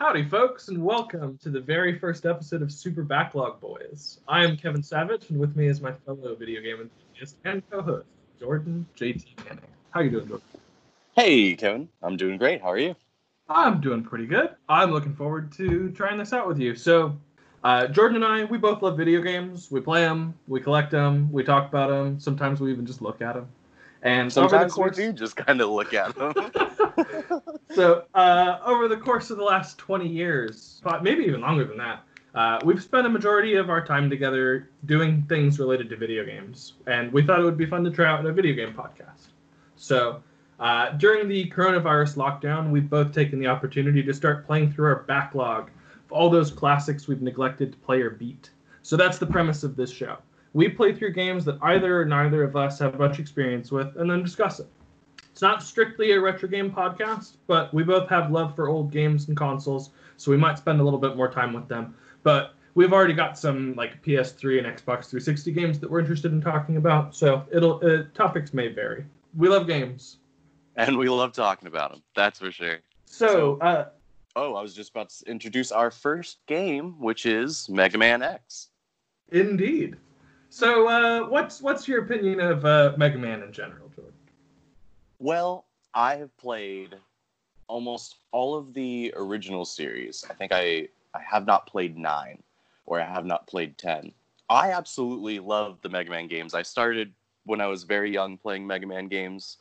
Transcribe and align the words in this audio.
Howdy, 0.00 0.24
folks, 0.30 0.68
and 0.68 0.82
welcome 0.82 1.36
to 1.42 1.50
the 1.50 1.60
very 1.60 1.98
first 1.98 2.24
episode 2.24 2.62
of 2.62 2.72
Super 2.72 3.02
Backlog 3.02 3.60
Boys. 3.60 4.20
I 4.26 4.42
am 4.42 4.56
Kevin 4.56 4.82
Savage, 4.82 5.28
and 5.28 5.38
with 5.38 5.54
me 5.56 5.66
is 5.66 5.82
my 5.82 5.92
fellow 6.06 6.34
video 6.34 6.62
game 6.62 6.80
enthusiast 6.80 7.36
and 7.44 7.62
co-host, 7.70 8.06
Jordan 8.40 8.86
JT 8.96 9.44
Manning. 9.44 9.60
How 9.90 10.00
you 10.00 10.08
doing, 10.08 10.26
Jordan? 10.26 10.46
Hey, 11.14 11.54
Kevin. 11.54 11.86
I'm 12.02 12.16
doing 12.16 12.38
great. 12.38 12.62
How 12.62 12.68
are 12.68 12.78
you? 12.78 12.96
I'm 13.50 13.82
doing 13.82 14.02
pretty 14.02 14.24
good. 14.24 14.56
I'm 14.70 14.90
looking 14.90 15.14
forward 15.14 15.52
to 15.58 15.90
trying 15.90 16.16
this 16.16 16.32
out 16.32 16.48
with 16.48 16.58
you. 16.58 16.74
So, 16.76 17.14
uh, 17.62 17.86
Jordan 17.88 18.22
and 18.22 18.24
I, 18.24 18.44
we 18.44 18.56
both 18.56 18.80
love 18.80 18.96
video 18.96 19.20
games. 19.20 19.70
We 19.70 19.82
play 19.82 20.00
them, 20.00 20.32
we 20.48 20.62
collect 20.62 20.90
them, 20.90 21.30
we 21.30 21.44
talk 21.44 21.68
about 21.68 21.90
them. 21.90 22.18
Sometimes 22.18 22.58
we 22.58 22.72
even 22.72 22.86
just 22.86 23.02
look 23.02 23.20
at 23.20 23.34
them. 23.34 23.48
And 24.02 24.36
over 24.36 24.48
the 24.48 24.50
Sometimes 24.50 24.72
course, 24.72 24.96
we 24.96 25.04
do 25.04 25.12
just 25.12 25.36
kind 25.36 25.60
of 25.60 25.68
look 25.70 25.92
at 25.92 26.14
them. 26.14 26.32
so 27.74 28.04
uh, 28.14 28.58
over 28.64 28.88
the 28.88 28.96
course 28.96 29.30
of 29.30 29.36
the 29.36 29.44
last 29.44 29.78
20 29.78 30.08
years 30.08 30.80
but 30.82 31.02
maybe 31.02 31.24
even 31.24 31.40
longer 31.40 31.64
than 31.64 31.78
that 31.78 32.02
uh, 32.34 32.58
we've 32.64 32.82
spent 32.82 33.06
a 33.06 33.10
majority 33.10 33.54
of 33.56 33.70
our 33.70 33.84
time 33.84 34.08
together 34.08 34.68
doing 34.86 35.22
things 35.28 35.58
related 35.58 35.88
to 35.90 35.96
video 35.96 36.24
games. 36.24 36.74
And 36.86 37.12
we 37.12 37.22
thought 37.24 37.40
it 37.40 37.44
would 37.44 37.58
be 37.58 37.66
fun 37.66 37.82
to 37.84 37.90
try 37.90 38.06
out 38.06 38.24
a 38.24 38.32
video 38.32 38.54
game 38.54 38.72
podcast. 38.74 39.30
So 39.76 40.22
uh, 40.60 40.90
during 40.90 41.28
the 41.28 41.50
coronavirus 41.50 42.16
lockdown 42.16 42.70
we've 42.70 42.88
both 42.88 43.12
taken 43.12 43.40
the 43.40 43.46
opportunity 43.46 44.02
to 44.02 44.14
start 44.14 44.46
playing 44.46 44.72
through 44.72 44.86
our 44.86 45.02
backlog 45.02 45.70
of 46.06 46.12
all 46.12 46.30
those 46.30 46.50
classics 46.50 47.08
we've 47.08 47.22
neglected 47.22 47.72
to 47.72 47.78
play 47.78 48.00
or 48.00 48.10
beat. 48.10 48.50
So 48.82 48.96
that's 48.96 49.18
the 49.18 49.26
premise 49.26 49.64
of 49.64 49.76
this 49.76 49.90
show 49.90 50.18
we 50.52 50.68
play 50.68 50.94
through 50.94 51.12
games 51.12 51.44
that 51.44 51.58
either 51.62 52.00
or 52.00 52.04
neither 52.04 52.42
of 52.42 52.56
us 52.56 52.78
have 52.78 52.98
much 52.98 53.18
experience 53.18 53.70
with 53.70 53.96
and 53.96 54.10
then 54.10 54.22
discuss 54.22 54.60
it 54.60 54.68
it's 55.40 55.42
not 55.42 55.62
strictly 55.62 56.12
a 56.12 56.20
retro 56.20 56.48
game 56.48 56.70
podcast, 56.70 57.36
but 57.46 57.72
we 57.72 57.82
both 57.82 58.10
have 58.10 58.30
love 58.30 58.54
for 58.54 58.68
old 58.68 58.92
games 58.92 59.28
and 59.28 59.36
consoles, 59.36 59.88
so 60.18 60.30
we 60.30 60.36
might 60.36 60.58
spend 60.58 60.80
a 60.80 60.84
little 60.84 60.98
bit 60.98 61.16
more 61.16 61.30
time 61.30 61.54
with 61.54 61.66
them. 61.66 61.94
But 62.22 62.54
we've 62.74 62.92
already 62.92 63.14
got 63.14 63.38
some 63.38 63.74
like 63.74 64.02
PS3 64.02 64.58
and 64.58 64.66
Xbox 64.66 65.08
360 65.08 65.52
games 65.52 65.78
that 65.78 65.90
we're 65.90 66.00
interested 66.00 66.32
in 66.32 66.42
talking 66.42 66.76
about, 66.76 67.14
so 67.14 67.46
it'll 67.50 67.80
uh, 67.82 68.02
topics 68.12 68.52
may 68.52 68.68
vary. 68.68 69.06
We 69.34 69.48
love 69.48 69.66
games, 69.66 70.18
and 70.76 70.98
we 70.98 71.08
love 71.08 71.32
talking 71.32 71.68
about 71.68 71.92
them. 71.92 72.02
That's 72.14 72.38
for 72.38 72.52
sure. 72.52 72.80
so 73.06 73.58
uh, 73.60 73.86
Oh, 74.36 74.54
I 74.54 74.62
was 74.62 74.74
just 74.74 74.90
about 74.90 75.08
to 75.08 75.24
introduce 75.30 75.72
our 75.72 75.90
first 75.90 76.38
game, 76.46 77.00
which 77.00 77.24
is 77.24 77.66
Mega 77.68 77.96
Man 77.96 78.22
X. 78.22 78.68
indeed. 79.32 79.96
So 80.50 80.88
uh, 80.88 81.28
what's 81.28 81.62
what's 81.62 81.86
your 81.86 82.02
opinion 82.02 82.40
of 82.40 82.64
uh, 82.64 82.92
Mega 82.96 83.16
Man 83.16 83.42
in 83.42 83.52
general, 83.52 83.88
Jordan? 83.94 84.12
Well, 85.20 85.66
I 85.94 86.16
have 86.16 86.36
played 86.36 86.96
almost 87.68 88.16
all 88.32 88.56
of 88.56 88.74
the 88.74 89.14
original 89.16 89.64
series. 89.64 90.24
I 90.28 90.34
think 90.34 90.50
I, 90.52 90.88
I 91.14 91.20
have 91.20 91.46
not 91.46 91.68
played 91.68 91.96
9 91.96 92.42
or 92.86 93.00
I 93.00 93.04
have 93.04 93.24
not 93.24 93.46
played 93.46 93.78
10. 93.78 94.12
I 94.48 94.72
absolutely 94.72 95.38
love 95.38 95.78
the 95.82 95.88
Mega 95.88 96.10
Man 96.10 96.26
games. 96.26 96.52
I 96.52 96.62
started 96.62 97.12
when 97.44 97.60
I 97.60 97.66
was 97.66 97.84
very 97.84 98.12
young 98.12 98.36
playing 98.36 98.66
Mega 98.66 98.88
Man 98.88 99.06
games 99.06 99.58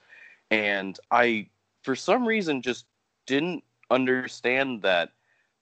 and 0.50 1.00
I 1.12 1.48
for 1.84 1.96
some 1.96 2.26
reason 2.28 2.64
just 2.64 2.86
didn't 3.28 3.64
understand 3.92 4.82
that 4.82 5.12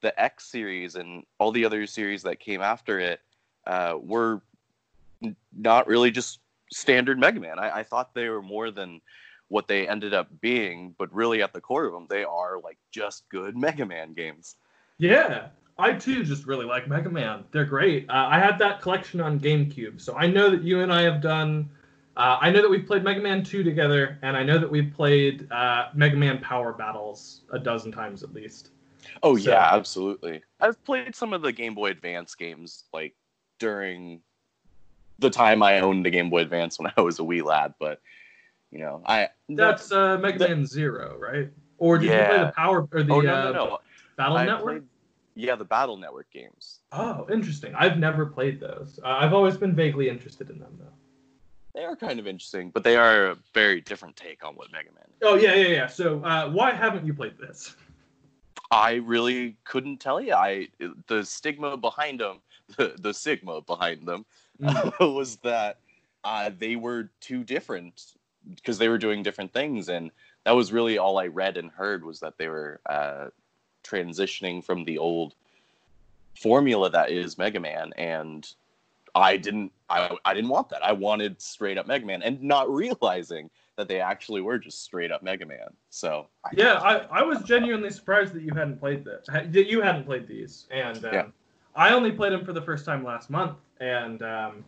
the 0.01 0.17
X 0.21 0.45
series 0.45 0.95
and 0.95 1.25
all 1.37 1.51
the 1.51 1.65
other 1.65 1.85
series 1.85 2.23
that 2.23 2.39
came 2.39 2.61
after 2.61 2.97
it 2.99 3.19
uh, 3.65 3.97
were 4.01 4.41
not 5.55 5.87
really 5.87 6.11
just 6.11 6.39
standard 6.71 7.19
Mega 7.19 7.39
Man. 7.39 7.59
I, 7.59 7.79
I 7.79 7.83
thought 7.83 8.13
they 8.13 8.29
were 8.29 8.41
more 8.41 8.71
than 8.71 9.01
what 9.49 9.67
they 9.67 9.87
ended 9.87 10.13
up 10.13 10.27
being, 10.41 10.93
but 10.97 11.13
really 11.13 11.41
at 11.41 11.53
the 11.53 11.61
core 11.61 11.85
of 11.85 11.93
them, 11.93 12.05
they 12.09 12.23
are 12.23 12.59
like 12.61 12.77
just 12.91 13.27
good 13.29 13.55
Mega 13.57 13.85
Man 13.85 14.13
games. 14.13 14.55
Yeah, 14.97 15.47
I 15.77 15.93
too 15.93 16.23
just 16.23 16.45
really 16.47 16.65
like 16.65 16.87
Mega 16.87 17.09
Man. 17.09 17.45
They're 17.51 17.65
great. 17.65 18.09
Uh, 18.09 18.27
I 18.29 18.39
had 18.39 18.59
that 18.59 18.81
collection 18.81 19.21
on 19.21 19.39
GameCube, 19.39 20.01
so 20.01 20.15
I 20.15 20.27
know 20.27 20.49
that 20.49 20.63
you 20.63 20.81
and 20.81 20.91
I 20.91 21.03
have 21.03 21.21
done. 21.21 21.69
Uh, 22.17 22.37
I 22.41 22.49
know 22.49 22.63
that 22.63 22.69
we've 22.69 22.85
played 22.87 23.03
Mega 23.03 23.21
Man 23.21 23.43
2 23.43 23.61
together, 23.63 24.17
and 24.23 24.35
I 24.35 24.41
know 24.43 24.57
that 24.57 24.69
we've 24.69 24.91
played 24.91 25.49
uh, 25.51 25.89
Mega 25.93 26.17
Man 26.17 26.39
Power 26.39 26.73
Battles 26.73 27.41
a 27.53 27.59
dozen 27.59 27.91
times 27.91 28.23
at 28.23 28.33
least. 28.33 28.71
Oh 29.23 29.37
So- 29.37 29.51
yeah, 29.51 29.69
absolutely. 29.71 30.41
I've 30.59 30.83
played 30.83 31.15
some 31.15 31.31
of 31.31 31.41
the 31.43 31.51
Game 31.53 31.75
Boy 31.75 31.91
Advance 31.91 32.33
games 32.35 32.85
like 32.91 33.15
during 33.59 34.21
the 35.19 35.29
time 35.29 35.63
I 35.63 35.79
owned 35.79 36.05
the 36.05 36.09
Game 36.09 36.29
Boy 36.29 36.39
Advance 36.41 36.79
when 36.79 36.91
I 36.95 37.01
was 37.01 37.19
a 37.19 37.23
wee 37.23 37.41
lad, 37.41 37.73
but 37.79 37.99
you 38.71 38.79
know, 38.79 39.01
I 39.05 39.29
That's 39.49 39.91
uh, 39.91 40.17
Mega 40.17 40.39
that- 40.39 40.49
Man 40.49 40.65
Zero, 40.65 41.17
right? 41.17 41.49
Or 41.79 41.97
did 41.97 42.05
you 42.05 42.09
play 42.11 42.37
the 42.39 42.53
Power 42.55 42.87
or 42.91 43.03
the 43.03 43.13
oh 43.13 43.21
no 43.21 43.33
uh, 43.33 43.43
no 43.43 43.51
no. 43.51 43.77
Battle 44.17 44.37
I 44.37 44.45
Network? 44.45 44.73
played- 44.79 44.87
yeah, 45.35 45.55
the 45.55 45.65
Battle 45.65 45.97
Network 45.97 46.31
games. 46.31 46.79
Oh, 46.91 47.27
interesting. 47.31 47.75
I've 47.75 47.99
never 47.99 48.25
played 48.25 48.59
those. 48.59 48.99
Uh, 49.03 49.09
I've 49.09 49.33
always 49.33 49.55
been 49.55 49.75
vaguely 49.75 50.09
interested 50.09 50.49
in 50.49 50.57
them, 50.57 50.75
though. 50.79 50.85
They 51.75 51.85
are 51.85 51.95
kind 51.95 52.19
of 52.19 52.25
interesting, 52.25 52.71
but 52.71 52.83
they 52.83 52.95
are 52.95 53.27
a 53.27 53.37
very 53.53 53.81
different 53.81 54.15
take 54.15 54.43
on 54.43 54.55
what 54.55 54.71
Mega 54.71 54.89
Man 54.95 55.03
is. 55.07 55.17
Oh 55.21 55.35
yeah, 55.35 55.53
yeah, 55.53 55.67
yeah. 55.67 55.87
So 55.87 56.23
uh, 56.23 56.49
why 56.49 56.71
haven't 56.71 57.05
you 57.05 57.13
played 57.13 57.37
this? 57.37 57.75
I 58.71 58.95
really 58.95 59.57
couldn't 59.63 59.99
tell 59.99 60.19
you. 60.19 60.33
I 60.33 60.69
the 61.05 61.23
stigma 61.23 61.77
behind 61.77 62.19
them, 62.19 62.41
the, 62.77 62.95
the 62.99 63.13
sigma 63.13 63.61
behind 63.61 64.07
them, 64.07 64.25
Mm. 64.61 65.13
was 65.15 65.37
that 65.37 65.79
uh, 66.23 66.51
they 66.57 66.75
were 66.75 67.09
too 67.19 67.43
different 67.43 68.13
because 68.55 68.77
they 68.77 68.89
were 68.89 68.97
doing 68.97 69.23
different 69.23 69.53
things, 69.53 69.89
and 69.89 70.11
that 70.45 70.55
was 70.55 70.71
really 70.71 70.97
all 70.97 71.17
I 71.17 71.27
read 71.27 71.57
and 71.57 71.69
heard 71.71 72.03
was 72.03 72.19
that 72.21 72.37
they 72.37 72.47
were 72.47 72.79
uh, 72.85 73.27
transitioning 73.83 74.63
from 74.63 74.85
the 74.85 74.97
old 74.97 75.35
formula 76.35 76.89
that 76.89 77.11
is 77.11 77.37
Mega 77.37 77.59
Man, 77.59 77.91
and 77.97 78.47
I 79.15 79.37
didn't. 79.37 79.71
I, 79.89 80.17
I 80.25 80.33
didn't 80.33 80.49
want 80.49 80.69
that. 80.69 80.83
I 80.83 80.91
wanted 80.91 81.41
straight 81.41 81.77
up 81.77 81.87
Mega 81.87 82.05
Man, 82.05 82.21
and 82.21 82.41
not 82.41 82.69
realizing 82.69 83.49
that 83.77 83.87
they 83.87 84.01
actually 84.01 84.41
were 84.41 84.57
just 84.57 84.83
straight 84.83 85.11
up 85.11 85.23
Mega 85.23 85.45
Man. 85.45 85.67
So 85.89 86.27
I, 86.45 86.49
Yeah, 86.57 86.73
I, 86.73 87.19
I 87.19 87.23
was 87.23 87.41
genuinely 87.43 87.91
surprised 87.91 88.33
that 88.33 88.41
you 88.41 88.53
hadn't 88.53 88.79
played 88.79 89.05
this. 89.05 89.27
That 89.27 89.67
you 89.67 89.81
hadn't 89.81 90.05
played 90.05 90.27
these, 90.27 90.67
and 90.71 91.03
um, 91.05 91.13
Yeah. 91.13 91.25
I 91.77 91.93
only 91.93 92.11
played 92.11 92.33
them 92.33 92.43
for 92.43 92.53
the 92.53 92.61
first 92.61 92.83
time 92.83 93.03
last 93.03 93.29
month, 93.29 93.57
and 93.79 94.21
um, 94.23 94.65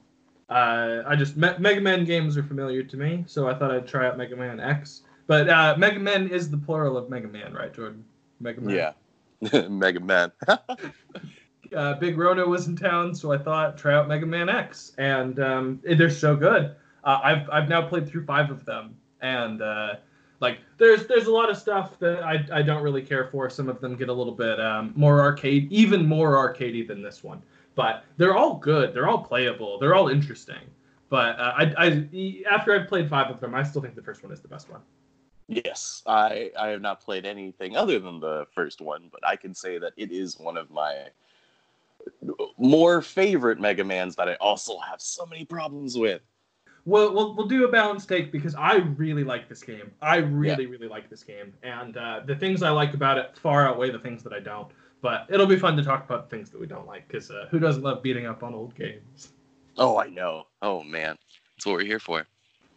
uh, 0.49 1.01
I 1.07 1.15
just 1.15 1.35
Me- 1.35 1.57
Mega 1.57 1.81
Man 1.81 2.05
games 2.05 2.37
are 2.37 2.43
familiar 2.43 2.83
to 2.83 2.97
me, 2.97 3.23
so 3.27 3.49
I 3.49 3.55
thought 3.55 3.71
I'd 3.71 3.87
try 3.87 4.07
out 4.07 4.17
Mega 4.17 4.35
Man 4.35 4.59
X. 4.59 5.01
But 5.27 5.49
uh, 5.49 5.75
Mega 5.77 5.99
Man 5.99 6.29
is 6.29 6.49
the 6.49 6.57
plural 6.57 6.97
of 6.97 7.09
Mega 7.09 7.27
Man, 7.27 7.53
right, 7.53 7.73
Jordan? 7.73 8.05
Mega 8.39 8.61
Man. 8.61 8.93
yeah, 9.41 9.67
Mega 9.67 9.99
Man. 9.99 10.31
Uh, 11.75 11.93
Big 11.99 12.17
Rona 12.17 12.43
was 12.47 12.65
in 12.67 12.75
town, 12.75 13.13
so 13.13 13.31
I 13.31 13.37
thought 13.37 13.77
try 13.77 13.93
out 13.93 14.07
Mega 14.07 14.25
Man 14.25 14.49
X, 14.49 14.93
and 14.97 15.39
um, 15.39 15.79
they're 15.83 16.09
so 16.09 16.35
good. 16.35 16.75
Uh, 17.03 17.19
I've 17.23 17.47
I've 17.51 17.69
now 17.69 17.87
played 17.87 18.09
through 18.09 18.25
five 18.25 18.49
of 18.49 18.65
them, 18.65 18.95
and 19.21 19.61
uh, 19.61 19.97
like 20.39 20.59
there's 20.77 21.07
there's 21.07 21.27
a 21.27 21.31
lot 21.31 21.50
of 21.50 21.57
stuff 21.57 22.00
that 22.00 22.23
I, 22.23 22.45
I 22.51 22.61
don't 22.61 22.83
really 22.83 23.01
care 23.01 23.27
for. 23.27 23.50
Some 23.50 23.69
of 23.69 23.81
them 23.81 23.95
get 23.95 24.09
a 24.09 24.13
little 24.13 24.33
bit 24.33 24.59
um, 24.59 24.94
more 24.95 25.22
arcade, 25.22 25.72
even 25.72 26.05
more 26.05 26.35
arcadey 26.35 26.88
than 26.88 27.01
this 27.01 27.23
one. 27.23 27.41
But 27.75 28.03
they're 28.17 28.35
all 28.35 28.55
good. 28.55 28.94
They're 28.94 29.07
all 29.07 29.23
playable. 29.23 29.79
They're 29.79 29.95
all 29.95 30.09
interesting. 30.09 30.61
But 31.09 31.39
uh, 31.39 31.53
I, 31.57 31.73
I 31.77 32.44
after 32.50 32.73
I've 32.73 32.88
played 32.88 33.09
five 33.09 33.31
of 33.31 33.39
them, 33.39 33.55
I 33.55 33.63
still 33.63 33.81
think 33.81 33.95
the 33.95 34.01
first 34.01 34.23
one 34.23 34.31
is 34.31 34.41
the 34.41 34.47
best 34.47 34.69
one. 34.69 34.81
Yes, 35.47 36.03
I 36.05 36.51
I 36.57 36.67
have 36.67 36.81
not 36.81 37.01
played 37.01 37.25
anything 37.25 37.75
other 37.75 38.00
than 38.00 38.19
the 38.19 38.45
first 38.53 38.81
one, 38.81 39.09
but 39.11 39.25
I 39.25 39.35
can 39.35 39.53
say 39.53 39.79
that 39.79 39.94
it 39.97 40.11
is 40.11 40.39
one 40.39 40.57
of 40.57 40.69
my 40.69 41.07
more 42.57 43.01
favorite 43.01 43.59
Mega 43.59 43.83
Mans 43.83 44.16
that 44.16 44.29
I 44.29 44.35
also 44.35 44.77
have 44.79 45.01
so 45.01 45.25
many 45.25 45.45
problems 45.45 45.97
with. 45.97 46.21
We'll, 46.85 47.13
we'll, 47.13 47.35
we'll 47.35 47.47
do 47.47 47.66
a 47.66 47.67
balance 47.67 48.06
take 48.06 48.31
because 48.31 48.56
I 48.56 48.78
really 48.78 49.23
like 49.23 49.47
this 49.47 49.62
game. 49.62 49.91
I 50.01 50.17
really, 50.17 50.66
really 50.66 50.88
like 50.88 51.09
this 51.09 51.23
game. 51.23 51.53
And 51.62 51.97
uh, 51.97 52.22
the 52.25 52.35
things 52.35 52.63
I 52.63 52.69
like 52.69 52.94
about 52.94 53.17
it 53.17 53.38
far 53.38 53.67
outweigh 53.67 53.91
the 53.91 54.00
things 54.00 54.23
that 54.23 54.34
I 54.34 54.40
don't. 54.40 54.69
But 55.01 55.27
it'll 55.30 55.45
be 55.45 55.57
fun 55.57 55.77
to 55.77 55.83
talk 55.83 56.03
about 56.06 56.30
things 56.30 56.50
that 56.50 56.59
we 56.59 56.68
don't 56.68 56.88
like 56.88 57.07
because 57.07 57.31
uh, 57.31 57.48
who 57.51 57.59
doesn't 57.59 57.83
love 57.83 58.03
beating 58.03 58.25
up 58.25 58.44
on 58.44 58.53
old 58.53 58.75
games? 58.75 59.31
Oh, 59.77 59.98
I 59.98 60.09
know. 60.09 60.48
Oh 60.62 60.83
man, 60.83 61.18
that's 61.56 61.65
what 61.65 61.74
we're 61.74 61.86
here 61.86 62.00
for. 62.00 62.27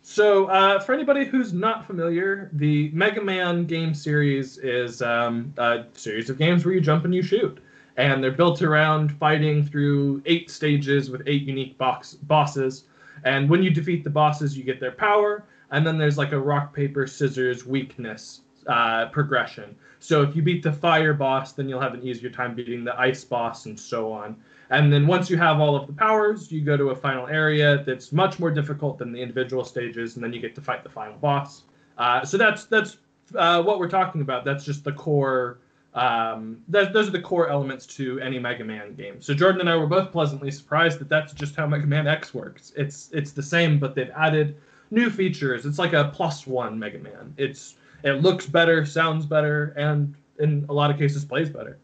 So, 0.05 0.47
uh, 0.47 0.81
for 0.81 0.93
anybody 0.93 1.25
who's 1.25 1.53
not 1.53 1.87
familiar, 1.87 2.50
the 2.55 2.91
Mega 2.91 3.21
Man 3.21 3.67
game 3.67 3.94
series 3.94 4.59
is 4.59 5.00
um, 5.00 5.55
a 5.59 5.85
series 5.94 6.29
of 6.29 6.38
games 6.38 6.65
where 6.65 6.75
you 6.75 6.81
jump 6.81 7.05
and 7.05 7.15
you 7.15 7.23
shoot. 7.23 7.59
And 7.97 8.23
they're 8.23 8.32
built 8.32 8.62
around 8.62 9.12
fighting 9.19 9.65
through 9.65 10.23
eight 10.26 10.50
stages 10.50 11.11
with 11.11 11.23
eight 11.26 11.43
unique 11.43 11.79
box- 11.79 12.15
bosses. 12.15 12.85
And 13.25 13.49
when 13.49 13.63
you 13.63 13.71
defeat 13.71 14.05
the 14.05 14.11
bosses, 14.11 14.57
you 14.57 14.65
get 14.65 14.81
their 14.81 14.93
power. 14.93 15.45
And 15.71 15.87
then 15.87 15.99
there's 15.99 16.19
like 16.19 16.33
a 16.33 16.41
rock, 16.41 16.75
paper, 16.75 17.07
scissors 17.07 17.65
weakness 17.65 18.43
uh, 18.67 19.07
progression. 19.07 19.75
So 20.01 20.23
if 20.23 20.35
you 20.35 20.43
beat 20.43 20.63
the 20.63 20.73
fire 20.73 21.15
boss, 21.15 21.53
then 21.53 21.69
you'll 21.69 21.81
have 21.81 21.95
an 21.95 22.03
easier 22.03 22.31
time 22.31 22.55
beating 22.55 22.85
the 22.85 22.99
ice 22.99 23.25
boss 23.25 23.67
and 23.67 23.79
so 23.79 24.13
on. 24.13 24.37
And 24.71 24.93
then 24.93 25.07
once 25.07 25.31
you 25.31 25.37
have 25.37 25.61
all 25.61 25.77
of 25.77 25.87
the 25.87 25.93
powers, 25.93 26.51
you 26.51 26.61
go 26.63 26.77
to 26.77 26.91
a 26.91 26.97
final 26.97 27.27
area 27.29 27.85
that's 27.85 28.11
much 28.11 28.39
more 28.39 28.51
difficult 28.51 28.99
than 28.99 29.13
the 29.13 29.21
individual 29.21 29.65
stages, 29.65 30.17
and 30.17 30.25
then 30.25 30.33
you 30.33 30.41
get 30.41 30.55
to 30.55 30.61
fight 30.61 30.83
the 30.83 30.89
final 30.89 31.17
boss. 31.19 31.65
Uh, 31.99 32.25
so 32.25 32.39
that's 32.39 32.65
that's 32.65 32.97
uh, 33.37 33.63
what 33.63 33.79
we're 33.79 33.91
talking 33.91 34.23
about. 34.23 34.45
That's 34.45 34.65
just 34.65 34.83
the 34.83 34.93
core 34.93 35.59
Um, 35.94 36.62
th- 36.73 36.93
those 36.93 37.09
are 37.09 37.12
the 37.12 37.21
core 37.21 37.50
elements 37.50 37.87
to 37.87 38.19
any 38.21 38.39
Mega 38.39 38.65
Man 38.65 38.94
game. 38.94 39.21
So 39.21 39.35
Jordan 39.35 39.61
and 39.61 39.69
I 39.69 39.77
were 39.77 39.87
both 39.87 40.11
pleasantly 40.11 40.50
surprised 40.50 40.99
that 41.00 41.09
that's 41.09 41.35
just 41.35 41.55
how 41.55 41.67
Mega 41.67 41.87
Man 41.87 42.06
X 42.06 42.33
works. 42.33 42.73
It's 42.77 43.11
it's 43.12 43.33
the 43.33 43.43
same, 43.43 43.79
but 43.79 43.94
they've 43.94 44.11
added 44.17 44.56
new 44.91 45.11
features. 45.11 45.67
It's 45.67 45.79
like 45.79 45.93
a 45.93 46.11
plus 46.15 46.47
one 46.47 46.79
Mega 46.79 46.99
Man. 46.99 47.35
It's 47.37 47.75
it 48.05 48.23
looks 48.23 48.47
better, 48.47 48.87
sounds 48.87 49.27
better, 49.27 49.75
and 49.77 50.15
in 50.39 50.65
a 50.69 50.73
lot 50.73 50.91
of 50.91 50.99
cases 50.99 51.25
plays 51.25 51.50
better. 51.50 51.79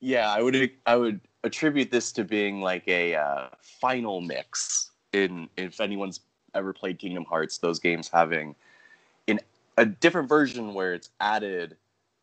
Yeah, 0.00 0.30
I 0.30 0.40
would 0.40 0.70
I 0.86 0.96
would 0.96 1.20
attribute 1.44 1.90
this 1.90 2.12
to 2.12 2.24
being 2.24 2.62
like 2.62 2.86
a 2.88 3.14
uh, 3.14 3.48
final 3.60 4.20
mix. 4.20 4.90
In 5.12 5.48
if 5.56 5.80
anyone's 5.80 6.20
ever 6.54 6.72
played 6.72 6.98
Kingdom 6.98 7.24
Hearts, 7.24 7.58
those 7.58 7.78
games 7.78 8.08
having 8.12 8.54
in 9.26 9.40
a 9.76 9.84
different 9.84 10.28
version 10.28 10.74
where 10.74 10.94
it's 10.94 11.10
added 11.20 11.76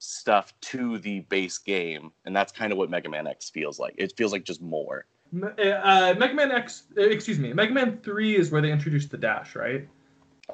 stuff 0.03 0.53
to 0.61 0.97
the 0.99 1.21
base 1.21 1.57
game, 1.57 2.11
and 2.25 2.35
that's 2.35 2.51
kind 2.51 2.71
of 2.71 2.77
what 2.77 2.89
Mega 2.89 3.09
Man 3.09 3.25
X 3.27 3.49
feels 3.49 3.79
like. 3.79 3.95
It 3.97 4.13
feels 4.17 4.31
like 4.31 4.43
just 4.43 4.61
more. 4.61 5.05
Uh, 5.33 6.13
Mega 6.17 6.33
Man 6.33 6.51
X, 6.51 6.83
uh, 6.97 7.01
excuse 7.01 7.39
me, 7.39 7.53
Mega 7.53 7.73
Man 7.73 7.97
Three 8.03 8.35
is 8.35 8.51
where 8.51 8.61
they 8.61 8.71
introduced 8.71 9.09
the 9.11 9.17
dash, 9.17 9.55
right? 9.55 9.87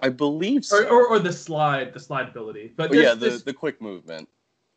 I 0.02 0.10
believe 0.10 0.64
so. 0.64 0.84
Or, 0.84 0.88
or, 0.88 1.08
or 1.08 1.20
the 1.20 1.34
slide, 1.34 1.94
the 1.94 2.00
slide 2.00 2.30
ability. 2.30 2.74
But 2.76 2.92
oh, 2.92 2.94
yeah, 2.94 3.14
the 3.14 3.32
this, 3.32 3.42
the 3.42 3.54
quick 3.54 3.82
movement. 3.82 4.30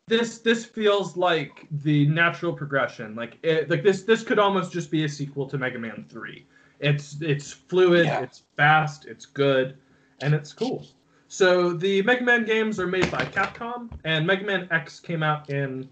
this 0.07 0.39
this 0.39 0.65
feels 0.65 1.15
like 1.15 1.67
the 1.71 2.07
natural 2.07 2.51
progression. 2.51 3.15
Like 3.15 3.37
it, 3.43 3.69
like 3.69 3.83
this 3.83 4.03
this 4.03 4.23
could 4.23 4.39
almost 4.39 4.73
just 4.73 4.91
be 4.91 5.05
a 5.05 5.09
sequel 5.09 5.47
to 5.47 5.57
Mega 5.57 5.79
Man 5.79 6.05
Three. 6.09 6.45
It's 6.79 7.21
it's 7.21 7.53
fluid, 7.53 8.07
Yeah. 8.07 8.21
it's 8.21 8.41
fast, 8.57 9.05
it's 9.05 9.25
good, 9.25 9.77
and 10.21 10.33
it's 10.33 10.51
cool. 10.51 10.85
So 11.33 11.73
the 11.73 12.03
Mega 12.03 12.23
Man 12.23 12.45
games 12.45 12.79
are 12.79 12.85
made 12.85 13.09
by 13.09 13.25
Capcom, 13.25 13.89
and 14.03 14.27
Mega 14.27 14.45
Man 14.45 14.67
X 14.69 14.99
came 14.99 15.23
out 15.23 15.49
in 15.49 15.89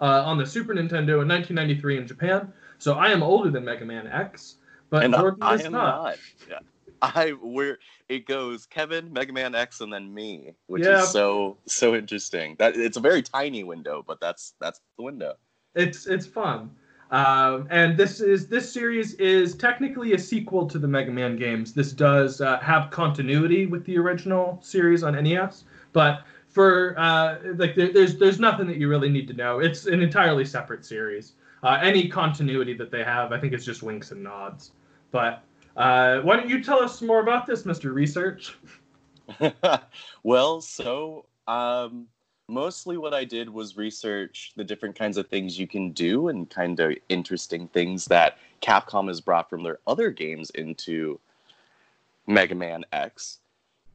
uh, 0.00 0.22
on 0.24 0.38
the 0.38 0.46
Super 0.46 0.72
Nintendo 0.72 1.20
in 1.20 1.26
1993 1.26 1.98
in 1.98 2.06
Japan. 2.06 2.52
So 2.78 2.94
I 2.94 3.08
am 3.08 3.24
older 3.24 3.50
than 3.50 3.64
Mega 3.64 3.84
Man 3.84 4.06
X, 4.06 4.58
but 4.88 5.02
and 5.04 5.16
I, 5.16 5.18
Jordan 5.18 5.42
I 5.42 5.54
is 5.54 5.64
am 5.64 5.72
not. 5.72 6.02
not. 6.04 6.18
Yeah. 6.48 6.58
I 7.02 7.30
where 7.30 7.80
it 8.08 8.28
goes 8.28 8.66
Kevin, 8.66 9.12
Mega 9.12 9.32
Man 9.32 9.56
X, 9.56 9.80
and 9.80 9.92
then 9.92 10.14
me, 10.14 10.54
which 10.68 10.84
Yeah. 10.84 11.02
is 11.02 11.08
so 11.08 11.56
so 11.66 11.96
interesting. 11.96 12.54
That 12.60 12.76
it's 12.76 12.96
a 12.96 13.00
very 13.00 13.22
tiny 13.22 13.64
window, 13.64 14.04
but 14.06 14.20
that's 14.20 14.54
that's 14.60 14.80
the 14.96 15.02
window. 15.02 15.34
It's 15.74 16.06
it's 16.06 16.24
fun. 16.24 16.70
Um, 17.12 17.68
and 17.70 17.94
this 17.94 18.20
is 18.20 18.48
this 18.48 18.72
series 18.72 19.12
is 19.14 19.54
technically 19.54 20.14
a 20.14 20.18
sequel 20.18 20.66
to 20.66 20.78
the 20.78 20.88
Mega 20.88 21.12
Man 21.12 21.36
games. 21.36 21.74
This 21.74 21.92
does 21.92 22.40
uh, 22.40 22.58
have 22.60 22.90
continuity 22.90 23.66
with 23.66 23.84
the 23.84 23.98
original 23.98 24.58
series 24.62 25.02
on 25.02 25.22
NES, 25.22 25.64
but 25.92 26.24
for 26.48 26.94
uh, 26.98 27.36
like 27.56 27.76
there, 27.76 27.92
there's 27.92 28.16
there's 28.16 28.40
nothing 28.40 28.66
that 28.68 28.78
you 28.78 28.88
really 28.88 29.10
need 29.10 29.28
to 29.28 29.34
know. 29.34 29.58
It's 29.58 29.84
an 29.84 30.00
entirely 30.00 30.46
separate 30.46 30.86
series. 30.86 31.34
Uh, 31.62 31.78
any 31.82 32.08
continuity 32.08 32.72
that 32.74 32.90
they 32.90 33.04
have, 33.04 33.30
I 33.30 33.38
think, 33.38 33.52
is 33.52 33.64
just 33.64 33.82
winks 33.82 34.10
and 34.10 34.22
nods. 34.22 34.72
But 35.10 35.44
uh, 35.76 36.20
why 36.20 36.36
don't 36.36 36.48
you 36.48 36.64
tell 36.64 36.82
us 36.82 37.02
more 37.02 37.20
about 37.20 37.46
this, 37.46 37.66
Mister 37.66 37.92
Research? 37.92 38.56
well, 40.22 40.62
so 40.62 41.26
um, 41.46 42.06
mostly 42.52 42.98
what 42.98 43.14
I 43.14 43.24
did 43.24 43.48
was 43.48 43.76
research 43.76 44.52
the 44.56 44.64
different 44.64 44.96
kinds 44.96 45.16
of 45.16 45.26
things 45.26 45.58
you 45.58 45.66
can 45.66 45.92
do 45.92 46.28
and 46.28 46.48
kind 46.48 46.78
of 46.78 46.92
interesting 47.08 47.66
things 47.68 48.04
that 48.06 48.38
Capcom 48.60 49.08
has 49.08 49.20
brought 49.20 49.48
from 49.48 49.62
their 49.62 49.78
other 49.86 50.10
games 50.10 50.50
into 50.50 51.18
Mega 52.26 52.54
Man 52.54 52.84
X. 52.92 53.38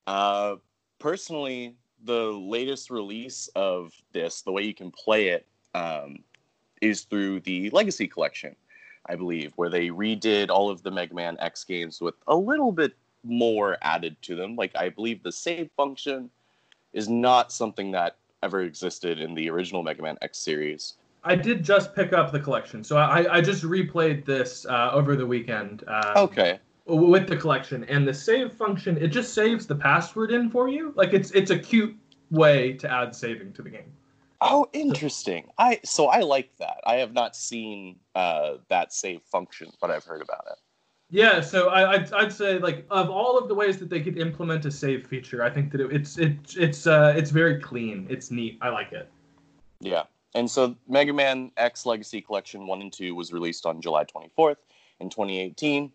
Uh, 0.08 0.56
personally, 1.00 1.76
the 2.04 2.32
latest 2.32 2.90
release 2.90 3.48
of 3.56 3.94
this, 4.12 4.42
the 4.42 4.52
way 4.52 4.64
you 4.64 4.74
can 4.74 4.92
play 4.92 5.30
it, 5.30 5.46
um, 5.76 6.18
is 6.82 7.04
through 7.04 7.40
the 7.42 7.70
Legacy 7.70 8.08
Collection, 8.08 8.56
I 9.06 9.16
believe, 9.16 9.54
where 9.56 9.70
they 9.70 9.90
redid 9.90 10.50
all 10.50 10.70
of 10.70 10.82
the 10.82 10.92
Mega 10.92 11.14
Man 11.14 11.38
X 11.40 11.64
games 11.64 12.02
with 12.02 12.16
a 12.28 12.36
little 12.36 12.72
bit 12.72 12.96
more 13.24 13.78
added 13.82 14.16
to 14.24 14.36
them. 14.36 14.56
Like 14.56 14.76
I 14.76 14.90
believe 14.90 15.22
the 15.22 15.32
save 15.32 15.70
function 15.78 16.30
is 16.94 17.08
not 17.08 17.52
something 17.52 17.92
that 17.92 18.18
ever 18.44 18.62
existed 18.62 19.20
in 19.20 19.34
the 19.34 19.50
original 19.50 19.84
Mega 19.84 20.02
Man 20.02 20.18
X 20.22 20.40
series. 20.40 20.96
I 21.24 21.36
did 21.36 21.64
just 21.64 21.94
pick 21.96 22.14
up 22.14 22.32
the 22.32 22.40
collection, 22.40 22.84
so 22.84 22.98
I, 22.98 23.38
I 23.38 23.42
just 23.42 23.64
replayed 23.64 24.24
this 24.26 24.66
uh, 24.66 24.92
over 24.94 25.16
the 25.16 25.26
weekend. 25.26 25.84
Uh, 25.88 26.14
Okay. 26.16 26.60
with 26.86 27.28
the 27.28 27.36
collection 27.36 27.84
and 27.86 28.08
the 28.08 28.14
save 28.14 28.54
function 28.54 28.98
it 28.98 29.10
just 29.10 29.34
saves 29.34 29.68
the 29.68 29.76
password 29.76 30.32
in 30.32 30.50
for 30.50 30.70
you 30.70 30.94
like 30.96 31.14
it's 31.14 31.32
it's 31.32 31.52
a 31.52 31.60
cute 31.60 31.94
way 32.32 32.72
to 32.72 32.90
add 32.90 33.14
saving 33.14 33.52
to 33.52 33.62
the 33.62 33.70
game 33.70 33.92
Oh, 34.40 34.68
interesting. 34.72 35.50
I 35.58 35.80
so 35.84 36.08
I 36.08 36.20
like 36.20 36.56
that. 36.60 36.78
I 36.86 36.98
have 36.98 37.12
not 37.12 37.36
seen 37.36 37.98
uh, 38.14 38.58
that 38.70 38.94
save 38.94 39.22
function, 39.24 39.72
but 39.82 39.90
I've 39.90 40.06
heard 40.06 40.22
about 40.22 40.46
it. 40.52 40.60
Yeah 41.10 41.40
so 41.40 41.70
I, 41.70 41.94
I'd, 41.94 42.14
I'd 42.14 42.34
say 42.34 42.60
like 42.60 42.86
of 42.90 43.10
all 43.10 43.38
of 43.38 43.48
the 43.48 43.56
ways 43.56 43.78
that 43.78 43.90
they 43.90 44.02
could 44.02 44.18
implement 44.18 44.66
a 44.66 44.72
save 44.72 45.08
feature 45.08 45.44
i 45.44 45.50
think 45.50 45.72
that 45.72 45.82
it, 45.82 45.92
it's 45.94 46.18
it, 46.18 46.38
it's 46.58 46.86
uh 46.88 47.14
it's 47.16 47.32
very 47.32 47.60
clean 47.62 48.08
it's 48.10 48.32
neat 48.32 48.58
i 48.62 48.70
like 48.70 48.92
it 48.92 49.10
Yeah. 49.80 50.04
And 50.36 50.50
so 50.50 50.76
Mega 50.88 51.14
Man 51.14 51.52
X 51.58 51.86
Legacy 51.86 52.22
Collection 52.22 52.68
1 52.68 52.82
and 52.82 52.94
2 52.94 53.16
was 53.16 53.34
released 53.34 53.66
on 53.66 53.82
July 53.82 54.04
24th 54.06 54.58
in 55.00 55.10
2018 55.10 55.92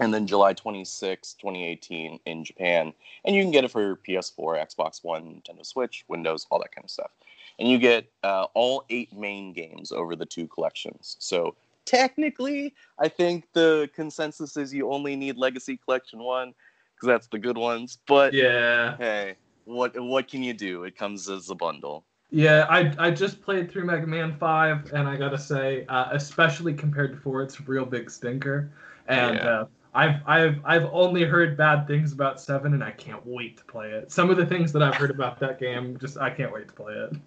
and 0.00 0.14
then 0.14 0.26
July 0.28 0.52
26, 0.52 1.34
2018 1.34 2.20
in 2.24 2.44
Japan. 2.44 2.92
And 3.24 3.34
you 3.34 3.42
can 3.42 3.50
get 3.50 3.64
it 3.64 3.70
for 3.70 3.96
PS4, 3.96 4.64
Xbox 4.64 5.02
One, 5.02 5.24
Nintendo 5.24 5.66
Switch, 5.66 6.04
Windows, 6.06 6.46
all 6.50 6.60
that 6.60 6.72
kind 6.72 6.84
of 6.84 6.90
stuff. 6.90 7.10
And 7.58 7.68
you 7.68 7.78
get 7.78 8.08
uh, 8.22 8.46
all 8.54 8.84
eight 8.90 9.12
main 9.12 9.52
games 9.52 9.90
over 9.90 10.14
the 10.14 10.26
two 10.26 10.46
collections. 10.46 11.16
So 11.18 11.56
technically, 11.88 12.74
I 13.00 13.08
think 13.08 13.46
the 13.54 13.88
consensus 13.94 14.56
is 14.56 14.72
you 14.74 14.90
only 14.92 15.16
need 15.16 15.36
Legacy 15.36 15.78
Collection 15.84 16.18
1 16.22 16.52
because 16.94 17.06
that's 17.06 17.28
the 17.28 17.38
good 17.38 17.56
ones. 17.56 17.98
But 18.06 18.34
yeah 18.34 18.96
hey, 18.98 19.36
what 19.64 19.98
what 19.98 20.28
can 20.28 20.42
you 20.42 20.52
do? 20.54 20.84
It 20.84 20.96
comes 20.96 21.28
as 21.28 21.48
a 21.50 21.54
bundle. 21.54 22.04
yeah 22.30 22.66
i 22.68 22.80
i 22.98 23.10
just 23.10 23.40
played 23.40 23.70
through 23.70 23.84
mega 23.86 24.06
man 24.06 24.36
5 24.38 24.92
and 24.92 25.08
i 25.08 25.16
gotta 25.16 25.38
say 25.38 25.86
uh, 25.88 26.08
especially 26.12 26.74
compared 26.74 27.12
to 27.12 27.18
4 27.18 27.42
it's 27.42 27.58
a 27.58 27.62
real 27.62 27.86
big 27.86 28.10
stinker 28.10 28.70
and 29.06 29.38
Yeah. 29.38 29.48
uh, 29.48 29.64
I've 29.94 30.20
I've 30.26 30.60
I've 30.66 30.84
only 30.92 31.24
heard 31.24 31.56
bad 31.56 31.86
things 31.86 32.12
about 32.12 32.38
seven, 32.40 32.74
and 32.74 32.84
I 32.84 32.90
can't 32.90 33.24
wait 33.26 33.56
to 33.56 33.64
play 33.64 33.88
it. 33.90 34.12
Some 34.12 34.28
of 34.28 34.36
the 34.36 34.44
things 34.44 34.70
that 34.74 34.82
I've 34.82 34.94
heard 34.94 35.10
about 35.10 35.40
that 35.40 35.58
game, 35.58 35.96
just 35.98 36.18
I 36.18 36.28
can't 36.28 36.52
wait 36.52 36.68
to 36.68 36.74
play 36.74 36.92
it. 36.94 37.12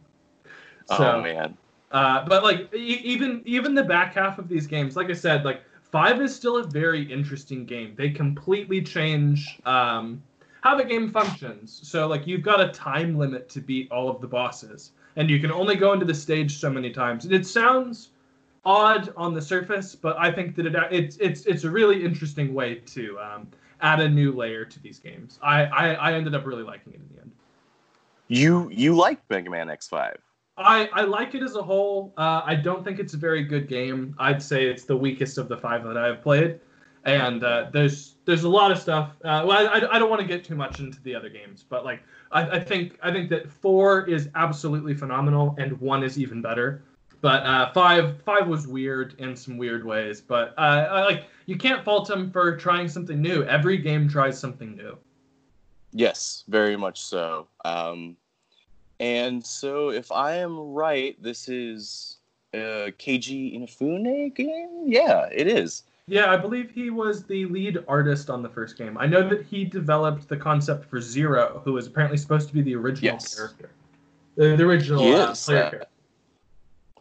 So, 0.85 1.03
oh 1.03 1.21
man. 1.21 1.57
Uh, 1.91 2.25
but 2.25 2.43
like 2.43 2.73
e- 2.73 3.01
even 3.03 3.41
even 3.45 3.75
the 3.75 3.83
back 3.83 4.13
half 4.13 4.39
of 4.39 4.47
these 4.47 4.65
games, 4.65 4.95
like 4.95 5.09
I 5.09 5.13
said, 5.13 5.43
like 5.43 5.61
five 5.83 6.21
is 6.21 6.33
still 6.33 6.57
a 6.57 6.63
very 6.63 7.03
interesting 7.11 7.65
game. 7.65 7.93
They 7.97 8.09
completely 8.09 8.81
change 8.81 9.59
um, 9.65 10.23
how 10.61 10.77
the 10.77 10.85
game 10.85 11.11
functions. 11.11 11.81
So 11.83 12.07
like 12.07 12.25
you've 12.25 12.43
got 12.43 12.61
a 12.61 12.69
time 12.69 13.17
limit 13.17 13.49
to 13.49 13.59
beat 13.59 13.91
all 13.91 14.09
of 14.09 14.21
the 14.21 14.27
bosses, 14.27 14.91
and 15.17 15.29
you 15.29 15.39
can 15.39 15.51
only 15.51 15.75
go 15.75 15.91
into 15.91 16.05
the 16.05 16.13
stage 16.13 16.57
so 16.57 16.69
many 16.69 16.91
times. 16.91 17.25
And 17.25 17.33
it 17.33 17.45
sounds 17.45 18.09
odd 18.63 19.13
on 19.17 19.33
the 19.33 19.41
surface, 19.41 19.95
but 19.95 20.17
I 20.17 20.31
think 20.31 20.55
that 20.55 20.65
it 20.65 20.75
it's 20.91 21.17
it's 21.17 21.45
it's 21.45 21.63
a 21.65 21.69
really 21.69 22.05
interesting 22.05 22.53
way 22.53 22.75
to 22.75 23.19
um, 23.19 23.47
add 23.81 23.99
a 23.99 24.07
new 24.07 24.31
layer 24.31 24.63
to 24.63 24.79
these 24.81 24.99
games. 24.99 25.39
I, 25.41 25.65
I 25.65 25.93
I 25.93 26.13
ended 26.13 26.35
up 26.35 26.45
really 26.45 26.63
liking 26.63 26.93
it 26.93 26.99
in 26.99 27.15
the 27.15 27.21
end. 27.21 27.31
You 28.29 28.69
you 28.69 28.95
like 28.95 29.19
Mega 29.29 29.49
Man 29.49 29.67
X5? 29.67 30.15
I, 30.57 30.89
I 30.93 31.01
like 31.03 31.33
it 31.35 31.43
as 31.43 31.55
a 31.55 31.63
whole. 31.63 32.13
Uh, 32.17 32.41
I 32.45 32.55
don't 32.55 32.83
think 32.83 32.99
it's 32.99 33.13
a 33.13 33.17
very 33.17 33.43
good 33.43 33.67
game. 33.67 34.15
I'd 34.19 34.41
say 34.41 34.65
it's 34.65 34.83
the 34.83 34.97
weakest 34.97 35.37
of 35.37 35.47
the 35.47 35.57
five 35.57 35.83
that 35.85 35.97
I've 35.97 36.21
played. 36.21 36.59
And 37.03 37.43
uh, 37.43 37.69
there's 37.73 38.15
there's 38.25 38.43
a 38.43 38.49
lot 38.49 38.71
of 38.71 38.77
stuff. 38.77 39.15
Uh, 39.23 39.43
well, 39.47 39.67
I, 39.67 39.95
I 39.95 39.97
don't 39.97 40.09
want 40.09 40.21
to 40.21 40.27
get 40.27 40.43
too 40.43 40.55
much 40.55 40.79
into 40.79 41.01
the 41.01 41.15
other 41.15 41.29
games, 41.29 41.65
but 41.67 41.83
like 41.83 42.03
I, 42.31 42.57
I 42.57 42.59
think 42.59 42.99
I 43.01 43.11
think 43.11 43.29
that 43.31 43.51
four 43.51 44.07
is 44.07 44.29
absolutely 44.35 44.93
phenomenal, 44.93 45.55
and 45.57 45.79
one 45.81 46.03
is 46.03 46.19
even 46.19 46.43
better. 46.43 46.83
But 47.21 47.43
uh, 47.43 47.71
five 47.71 48.21
five 48.21 48.47
was 48.47 48.67
weird 48.67 49.15
in 49.19 49.35
some 49.35 49.57
weird 49.57 49.83
ways. 49.83 50.21
But 50.21 50.53
uh, 50.59 50.61
I, 50.91 51.01
like 51.05 51.25
you 51.47 51.57
can't 51.57 51.83
fault 51.83 52.07
them 52.07 52.31
for 52.31 52.55
trying 52.55 52.87
something 52.87 53.19
new. 53.19 53.43
Every 53.45 53.77
game 53.77 54.07
tries 54.07 54.39
something 54.39 54.75
new. 54.75 54.95
Yes, 55.93 56.43
very 56.47 56.77
much 56.77 57.01
so. 57.01 57.47
Um, 57.65 58.15
and 59.01 59.45
so, 59.45 59.89
if 59.89 60.11
I 60.11 60.35
am 60.35 60.57
right, 60.59 61.21
this 61.21 61.49
is 61.49 62.19
a 62.53 62.93
Keiji 62.99 63.59
Inafune 63.59 64.33
game. 64.35 64.83
Yeah, 64.85 65.27
it 65.31 65.47
is. 65.47 65.83
Yeah, 66.07 66.31
I 66.31 66.37
believe 66.37 66.69
he 66.69 66.89
was 66.89 67.23
the 67.23 67.45
lead 67.45 67.83
artist 67.87 68.29
on 68.29 68.43
the 68.43 68.49
first 68.49 68.77
game. 68.77 68.97
I 68.97 69.07
know 69.07 69.27
that 69.29 69.45
he 69.45 69.65
developed 69.65 70.27
the 70.27 70.37
concept 70.37 70.85
for 70.85 71.01
Zero, 71.01 71.61
who 71.65 71.77
is 71.77 71.87
apparently 71.87 72.17
supposed 72.17 72.47
to 72.49 72.53
be 72.53 72.61
the 72.61 72.75
original 72.75 73.13
Yes. 73.15 73.35
character. 73.35 73.71
The, 74.35 74.55
the 74.55 74.63
original 74.63 75.03
He 75.03 75.13
uh, 75.13 75.33
player 75.33 75.63
uh, 75.63 75.69
character. 75.69 75.87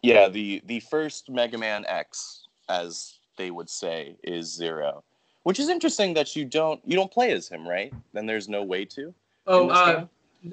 Yeah, 0.01 0.27
the 0.27 0.61
the 0.65 0.79
first 0.79 1.29
Mega 1.29 1.57
Man 1.57 1.85
X, 1.87 2.47
as 2.67 3.19
they 3.37 3.51
would 3.51 3.69
say, 3.69 4.17
is 4.23 4.51
Zero, 4.51 5.03
which 5.43 5.59
is 5.59 5.69
interesting 5.69 6.15
that 6.15 6.35
you 6.35 6.45
don't 6.45 6.81
you 6.85 6.95
don't 6.95 7.11
play 7.11 7.31
as 7.31 7.47
him, 7.47 7.67
right? 7.67 7.93
Then 8.13 8.25
there's 8.25 8.49
no 8.49 8.63
way 8.63 8.85
to. 8.85 9.13
Oh, 9.45 9.69
uh? 9.69 10.05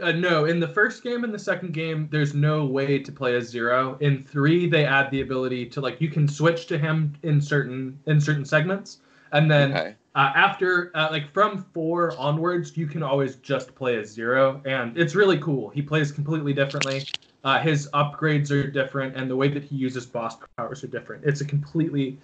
Uh, 0.03 0.13
no, 0.13 0.45
in 0.45 0.61
the 0.61 0.69
first 0.69 1.03
game 1.03 1.25
and 1.25 1.33
the 1.33 1.39
second 1.39 1.73
game, 1.73 2.09
there's 2.13 2.35
no 2.35 2.65
way 2.67 2.99
to 2.99 3.11
play 3.11 3.35
as 3.37 3.49
zero. 3.49 3.97
In 4.01 4.23
three, 4.23 4.69
they 4.69 4.85
add 4.85 5.11
the 5.11 5.23
ability 5.23 5.65
to 5.67 5.81
like 5.81 6.01
you 6.01 6.11
can 6.11 6.29
switch 6.29 6.67
to 6.67 6.79
him 6.79 7.15
in 7.23 7.41
certain 7.41 7.99
in 8.07 8.21
certain 8.21 8.45
segments, 8.45 8.99
and 9.33 9.51
then 9.51 9.73
Okay. 9.73 9.97
uh, 10.15 10.33
after 10.35 10.91
uh, 10.95 11.09
like 11.11 11.33
from 11.33 11.65
four 11.73 12.15
onwards, 12.19 12.77
you 12.77 12.87
can 12.87 13.03
always 13.03 13.37
just 13.37 13.75
play 13.75 13.97
as 13.97 14.11
zero, 14.11 14.61
and 14.67 14.99
it's 14.99 15.15
really 15.15 15.39
cool. 15.39 15.71
He 15.71 15.81
plays 15.81 16.13
completely 16.13 16.53
differently. 16.53 17.07
Uh, 17.45 17.59
his 17.59 17.89
upgrades 17.95 18.51
are 18.51 18.71
different, 18.71 19.17
and 19.17 19.31
the 19.31 19.37
way 19.37 19.49
that 19.49 19.65
he 19.65 19.77
uses 19.77 20.05
boss 20.05 20.37
powers 20.59 20.85
are 20.85 20.89
different. 20.89 21.25
It's 21.25 21.41
a 21.41 21.47
completely 21.47 22.19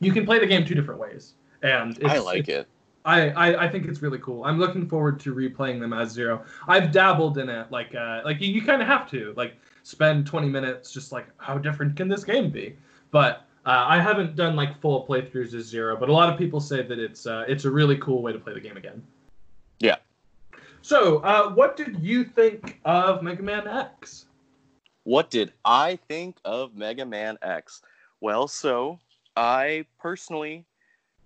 you 0.00 0.12
can 0.12 0.26
play 0.26 0.40
the 0.40 0.46
game 0.46 0.64
two 0.64 0.74
different 0.74 1.00
ways, 1.00 1.34
and 1.62 1.96
it's, 1.98 2.10
I 2.10 2.18
like 2.18 2.48
it. 2.48 2.66
I, 3.04 3.30
I 3.30 3.64
I 3.64 3.68
think 3.68 3.86
it's 3.86 4.00
really 4.00 4.18
cool. 4.18 4.44
I'm 4.44 4.58
looking 4.58 4.88
forward 4.88 5.20
to 5.20 5.34
replaying 5.34 5.80
them 5.80 5.92
as 5.92 6.10
zero. 6.10 6.42
I've 6.66 6.90
dabbled 6.90 7.38
in 7.38 7.48
it, 7.48 7.70
like 7.70 7.94
uh, 7.94 8.22
like 8.24 8.40
you, 8.40 8.48
you 8.48 8.62
kind 8.62 8.80
of 8.80 8.88
have 8.88 9.10
to 9.10 9.34
like 9.36 9.54
spend 9.82 10.26
20 10.26 10.48
minutes 10.48 10.90
just 10.90 11.12
like 11.12 11.26
how 11.36 11.58
different 11.58 11.96
can 11.96 12.08
this 12.08 12.24
game 12.24 12.50
be? 12.50 12.76
But 13.10 13.44
uh, 13.66 13.84
I 13.86 14.00
haven't 14.00 14.36
done 14.36 14.56
like 14.56 14.80
full 14.80 15.06
playthroughs 15.06 15.54
as 15.54 15.66
zero, 15.66 15.96
but 15.96 16.08
a 16.08 16.12
lot 16.12 16.32
of 16.32 16.38
people 16.38 16.60
say 16.60 16.82
that 16.82 16.98
it's 16.98 17.26
uh, 17.26 17.44
it's 17.46 17.64
a 17.64 17.70
really 17.70 17.96
cool 17.98 18.22
way 18.22 18.32
to 18.32 18.38
play 18.38 18.54
the 18.54 18.60
game 18.60 18.76
again. 18.76 19.02
Yeah. 19.80 19.96
So, 20.82 21.18
uh, 21.18 21.50
what 21.50 21.76
did 21.76 22.02
you 22.02 22.24
think 22.24 22.78
of 22.84 23.22
Mega 23.22 23.42
Man 23.42 23.66
X? 23.66 24.26
What 25.04 25.30
did 25.30 25.52
I 25.64 25.98
think 26.08 26.36
of 26.44 26.74
Mega 26.74 27.06
Man 27.06 27.38
X? 27.42 27.82
Well, 28.20 28.48
so 28.48 28.98
I 29.36 29.86
personally, 29.98 30.64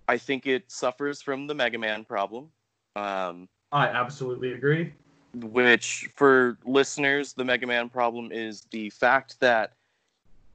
I 0.08 0.18
think 0.18 0.46
it 0.46 0.64
suffers 0.70 1.22
from 1.22 1.46
the 1.46 1.54
Mega 1.54 1.78
Man 1.78 2.04
problem. 2.04 2.50
Um, 2.96 3.48
I 3.72 3.86
absolutely 3.88 4.52
agree. 4.52 4.92
which 5.34 6.08
for 6.16 6.56
listeners 6.64 7.34
the 7.34 7.44
mega 7.44 7.66
man 7.66 7.88
problem 7.88 8.32
is 8.32 8.62
the 8.70 8.88
fact 8.90 9.38
that 9.40 9.74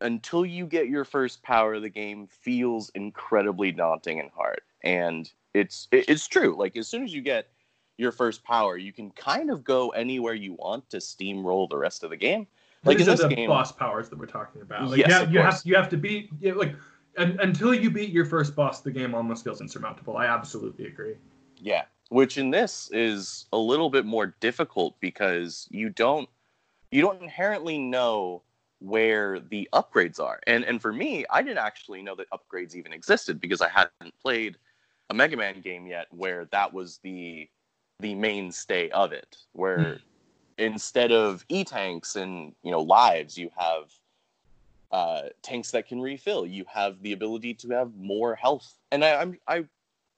until 0.02 0.46
you 0.46 0.66
get 0.66 0.90
your 0.90 1.06
first 1.06 1.44
power 1.44 1.80
the 1.80 1.90
game 1.90 2.28
feels 2.28 2.90
incredibly 2.96 3.72
daunting 3.72 4.20
and 4.20 4.32
hard 4.36 4.62
and 4.84 5.32
it's 5.54 5.88
it's 5.92 6.28
true 6.28 6.56
like 6.58 6.76
as 6.76 6.88
soon 6.88 7.04
as 7.04 7.14
you 7.14 7.22
get 7.22 7.50
your 7.98 8.12
first 8.12 8.44
power 8.44 8.76
you 8.76 8.92
can 8.92 9.12
kind 9.12 9.52
of 9.52 9.64
go 9.64 9.90
anywhere 9.90 10.34
you 10.34 10.54
want 10.54 10.90
to 10.90 10.98
steamroll 10.98 11.70
the 11.70 11.78
rest 11.78 12.04
of 12.04 12.10
the 12.10 12.18
game 12.18 12.48
like 12.86 13.00
in 13.00 13.06
this 13.06 13.22
the 13.22 13.28
game 13.30 13.48
boss 13.48 13.72
powers 13.72 14.10
that 14.10 14.20
we're 14.20 14.26
talking 14.26 14.62
about. 14.62 14.90
Like, 14.90 15.00
Yes, 15.00 15.08
you, 15.08 15.14
have, 15.14 15.34
you 15.34 15.40
have 15.40 15.62
you 15.66 15.76
have 15.76 15.90
to 15.90 15.98
beat 15.98 16.30
you, 16.40 16.54
like 16.54 16.76
un, 17.18 17.38
until 17.42 17.74
you 17.74 17.90
beat 17.90 18.12
your 18.12 18.26
first 18.26 18.56
boss, 18.56 18.82
the 18.82 18.92
game 18.92 19.14
almost 19.14 19.44
feels 19.44 19.62
insurmountable. 19.62 20.18
I 20.18 20.26
absolutely 20.26 20.86
agree. 20.86 21.16
Yeah, 21.58 21.84
which 22.10 22.38
in 22.38 22.52
this 22.52 22.90
is 22.92 23.46
a 23.54 23.58
little 23.58 23.90
bit 23.90 24.06
more 24.06 24.36
difficult 24.40 25.00
because 25.00 25.68
you 25.72 25.90
don't 25.90 26.30
you 26.92 27.02
don't 27.02 27.22
inherently 27.22 27.80
know 27.80 28.44
where 28.80 29.40
the 29.40 29.68
upgrades 29.74 30.20
are. 30.20 30.40
And 30.46 30.64
and 30.66 30.82
for 30.82 30.94
me, 30.94 31.26
I 31.30 31.42
didn't 31.42 31.60
actually 31.60 32.02
know 32.02 32.16
that 32.16 32.28
upgrades 32.32 32.76
even 32.76 32.94
existed 32.94 33.40
because 33.40 33.62
I 33.62 33.70
hadn't 33.70 34.14
played 34.22 34.58
a 35.10 35.14
Mega 35.14 35.38
Man 35.38 35.62
game 35.62 35.88
yet 35.88 36.08
where 36.12 36.46
that 36.52 36.74
was 36.74 37.00
the 37.04 37.50
the 38.00 38.16
mainstay 38.16 38.90
of 38.90 39.14
it, 39.14 39.38
where 39.54 39.84
hmm. 39.84 39.94
instead 40.58 41.12
of 41.12 41.46
E 41.50 41.64
tanks 41.64 42.16
and 42.16 42.54
you 42.64 42.72
know 42.72 42.82
lives, 42.82 43.38
you 43.38 43.50
have 43.58 43.92
uh, 44.94 45.24
tanks 45.42 45.72
that 45.72 45.88
can 45.88 46.00
refill. 46.00 46.46
You 46.46 46.66
have 46.72 47.02
the 47.02 47.14
ability 47.14 47.56
to 47.56 47.70
have 47.72 47.96
more 47.96 48.36
health, 48.36 48.78
and 48.92 49.04
I, 49.04 49.16
I'm 49.16 49.40
I 49.48 49.66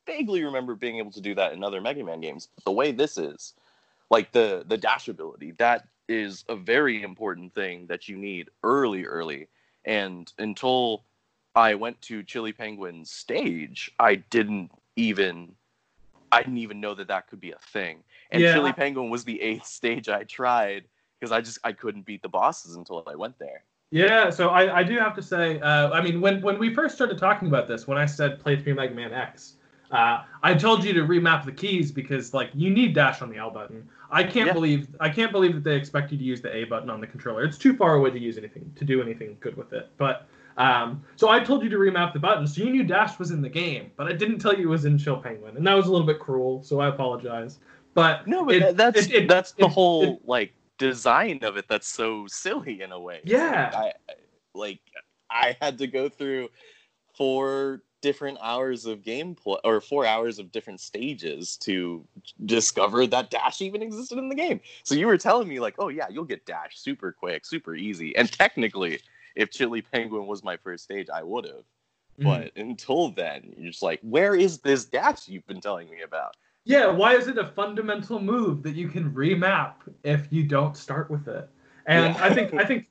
vaguely 0.05 0.43
remember 0.43 0.75
being 0.75 0.97
able 0.97 1.11
to 1.11 1.21
do 1.21 1.33
that 1.35 1.53
in 1.53 1.63
other 1.63 1.81
Mega 1.81 2.03
Man 2.03 2.19
games. 2.19 2.49
But 2.55 2.65
the 2.65 2.71
way 2.73 2.91
this 2.91 3.17
is, 3.17 3.53
like 4.11 4.33
the 4.33 4.65
the 4.67 4.77
dash 4.77 5.07
ability, 5.07 5.53
that 5.59 5.87
is 6.09 6.43
a 6.49 6.57
very 6.57 7.01
important 7.01 7.55
thing 7.55 7.87
that 7.87 8.09
you 8.09 8.17
need 8.17 8.49
early, 8.63 9.05
early. 9.05 9.47
And 9.85 10.31
until 10.39 11.03
I 11.55 11.75
went 11.75 12.01
to 12.03 12.21
Chili 12.21 12.51
Penguin's 12.51 13.09
stage, 13.09 13.89
I 13.97 14.15
didn't 14.15 14.71
even 14.97 15.55
I 16.33 16.41
didn't 16.41 16.57
even 16.57 16.81
know 16.81 16.93
that 16.95 17.07
that 17.07 17.27
could 17.27 17.39
be 17.39 17.51
a 17.51 17.59
thing. 17.71 18.03
And 18.29 18.43
Yeah, 18.43 18.53
Chili 18.53 18.73
Penguin 18.73 19.09
was 19.09 19.23
the 19.23 19.41
eighth 19.41 19.67
stage 19.67 20.09
I 20.09 20.23
tried 20.23 20.83
because 21.17 21.31
I 21.31 21.39
just 21.39 21.59
I 21.63 21.71
couldn't 21.71 22.05
beat 22.05 22.21
the 22.21 22.29
bosses 22.29 22.75
until 22.75 23.05
I 23.07 23.15
went 23.15 23.39
there. 23.39 23.63
Yeah, 23.91 24.29
so 24.29 24.49
I, 24.49 24.79
I 24.79 24.83
do 24.83 24.97
have 24.97 25.15
to 25.15 25.21
say, 25.21 25.59
uh, 25.59 25.91
I 25.91 26.01
mean, 26.01 26.19
when, 26.19 26.41
when 26.41 26.57
we 26.59 26.73
first 26.73 26.95
started 26.95 27.17
talking 27.17 27.47
about 27.47 27.67
this, 27.67 27.87
when 27.87 27.97
I 27.97 28.05
said 28.05 28.39
play 28.39 28.61
through 28.61 28.75
Mega 28.75 28.93
Man 28.93 29.13
X, 29.13 29.53
uh, 29.91 30.23
I 30.41 30.53
told 30.55 30.83
you 30.83 30.93
to 30.93 31.01
remap 31.01 31.45
the 31.45 31.51
keys 31.51 31.91
because 31.91 32.33
like 32.33 32.49
you 32.53 32.71
need 32.71 32.93
dash 32.95 33.21
on 33.21 33.29
the 33.29 33.37
L 33.37 33.51
button. 33.51 33.87
I 34.11 34.23
can't 34.23 34.47
Yeah. 34.47 34.53
believe 34.53 34.87
I 34.99 35.09
can't 35.09 35.31
believe 35.31 35.53
that 35.53 35.63
they 35.63 35.75
expect 35.75 36.11
you 36.11 36.17
to 36.17 36.23
use 36.23 36.41
the 36.41 36.53
A 36.53 36.63
button 36.63 36.89
on 36.89 36.99
the 36.99 37.07
controller. 37.07 37.43
It's 37.43 37.57
too 37.57 37.75
far 37.75 37.95
away 37.95 38.09
to 38.09 38.19
use 38.19 38.37
anything 38.37 38.71
to 38.75 38.83
do 38.83 39.01
anything 39.01 39.37
good 39.39 39.55
with 39.55 39.73
it. 39.73 39.89
But 39.97 40.27
um, 40.57 41.03
so 41.15 41.29
I 41.29 41.39
told 41.39 41.63
you 41.63 41.69
to 41.69 41.77
remap 41.77 42.13
the 42.13 42.19
button, 42.19 42.47
so 42.47 42.63
you 42.63 42.71
knew 42.71 42.83
dash 42.83 43.19
was 43.19 43.31
in 43.31 43.41
the 43.41 43.49
game, 43.49 43.91
but 43.95 44.07
I 44.07 44.13
didn't 44.13 44.39
tell 44.39 44.53
you 44.55 44.63
it 44.67 44.71
was 44.71 44.85
in 44.85 44.97
Chill 44.97 45.17
Penguin, 45.17 45.55
and 45.55 45.65
that 45.67 45.73
was 45.75 45.87
a 45.87 45.91
little 45.91 46.07
bit 46.07 46.19
cruel. 46.19 46.63
So 46.63 46.79
I 46.79 46.87
apologize. 46.87 47.59
But 47.93 48.25
No, 48.27 48.43
but 48.45 48.55
it- 48.55 48.77
that's 48.77 49.05
it- 49.05 49.11
it- 49.13 49.27
that's 49.29 49.51
the 49.51 49.67
whole 49.67 50.19
like 50.25 50.51
design 50.77 51.43
of 51.43 51.57
it 51.57 51.65
that's 51.67 51.87
so 51.87 52.25
silly 52.27 52.81
in 52.81 52.91
a 52.91 52.99
way. 52.99 53.21
Yeah. 53.23 53.71
Like, 53.73 53.95
I 54.09 54.13
like 54.53 54.79
I 55.29 55.57
had 55.61 55.77
to 55.79 55.87
go 55.87 56.09
through 56.09 56.49
four 57.15 57.81
different 58.01 58.37
hours 58.41 58.85
of 58.85 59.01
gameplay 59.01 59.57
or 59.63 59.81
four 59.81 60.05
hours 60.05 60.37
of 60.37 60.51
different 60.51 60.79
stages 60.79 61.57
to 61.57 62.05
discover 62.45 63.07
that 63.07 63.31
dash 63.31 63.61
even 63.61 63.81
existed 63.81 64.17
in 64.19 64.29
the 64.29 64.35
game. 64.35 64.59
So 64.83 64.93
you 64.93 65.07
were 65.07 65.17
telling 65.17 65.47
me 65.47 65.59
like, 65.59 65.75
oh 65.79 65.87
yeah, 65.87 66.07
you'll 66.09 66.25
get 66.25 66.45
dash 66.45 66.77
super 66.77 67.11
quick, 67.11 67.45
super 67.45 67.75
easy. 67.75 68.15
And 68.15 68.31
technically, 68.31 68.99
if 69.35 69.49
Chili 69.49 69.81
Penguin 69.81 70.27
was 70.27 70.43
my 70.43 70.55
first 70.57 70.83
stage, 70.83 71.07
I 71.11 71.23
would 71.23 71.45
have. 71.45 71.63
Mhm. 72.19 72.23
But 72.23 72.51
until 72.55 73.09
then, 73.09 73.53
you're 73.57 73.71
just 73.71 73.81
like, 73.81 73.99
where 74.03 74.35
is 74.35 74.59
this 74.59 74.85
dash 74.85 75.27
you've 75.27 75.47
been 75.47 75.61
telling 75.61 75.89
me 75.89 76.01
about? 76.01 76.35
Yeah, 76.65 76.87
why 76.87 77.13
is 77.15 77.27
it 77.27 77.37
a 77.37 77.45
fundamental 77.45 78.19
move 78.19 78.63
that 78.63 78.75
you 78.75 78.87
can 78.89 79.11
remap 79.11 79.75
if 80.03 80.27
you 80.31 80.43
don't 80.43 80.75
start 80.75 81.09
with 81.11 81.27
it? 81.27 81.47
And 81.85 82.15
Yeah. 82.15 82.23
I 82.23 82.33
think 82.33 82.53
I 82.55 82.65
think 82.65 82.87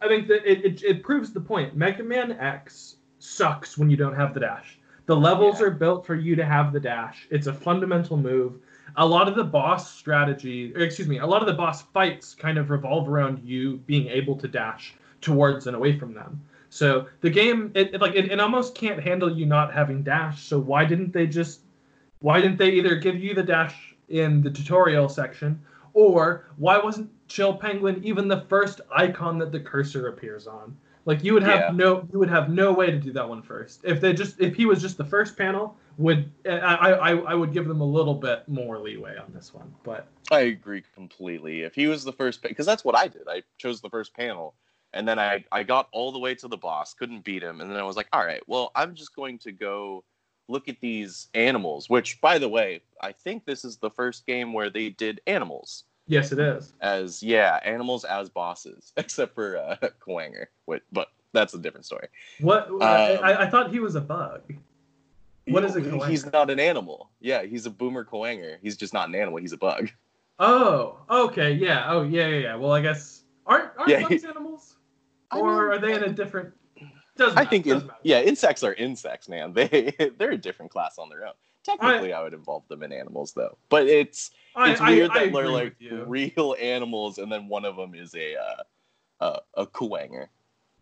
I 0.00 0.08
think 0.08 0.28
that 0.28 0.48
it, 0.50 0.64
it, 0.64 0.82
it 0.82 1.02
proves 1.02 1.32
the 1.32 1.40
point. 1.40 1.76
Mega 1.76 2.04
Man 2.04 2.32
X 2.32 2.96
sucks 3.18 3.76
when 3.76 3.90
you 3.90 3.96
don't 3.96 4.14
have 4.14 4.32
the 4.32 4.40
dash. 4.40 4.78
The 5.06 5.16
levels 5.16 5.60
Yeah. 5.60 5.66
are 5.66 5.70
built 5.70 6.06
for 6.06 6.14
you 6.14 6.36
to 6.36 6.44
have 6.44 6.72
the 6.72 6.80
dash. 6.80 7.26
It's 7.30 7.48
a 7.48 7.52
fundamental 7.52 8.16
move. 8.16 8.58
A 8.96 9.06
lot 9.06 9.26
of 9.28 9.34
the 9.34 9.44
boss 9.44 9.92
strategy, 9.92 10.72
or 10.74 10.80
excuse 10.80 11.08
me, 11.08 11.18
a 11.18 11.26
lot 11.26 11.42
of 11.42 11.48
the 11.48 11.54
boss 11.54 11.82
fights 11.82 12.34
kind 12.34 12.58
of 12.58 12.70
revolve 12.70 13.08
around 13.08 13.40
you 13.40 13.78
being 13.86 14.06
able 14.06 14.36
to 14.36 14.46
dash 14.46 14.94
towards 15.20 15.66
and 15.66 15.76
away 15.76 15.98
from 15.98 16.14
them. 16.14 16.40
So 16.70 17.06
the 17.20 17.30
game, 17.30 17.72
it, 17.74 17.94
it 17.94 18.00
like 18.00 18.14
it, 18.14 18.30
it 18.30 18.38
almost 18.38 18.74
can't 18.76 19.02
handle 19.02 19.30
you 19.36 19.46
not 19.46 19.72
having 19.74 20.02
dash. 20.04 20.44
So 20.44 20.58
why 20.60 20.84
didn't 20.84 21.12
they 21.12 21.26
just 21.26 21.60
why 22.20 22.40
didn't 22.40 22.56
they 22.58 22.70
either 22.70 22.96
give 22.96 23.16
you 23.16 23.34
the 23.34 23.42
dash 23.42 23.94
in 24.08 24.42
the 24.42 24.50
tutorial 24.50 25.08
section 25.08 25.60
or 25.92 26.46
why 26.56 26.78
wasn't 26.78 27.10
chill 27.28 27.54
penguin 27.54 28.00
even 28.04 28.28
the 28.28 28.42
first 28.42 28.80
icon 28.94 29.38
that 29.38 29.50
the 29.52 29.60
cursor 29.60 30.08
appears 30.08 30.46
on 30.46 30.76
like 31.04 31.24
you 31.24 31.34
would 31.34 31.42
have 31.42 31.60
Yeah. 31.60 31.70
no 31.72 32.08
you 32.12 32.18
would 32.18 32.30
have 32.30 32.48
no 32.50 32.72
way 32.72 32.90
to 32.90 32.98
do 32.98 33.12
that 33.12 33.28
one 33.28 33.42
first 33.42 33.84
if 33.84 34.00
they 34.00 34.12
just 34.12 34.40
if 34.40 34.54
he 34.54 34.66
was 34.66 34.80
just 34.80 34.96
the 34.96 35.04
first 35.04 35.36
panel 35.36 35.76
would 35.98 36.30
i 36.46 36.50
i, 36.50 37.10
I 37.16 37.34
would 37.34 37.52
give 37.52 37.66
them 37.66 37.80
a 37.80 37.84
little 37.86 38.14
bit 38.14 38.46
more 38.48 38.78
leeway 38.78 39.16
on 39.16 39.32
this 39.34 39.52
one 39.52 39.74
but 39.82 40.08
I 40.30 40.40
agree 40.40 40.82
completely. 40.92 41.62
If 41.62 41.76
he 41.76 41.86
was 41.86 42.02
the 42.02 42.12
first, 42.12 42.42
because 42.42 42.66
that's 42.66 42.84
what 42.84 42.96
I 42.96 43.06
did. 43.06 43.28
I 43.28 43.44
chose 43.58 43.80
the 43.80 43.88
first 43.90 44.12
panel, 44.12 44.56
and 44.92 45.06
then 45.06 45.20
I 45.20 45.44
I 45.52 45.62
got 45.62 45.86
all 45.92 46.10
the 46.10 46.18
way 46.18 46.34
to 46.34 46.48
the 46.48 46.56
boss, 46.56 46.94
couldn't 46.94 47.22
beat 47.22 47.44
him, 47.44 47.60
and 47.60 47.70
then 47.70 47.78
I 47.78 47.84
was 47.84 47.94
like, 47.94 48.08
all 48.12 48.24
right, 48.24 48.42
well, 48.48 48.72
I'm 48.74 48.96
just 48.96 49.14
going 49.14 49.38
to 49.38 49.52
go 49.52 50.02
look 50.48 50.68
at 50.68 50.80
these 50.80 51.28
animals. 51.34 51.88
Which, 51.90 52.20
by 52.20 52.38
the 52.38 52.48
way, 52.48 52.82
I 53.00 53.12
think 53.12 53.44
this 53.44 53.64
is 53.64 53.76
the 53.78 53.90
first 53.90 54.26
game 54.26 54.52
where 54.52 54.70
they 54.70 54.90
did 54.90 55.20
animals 55.26 55.84
yes 56.08 56.30
it 56.30 56.38
is 56.38 56.72
as 56.80 57.20
yeah, 57.22 57.58
animals 57.64 58.04
as 58.04 58.28
bosses, 58.30 58.92
except 58.96 59.34
for 59.34 59.56
uh, 59.58 59.76
Kuwanger. 60.00 60.46
Wait, 60.66 60.82
but 60.92 61.08
that's 61.32 61.54
a 61.54 61.58
different 61.58 61.84
story. 61.84 62.06
what 62.40 62.68
Um, 62.70 62.80
I, 62.80 63.42
I 63.46 63.50
thought 63.50 63.70
he 63.70 63.80
was 63.80 63.96
a 63.96 64.00
bug 64.00 64.42
What 65.48 65.64
is 65.64 65.74
a 65.76 65.80
He- 65.80 65.86
Kuwanger? 65.88 66.08
He's 66.08 66.32
not 66.32 66.48
an 66.50 66.60
animal. 66.60 67.10
Yeah, 67.20 67.42
he's 67.42 67.66
a 67.66 67.70
boomer 67.70 68.04
Kuwanger. 68.04 68.58
He's 68.62 68.76
just 68.76 68.92
not 68.94 69.08
an 69.08 69.14
animal. 69.16 69.38
He's 69.38 69.52
a 69.52 69.56
bug. 69.58 69.90
oh 70.38 70.98
okay 71.08 71.52
yeah 71.52 71.86
oh 71.88 72.02
yeah 72.02 72.26
yeah, 72.28 72.38
yeah. 72.38 72.54
well 72.56 72.72
i 72.72 72.80
guess 72.82 73.22
aren't 73.46 73.70
aren't 73.78 73.88
Yeah, 73.90 74.02
bugs 74.02 74.22
animals 74.24 74.76
I 75.30 75.38
or 75.40 75.44
mean, 75.70 75.72
are 75.72 75.78
they 75.78 75.94
in 75.94 76.02
a 76.04 76.10
different 76.10 76.52
doesn't 77.16 77.38
I 77.38 77.42
matter, 77.42 77.50
think, 77.50 77.66
in, 77.66 77.90
yeah, 78.02 78.20
insects 78.20 78.62
are 78.62 78.74
insects, 78.74 79.28
man. 79.28 79.52
They 79.54 79.94
they're 80.18 80.32
a 80.32 80.36
different 80.36 80.70
class 80.70 80.98
on 80.98 81.08
their 81.08 81.26
own. 81.26 81.32
Technically, 81.64 82.12
I, 82.12 82.22
would 82.22 82.32
involve 82.32 82.66
them 82.68 82.84
in 82.84 82.92
animals, 82.92 83.32
though. 83.32 83.58
But 83.68 83.88
it's 83.88 84.30
I, 84.54 84.70
it's 84.70 84.80
weird 84.80 85.10
I, 85.10 85.14
I 85.14 85.24
that 85.26 85.32
they're 85.32 85.48
like 85.48 85.76
real 86.06 86.54
animals, 86.60 87.18
and 87.18 87.30
then 87.30 87.48
one 87.48 87.64
of 87.64 87.76
them 87.76 87.94
is 87.94 88.14
a 88.14 88.36
uh, 88.36 88.62
uh, 89.20 89.40
a 89.54 89.66
Kuwanger, 89.66 90.28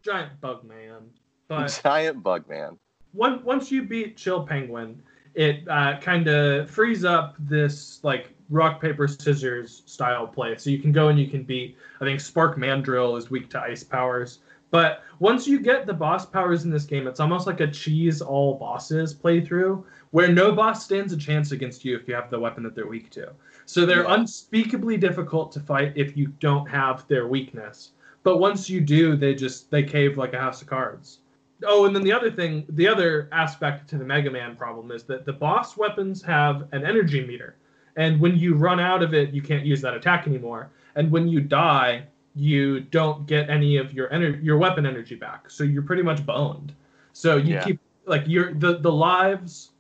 giant 0.03 0.41
bug 0.41 0.65
man. 0.65 1.09
But 1.49 1.81
giant 1.85 2.23
bug 2.23 2.49
man. 2.49 2.79
one, 3.13 3.43
once 3.45 3.71
you 3.73 3.83
beat 3.83 4.17
Chill 4.17 4.47
Penguin, 4.47 5.03
it 5.35 5.67
uh, 5.69 5.99
kind 6.01 6.29
of 6.29 6.71
frees 6.71 7.05
up 7.05 7.37
this 7.39 8.01
like 8.03 8.31
rock 8.51 8.81
paper 8.81 9.09
scissors 9.09 9.83
style 9.87 10.27
play. 10.27 10.57
So 10.59 10.71
you 10.71 10.79
can 10.79 10.93
go 10.93 11.09
and 11.09 11.19
you 11.19 11.29
can 11.29 11.43
beat. 11.43 11.77
I 12.01 12.05
think 12.05 12.21
Spark 12.21 12.59
Mandrill 12.59 13.17
is 13.17 13.31
weak 13.31 13.49
to 13.51 13.61
ice 13.61 13.83
powers. 13.83 14.41
But 14.75 15.05
once 15.21 15.47
you 15.47 15.61
get 15.61 15.87
the 15.87 15.95
boss 15.95 16.27
powers 16.27 16.65
in 16.65 16.71
this 16.73 16.83
game, 16.83 17.07
it's 17.07 17.21
almost 17.21 17.47
like 17.47 17.61
a 17.61 17.69
cheese 17.69 18.21
all 18.21 18.55
bosses 18.55 19.15
playthrough 19.15 19.85
where 20.11 20.27
no 20.27 20.51
boss 20.51 20.85
stands 20.85 21.13
a 21.13 21.17
chance 21.17 21.53
against 21.53 21.85
you 21.85 21.95
if 21.95 22.09
you 22.09 22.15
have 22.17 22.29
the 22.29 22.41
weapon 22.41 22.65
that 22.65 22.75
they're 22.75 22.89
weak 22.89 23.09
to. 23.11 23.31
So 23.67 23.87
they're 23.87 24.03
Yeah. 24.03 24.15
unspeakably 24.15 24.97
difficult 24.97 25.53
to 25.53 25.61
fight 25.61 25.93
if 25.95 26.17
you 26.17 26.27
don't 26.41 26.67
have 26.69 27.07
their 27.07 27.29
weakness. 27.29 27.93
But 28.25 28.39
once 28.39 28.69
you 28.69 28.81
do, 28.81 29.15
they 29.15 29.33
just 29.37 29.71
they 29.71 29.85
cave 29.85 30.19
like 30.19 30.33
a 30.33 30.41
house 30.41 30.61
of 30.61 30.67
cards. 30.67 31.21
Oh, 31.65 31.85
and 31.85 31.95
then 31.95 32.03
the 32.03 32.13
other 32.13 32.33
thing, 32.33 32.65
the 32.71 32.89
other 32.89 33.29
aspect 33.31 33.89
to 33.91 33.97
the 33.97 34.05
Mega 34.05 34.33
Man 34.33 34.57
problem 34.57 34.91
is 34.91 35.05
that 35.05 35.25
the 35.25 35.35
boss 35.35 35.77
weapons 35.77 36.21
have 36.23 36.67
an 36.73 36.85
energy 36.85 37.25
meter. 37.25 37.55
And 37.95 38.21
when 38.21 38.37
you 38.37 38.57
run 38.57 38.81
out 38.81 39.05
of 39.05 39.15
it, 39.15 39.31
you 39.33 39.41
can't 39.41 39.65
use 39.65 39.81
that 39.83 39.95
attack 39.95 40.27
anymore. 40.27 40.71
And 40.97 41.13
when 41.13 41.29
you 41.29 41.41
die, 41.41 42.09
you 42.35 42.81
don't 42.81 43.27
get 43.27 43.49
any 43.49 43.77
of 43.77 43.93
your 43.93 44.13
energy 44.13 44.41
your 44.43 44.59
weapon 44.59 44.87
energy 44.87 45.15
back. 45.15 45.51
So 45.51 45.65
you're 45.65 45.83
pretty 45.83 46.03
much 46.03 46.25
boned. 46.27 46.75
So 47.13 47.37
you 47.37 47.55
Yeah. 47.55 47.65
keep 47.65 47.81
like 48.07 48.27
your 48.27 48.55
the 48.55 48.79
the 48.79 48.93
lives 48.93 49.71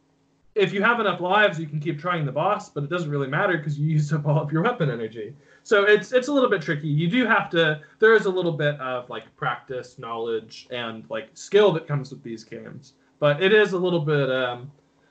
if 0.54 0.73
you 0.73 0.82
have 0.82 1.00
enough 1.00 1.20
lives, 1.20 1.58
you 1.58 1.66
can 1.66 1.80
keep 1.80 1.99
trying 1.99 2.25
the 2.25 2.32
boss, 2.32 2.70
but 2.70 2.84
it 2.84 2.90
doesn't 2.90 3.11
really 3.11 3.26
matter 3.26 3.58
because 3.58 3.78
you 3.78 3.88
use 3.88 4.12
up 4.12 4.26
all 4.26 4.40
of 4.40 4.52
your 4.52 4.62
weapon 4.62 4.90
energy. 4.90 5.34
So 5.62 5.84
it's 5.84 6.12
it's 6.12 6.28
a 6.28 6.32
little 6.32 6.50
bit 6.50 6.62
tricky. 6.62 6.88
You 6.88 7.08
do 7.08 7.26
have 7.26 7.50
to. 7.50 7.80
There 7.99 8.14
is 8.14 8.26
a 8.26 8.30
little 8.30 8.52
bit 8.52 8.78
of 8.80 9.11
like 9.11 9.34
practice, 9.37 9.99
knowledge, 9.99 10.68
and 10.70 11.04
like 11.11 11.30
skill 11.34 11.73
that 11.73 11.88
comes 11.88 12.11
with 12.11 12.23
these 12.23 12.44
games. 12.44 12.94
But 13.18 13.42
it 13.42 13.52
is 13.52 13.73
a 13.73 13.78
little 13.78 14.00
bit. 14.00 14.30
Um, 14.30 14.70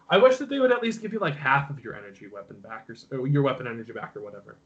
I 0.09 0.17
wish 0.17 0.38
that 0.38 0.47
they 0.50 0.59
would 0.59 0.71
at 0.71 0.81
least 0.81 1.01
give 1.01 1.12
you 1.12 1.19
like 1.19 1.35
half 1.35 1.69
of 1.69 1.83
your 1.83 1.95
energy 1.95 2.27
weapon 2.27 2.59
back, 2.59 2.88
or, 2.89 3.19
or 3.19 3.27
your 3.27 3.41
weapon 3.41 3.67
energy 3.67 3.91
back, 3.91 4.15
or 4.15 4.21
whatever. 4.21 4.57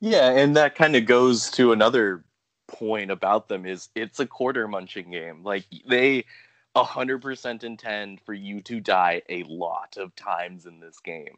Yeah, 0.00 0.30
and 0.30 0.56
that 0.56 0.74
kind 0.74 0.96
of 0.96 1.06
goes 1.06 1.50
to 1.52 1.72
another 1.72 2.24
point 2.68 3.10
about 3.10 3.48
them 3.48 3.66
is 3.66 3.88
it's 3.94 4.20
a 4.20 4.26
quarter 4.26 4.66
munching 4.66 5.10
game. 5.10 5.42
Like 5.42 5.64
they 5.86 6.24
100% 6.74 7.64
intend 7.64 8.20
for 8.20 8.32
you 8.32 8.60
to 8.62 8.80
die 8.80 9.22
a 9.28 9.42
lot 9.44 9.96
of 9.96 10.14
times 10.16 10.66
in 10.66 10.80
this 10.80 11.00
game. 11.00 11.36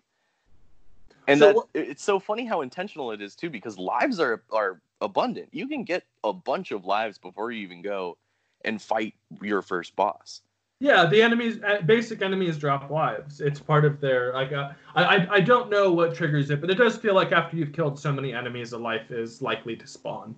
And 1.27 1.41
So 1.41 1.47
that 1.47 1.55
what- 1.57 1.69
it's 1.75 2.05
so 2.05 2.21
funny 2.21 2.45
how 2.45 2.61
intentional 2.61 3.13
it 3.13 3.21
is 3.21 3.35
too 3.35 3.51
because 3.51 3.79
lives 3.79 4.21
are 4.21 4.43
are 4.53 4.81
abundant. 5.01 5.49
You 5.53 5.67
can 5.67 5.85
get 5.85 6.05
a 6.23 6.33
bunch 6.33 6.71
of 6.71 6.85
lives 6.85 7.19
before 7.19 7.51
you 7.51 7.63
even 7.63 7.83
go 7.83 8.19
and 8.65 8.81
fight 8.81 9.15
your 9.41 9.63
first 9.63 9.97
boss. 9.97 10.43
Yeah, 10.83 11.07
the 11.07 11.23
enemies, 11.23 11.63
uh, 11.63 11.81
basic 11.83 12.23
enemies 12.23 12.59
drop 12.59 12.91
lives. 12.91 13.41
It's 13.41 13.61
part 13.61 13.85
of 13.85 14.01
their 14.01 14.33
like. 14.33 14.51
Uh, 14.51 14.73
I 14.97 15.05
I 15.05 15.35
I 15.35 15.41
don't 15.41 15.71
know 15.71 15.93
what 15.93 16.13
triggers 16.13 16.51
it, 16.51 16.61
but 16.61 16.71
it 16.71 16.75
does 16.75 16.97
feel 16.97 17.15
like 17.15 17.31
after 17.31 17.57
you've 17.57 17.73
killed 17.73 17.97
so 17.97 18.13
many 18.13 18.33
enemies, 18.35 18.73
a 18.73 18.79
life 18.79 19.13
is 19.13 19.41
likely 19.41 19.77
to 19.77 19.87
spawn. 19.87 20.35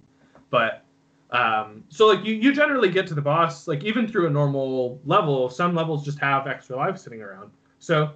But 0.50 0.84
um, 1.30 1.82
so 1.88 2.08
like 2.08 2.26
you 2.26 2.34
you 2.34 2.52
generally 2.52 2.90
get 2.90 3.06
to 3.06 3.14
the 3.14 3.22
boss 3.22 3.66
like 3.66 3.84
even 3.84 4.06
through 4.06 4.26
a 4.26 4.30
normal 4.30 5.00
level. 5.06 5.48
Some 5.48 5.74
levels 5.74 6.04
just 6.04 6.18
have 6.18 6.46
extra 6.46 6.76
lives 6.76 7.00
sitting 7.00 7.22
around, 7.22 7.50
so 7.78 8.12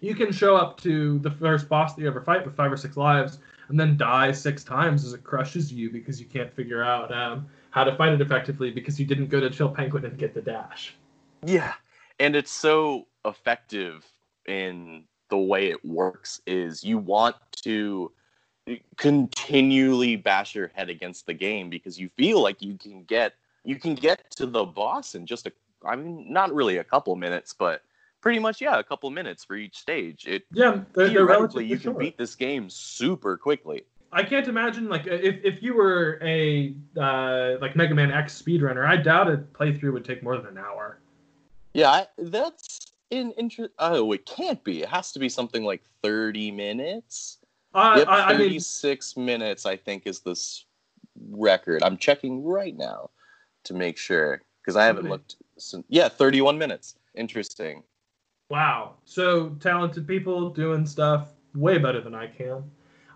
you 0.00 0.14
can 0.14 0.32
show 0.32 0.56
up 0.56 0.80
to 0.80 1.18
the 1.18 1.30
first 1.30 1.68
boss 1.68 1.94
that 1.94 2.00
you 2.00 2.08
ever 2.08 2.22
fight 2.22 2.42
with 2.46 2.56
five 2.56 2.72
or 2.72 2.78
six 2.78 2.96
lives, 2.96 3.38
and 3.68 3.78
then 3.78 3.98
die 3.98 4.32
six 4.32 4.64
times 4.64 5.04
as 5.04 5.12
it 5.12 5.24
crushes 5.24 5.70
you 5.70 5.90
because 5.90 6.18
you 6.18 6.24
can't 6.24 6.50
figure 6.54 6.82
out 6.82 7.12
um, 7.12 7.46
how 7.68 7.84
to 7.84 7.94
fight 7.96 8.14
it 8.14 8.22
effectively 8.22 8.70
because 8.70 8.98
you 8.98 9.04
didn't 9.04 9.26
go 9.26 9.40
to 9.40 9.50
Chill 9.50 9.68
Penguin 9.68 10.06
and 10.06 10.16
get 10.16 10.32
the 10.32 10.40
dash. 10.40 10.96
Yeah. 11.44 11.74
And 12.18 12.36
it's 12.36 12.50
so 12.50 13.06
effective 13.24 14.06
in 14.46 15.04
the 15.28 15.38
way 15.38 15.70
it 15.70 15.84
works 15.84 16.40
is 16.46 16.84
you 16.84 16.98
want 16.98 17.36
to 17.62 18.10
continually 18.96 20.16
bash 20.16 20.54
your 20.54 20.70
head 20.74 20.90
against 20.90 21.26
the 21.26 21.34
game 21.34 21.70
because 21.70 21.98
you 21.98 22.08
feel 22.16 22.42
like 22.42 22.60
you 22.60 22.76
can 22.76 23.04
get 23.04 23.34
you 23.64 23.76
can 23.76 23.94
get 23.94 24.30
to 24.30 24.46
the 24.46 24.64
boss 24.64 25.14
in 25.14 25.26
just 25.26 25.46
a 25.46 25.52
I 25.84 25.96
mean 25.96 26.32
not 26.32 26.52
really 26.52 26.76
a 26.78 26.84
couple 26.84 27.14
minutes 27.16 27.54
but 27.56 27.82
pretty 28.20 28.38
much 28.38 28.60
yeah 28.60 28.78
a 28.78 28.84
couple 28.84 29.10
minutes 29.10 29.44
for 29.44 29.56
each 29.56 29.78
stage 29.78 30.26
it 30.26 30.44
Yeah, 30.52 30.70
they're, 30.70 30.84
they're 30.94 31.08
theoretically 31.08 31.64
you 31.64 31.78
can 31.78 31.92
short. 31.92 31.98
beat 31.98 32.18
this 32.18 32.34
game 32.34 32.68
super 32.68 33.36
quickly 33.36 33.84
I 34.12 34.22
can't 34.22 34.48
imagine 34.48 34.88
like 34.88 35.06
if, 35.06 35.36
if 35.44 35.62
you 35.62 35.74
were 35.74 36.18
a 36.22 36.74
uh, 36.96 37.56
like 37.60 37.76
Mega 37.76 37.94
Man 37.94 38.10
X 38.10 38.40
speedrunner, 38.42 38.84
I 38.84 38.96
doubt 38.96 39.30
a 39.30 39.36
playthrough 39.36 39.92
would 39.92 40.04
take 40.04 40.22
more 40.22 40.36
than 40.36 40.46
an 40.46 40.58
hour. 40.58 40.98
Yeah 41.74 41.90
I, 41.90 42.06
that's 42.18 42.92
in 43.10 43.32
interest 43.32 43.72
oh 43.78 44.12
it 44.12 44.24
can't 44.26 44.62
be 44.64 44.82
it 44.82 44.88
has 44.88 45.12
to 45.12 45.18
be 45.18 45.28
something 45.28 45.64
like 45.64 45.82
30 46.02 46.50
minutes 46.52 47.38
Uh, 47.74 47.94
yep, 47.98 48.08
I, 48.08 48.22
I 48.22 48.32
mean, 48.32 48.58
36 48.60 49.16
minutes, 49.16 49.64
I 49.66 49.76
think, 49.76 50.06
is 50.06 50.20
this 50.20 50.64
record. 51.30 51.82
I'm 51.84 51.96
checking 51.96 52.42
right 52.44 52.76
now 52.76 53.10
to 53.64 53.74
make 53.74 53.96
sure 53.96 54.42
because 54.60 54.74
I 54.76 54.84
haven't 54.84 55.02
Okay. 55.04 55.10
looked. 55.10 55.36
Since, 55.56 55.84
yeah, 55.88 56.08
31 56.08 56.58
minutes. 56.58 56.96
Interesting. 57.14 57.84
wow, 58.48 58.94
so 59.04 59.50
talented 59.60 60.08
people 60.08 60.50
doing 60.50 60.84
stuff 60.84 61.28
way 61.54 61.78
better 61.78 62.00
than 62.00 62.14
I 62.14 62.26
can. 62.26 62.64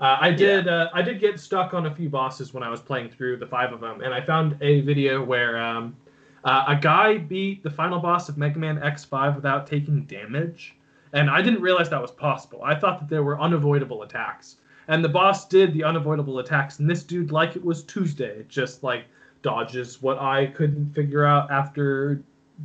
Uh, 0.01 0.19
I 0.21 0.31
did. 0.31 0.69
Uh, 0.69 0.88
I 0.93 1.03
did 1.03 1.19
get 1.19 1.40
stuck 1.40 1.75
on 1.75 1.87
a 1.87 1.95
few 1.95 2.09
bosses 2.09 2.55
when 2.55 2.62
I 2.62 2.69
was 2.69 2.81
playing 2.81 3.11
through 3.11 3.38
the 3.38 3.47
five 3.47 3.73
of 3.73 3.81
them, 3.81 4.03
and 4.03 4.14
I 4.14 4.21
found 4.21 4.57
a 4.61 4.83
video 4.83 5.23
where 5.25 5.59
um, 5.59 5.97
uh, 6.44 6.64
a 6.68 6.76
guy 6.76 7.18
beat 7.18 7.62
the 7.62 7.70
final 7.70 7.98
boss 7.98 8.28
of 8.28 8.37
Mega 8.37 8.59
Man 8.59 8.78
X5 8.78 9.37
without 9.37 9.66
taking 9.66 10.04
damage, 10.04 10.76
and 11.12 11.30
I 11.30 11.42
didn't 11.42 11.62
realize 11.62 11.88
that 11.90 12.02
was 12.02 12.11
possible. 12.11 12.62
I 12.62 12.74
thought 12.74 13.00
that 13.00 13.09
there 13.09 13.22
were 13.22 13.40
unavoidable 13.40 14.02
attacks, 14.02 14.57
and 14.88 15.04
the 15.04 15.09
boss 15.09 15.48
did 15.48 15.72
the 15.72 15.85
unavoidable 15.85 16.38
attacks, 16.40 16.78
and 16.78 16.88
this 16.88 17.02
dude, 17.02 17.33
like 17.33 17.57
it 17.57 17.64
was 17.64 17.83
Tuesday, 17.83 18.44
just 18.48 18.83
like 18.83 19.04
dodges 19.42 20.02
what 20.02 20.18
I 20.18 20.46
couldn't 20.46 20.94
figure 20.94 21.24
out 21.24 21.50
after 21.50 22.22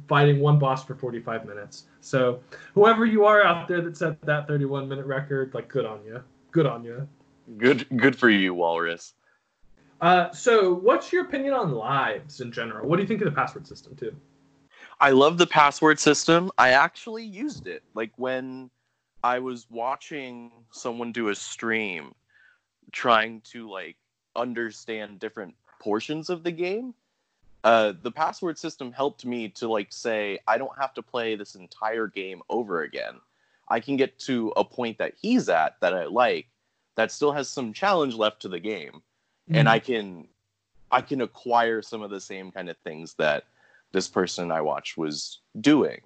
fighting 0.07 0.39
one 0.39 0.59
boss 0.59 0.85
for 0.85 0.95
45 0.95 1.45
minutes. 1.45 1.85
So, 2.01 2.39
whoever 2.73 3.05
you 3.05 3.25
are 3.25 3.43
out 3.43 3.67
there 3.67 3.81
that 3.81 3.97
set 3.97 4.21
that 4.21 4.47
31 4.47 4.87
minute 4.87 5.05
record, 5.05 5.53
like, 5.53 5.67
good 5.67 5.85
on 5.85 6.03
you. 6.05 6.23
Good 6.51 6.65
on 6.65 6.83
you. 6.83 7.07
Good, 7.57 7.87
good 7.97 8.15
for 8.15 8.29
you, 8.29 8.53
Walrus. 8.53 9.13
Uh, 10.01 10.31
so, 10.31 10.73
what's 10.73 11.11
your 11.11 11.25
opinion 11.25 11.53
on 11.53 11.71
lives 11.71 12.41
in 12.41 12.51
general? 12.51 12.87
What 12.87 12.95
do 12.95 13.01
you 13.01 13.07
think 13.07 13.21
of 13.21 13.25
the 13.25 13.35
password 13.35 13.67
system, 13.67 13.95
too? 13.95 14.15
I 15.01 15.11
love 15.11 15.37
the 15.37 15.47
password 15.47 15.99
system. 15.99 16.51
I 16.57 16.69
actually 16.69 17.23
used 17.23 17.67
it 17.67 17.83
like 17.93 18.11
when 18.17 18.69
I 19.23 19.39
was 19.39 19.67
watching 19.69 20.51
someone 20.71 21.11
do 21.11 21.29
a 21.29 21.35
stream 21.35 22.13
trying 22.91 23.41
to 23.51 23.69
like 23.69 23.97
understand 24.35 25.19
different 25.19 25.55
portions 25.79 26.29
of 26.29 26.43
the 26.43 26.51
game. 26.51 26.93
Uh, 27.63 27.93
the 28.01 28.11
password 28.11 28.57
system 28.57 28.91
helped 28.91 29.25
me 29.25 29.49
to 29.49 29.69
like 29.69 29.91
say 29.91 30.39
I 30.47 30.57
don't 30.57 30.77
have 30.79 30.93
to 30.93 31.01
play 31.01 31.35
this 31.35 31.55
entire 31.55 32.07
game 32.07 32.41
over 32.49 32.83
again. 32.83 33.19
I 33.67 33.79
can 33.79 33.97
get 33.97 34.17
to 34.19 34.53
a 34.55 34.63
point 34.63 34.97
that 34.97 35.13
he's 35.21 35.49
at 35.49 35.79
that 35.81 35.93
I 35.93 36.05
like 36.05 36.47
that 36.95 37.11
still 37.11 37.31
has 37.31 37.49
some 37.49 37.73
challenge 37.73 38.15
left 38.15 38.41
to 38.41 38.49
the 38.49 38.59
game 38.59 39.01
and 39.49 39.69
I 39.69 39.79
can 39.79 40.27
I 40.91 41.01
can 41.01 41.21
acquire 41.21 41.81
some 41.81 42.01
of 42.01 42.09
the 42.09 42.21
same 42.21 42.51
kind 42.51 42.69
of 42.69 42.77
things 42.77 43.13
that 43.15 43.45
this 43.91 44.07
person 44.07 44.51
I 44.51 44.61
watched 44.61 44.97
was 44.97 45.39
doing, 45.61 46.01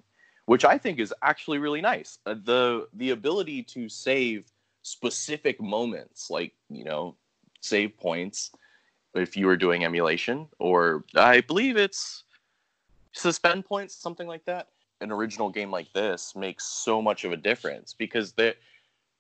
which 0.46 0.66
I 0.66 0.78
think 0.78 1.00
is 1.00 1.14
actually 1.22 1.60
really 1.60 1.82
nice. 1.82 2.20
Uh, 2.26 2.36
the 2.44 2.88
the 2.94 3.12
ability 3.12 3.64
to 3.64 3.90
save 3.90 4.52
specific 4.82 5.62
moments, 5.62 6.30
like 6.30 6.54
you 6.70 6.84
know, 6.84 7.16
save 7.62 7.98
points 7.98 8.52
if 9.14 9.38
you 9.38 9.46
were 9.46 9.58
doing 9.58 9.86
emulation, 9.86 10.48
or 10.60 11.04
I 11.16 11.42
believe 11.42 11.78
it's 11.78 12.24
suspend 13.12 13.66
points, 13.66 13.96
something 13.96 14.28
like 14.28 14.46
that. 14.46 14.70
An 15.02 15.12
original 15.12 15.50
game 15.50 15.70
like 15.70 15.92
this 15.94 16.36
makes 16.36 16.66
so 16.66 17.02
much 17.02 17.26
of 17.26 17.32
a 17.32 17.38
difference 17.38 17.94
because 17.94 18.34
the 18.34 18.56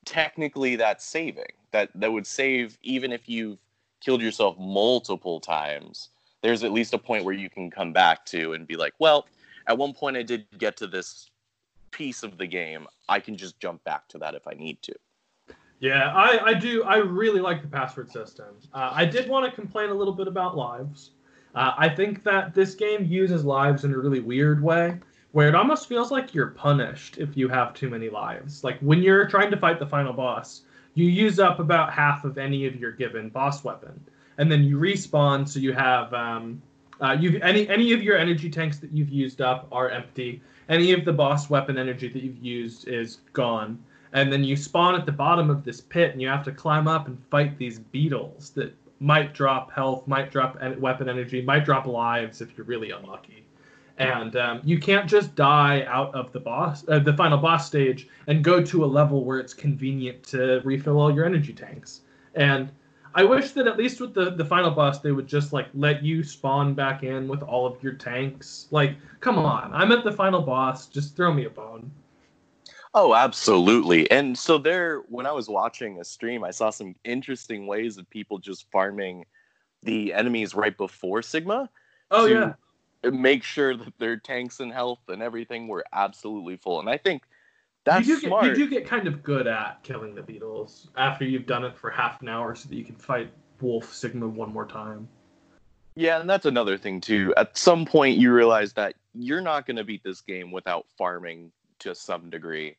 technically 0.05 0.75
that's 0.75 1.05
saving. 1.05 1.51
That 1.71 1.89
that 1.95 2.12
would 2.12 2.27
save 2.27 2.77
even 2.81 3.12
if 3.12 3.27
you've 3.27 3.59
killed 4.03 4.21
yourself 4.21 4.57
multiple 4.57 5.39
times 5.39 6.09
there's 6.43 6.63
at 6.63 6.71
least 6.71 6.93
a 6.93 6.97
point 6.99 7.23
where 7.23 7.33
you 7.33 7.49
can 7.49 7.71
come 7.71 7.91
back 7.91 8.25
to 8.25 8.53
and 8.53 8.67
be 8.67 8.75
like, 8.75 8.93
well, 8.99 9.25
at 9.65 9.77
one 9.77 9.93
point 9.93 10.17
I 10.17 10.23
did 10.23 10.45
get 10.59 10.77
to 10.77 10.87
this 10.87 11.31
piece 11.89 12.21
of 12.21 12.37
the 12.37 12.45
game. 12.45 12.85
I 13.09 13.19
can 13.19 13.35
just 13.35 13.59
jump 13.59 13.83
back 13.85 14.07
to 14.09 14.17
that 14.19 14.35
if 14.35 14.45
I 14.45 14.53
need 14.53 14.81
to. 14.83 14.93
Yeah, 15.79 16.13
I, 16.13 16.39
I 16.45 16.53
do. 16.53 16.83
I 16.83 16.97
really 16.97 17.39
like 17.39 17.61
the 17.61 17.67
password 17.67 18.11
system. 18.11 18.55
Uh, 18.73 18.91
I 18.93 19.05
did 19.05 19.27
want 19.27 19.49
to 19.49 19.51
complain 19.55 19.89
a 19.89 19.93
little 19.93 20.13
bit 20.13 20.27
about 20.27 20.55
lives. 20.55 21.11
Uh, 21.55 21.71
I 21.77 21.89
think 21.89 22.23
that 22.23 22.53
this 22.53 22.75
game 22.75 23.05
uses 23.05 23.45
lives 23.45 23.85
in 23.85 23.93
a 23.93 23.97
really 23.97 24.19
weird 24.19 24.61
way, 24.61 24.97
where 25.31 25.47
it 25.47 25.55
almost 25.55 25.87
feels 25.87 26.11
like 26.11 26.33
you're 26.33 26.47
punished 26.47 27.17
if 27.17 27.37
you 27.37 27.47
have 27.47 27.73
too 27.73 27.89
many 27.89 28.09
lives. 28.09 28.63
Like 28.63 28.79
when 28.79 29.01
you're 29.01 29.27
trying 29.27 29.51
to 29.51 29.57
fight 29.57 29.79
the 29.79 29.87
final 29.87 30.13
boss, 30.13 30.63
you 30.95 31.06
use 31.06 31.39
up 31.39 31.60
about 31.60 31.91
half 31.91 32.23
of 32.23 32.38
any 32.38 32.65
of 32.65 32.75
your 32.75 32.91
given 32.91 33.29
boss 33.29 33.63
weapon, 33.63 33.99
and 34.38 34.51
then 34.51 34.63
you 34.63 34.77
respawn, 34.77 35.47
so 35.47 35.60
you 35.60 35.73
have 35.73 36.13
um, 36.13 36.62
uh, 37.01 37.15
you've 37.19 37.41
any 37.41 37.67
any 37.69 37.93
of 37.93 38.01
your 38.03 38.17
energy 38.17 38.49
tanks 38.49 38.77
that 38.79 38.91
you've 38.91 39.10
used 39.10 39.41
up 39.41 39.67
are 39.71 39.89
empty. 39.89 40.41
Any 40.69 40.93
of 40.93 41.03
the 41.06 41.13
boss 41.13 41.49
weapon 41.49 41.77
energy 41.77 42.08
that 42.08 42.23
you've 42.23 42.43
used 42.43 42.88
is 42.88 43.19
gone 43.34 43.84
and 44.13 44.32
then 44.32 44.43
you 44.43 44.56
spawn 44.56 44.95
at 44.95 45.06
the 45.06 45.12
bottom 45.12 45.49
of 45.49 45.63
this 45.63 45.82
pit, 45.82 46.12
and 46.12 46.21
you 46.21 46.27
have 46.27 46.43
to 46.45 46.51
climb 46.51 46.88
up 46.88 47.08
and 47.08 47.17
fight 47.32 47.58
these 47.58 47.79
beetles 47.79 48.51
that 48.51 48.73
might 48.99 49.34
drop 49.34 49.71
health, 49.71 50.08
might 50.08 50.32
drop 50.32 50.58
weapon 50.77 51.10
energy, 51.10 51.41
might 51.41 51.65
drop 51.65 51.88
lives 51.88 52.39
if 52.39 52.56
you're 52.56 52.65
really 52.65 52.91
unlucky. 52.91 53.42
And 53.97 54.36
um, 54.36 54.62
you 54.63 54.79
can't 54.79 55.08
just 55.08 55.36
die 55.36 55.84
out 55.88 56.13
of 56.15 56.32
the 56.32 56.39
boss, 56.39 56.84
uh, 56.88 56.97
the 56.99 57.13
final 57.13 57.38
boss 57.38 57.67
stage, 57.67 58.08
and 58.27 58.43
go 58.43 58.63
to 58.63 58.84
a 58.84 58.88
level 58.88 59.23
where 59.23 59.39
it's 59.39 59.53
convenient 59.53 60.23
to 60.23 60.62
refill 60.63 60.99
all 60.99 61.13
your 61.13 61.25
energy 61.25 61.53
tanks. 61.53 62.01
And 62.34 62.71
I 63.15 63.23
wish 63.23 63.51
that 63.51 63.67
at 63.67 63.77
least 63.77 64.01
with 64.01 64.15
the 64.15 64.32
the 64.32 64.45
final 64.45 64.71
boss, 64.71 64.99
they 64.99 65.12
would 65.12 65.27
just 65.27 65.53
like 65.53 65.67
let 65.75 66.03
you 66.03 66.23
spawn 66.23 66.73
back 66.73 67.03
in 67.03 67.27
with 67.27 67.43
all 67.43 67.67
of 67.67 67.82
your 67.84 67.93
tanks. 67.93 68.67
Like, 68.71 68.95
come 69.19 69.38
on, 69.38 69.71
I'm 69.73 69.91
at 69.91 70.03
the 70.03 70.12
final 70.12 70.41
boss. 70.41 70.88
Just 70.88 71.15
throw 71.15 71.32
me 71.32 71.45
a 71.45 71.49
bone. 71.49 71.91
Oh, 72.95 73.15
absolutely. 73.15 74.10
And 74.12 74.38
so 74.38 74.58
there, 74.58 74.99
when 75.10 75.25
I 75.25 75.32
was 75.32 75.49
watching 75.49 75.99
a 75.99 76.03
stream, 76.03 76.43
I 76.43 76.51
saw 76.51 76.69
some 76.69 76.95
interesting 77.03 77.65
ways 77.65 77.97
of 77.97 78.08
people 78.10 78.38
just 78.38 78.69
farming 78.71 79.25
the 79.82 80.13
enemies 80.13 80.53
right 80.53 80.77
before 80.77 81.21
Sigma. 81.21 81.69
Oh 82.12 82.25
yeah. 82.25 82.53
Make 83.03 83.43
sure 83.43 83.75
that 83.75 83.97
their 83.99 84.17
tanks 84.17 84.59
and 84.59 84.71
health 84.71 84.99
and 85.07 85.21
everything 85.21 85.67
were 85.67 85.83
absolutely 85.91 86.57
full. 86.57 86.79
And 86.79 86.89
I 86.89 86.97
think 86.97 87.23
that's 87.83 88.07
you 88.07 88.19
do 88.19 88.27
smart. 88.27 88.45
Get, 88.45 88.57
you 88.57 88.65
do 88.65 88.69
get 88.69 88.87
kind 88.87 89.07
of 89.07 89.23
good 89.23 89.47
at 89.47 89.83
killing 89.83 90.15
the 90.15 90.21
beetles 90.21 90.89
after 90.95 91.25
you've 91.25 91.45
done 91.45 91.65
it 91.65 91.77
for 91.77 91.89
half 91.89 92.21
an 92.21 92.29
hour, 92.29 92.55
so 92.55 92.69
that 92.69 92.75
you 92.75 92.85
can 92.85 92.95
fight 92.95 93.31
Wolf 93.59 93.93
Sigma 93.93 94.27
one 94.27 94.53
more 94.53 94.65
time. 94.65 95.07
Yeah, 95.95 96.19
and 96.19 96.29
that's 96.29 96.45
another 96.45 96.77
thing 96.77 97.01
too. 97.01 97.33
At 97.37 97.57
some 97.57 97.85
point, 97.85 98.17
you 98.17 98.33
realize 98.33 98.73
that 98.73 98.95
you're 99.13 99.41
not 99.41 99.65
going 99.65 99.77
to 99.77 99.83
beat 99.83 100.03
this 100.03 100.21
game 100.21 100.51
without 100.51 100.85
farming 100.97 101.51
to 101.79 101.93
some 101.93 102.29
degree. 102.29 102.77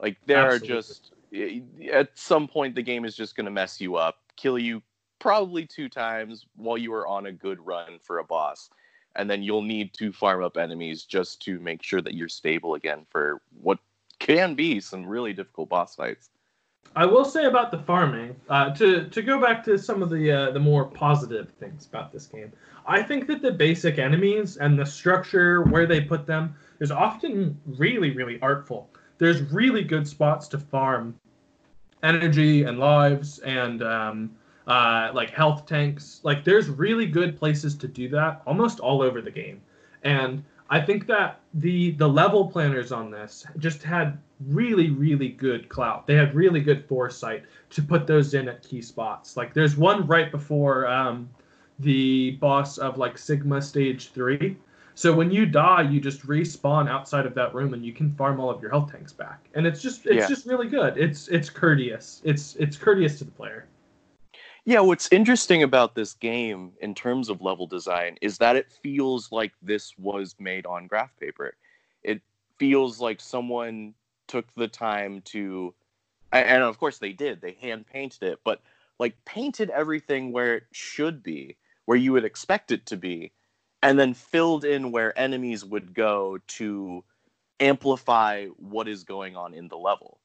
Like 0.00 0.16
there 0.26 0.46
Absolutely. 0.46 0.68
are 0.68 0.76
just 0.76 1.12
eh, 1.34 1.60
at 1.92 2.16
some 2.16 2.48
point 2.48 2.74
the 2.74 2.82
game 2.82 3.04
is 3.04 3.16
just 3.16 3.36
going 3.36 3.44
to 3.44 3.50
mess 3.50 3.80
you 3.80 3.96
up, 3.96 4.18
kill 4.36 4.58
you 4.58 4.82
probably 5.18 5.66
two 5.66 5.88
times 5.88 6.46
while 6.56 6.78
you 6.78 6.92
are 6.92 7.06
on 7.06 7.26
a 7.26 7.32
good 7.32 7.64
run 7.64 7.98
for 8.02 8.18
a 8.18 8.24
boss. 8.24 8.70
And 9.16 9.28
then 9.30 9.42
you'll 9.42 9.62
need 9.62 9.92
to 9.94 10.12
farm 10.12 10.42
up 10.42 10.56
enemies 10.56 11.04
just 11.04 11.42
to 11.42 11.58
make 11.60 11.82
sure 11.82 12.00
that 12.00 12.14
you're 12.14 12.28
stable 12.28 12.74
again 12.74 13.06
for 13.10 13.40
what 13.60 13.78
can 14.18 14.54
be 14.54 14.80
some 14.80 15.04
really 15.04 15.32
difficult 15.32 15.68
boss 15.68 15.94
fights. 15.96 16.30
I 16.94 17.06
will 17.06 17.24
say 17.24 17.44
about 17.44 17.70
the 17.70 17.78
farming, 17.78 18.36
uh, 18.50 18.70
to 18.74 19.08
to 19.08 19.22
go 19.22 19.40
back 19.40 19.64
to 19.64 19.78
some 19.78 20.02
of 20.02 20.10
the 20.10 20.30
uh, 20.30 20.50
the 20.50 20.60
more 20.60 20.84
positive 20.84 21.50
things 21.58 21.86
about 21.86 22.12
this 22.12 22.26
game. 22.26 22.52
I 22.86 23.02
think 23.02 23.26
that 23.28 23.40
the 23.40 23.52
basic 23.52 23.98
enemies 23.98 24.58
and 24.58 24.78
the 24.78 24.84
structure 24.84 25.62
where 25.62 25.86
they 25.86 26.02
put 26.02 26.26
them 26.26 26.54
is 26.80 26.90
often 26.90 27.58
really 27.66 28.10
really 28.10 28.38
artful 28.42 28.90
there's 29.22 29.40
really 29.52 29.84
good 29.84 30.08
spots 30.08 30.48
to 30.48 30.58
farm 30.58 31.14
energy 32.02 32.64
and 32.64 32.80
lives 32.80 33.38
and 33.38 33.80
um, 33.80 34.34
uh, 34.66 35.10
like 35.14 35.30
health 35.30 35.66
tanks. 35.66 36.20
Like 36.22 36.44
there's 36.44 36.68
really 36.68 37.06
good 37.06 37.38
places 37.38 37.74
to 37.76 37.88
do 37.88 38.08
that 38.10 38.42
almost 38.46 38.80
all 38.80 39.02
over 39.02 39.20
the 39.20 39.30
game. 39.30 39.60
And 40.02 40.44
I 40.70 40.80
think 40.80 41.06
that 41.06 41.40
the 41.54 41.92
the 41.92 42.08
level 42.08 42.48
planners 42.48 42.92
on 42.92 43.10
this 43.10 43.44
just 43.58 43.82
had 43.82 44.18
really 44.48 44.90
really 44.90 45.28
good 45.28 45.68
clout. 45.68 46.06
They 46.06 46.14
had 46.14 46.34
really 46.34 46.60
good 46.60 46.86
foresight 46.86 47.44
to 47.70 47.82
put 47.82 48.06
those 48.06 48.34
in 48.34 48.48
at 48.48 48.62
key 48.62 48.82
spots. 48.82 49.36
Like 49.36 49.54
there's 49.54 49.76
one 49.76 50.06
right 50.06 50.30
before 50.30 50.86
um, 50.86 51.28
the 51.78 52.32
boss 52.32 52.78
of 52.78 52.98
like 52.98 53.18
Sigma 53.18 53.60
Stage 53.60 54.10
Three 54.12 54.56
so 54.94 55.12
when 55.12 55.30
you 55.30 55.46
die, 55.46 55.82
you 55.82 56.00
just 56.00 56.26
respawn 56.26 56.88
outside 56.88 57.26
of 57.26 57.34
that 57.34 57.54
room 57.54 57.74
and 57.74 57.84
you 57.84 57.92
can 57.92 58.12
farm 58.14 58.40
all 58.40 58.50
of 58.50 58.60
your 58.60 58.70
health 58.70 58.92
tanks 58.92 59.12
back. 59.12 59.48
And 59.54 59.66
it's 59.66 59.80
just 59.80 60.06
it's 60.06 60.16
yeah. 60.16 60.28
just 60.28 60.46
really 60.46 60.68
good. 60.68 60.98
It's 60.98 61.28
it's 61.28 61.48
courteous. 61.48 62.20
It's 62.24 62.56
it's 62.56 62.76
courteous 62.76 63.18
to 63.18 63.24
the 63.24 63.30
player. 63.30 63.66
Yeah, 64.64 64.80
what's 64.80 65.10
interesting 65.10 65.64
about 65.64 65.94
this 65.94 66.14
game 66.14 66.72
in 66.80 66.94
terms 66.94 67.28
of 67.28 67.42
level 67.42 67.66
design 67.66 68.16
is 68.20 68.38
that 68.38 68.54
it 68.54 68.70
feels 68.70 69.32
like 69.32 69.52
this 69.60 69.96
was 69.98 70.36
made 70.38 70.66
on 70.66 70.86
graph 70.86 71.16
paper. 71.18 71.54
It 72.04 72.22
feels 72.58 73.00
like 73.00 73.20
someone 73.20 73.94
took 74.28 74.46
the 74.54 74.68
time 74.68 75.20
to 75.22 75.74
and 76.30 76.62
of 76.62 76.78
course 76.78 76.98
they 76.98 77.12
did. 77.12 77.40
They 77.40 77.56
hand 77.60 77.86
painted 77.86 78.22
it, 78.22 78.40
but 78.44 78.62
like 78.98 79.16
painted 79.24 79.68
everything 79.70 80.32
where 80.32 80.56
it 80.56 80.64
should 80.70 81.22
be, 81.22 81.56
where 81.84 81.98
you 81.98 82.12
would 82.12 82.24
expect 82.24 82.70
it 82.70 82.86
to 82.86 82.96
be 82.96 83.32
and 83.82 83.98
then 83.98 84.14
filled 84.14 84.64
in 84.64 84.92
where 84.92 85.16
enemies 85.18 85.64
would 85.64 85.92
go 85.92 86.38
to 86.46 87.02
amplify 87.58 88.46
what 88.58 88.88
is 88.88 89.04
going 89.04 89.36
on 89.36 89.54
in 89.54 89.68
the 89.68 89.76
level. 89.76 90.18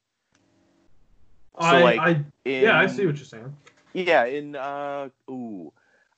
So 1.59 1.65
I, 1.65 1.81
like 1.81 1.99
I, 1.99 2.09
in, 2.45 2.63
yeah, 2.63 2.79
I 2.79 2.85
see 2.85 3.07
what 3.07 3.15
you're 3.15 3.25
saying. 3.25 3.55
Yeah, 3.93 4.25
in 4.25 4.55
uh 4.55 5.09
ooh, 5.29 5.71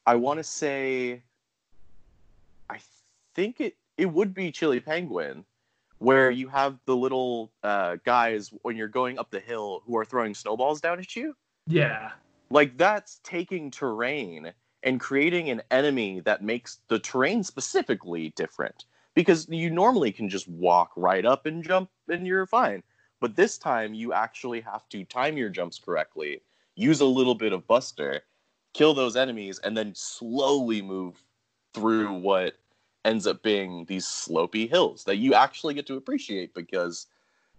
I 0.05 0.15
want 0.15 0.39
to 0.39 0.43
say 0.43 1.21
I 2.69 2.79
think 3.35 3.61
it 3.61 3.75
it 3.97 4.07
would 4.07 4.33
be 4.33 4.51
Chili 4.51 4.79
Penguin 4.79 5.45
where 5.99 6.31
you 6.31 6.47
have 6.47 6.79
the 6.85 6.95
little 6.95 7.51
uh, 7.61 7.97
guys 8.05 8.53
when 8.61 8.77
you're 8.77 8.87
going 8.87 9.19
up 9.19 9.29
the 9.31 9.39
hill 9.39 9.83
who 9.85 9.97
are 9.97 10.05
throwing 10.05 10.33
snowballs 10.33 10.79
down 10.79 10.97
at 10.97 11.13
you. 11.13 11.35
Yeah. 11.67 12.11
Like 12.49 12.77
that's 12.77 13.19
taking 13.21 13.69
terrain 13.69 14.53
and 14.83 14.99
creating 14.99 15.49
an 15.49 15.61
enemy 15.71 16.21
that 16.21 16.41
makes 16.41 16.79
the 16.87 16.99
terrain 16.99 17.43
specifically 17.43 18.29
different 18.35 18.85
because 19.13 19.47
you 19.49 19.69
normally 19.69 20.11
can 20.11 20.29
just 20.29 20.47
walk 20.47 20.91
right 20.95 21.25
up 21.25 21.45
and 21.45 21.63
jump 21.63 21.89
and 22.07 22.25
you're 22.25 22.45
fine 22.45 22.81
but 23.19 23.35
this 23.35 23.57
time 23.57 23.93
you 23.93 24.13
actually 24.13 24.61
have 24.61 24.87
to 24.89 25.03
time 25.05 25.37
your 25.37 25.49
jumps 25.49 25.79
correctly 25.79 26.41
use 26.79 27.01
a 27.01 27.05
little 27.05 27.35
bit 27.35 27.53
of 27.53 27.67
buster 27.67 28.21
kill 28.73 28.93
those 28.93 29.15
enemies 29.15 29.59
and 29.59 29.75
then 29.75 29.93
slowly 29.95 30.81
move 30.81 31.21
through 31.73 32.13
what 32.13 32.55
ends 33.05 33.27
up 33.27 33.41
being 33.43 33.85
these 33.85 34.05
slopy 34.05 34.67
hills 34.67 35.03
that 35.03 35.17
you 35.17 35.33
actually 35.33 35.73
get 35.73 35.87
to 35.87 35.95
appreciate 35.95 36.53
because 36.53 37.07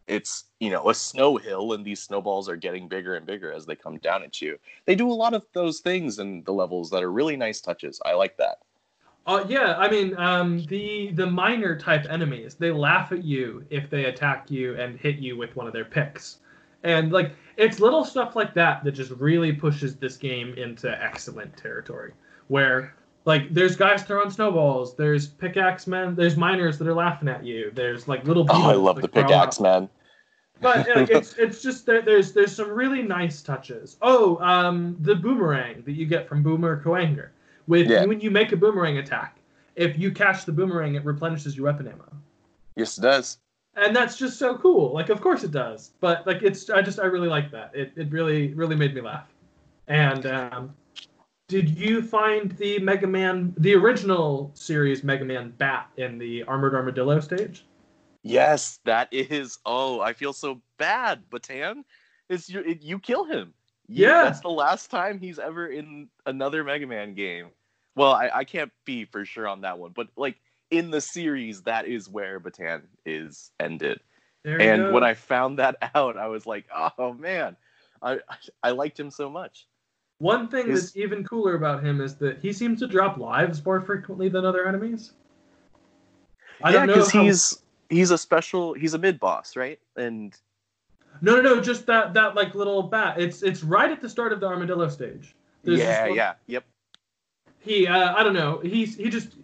it's 0.07 0.45
you 0.59 0.71
know 0.71 0.89
a 0.89 0.95
snow 0.95 1.37
hill 1.37 1.73
and 1.73 1.85
these 1.85 2.03
snowballs 2.03 2.49
are 2.49 2.57
getting 2.57 2.89
bigger 2.89 3.15
and 3.15 3.27
bigger 3.27 3.53
as 3.53 3.67
they 3.67 3.77
come 3.77 3.99
down 3.99 4.23
at 4.23 4.41
you. 4.41 4.59
They 4.87 4.95
do 4.95 5.11
a 5.11 5.13
lot 5.13 5.35
of 5.35 5.47
those 5.53 5.81
things 5.81 6.19
in 6.19 6.43
the 6.45 6.53
levels 6.53 6.91
that 6.91 7.03
are 7.03 7.13
really 7.13 7.37
nice 7.37 7.61
touches. 7.61 8.01
I 8.05 8.15
like 8.15 8.37
that. 8.39 8.59
Uh, 9.27 9.45
yeah 9.47 9.77
i 9.79 9.89
mean 9.89 10.17
um, 10.17 10.65
the 10.65 11.11
the 11.13 11.27
miner 11.27 11.79
type 11.79 12.07
enemies 12.09 12.55
they 12.55 12.73
laugh 12.73 13.13
at 13.13 13.23
you 13.23 13.63
if 13.69 13.91
they 13.91 14.07
attack 14.07 14.51
you 14.51 14.75
and 14.77 14.99
hit 14.99 15.17
you 15.19 15.37
with 15.37 15.55
one 15.55 15.67
of 15.67 15.75
their 15.75 15.85
picks 15.85 16.39
and 16.83 17.13
like 17.13 17.33
it's 17.57 17.81
little 17.81 18.05
stuff 18.05 18.37
like 18.37 18.55
that 18.55 18.83
that 18.85 18.93
just 18.93 19.11
really 19.13 19.53
pushes 19.53 19.97
this 19.97 20.17
game 20.17 20.55
into 20.55 20.91
excellent 21.03 21.55
territory 21.57 22.13
where 22.49 22.95
like 23.27 23.53
there's 23.53 23.77
guys 23.77 24.03
throwing 24.03 24.31
snowballs 24.31 24.97
there's 24.97 25.27
pickaxe 25.27 25.87
men 25.87 26.15
there's 26.15 26.37
miners 26.37 26.79
that 26.79 26.89
are 26.89 26.95
laughing 26.95 27.29
at 27.29 27.45
you 27.45 27.71
there's 27.75 28.09
like 28.09 28.25
little 28.25 28.47
oh 28.49 28.71
i 28.71 28.75
love 28.75 29.01
the 29.01 29.09
pickaxe 29.09 29.61
men 29.61 29.89
but 30.61 30.87
it's 30.89 31.35
it's 31.39 31.63
just 31.63 31.87
there's 31.87 32.33
there's 32.33 32.55
some 32.55 32.71
really 32.71 33.03
nice 33.03 33.43
touches. 33.43 33.97
Oh, 34.03 34.39
um, 34.39 34.97
the 35.01 35.15
boomerang 35.15 35.83
that 35.85 35.93
you 35.93 36.07
get 36.07 36.29
from 36.29 36.43
Boomer 36.43 36.83
Kuwanger. 36.83 37.31
With 37.67 37.89
yeah. 37.89 38.05
when 38.05 38.21
you 38.21 38.31
make 38.31 38.53
a 38.53 38.57
boomerang 38.57 38.99
attack, 38.99 39.39
if 39.77 39.99
you 39.99 40.11
catch 40.11 40.45
the 40.45 40.53
boomerang, 40.53 40.95
it 40.97 41.05
replenishes 41.05 41.57
your 41.57 41.67
weapon 41.67 41.89
ammo. 41.89 42.09
Yes, 42.77 42.99
it 42.99 43.03
does. 43.03 43.39
And 43.81 43.97
that's 43.97 44.17
just 44.17 44.39
so 44.39 44.59
cool. 44.59 44.93
Like, 44.93 45.09
of 45.09 45.21
course 45.23 45.43
it 45.43 45.51
does. 45.51 45.93
But 46.01 46.27
like, 46.27 46.43
it's 46.43 46.69
I 46.69 46.83
just 46.83 47.01
I 47.01 47.07
really 47.07 47.29
like 47.29 47.51
that. 47.53 47.71
It 47.75 47.93
it 47.97 48.11
really 48.11 48.53
really 48.55 48.77
made 48.77 48.95
me 48.95 49.01
laugh. 49.01 49.29
And 49.89 50.27
um, 50.27 50.75
did 51.49 51.71
you 51.71 52.03
find 52.03 52.53
the 52.53 52.79
Mega 52.79 53.07
Man, 53.07 53.55
the 53.57 53.75
original 53.75 54.53
series 54.55 55.03
Mega 55.03 55.25
Man 55.25 55.53
Bat 55.59 55.89
in 55.97 56.19
the 56.19 56.45
Armored 56.45 56.75
Armadillo 56.75 57.19
stage? 57.21 57.65
Yes, 58.23 58.79
that 58.85 59.09
is. 59.11 59.59
Oh, 59.65 60.01
I 60.01 60.13
feel 60.13 60.33
so 60.33 60.61
bad, 60.77 61.23
Batton. 61.31 61.85
It's 62.29 62.49
you. 62.49 62.61
It, 62.61 62.83
you 62.83 62.99
kill 62.99 63.25
him. 63.25 63.55
You, 63.89 64.07
yeah, 64.07 64.25
that's 64.25 64.41
the 64.41 64.51
last 64.51 64.91
time 64.91 65.19
he's 65.19 65.39
ever 65.39 65.69
in 65.69 66.09
another 66.27 66.63
Mega 66.63 66.87
Man 66.87 67.15
game. 67.15 67.49
Well, 67.97 68.13
I, 68.13 68.31
I 68.33 68.45
can't 68.45 68.71
be 68.85 69.05
for 69.07 69.25
sure 69.25 69.49
on 69.49 69.63
that 69.63 69.79
one, 69.79 69.91
but 69.93 70.09
like 70.17 70.37
in 70.71 70.91
the 70.91 71.01
series, 71.01 71.63
that 71.63 71.87
is 71.87 72.09
where 72.09 72.39
Batton 72.39 72.83
is 73.05 73.51
ended. 73.61 74.01
and 74.45 74.93
when 74.93 75.05
I 75.05 75.15
found 75.15 75.59
that 75.59 75.77
out, 75.95 76.17
I 76.17 76.29
was 76.29 76.47
like, 76.47 76.67
oh 76.99 77.13
man, 77.15 77.57
I 78.03 78.19
I 78.63 78.71
liked 78.71 78.99
him 78.99 79.11
so 79.11 79.29
much. 79.29 79.67
One 80.19 80.49
thing 80.49 80.69
His... 80.69 80.83
that's 80.83 80.97
even 80.97 81.25
cooler 81.25 81.55
about 81.55 81.83
him 81.83 82.01
is 82.01 82.15
that 82.17 82.41
he 82.41 82.53
seems 82.53 82.81
to 82.81 82.87
drop 82.87 83.17
lives 83.17 83.65
more 83.65 83.81
frequently 83.81 84.29
than 84.29 84.45
other 84.45 84.69
enemies. 84.69 85.13
I 86.63 86.75
yeah, 86.75 86.87
because 86.87 87.11
how... 87.11 87.23
he's 87.23 87.63
he's 87.91 88.11
a 88.11 88.19
special 88.19 88.73
he's 88.73 88.95
a 88.95 88.99
mid 88.99 89.19
boss 89.21 89.57
right 89.57 89.79
and 89.97 90.37
no 91.21 91.37
no 91.37 91.43
no 91.43 91.61
just 91.61 91.87
that 91.87 92.15
that 92.15 92.35
like 92.35 92.55
little 92.55 92.83
bat 92.85 93.21
it's 93.21 93.43
it's 93.43 93.63
right 93.63 93.91
at 93.91 94.01
the 94.01 94.09
start 94.09 94.33
of 94.33 94.41
the 94.41 94.47
armadillo 94.47 94.89
stage 94.89 95.35
There's 95.65 95.81
yeah 95.81 96.07
yeah 96.07 96.35
yep 96.47 96.65
he 97.59 97.87
uh, 97.87 98.15
i 98.15 98.23
don't 98.23 98.35
know 98.35 98.61
he's 98.63 98.97
he 98.97 99.11
just 99.11 99.37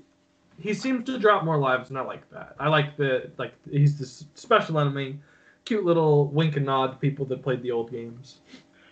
he 0.58 0.74
seems 0.74 1.04
to 1.04 1.18
drop 1.18 1.44
more 1.44 1.58
lives 1.58 1.90
and 1.90 1.98
i 1.98 2.02
like 2.02 2.28
that 2.30 2.54
i 2.58 2.68
like 2.68 2.96
the 2.96 3.30
like 3.38 3.54
he's 3.70 3.98
this 3.98 4.24
special 4.34 4.78
enemy 4.78 5.18
cute 5.66 5.84
little 5.84 6.28
wink 6.28 6.56
and 6.56 6.64
nod 6.64 6.92
to 6.92 6.96
people 6.96 7.26
that 7.26 7.42
played 7.42 7.60
the 7.60 7.72
old 7.72 7.90
games. 7.90 8.38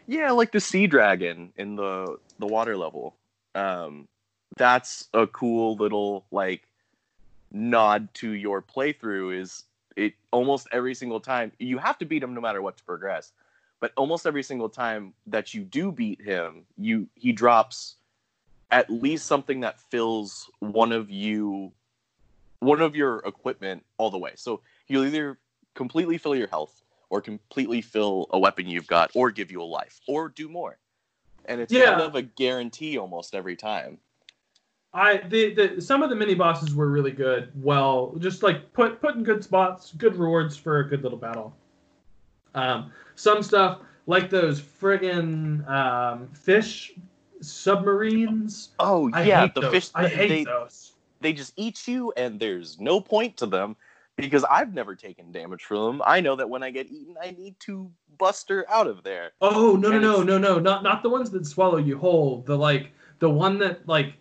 Yeah, 0.07 0.33
like 0.33 0.53
the 0.53 0.61
sea 0.61 0.87
dragon 0.87 1.53
in 1.57 1.77
the 1.77 2.19
the 2.39 2.47
water 2.47 2.77
level. 2.77 3.15
Um, 3.55 4.07
that's 4.59 5.09
a 5.15 5.27
cool 5.27 5.77
little 5.77 6.27
like 6.31 6.69
nod 7.51 8.13
to 8.15 8.33
your 8.33 8.61
playthrough. 8.61 9.41
Is 9.41 9.65
it 9.97 10.13
almost 10.33 10.67
every 10.73 10.95
single 10.95 11.21
time 11.21 11.53
you 11.59 11.79
have 11.79 11.97
to 11.99 12.05
beat 12.05 12.23
him 12.23 12.35
no 12.35 12.41
matter 12.43 12.61
what 12.61 12.77
to 12.77 12.85
progress, 12.85 13.33
but 13.81 13.93
almost 13.97 14.27
every 14.27 14.43
single 14.43 14.69
time 14.69 15.15
that 15.27 15.55
you 15.55 15.63
do 15.63 15.91
beat 15.91 16.21
him, 16.21 16.65
you 16.77 17.09
he 17.15 17.33
drops 17.33 17.95
at 18.75 18.91
least 18.91 19.27
something 19.27 19.61
that 19.61 19.79
fills 19.79 20.51
one 20.59 20.91
of 20.91 21.09
you 21.09 21.73
one 22.59 22.81
of 22.81 22.97
your 22.97 23.19
equipment 23.19 23.85
all 23.99 24.11
the 24.11 24.19
way. 24.19 24.33
So 24.35 24.63
you'll 24.89 25.05
either 25.05 25.39
completely 25.75 26.19
fill 26.19 26.35
your 26.35 26.49
health 26.49 26.83
or 27.09 27.21
completely 27.21 27.83
fill 27.83 28.27
a 28.31 28.39
weapon 28.39 28.67
you've 28.67 28.89
got 28.89 29.13
or 29.15 29.31
give 29.31 29.53
you 29.53 29.63
a 29.63 29.65
life 29.65 30.01
or 30.09 30.29
do 30.29 30.49
more. 30.49 30.79
And 31.45 31.61
it's 31.61 31.73
Yeah. 31.73 31.91
kind 31.91 32.01
of 32.01 32.17
a 32.17 32.23
guarantee 32.23 32.99
almost 32.99 33.35
every 33.35 33.55
time. 33.55 33.99
I 34.93 35.19
the, 35.19 35.55
the 35.55 35.81
some 35.81 36.03
of 36.03 36.11
the 36.11 36.17
mini 36.17 36.35
bosses 36.35 36.75
were 36.75 36.89
really 36.89 37.13
good. 37.13 37.53
Well, 37.63 38.17
just 38.19 38.43
like 38.43 38.73
put 38.73 39.01
put 39.01 39.15
in 39.15 39.23
good 39.23 39.45
spots, 39.45 39.93
good 39.93 40.17
rewards 40.17 40.57
for 40.57 40.81
a 40.81 40.89
good 40.89 41.05
little 41.05 41.19
battle. 41.19 41.55
Um, 42.57 42.91
some 43.15 43.43
stuff 43.43 43.81
like 44.07 44.31
those 44.31 44.61
friggin' 44.61 45.69
um, 45.69 46.29
fish 46.29 46.95
submarines. 47.53 48.71
Oh 48.79 49.09
yeah, 49.09 49.47
the 49.55 49.61
those. 49.63 49.71
fish 49.73 49.91
I 49.95 50.09
hate 50.09 50.29
they 50.29 50.45
those. 50.45 50.93
they 51.21 51.33
just 51.33 51.53
eat 51.57 51.87
you 51.89 52.13
and 52.17 52.39
there's 52.41 52.79
no 52.81 53.01
point 53.01 53.37
to 53.39 53.47
them 53.47 53.77
because 54.17 54.45
I've 54.45 54.75
never 54.75 54.95
taken 54.95 55.33
damage 55.33 55.65
from 55.65 55.99
them. 55.99 56.03
I 56.07 56.21
know 56.21 56.37
that 56.37 56.49
when 56.49 56.63
I 56.63 56.71
get 56.71 56.91
eaten 56.91 57.17
I 57.23 57.31
need 57.33 57.59
to 57.61 57.91
buster 58.19 58.65
out 58.71 58.87
of 58.87 59.03
there. 59.03 59.33
Oh 59.41 59.77
no 59.77 59.89
no 59.89 59.93
and 59.93 60.03
no 60.03 60.11
it's- 60.23 60.27
no 60.27 60.39
no 60.39 60.59
not 60.59 60.83
not 60.83 61.03
the 61.03 61.11
ones 61.11 61.31
that 61.31 61.47
swallow 61.47 61.79
you 61.79 61.99
whole. 61.99 62.43
The 62.47 62.57
like 62.57 62.91
the 63.19 63.31
one 63.31 63.59
that 63.59 63.87
like 63.89 64.15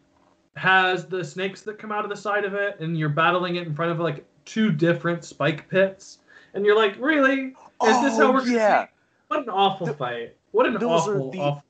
has 0.55 1.05
the 1.07 1.23
snakes 1.23 1.61
that 1.61 1.79
come 1.79 1.91
out 1.91 2.03
of 2.03 2.09
the 2.09 2.15
side 2.15 2.45
of 2.45 2.53
it, 2.53 2.79
and 2.79 2.97
you're 2.97 3.09
battling 3.09 3.55
it 3.55 3.65
in 3.65 3.73
front 3.73 3.91
of 3.91 3.99
like 3.99 4.23
two 4.45 4.71
different 4.71 5.23
spike 5.25 5.67
pits, 5.69 6.19
and 6.53 6.63
you're 6.65 6.75
like, 6.75 6.95
really? 6.99 7.55
Is 7.85 8.01
this 8.01 8.17
how 8.17 8.27
Oh, 8.27 8.31
we're 8.33 8.47
yeah. 8.47 8.85
What 9.29 9.41
an 9.41 9.49
awful 9.49 9.87
Th- 9.87 9.97
fight! 9.97 10.35
What 10.51 10.67
an 10.67 10.77
awful 10.77 11.31
the- 11.31 11.39
awful! 11.39 11.63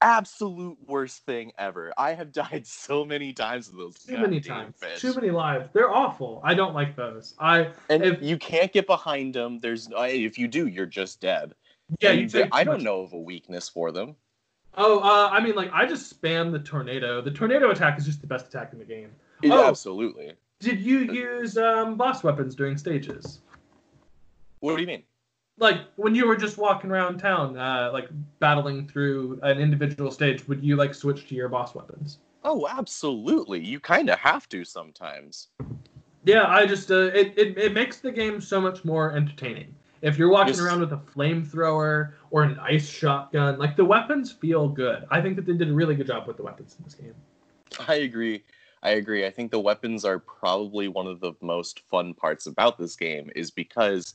Absolute 0.00 0.76
worst 0.86 1.24
thing 1.24 1.52
ever. 1.58 1.92
I 1.98 2.12
have 2.14 2.32
died 2.44 2.66
so 2.66 3.04
many 3.04 3.32
times 3.32 3.68
with 3.68 3.78
those. 3.78 3.94
Too 4.04 4.18
many 4.18 4.40
times, 4.40 4.74
fish. 4.78 5.00
too 5.00 5.14
many 5.14 5.30
lives. 5.30 5.68
They're 5.72 5.92
awful. 5.92 6.40
I 6.44 6.54
don't 6.54 6.74
like 6.74 6.96
those. 6.96 7.34
I 7.38 7.70
And 7.90 8.04
if- 8.04 8.22
you 8.22 8.36
can't 8.38 8.72
get 8.72 8.86
behind 8.86 9.34
them. 9.34 9.58
There's 9.60 9.88
uh, 9.92 10.02
if 10.10 10.38
you 10.38 10.48
do, 10.48 10.66
you're 10.66 10.86
just 10.86 11.20
dead. 11.20 11.54
yeah, 12.00 12.10
And 12.10 12.20
you 12.20 12.28
they- 12.28 12.48
I 12.52 12.64
don't 12.64 12.76
much- 12.76 12.82
know 12.84 13.00
of 13.00 13.12
a 13.12 13.18
weakness 13.20 13.68
for 13.68 13.92
them. 13.92 14.16
Oh, 14.78 14.98
uh, 15.00 15.30
I 15.32 15.40
mean, 15.40 15.54
like 15.54 15.70
I 15.72 15.86
just 15.86 16.20
spam 16.20 16.52
the 16.52 16.58
tornado. 16.58 17.22
The 17.22 17.30
tornado 17.30 17.70
attack 17.70 17.98
is 17.98 18.04
just 18.04 18.20
the 18.20 18.26
best 18.26 18.46
attack 18.48 18.72
in 18.74 18.78
the 18.78 18.84
game. 18.84 19.10
Yeah, 19.42 19.54
Oh. 19.54 19.68
absolutely. 19.68 20.34
Did 20.60 20.80
you 20.80 20.98
use 21.00 21.56
um, 21.58 21.96
boss 21.96 22.22
weapons 22.22 22.54
during 22.54 22.76
stages? 22.76 23.40
What 24.60 24.74
do 24.76 24.80
you 24.82 24.86
mean? 24.86 25.02
Like 25.58 25.80
when 25.96 26.14
you 26.14 26.26
were 26.26 26.36
just 26.36 26.58
walking 26.58 26.90
around 26.90 27.18
town, 27.18 27.56
uh, 27.58 27.90
like 27.92 28.08
battling 28.40 28.86
through 28.86 29.40
an 29.42 29.58
individual 29.58 30.10
stage, 30.10 30.46
would 30.48 30.62
you 30.62 30.76
like 30.76 30.94
switch 30.94 31.28
to 31.28 31.34
your 31.34 31.48
boss 31.48 31.74
weapons? 31.74 32.18
Oh, 32.44 32.66
absolutely. 32.68 33.64
You 33.64 33.80
kind 33.80 34.10
of 34.10 34.18
have 34.18 34.48
to 34.50 34.64
sometimes. 34.64 35.48
Yeah, 36.24 36.46
I 36.46 36.66
just 36.66 36.90
uh, 36.90 37.10
it, 37.14 37.34
it 37.36 37.56
it 37.58 37.72
makes 37.72 37.98
the 37.98 38.10
game 38.12 38.40
so 38.40 38.60
much 38.60 38.84
more 38.84 39.12
entertaining. 39.12 39.74
If 40.02 40.18
you're 40.18 40.28
walking 40.28 40.54
Yes. 40.54 40.60
around 40.60 40.80
with 40.80 40.92
a 40.92 40.98
flamethrower 40.98 42.12
or 42.30 42.42
an 42.42 42.58
ice 42.58 42.88
shotgun, 42.88 43.58
like 43.58 43.76
the 43.76 43.84
weapons 43.84 44.30
feel 44.30 44.68
good. 44.68 45.04
I 45.10 45.22
think 45.22 45.36
that 45.36 45.46
they 45.46 45.54
did 45.54 45.70
a 45.70 45.72
really 45.72 45.94
good 45.94 46.06
job 46.06 46.26
with 46.26 46.36
the 46.36 46.42
weapons 46.42 46.76
in 46.78 46.84
this 46.84 46.94
game. 46.94 47.14
I 47.88 47.94
agree. 47.96 48.44
I 48.82 48.90
agree. 48.90 49.26
I 49.26 49.30
think 49.30 49.50
the 49.50 49.58
weapons 49.60 50.04
are 50.04 50.18
probably 50.18 50.86
one 50.88 51.06
of 51.06 51.20
the 51.20 51.32
most 51.40 51.80
fun 51.90 52.14
parts 52.14 52.46
about 52.46 52.78
this 52.78 52.94
game 52.94 53.30
is 53.34 53.50
because 53.50 54.14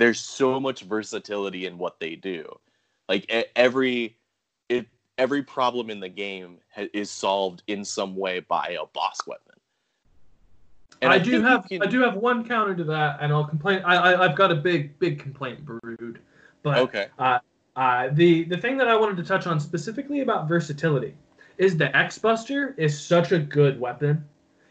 there's 0.00 0.18
so 0.18 0.58
much 0.58 0.80
versatility 0.80 1.66
in 1.66 1.76
what 1.76 2.00
they 2.00 2.16
do. 2.16 2.58
Like 3.08 3.30
every 3.54 4.16
it 4.68 4.86
every 5.18 5.42
problem 5.42 5.90
in 5.90 6.00
the 6.00 6.08
game 6.08 6.58
ha- 6.74 6.88
is 6.94 7.10
solved 7.10 7.62
in 7.66 7.84
some 7.84 8.16
way 8.16 8.40
by 8.40 8.78
a 8.80 8.86
boss 8.86 9.18
weapon. 9.26 9.54
I, 11.02 11.18
do 11.18 11.42
have 11.42 11.66
can- 11.68 11.82
I 11.82 11.86
do 11.86 12.00
have 12.00 12.16
one 12.16 12.46
counter 12.46 12.74
to 12.74 12.84
that, 12.84 13.18
and 13.20 13.32
I'll 13.32 13.44
complain. 13.44 13.82
I, 13.84 13.96
I 13.96 14.24
I've 14.24 14.36
got 14.36 14.50
a 14.50 14.54
big 14.54 14.98
big 14.98 15.18
complaint 15.18 15.64
brewed, 15.64 16.20
but 16.62 16.78
Okay. 16.78 17.08
Uh, 17.76 18.08
the 18.12 18.44
the 18.44 18.56
thing 18.56 18.76
that 18.76 18.88
I 18.88 18.96
wanted 18.96 19.16
to 19.18 19.22
touch 19.22 19.46
on 19.46 19.60
specifically 19.60 20.20
about 20.20 20.48
versatility 20.48 21.14
is 21.58 21.76
the 21.76 21.94
X 21.96 22.18
Buster 22.18 22.74
is 22.76 22.98
such 22.98 23.32
a 23.32 23.38
good 23.38 23.78
weapon. 23.78 24.24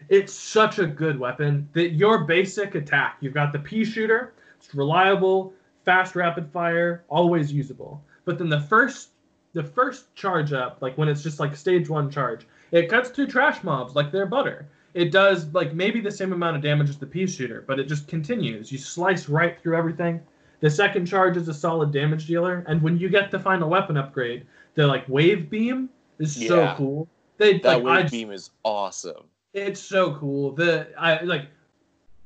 It's 0.10 0.34
such 0.34 0.80
a 0.80 0.86
good 0.88 1.20
weapon 1.20 1.70
that 1.74 1.92
your 1.92 2.26
basic 2.26 2.76
attack, 2.76 3.18
you've 3.22 3.34
got 3.34 3.54
the 3.54 3.60
pea 3.60 3.86
shooter, 3.86 4.34
it's 4.60 4.76
reliable, 4.76 5.54
fast, 5.86 6.16
rapid 6.16 6.52
fire, 6.52 7.04
always 7.10 7.52
usable. 7.52 8.04
But 8.26 8.38
then 8.38 8.50
the 8.50 8.62
first 8.62 9.10
the 9.54 9.64
first 9.64 10.14
charge 10.14 10.54
up, 10.54 10.78
like 10.82 10.96
when 10.98 11.08
it's 11.10 11.24
just 11.24 11.40
like 11.40 11.56
stage 11.56 11.90
one 11.90 12.12
charge, 12.12 12.46
it 12.72 12.88
cuts 12.90 13.10
through 13.10 13.28
trash 13.28 13.64
mobs 13.64 13.96
like 13.96 14.12
they're 14.12 14.28
butter. 14.28 14.68
It 14.94 15.12
does 15.12 15.52
like 15.54 15.74
maybe 15.74 16.02
the 16.02 16.12
same 16.12 16.34
amount 16.34 16.56
of 16.56 16.62
damage 16.62 16.90
as 16.90 16.98
the 16.98 17.08
pea 17.08 17.26
shooter, 17.28 17.64
but 17.68 17.80
it 17.80 17.88
just 17.88 18.08
continues. 18.08 18.72
You 18.72 18.78
slice 18.78 19.28
right 19.30 19.60
through 19.62 19.76
everything. 19.78 20.22
The 20.62 20.70
second 20.70 21.06
charge 21.06 21.38
is 21.38 21.48
a 21.48 21.54
solid 21.54 21.92
damage 21.92 22.28
dealer, 22.28 22.64
and 22.68 22.82
when 22.82 22.98
you 22.98 23.08
get 23.10 23.32
the 23.32 23.40
final 23.40 23.70
weapon 23.70 23.98
upgrade, 23.98 24.46
the 24.76 24.86
like 24.86 25.08
wave 25.08 25.50
beam 25.50 25.90
is 26.20 26.36
so 26.48 26.74
cool. 26.76 27.08
They 27.38 27.60
That 27.60 27.82
like 27.82 27.84
wave 27.84 28.06
I, 28.06 28.10
beam 28.10 28.32
is 28.32 28.52
awesome. 28.64 29.24
it's 29.54 29.80
so 29.80 30.16
cool. 30.16 30.52
The 30.52 30.90
I 31.00 31.22
like 31.24 31.48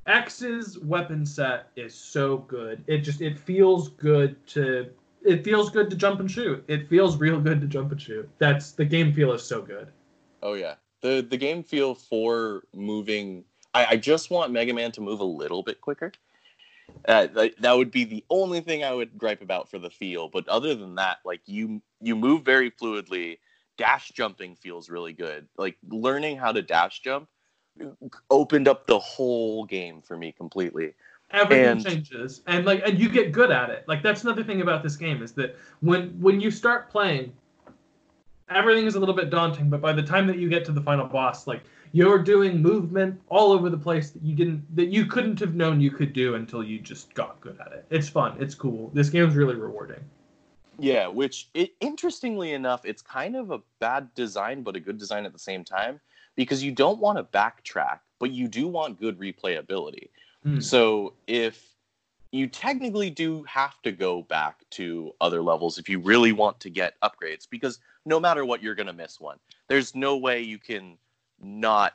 X's 0.05 0.77
weapon 0.79 1.25
set 1.25 1.69
is 1.75 1.95
so 1.95 2.37
good. 2.37 2.83
It 2.87 2.99
just 2.99 3.21
it 3.21 3.39
feels 3.39 3.89
good 3.89 4.45
to 4.47 4.89
it 5.23 5.43
feels 5.43 5.69
good 5.69 5.89
to 5.89 5.95
jump 5.95 6.19
and 6.19 6.29
shoot. 6.29 6.63
It 6.67 6.89
feels 6.89 7.17
real 7.17 7.39
good 7.39 7.61
to 7.61 7.67
jump 7.67 7.91
and 7.91 8.01
shoot. 8.01 8.29
That's 8.37 8.71
the 8.71 8.85
game 8.85 9.13
feel 9.13 9.31
is 9.31 9.43
so 9.43 9.61
good. 9.61 9.87
Oh 10.41 10.53
yeah. 10.53 10.75
The 11.01 11.25
the 11.27 11.37
game 11.37 11.63
feel 11.63 11.95
for 11.95 12.63
moving 12.73 13.45
I, 13.73 13.85
I 13.91 13.97
just 13.97 14.29
want 14.29 14.51
Mega 14.51 14.73
Man 14.73 14.91
to 14.93 15.01
move 15.01 15.21
a 15.21 15.25
little 15.25 15.63
bit 15.63 15.79
quicker. 15.79 16.11
Uh, 17.07 17.27
that, 17.27 17.53
that 17.59 17.73
would 17.73 17.91
be 17.91 18.03
the 18.03 18.23
only 18.29 18.59
thing 18.59 18.83
I 18.83 18.93
would 18.93 19.17
gripe 19.17 19.41
about 19.41 19.69
for 19.69 19.79
the 19.79 19.89
feel. 19.89 20.27
But 20.27 20.47
other 20.47 20.75
than 20.75 20.95
that, 20.95 21.19
like 21.25 21.41
you 21.45 21.81
you 22.01 22.15
move 22.15 22.43
very 22.43 22.71
fluidly. 22.71 23.39
Dash 23.75 24.09
jumping 24.09 24.55
feels 24.55 24.87
really 24.87 25.13
good. 25.13 25.47
Like 25.57 25.77
learning 25.89 26.37
how 26.37 26.51
to 26.51 26.61
dash 26.61 26.99
jump 26.99 27.27
opened 28.29 28.67
up 28.67 28.88
the 28.88 28.99
whole 28.99 29.65
game 29.65 30.01
for 30.01 30.17
me 30.17 30.31
completely. 30.31 30.93
Everything 31.31 31.65
And- 31.65 31.86
changes, 31.86 32.41
and 32.45 32.65
like 32.65 32.83
and 32.88 32.99
you 32.99 33.09
get 33.09 33.31
good 33.31 33.49
at 33.51 33.69
it. 33.69 33.86
Like 33.88 34.03
that's 34.03 34.23
another 34.23 34.43
thing 34.43 34.62
about 34.62 34.83
this 34.83 34.95
game 34.95 35.23
is 35.23 35.31
that 35.33 35.55
when 35.81 36.09
when 36.21 36.39
you 36.39 36.51
start 36.51 36.91
playing, 36.91 37.33
everything 38.49 38.86
is 38.86 38.95
a 38.95 38.99
little 38.99 39.15
bit 39.15 39.31
daunting. 39.31 39.69
But 39.69 39.81
by 39.81 39.93
the 39.93 40.03
time 40.03 40.27
that 40.27 40.38
you 40.38 40.47
get 40.47 40.63
to 40.65 40.71
the 40.71 40.81
final 40.81 41.07
boss, 41.07 41.47
like 41.47 41.63
you're 41.91 42.19
doing 42.19 42.62
movement 42.62 43.19
all 43.29 43.51
over 43.51 43.69
the 43.69 43.77
place 43.77 44.12
that 44.12 44.21
you 44.21 44.36
didn't 44.36 44.75
that 44.75 44.89
you 44.89 45.05
couldn't 45.07 45.39
have 45.39 45.55
known 45.55 45.81
you 45.81 45.89
could 45.89 46.13
do 46.13 46.36
until 46.36 46.63
you 46.63 46.77
just 46.79 47.12
got 47.15 47.41
good 47.41 47.59
at 47.59 47.71
it. 47.71 47.86
It's 47.89 48.09
fun. 48.09 48.36
It's 48.39 48.53
cool. 48.53 48.91
This 48.93 49.09
game's 49.09 49.36
really 49.36 49.55
rewarding. 49.55 50.03
Yeah, 50.77 51.07
which 51.07 51.49
it, 51.55 51.71
interestingly 51.81 52.53
enough, 52.53 52.86
it's 52.86 53.01
kind 53.01 53.36
of 53.36 53.49
a 53.51 53.59
bad 53.79 54.13
design, 54.13 54.62
but 54.62 54.75
a 54.75 54.79
good 54.79 54.97
design 54.99 55.25
at 55.25 55.33
the 55.33 55.39
same 55.39 55.63
time 55.63 55.99
because 56.36 56.63
you 56.63 56.72
don't 56.72 57.00
want 57.00 57.17
to 57.17 57.24
backtrack, 57.24 58.00
but 58.19 58.32
you 58.32 58.48
do 58.48 58.67
want 58.67 59.00
good 59.00 59.19
replayability. 59.19 60.10
Hmm. 60.43 60.60
So 60.60 61.13
if 61.28 61.63
you 62.32 62.48
technically 62.48 63.10
do 63.10 63.43
have 63.43 63.82
to 63.84 63.91
go 63.91 64.24
back 64.24 64.63
to 64.72 65.12
other 65.22 65.41
levels 65.43 65.78
if 65.78 65.88
you 65.88 66.00
really 66.00 66.32
want 66.32 66.60
to 66.62 66.69
get 66.69 66.96
upgrades, 67.04 67.48
because 67.50 67.80
no 68.06 68.19
matter 68.19 68.43
what, 68.43 68.62
you're 68.62 68.76
gonna 68.76 68.93
miss 68.93 69.19
one. 69.19 69.38
There's 69.67 69.96
no 69.96 70.17
way 70.17 70.41
you 70.41 70.58
can 70.58 70.98
not 71.39 71.93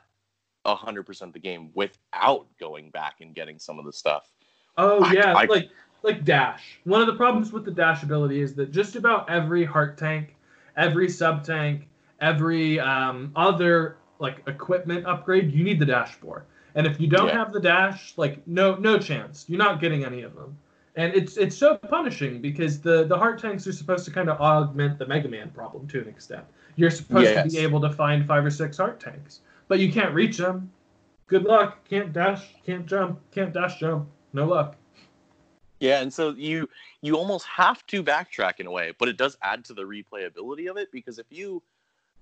100% 0.65 1.33
the 1.33 1.39
game 1.39 1.71
without 1.73 2.47
going 2.59 2.89
back 2.91 3.15
and 3.21 3.33
getting 3.33 3.59
some 3.59 3.79
of 3.79 3.85
the 3.85 3.93
stuff. 3.93 4.31
Oh 4.77 5.03
I- 5.03 5.13
yeah, 5.13 5.33
I- 5.33 5.45
like 5.45 5.69
like 6.01 6.23
dash. 6.23 6.79
One 6.85 7.01
of 7.01 7.07
the 7.07 7.15
problems 7.15 7.51
with 7.51 7.65
the 7.65 7.71
dash 7.71 8.03
ability 8.03 8.39
is 8.41 8.55
that 8.55 8.71
just 8.71 8.95
about 8.95 9.29
every 9.29 9.65
heart 9.65 9.97
tank, 9.97 10.35
every 10.77 11.09
sub 11.09 11.43
tank, 11.43 11.89
every 12.21 12.79
um, 12.79 13.33
other 13.35 13.97
like 14.19 14.43
equipment 14.47 15.05
upgrade, 15.05 15.51
you 15.51 15.63
need 15.63 15.79
the 15.79 15.85
dash 15.85 16.13
for. 16.13 16.45
And 16.75 16.85
if 16.85 16.99
you 16.99 17.07
don't 17.07 17.27
Yeah. 17.27 17.37
have 17.37 17.51
the 17.51 17.59
dash, 17.59 18.13
like 18.17 18.45
no 18.47 18.75
no 18.75 18.99
chance. 18.99 19.45
You're 19.47 19.57
not 19.57 19.79
getting 19.79 20.05
any 20.05 20.21
of 20.21 20.35
them. 20.35 20.57
And 20.95 21.13
it's 21.13 21.37
it's 21.37 21.57
so 21.57 21.77
punishing 21.77 22.41
because 22.41 22.81
the 22.81 23.05
the 23.05 23.17
heart 23.17 23.39
tanks 23.39 23.65
are 23.67 23.73
supposed 23.73 24.05
to 24.05 24.11
kind 24.11 24.29
of 24.29 24.39
augment 24.39 24.99
the 24.99 25.07
Mega 25.07 25.29
Man 25.29 25.49
problem 25.49 25.87
to 25.87 26.01
an 26.01 26.07
extent. 26.07 26.43
You're 26.75 26.91
supposed 26.91 27.33
to 27.33 27.43
be 27.43 27.57
able 27.57 27.81
to 27.81 27.89
find 27.89 28.25
five 28.27 28.45
or 28.45 28.51
six 28.51 28.77
heart 28.77 28.99
tanks, 28.99 29.41
but 29.67 29.79
you 29.79 29.91
can't 29.91 30.13
reach 30.13 30.37
them. 30.37 30.71
Good 31.27 31.43
luck. 31.43 31.83
Can't 31.89 32.11
dash. 32.13 32.55
Can't 32.65 32.85
jump. 32.85 33.19
Can't 33.31 33.53
dash 33.53 33.79
jump. 33.79 34.07
No 34.33 34.45
luck. 34.45 34.75
Yeah, 35.79 36.01
and 36.01 36.13
so 36.13 36.31
you 36.31 36.67
you 37.01 37.15
almost 37.15 37.45
have 37.45 37.85
to 37.87 38.03
backtrack 38.03 38.59
in 38.59 38.67
a 38.67 38.71
way, 38.71 38.93
but 38.97 39.07
it 39.07 39.17
does 39.17 39.37
add 39.41 39.63
to 39.65 39.73
the 39.73 39.83
replayability 39.83 40.69
of 40.69 40.77
it 40.77 40.91
because 40.91 41.19
if 41.19 41.25
you 41.29 41.63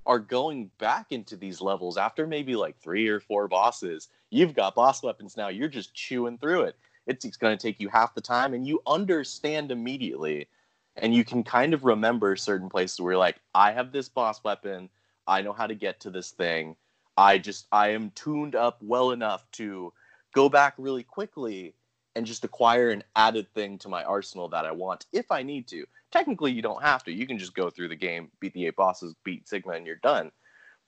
are 0.08 0.20
going 0.20 0.72
back 0.80 1.12
into 1.12 1.36
these 1.36 1.62
levels 1.62 1.98
after 1.98 2.26
maybe 2.26 2.56
like 2.56 2.80
three 2.80 3.08
or 3.10 3.20
four 3.20 3.48
bosses, 3.48 4.08
you've 4.32 4.56
got 4.56 4.74
boss 4.74 5.04
weapons 5.04 5.38
now. 5.38 5.50
You're 5.50 5.68
just 5.68 5.94
chewing 5.94 6.38
through 6.38 6.64
it. 6.64 6.78
It's, 7.06 7.26
it's 7.26 7.38
going 7.38 7.56
to 7.56 7.62
take 7.62 7.80
you 7.80 7.90
half 7.90 8.16
the 8.16 8.22
time, 8.22 8.54
and 8.54 8.66
you 8.66 8.82
understand 8.88 9.72
immediately, 9.72 10.48
and 10.96 11.14
you 11.14 11.24
can 11.24 11.44
kind 11.44 11.74
of 11.74 11.86
remember 11.86 12.36
certain 12.36 12.70
places 12.70 13.00
where 13.00 13.14
you're 13.14 13.20
like, 13.20 13.38
I 13.54 13.74
have 13.74 13.92
this 13.92 14.10
boss 14.10 14.44
weapon. 14.44 14.90
I 15.28 15.42
know 15.42 15.54
how 15.54 15.68
to 15.68 15.76
get 15.76 16.00
to 16.02 16.10
this 16.10 16.32
thing. 16.32 16.76
I 17.18 17.38
just 17.38 17.68
I 17.72 17.90
am 17.90 18.12
tuned 18.12 18.56
up 18.56 18.78
well 18.82 19.12
enough 19.12 19.50
to 19.54 19.94
go 20.34 20.50
back 20.50 20.74
really 20.78 21.04
quickly 21.04 21.74
and 22.18 22.26
just 22.26 22.44
acquire 22.44 22.90
an 22.90 23.04
added 23.16 23.48
thing 23.54 23.78
to 23.78 23.88
my 23.88 24.04
arsenal 24.04 24.50
that 24.50 24.66
I 24.66 24.72
want 24.72 25.06
if 25.14 25.32
I 25.32 25.44
need 25.44 25.68
to. 25.68 25.86
Technically, 26.12 26.52
you 26.52 26.64
don't 26.64 26.82
have 26.82 27.04
to. 27.04 27.12
You 27.12 27.28
can 27.28 27.38
just 27.38 27.54
go 27.54 27.70
through 27.70 27.90
the 27.90 27.96
game, 27.96 28.32
beat 28.40 28.54
the 28.54 28.66
eight 28.66 28.76
bosses, 28.76 29.14
beat 29.24 29.48
Sigma, 29.48 29.74
and 29.74 29.86
you're 29.86 29.98
done. 29.98 30.32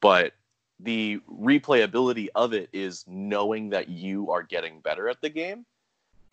But 0.01 0.33
the 0.79 1.19
replayability 1.31 2.29
of 2.33 2.53
it 2.53 2.69
is 2.73 3.05
knowing 3.07 3.69
that 3.69 3.89
you 3.89 4.31
are 4.31 4.41
getting 4.41 4.79
better 4.79 5.07
at 5.07 5.21
the 5.21 5.29
game. 5.29 5.67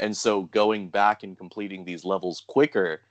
And 0.01 0.17
so 0.17 0.45
going 0.45 0.89
back 0.89 1.23
and 1.25 1.37
completing 1.37 1.85
these 1.85 2.07
levels 2.07 2.43
quicker 2.47 3.03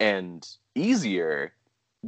and 0.00 0.44
easier 0.74 1.52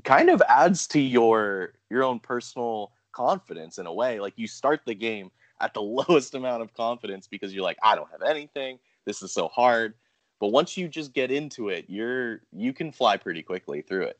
kind 0.02 0.28
of 0.28 0.42
adds 0.48 0.88
to 0.88 1.00
your 1.00 1.74
your 1.88 2.02
own 2.02 2.18
personal 2.18 2.90
confidence 3.12 3.78
in 3.78 3.86
a 3.86 3.92
way. 3.92 4.18
Like 4.18 4.32
you 4.34 4.48
start 4.48 4.80
the 4.84 4.94
game 4.94 5.30
at 5.60 5.72
the 5.72 5.82
lowest 6.08 6.34
amount 6.34 6.62
of 6.62 6.74
confidence 6.74 7.28
because 7.28 7.54
you're 7.54 7.62
like, 7.62 7.78
I 7.80 7.94
don't 7.94 8.10
have 8.10 8.22
anything 8.22 8.80
this 9.04 9.22
is 9.22 9.32
so 9.32 9.48
hard. 9.48 9.94
But 10.40 10.48
once 10.48 10.76
you 10.76 10.88
just 10.88 11.14
get 11.14 11.30
into 11.30 11.68
it, 11.68 11.86
you're 11.88 12.40
you 12.52 12.72
can 12.72 12.92
fly 12.92 13.16
pretty 13.16 13.42
quickly 13.42 13.82
through 13.82 14.04
it. 14.04 14.18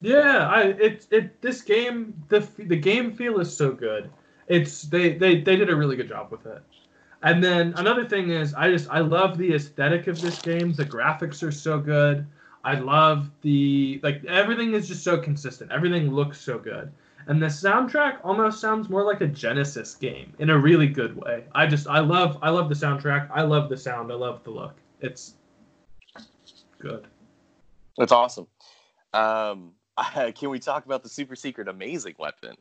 Yeah, 0.00 0.48
I 0.48 0.62
it 0.62 1.06
it 1.10 1.42
this 1.42 1.62
game 1.62 2.14
the 2.28 2.46
the 2.58 2.76
game 2.76 3.12
feel 3.12 3.40
is 3.40 3.54
so 3.54 3.72
good. 3.72 4.10
It's 4.46 4.82
they 4.82 5.14
they 5.14 5.40
they 5.40 5.56
did 5.56 5.70
a 5.70 5.76
really 5.76 5.96
good 5.96 6.08
job 6.08 6.30
with 6.30 6.46
it. 6.46 6.62
And 7.22 7.42
then 7.42 7.74
another 7.76 8.08
thing 8.08 8.30
is 8.30 8.54
I 8.54 8.70
just 8.70 8.88
I 8.90 9.00
love 9.00 9.38
the 9.38 9.54
aesthetic 9.54 10.06
of 10.06 10.20
this 10.20 10.40
game. 10.40 10.72
The 10.72 10.84
graphics 10.84 11.42
are 11.42 11.50
so 11.50 11.78
good. 11.80 12.26
I 12.64 12.74
love 12.74 13.30
the 13.42 14.00
like 14.02 14.24
everything 14.26 14.74
is 14.74 14.86
just 14.86 15.02
so 15.02 15.18
consistent. 15.18 15.72
Everything 15.72 16.12
looks 16.12 16.40
so 16.40 16.58
good. 16.58 16.92
And 17.28 17.42
the 17.42 17.46
soundtrack 17.46 18.20
almost 18.24 18.58
sounds 18.58 18.88
more 18.88 19.04
like 19.04 19.20
a 19.20 19.26
Genesis 19.26 19.94
game 19.94 20.32
in 20.38 20.48
a 20.48 20.58
really 20.58 20.86
good 20.88 21.14
way. 21.14 21.44
I 21.54 21.66
just 21.66 21.86
I 21.86 22.00
love 22.00 22.38
I 22.40 22.48
love 22.48 22.70
the 22.70 22.74
soundtrack. 22.74 23.28
I 23.30 23.42
love 23.42 23.68
the 23.68 23.76
sound. 23.76 24.10
I 24.10 24.14
love 24.14 24.42
the 24.44 24.50
look. 24.50 24.74
It's 25.02 25.34
good. 26.78 27.06
That's 27.98 28.12
awesome. 28.12 28.46
Um, 29.12 29.72
can 30.34 30.48
we 30.48 30.58
talk 30.58 30.86
about 30.86 31.02
the 31.02 31.08
super 31.10 31.36
secret 31.36 31.68
amazing 31.68 32.14
weapon? 32.18 32.56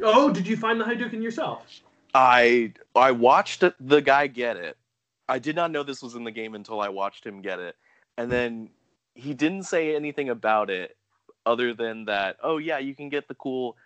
Oh, 0.00 0.32
did 0.32 0.46
you 0.46 0.56
find 0.56 0.80
the 0.80 0.84
Hadouken 0.84 1.20
yourself? 1.20 1.66
I 2.14 2.74
I 2.94 3.10
watched 3.10 3.64
the 3.80 4.00
guy 4.00 4.28
get 4.28 4.56
it. 4.56 4.76
I 5.28 5.40
did 5.40 5.56
not 5.56 5.72
know 5.72 5.82
this 5.82 6.00
was 6.00 6.14
in 6.14 6.22
the 6.22 6.30
game 6.30 6.54
until 6.54 6.80
I 6.80 6.90
watched 6.90 7.26
him 7.26 7.42
get 7.42 7.58
it, 7.58 7.74
and 8.16 8.30
then 8.30 8.70
he 9.16 9.34
didn't 9.34 9.64
say 9.64 9.96
anything 9.96 10.28
about 10.28 10.70
it 10.70 10.96
other 11.44 11.74
than 11.74 12.04
that. 12.04 12.36
Oh 12.40 12.58
yeah, 12.58 12.78
you 12.78 12.94
can 12.94 13.08
get 13.08 13.26
the 13.26 13.34
cool 13.34 13.76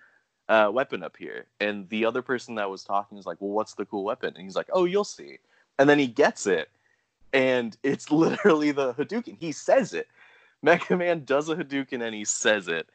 uh, 0.49 0.71
weapon 0.73 1.03
up 1.03 1.17
here. 1.17 1.47
And 1.61 1.89
the 1.89 2.05
other 2.05 2.23
person 2.23 2.55
that 2.57 2.71
was 2.71 2.85
talking 2.85 3.19
is 3.19 3.27
like, 3.27 3.39
well, 3.41 3.51
what's 3.51 3.75
the 3.75 3.87
cool 3.87 4.05
weapon? 4.05 4.35
And 4.37 4.45
he's 4.45 4.57
like, 4.57 4.69
oh, 4.73 4.85
you'll 4.85 5.05
see. 5.05 5.39
And 5.79 5.89
then 5.89 5.99
he 5.99 6.07
gets 6.07 6.47
it, 6.47 6.71
and 7.33 7.77
it's 7.83 8.11
literally 8.11 8.73
the 8.73 8.95
Hadouken. 8.95 9.37
He 9.39 9.53
says 9.53 9.95
it. 9.95 10.09
Mega 10.63 10.97
Man 10.97 11.25
does 11.25 11.49
a 11.49 11.57
Hadouken 11.57 12.03
and 12.03 12.15
he 12.15 12.25
says 12.25 12.69
it. 12.69 12.89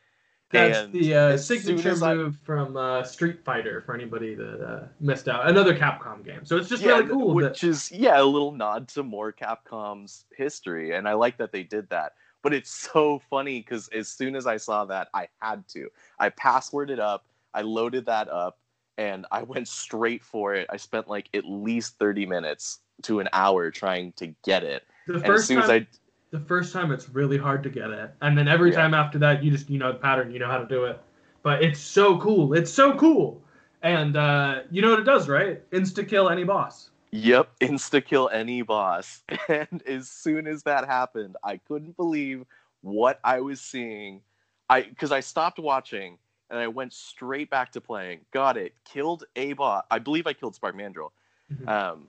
That's 0.49 0.77
and 0.79 0.93
the 0.93 1.15
uh, 1.15 1.37
signature 1.37 1.95
move 1.95 2.37
from 2.43 2.75
uh, 2.75 3.03
Street 3.03 3.39
Fighter 3.45 3.81
for 3.85 3.95
anybody 3.95 4.35
that 4.35 4.61
uh, 4.61 4.87
missed 4.99 5.29
out. 5.29 5.47
Another 5.47 5.73
Capcom 5.73 6.25
game. 6.25 6.43
So 6.43 6.57
it's 6.57 6.67
just 6.67 6.83
yeah, 6.83 6.97
really 6.97 7.07
cool. 7.07 7.33
Which 7.33 7.61
that... 7.61 7.67
is, 7.67 7.89
yeah, 7.89 8.21
a 8.21 8.23
little 8.23 8.51
nod 8.51 8.89
to 8.89 9.03
more 9.03 9.31
Capcom's 9.31 10.25
history. 10.35 10.93
And 10.93 11.07
I 11.07 11.13
like 11.13 11.37
that 11.37 11.53
they 11.53 11.63
did 11.63 11.87
that. 11.89 12.15
But 12.41 12.53
it's 12.53 12.69
so 12.71 13.21
funny 13.29 13.59
because 13.59 13.87
as 13.89 14.09
soon 14.09 14.35
as 14.35 14.45
I 14.45 14.57
saw 14.57 14.83
that, 14.85 15.07
I 15.13 15.29
had 15.41 15.65
to. 15.69 15.89
I 16.19 16.29
passworded 16.31 16.99
up 16.99 17.23
I 17.53 17.61
loaded 17.61 18.05
that 18.05 18.29
up 18.29 18.59
and 18.97 19.25
I 19.31 19.43
went 19.43 19.67
straight 19.67 20.23
for 20.23 20.53
it. 20.53 20.67
I 20.69 20.77
spent 20.77 21.07
like 21.07 21.27
at 21.33 21.45
least 21.45 21.97
30 21.97 22.25
minutes 22.25 22.79
to 23.03 23.19
an 23.19 23.29
hour 23.33 23.71
trying 23.71 24.13
to 24.13 24.27
get 24.43 24.63
it. 24.63 24.83
The 25.07 25.15
and 25.15 25.25
first 25.25 25.49
time, 25.49 25.69
I, 25.69 25.87
the 26.31 26.39
first 26.39 26.73
time 26.73 26.91
it's 26.91 27.09
really 27.09 27.37
hard 27.37 27.63
to 27.63 27.69
get 27.69 27.89
it. 27.89 28.13
And 28.21 28.37
then 28.37 28.47
every 28.47 28.71
yeah. 28.71 28.77
time 28.77 28.93
after 28.93 29.17
that 29.19 29.43
you 29.43 29.51
just 29.51 29.69
you 29.69 29.79
know 29.79 29.91
the 29.91 29.99
pattern, 29.99 30.31
you 30.31 30.39
know 30.39 30.47
how 30.47 30.59
to 30.59 30.67
do 30.67 30.85
it. 30.85 31.01
But 31.43 31.63
it's 31.63 31.79
so 31.79 32.19
cool. 32.19 32.53
It's 32.53 32.71
so 32.71 32.93
cool. 32.95 33.41
And 33.81 34.15
uh, 34.15 34.61
you 34.69 34.81
know 34.81 34.91
what 34.91 34.99
it 34.99 35.05
does, 35.05 35.27
right? 35.27 35.67
Insta 35.71 36.07
kill 36.07 36.29
any 36.29 36.43
boss. 36.43 36.91
Yep, 37.11 37.49
insta 37.59 38.05
kill 38.05 38.29
any 38.31 38.61
boss. 38.61 39.23
And 39.49 39.81
as 39.87 40.09
soon 40.09 40.47
as 40.47 40.63
that 40.63 40.85
happened, 40.85 41.35
I 41.43 41.57
couldn't 41.57 41.97
believe 41.97 42.45
what 42.81 43.19
I 43.23 43.41
was 43.41 43.59
seeing. 43.59 44.21
I 44.69 44.83
because 44.83 45.11
I 45.11 45.19
stopped 45.19 45.59
watching 45.59 46.17
and 46.51 46.59
I 46.59 46.67
went 46.67 46.93
straight 46.93 47.49
back 47.49 47.71
to 47.71 47.81
playing. 47.81 48.19
Got 48.31 48.57
it. 48.57 48.73
Killed 48.83 49.23
a 49.35 49.53
bot. 49.53 49.85
I 49.89 49.99
believe 49.99 50.27
I 50.27 50.33
killed 50.33 50.53
Spark 50.53 50.75
Mandrill. 50.75 51.13
Mm-hmm. 51.51 51.67
Um, 51.67 52.07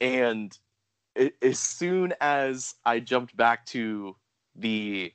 and 0.00 0.56
it, 1.16 1.34
as 1.42 1.58
soon 1.58 2.14
as 2.20 2.74
I 2.84 3.00
jumped 3.00 3.36
back 3.36 3.64
to 3.66 4.14
the, 4.54 5.12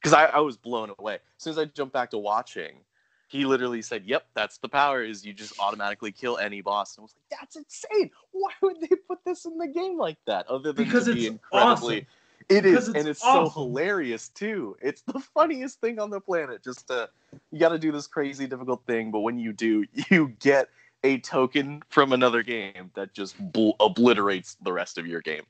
because 0.00 0.12
I, 0.12 0.26
I 0.26 0.40
was 0.40 0.56
blown 0.56 0.92
away. 0.98 1.14
As 1.14 1.20
soon 1.38 1.52
as 1.52 1.58
I 1.58 1.64
jumped 1.66 1.94
back 1.94 2.10
to 2.10 2.18
watching, 2.18 2.80
he 3.28 3.44
literally 3.44 3.82
said, 3.82 4.04
"Yep, 4.06 4.26
that's 4.34 4.58
the 4.58 4.68
power. 4.68 5.02
Is 5.02 5.24
you 5.24 5.32
just 5.32 5.58
automatically 5.58 6.12
kill 6.12 6.38
any 6.38 6.60
boss." 6.60 6.96
And 6.96 7.02
I 7.02 7.04
was 7.04 7.14
like, 7.16 7.40
"That's 7.40 7.56
insane! 7.56 8.10
Why 8.30 8.52
would 8.62 8.80
they 8.80 8.94
put 9.08 9.24
this 9.24 9.46
in 9.46 9.58
the 9.58 9.66
game 9.66 9.98
like 9.98 10.18
that? 10.26 10.46
Other 10.48 10.72
than 10.72 10.84
because 10.84 11.08
it's 11.08 11.16
be 11.16 11.26
incredibly." 11.26 11.96
Awesome. 11.96 12.06
It 12.48 12.64
is, 12.64 12.88
it's 12.88 12.96
and 12.96 13.08
it's 13.08 13.22
awesome. 13.24 13.46
so 13.46 13.50
hilarious 13.50 14.28
too. 14.28 14.76
It's 14.80 15.02
the 15.02 15.18
funniest 15.18 15.80
thing 15.80 15.98
on 15.98 16.10
the 16.10 16.20
planet. 16.20 16.62
Just 16.62 16.86
to, 16.88 17.08
you 17.50 17.58
got 17.58 17.70
to 17.70 17.78
do 17.78 17.90
this 17.90 18.06
crazy 18.06 18.46
difficult 18.46 18.84
thing, 18.86 19.10
but 19.10 19.20
when 19.20 19.38
you 19.38 19.52
do, 19.52 19.84
you 20.10 20.28
get 20.38 20.68
a 21.02 21.18
token 21.18 21.82
from 21.88 22.12
another 22.12 22.42
game 22.42 22.90
that 22.94 23.12
just 23.12 23.36
bl- 23.52 23.72
obliterates 23.80 24.56
the 24.62 24.72
rest 24.72 24.98
of 24.98 25.06
your 25.06 25.20
game. 25.20 25.42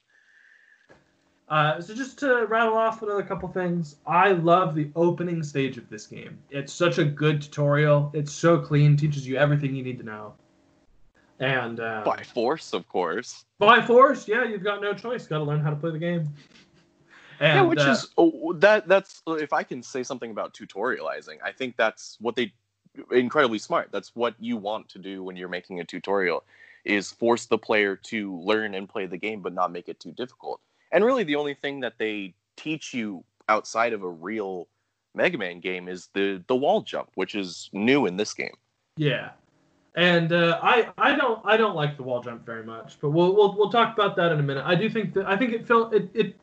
Uh, 1.48 1.80
so 1.80 1.94
just 1.94 2.18
to 2.18 2.44
rattle 2.46 2.74
off 2.76 3.02
another 3.02 3.22
couple 3.22 3.48
things, 3.48 3.96
I 4.06 4.32
love 4.32 4.74
the 4.74 4.90
opening 4.96 5.42
stage 5.44 5.78
of 5.78 5.88
this 5.88 6.06
game. 6.06 6.38
It's 6.50 6.72
such 6.72 6.98
a 6.98 7.04
good 7.04 7.40
tutorial. 7.40 8.10
It's 8.14 8.32
so 8.32 8.58
clean, 8.58 8.96
teaches 8.96 9.26
you 9.26 9.36
everything 9.36 9.74
you 9.74 9.84
need 9.84 9.98
to 9.98 10.04
know. 10.04 10.34
And 11.38 11.78
um, 11.78 12.04
by 12.04 12.22
force, 12.22 12.72
of 12.72 12.88
course. 12.88 13.44
By 13.58 13.80
force, 13.80 14.26
yeah, 14.26 14.44
you've 14.44 14.64
got 14.64 14.80
no 14.80 14.92
choice. 14.94 15.26
Got 15.26 15.38
to 15.38 15.44
learn 15.44 15.60
how 15.60 15.70
to 15.70 15.76
play 15.76 15.90
the 15.90 15.98
game. 15.98 16.28
And, 17.40 17.54
yeah, 17.56 17.62
which 17.62 17.80
uh, 17.80 17.90
is 17.90 18.08
oh, 18.16 18.52
that 18.54 18.88
that's 18.88 19.22
if 19.26 19.52
I 19.52 19.62
can 19.62 19.82
say 19.82 20.02
something 20.02 20.30
about 20.30 20.54
tutorializing, 20.54 21.38
I 21.44 21.52
think 21.52 21.76
that's 21.76 22.16
what 22.20 22.36
they 22.36 22.52
incredibly 23.10 23.58
smart. 23.58 23.90
That's 23.92 24.14
what 24.14 24.34
you 24.38 24.56
want 24.56 24.88
to 24.90 24.98
do 24.98 25.22
when 25.22 25.36
you're 25.36 25.48
making 25.48 25.80
a 25.80 25.84
tutorial 25.84 26.44
is 26.84 27.10
force 27.10 27.46
the 27.46 27.58
player 27.58 27.96
to 27.96 28.38
learn 28.40 28.74
and 28.74 28.88
play 28.88 29.06
the 29.06 29.16
game 29.16 29.42
but 29.42 29.52
not 29.52 29.72
make 29.72 29.88
it 29.88 29.98
too 30.00 30.12
difficult. 30.12 30.60
And 30.92 31.04
really 31.04 31.24
the 31.24 31.34
only 31.34 31.54
thing 31.54 31.80
that 31.80 31.94
they 31.98 32.34
teach 32.56 32.94
you 32.94 33.24
outside 33.48 33.92
of 33.92 34.02
a 34.02 34.08
real 34.08 34.68
Mega 35.14 35.38
Man 35.38 35.60
game 35.60 35.88
is 35.88 36.08
the 36.14 36.42
the 36.46 36.56
wall 36.56 36.82
jump, 36.82 37.10
which 37.14 37.34
is 37.34 37.70
new 37.72 38.06
in 38.06 38.16
this 38.16 38.34
game. 38.34 38.54
Yeah. 38.96 39.30
And 39.94 40.32
uh, 40.32 40.60
I 40.62 40.90
I 40.98 41.16
don't 41.16 41.40
I 41.44 41.56
don't 41.56 41.74
like 41.74 41.96
the 41.96 42.02
wall 42.02 42.22
jump 42.22 42.44
very 42.44 42.64
much, 42.64 42.98
but 43.00 43.10
we'll 43.10 43.34
we'll 43.34 43.56
we'll 43.56 43.70
talk 43.70 43.94
about 43.94 44.14
that 44.16 44.30
in 44.30 44.38
a 44.38 44.42
minute. 44.42 44.64
I 44.64 44.74
do 44.74 44.90
think 44.90 45.14
that 45.14 45.26
I 45.26 45.36
think 45.36 45.52
it 45.52 45.66
felt 45.66 45.94
it, 45.94 46.10
it 46.14 46.36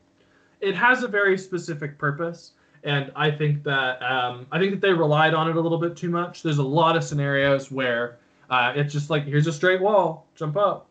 it 0.64 0.74
has 0.74 1.02
a 1.02 1.08
very 1.08 1.36
specific 1.36 1.98
purpose, 1.98 2.52
and 2.82 3.12
I 3.14 3.30
think 3.30 3.62
that 3.64 4.02
um, 4.02 4.46
I 4.50 4.58
think 4.58 4.72
that 4.72 4.80
they 4.80 4.92
relied 4.92 5.34
on 5.34 5.48
it 5.48 5.56
a 5.56 5.60
little 5.60 5.78
bit 5.78 5.96
too 5.96 6.10
much. 6.10 6.42
There's 6.42 6.58
a 6.58 6.62
lot 6.62 6.96
of 6.96 7.04
scenarios 7.04 7.70
where 7.70 8.16
uh, 8.50 8.72
it's 8.74 8.92
just 8.92 9.10
like 9.10 9.24
here's 9.24 9.46
a 9.46 9.52
straight 9.52 9.80
wall, 9.80 10.26
jump 10.34 10.56
up, 10.56 10.86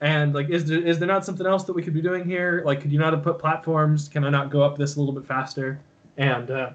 and 0.00 0.34
like 0.34 0.48
is 0.50 0.66
there 0.66 0.80
is 0.80 0.98
there 0.98 1.08
not 1.08 1.24
something 1.24 1.46
else 1.46 1.64
that 1.64 1.72
we 1.72 1.82
could 1.82 1.94
be 1.94 2.02
doing 2.02 2.24
here? 2.24 2.62
Like, 2.64 2.80
could 2.80 2.92
you 2.92 2.98
not 2.98 3.12
have 3.12 3.22
put 3.22 3.38
platforms? 3.38 4.08
Can 4.08 4.24
I 4.24 4.30
not 4.30 4.50
go 4.50 4.62
up 4.62 4.78
this 4.78 4.96
a 4.96 5.00
little 5.00 5.14
bit 5.14 5.26
faster? 5.26 5.80
And 6.16 6.50
uh, 6.50 6.70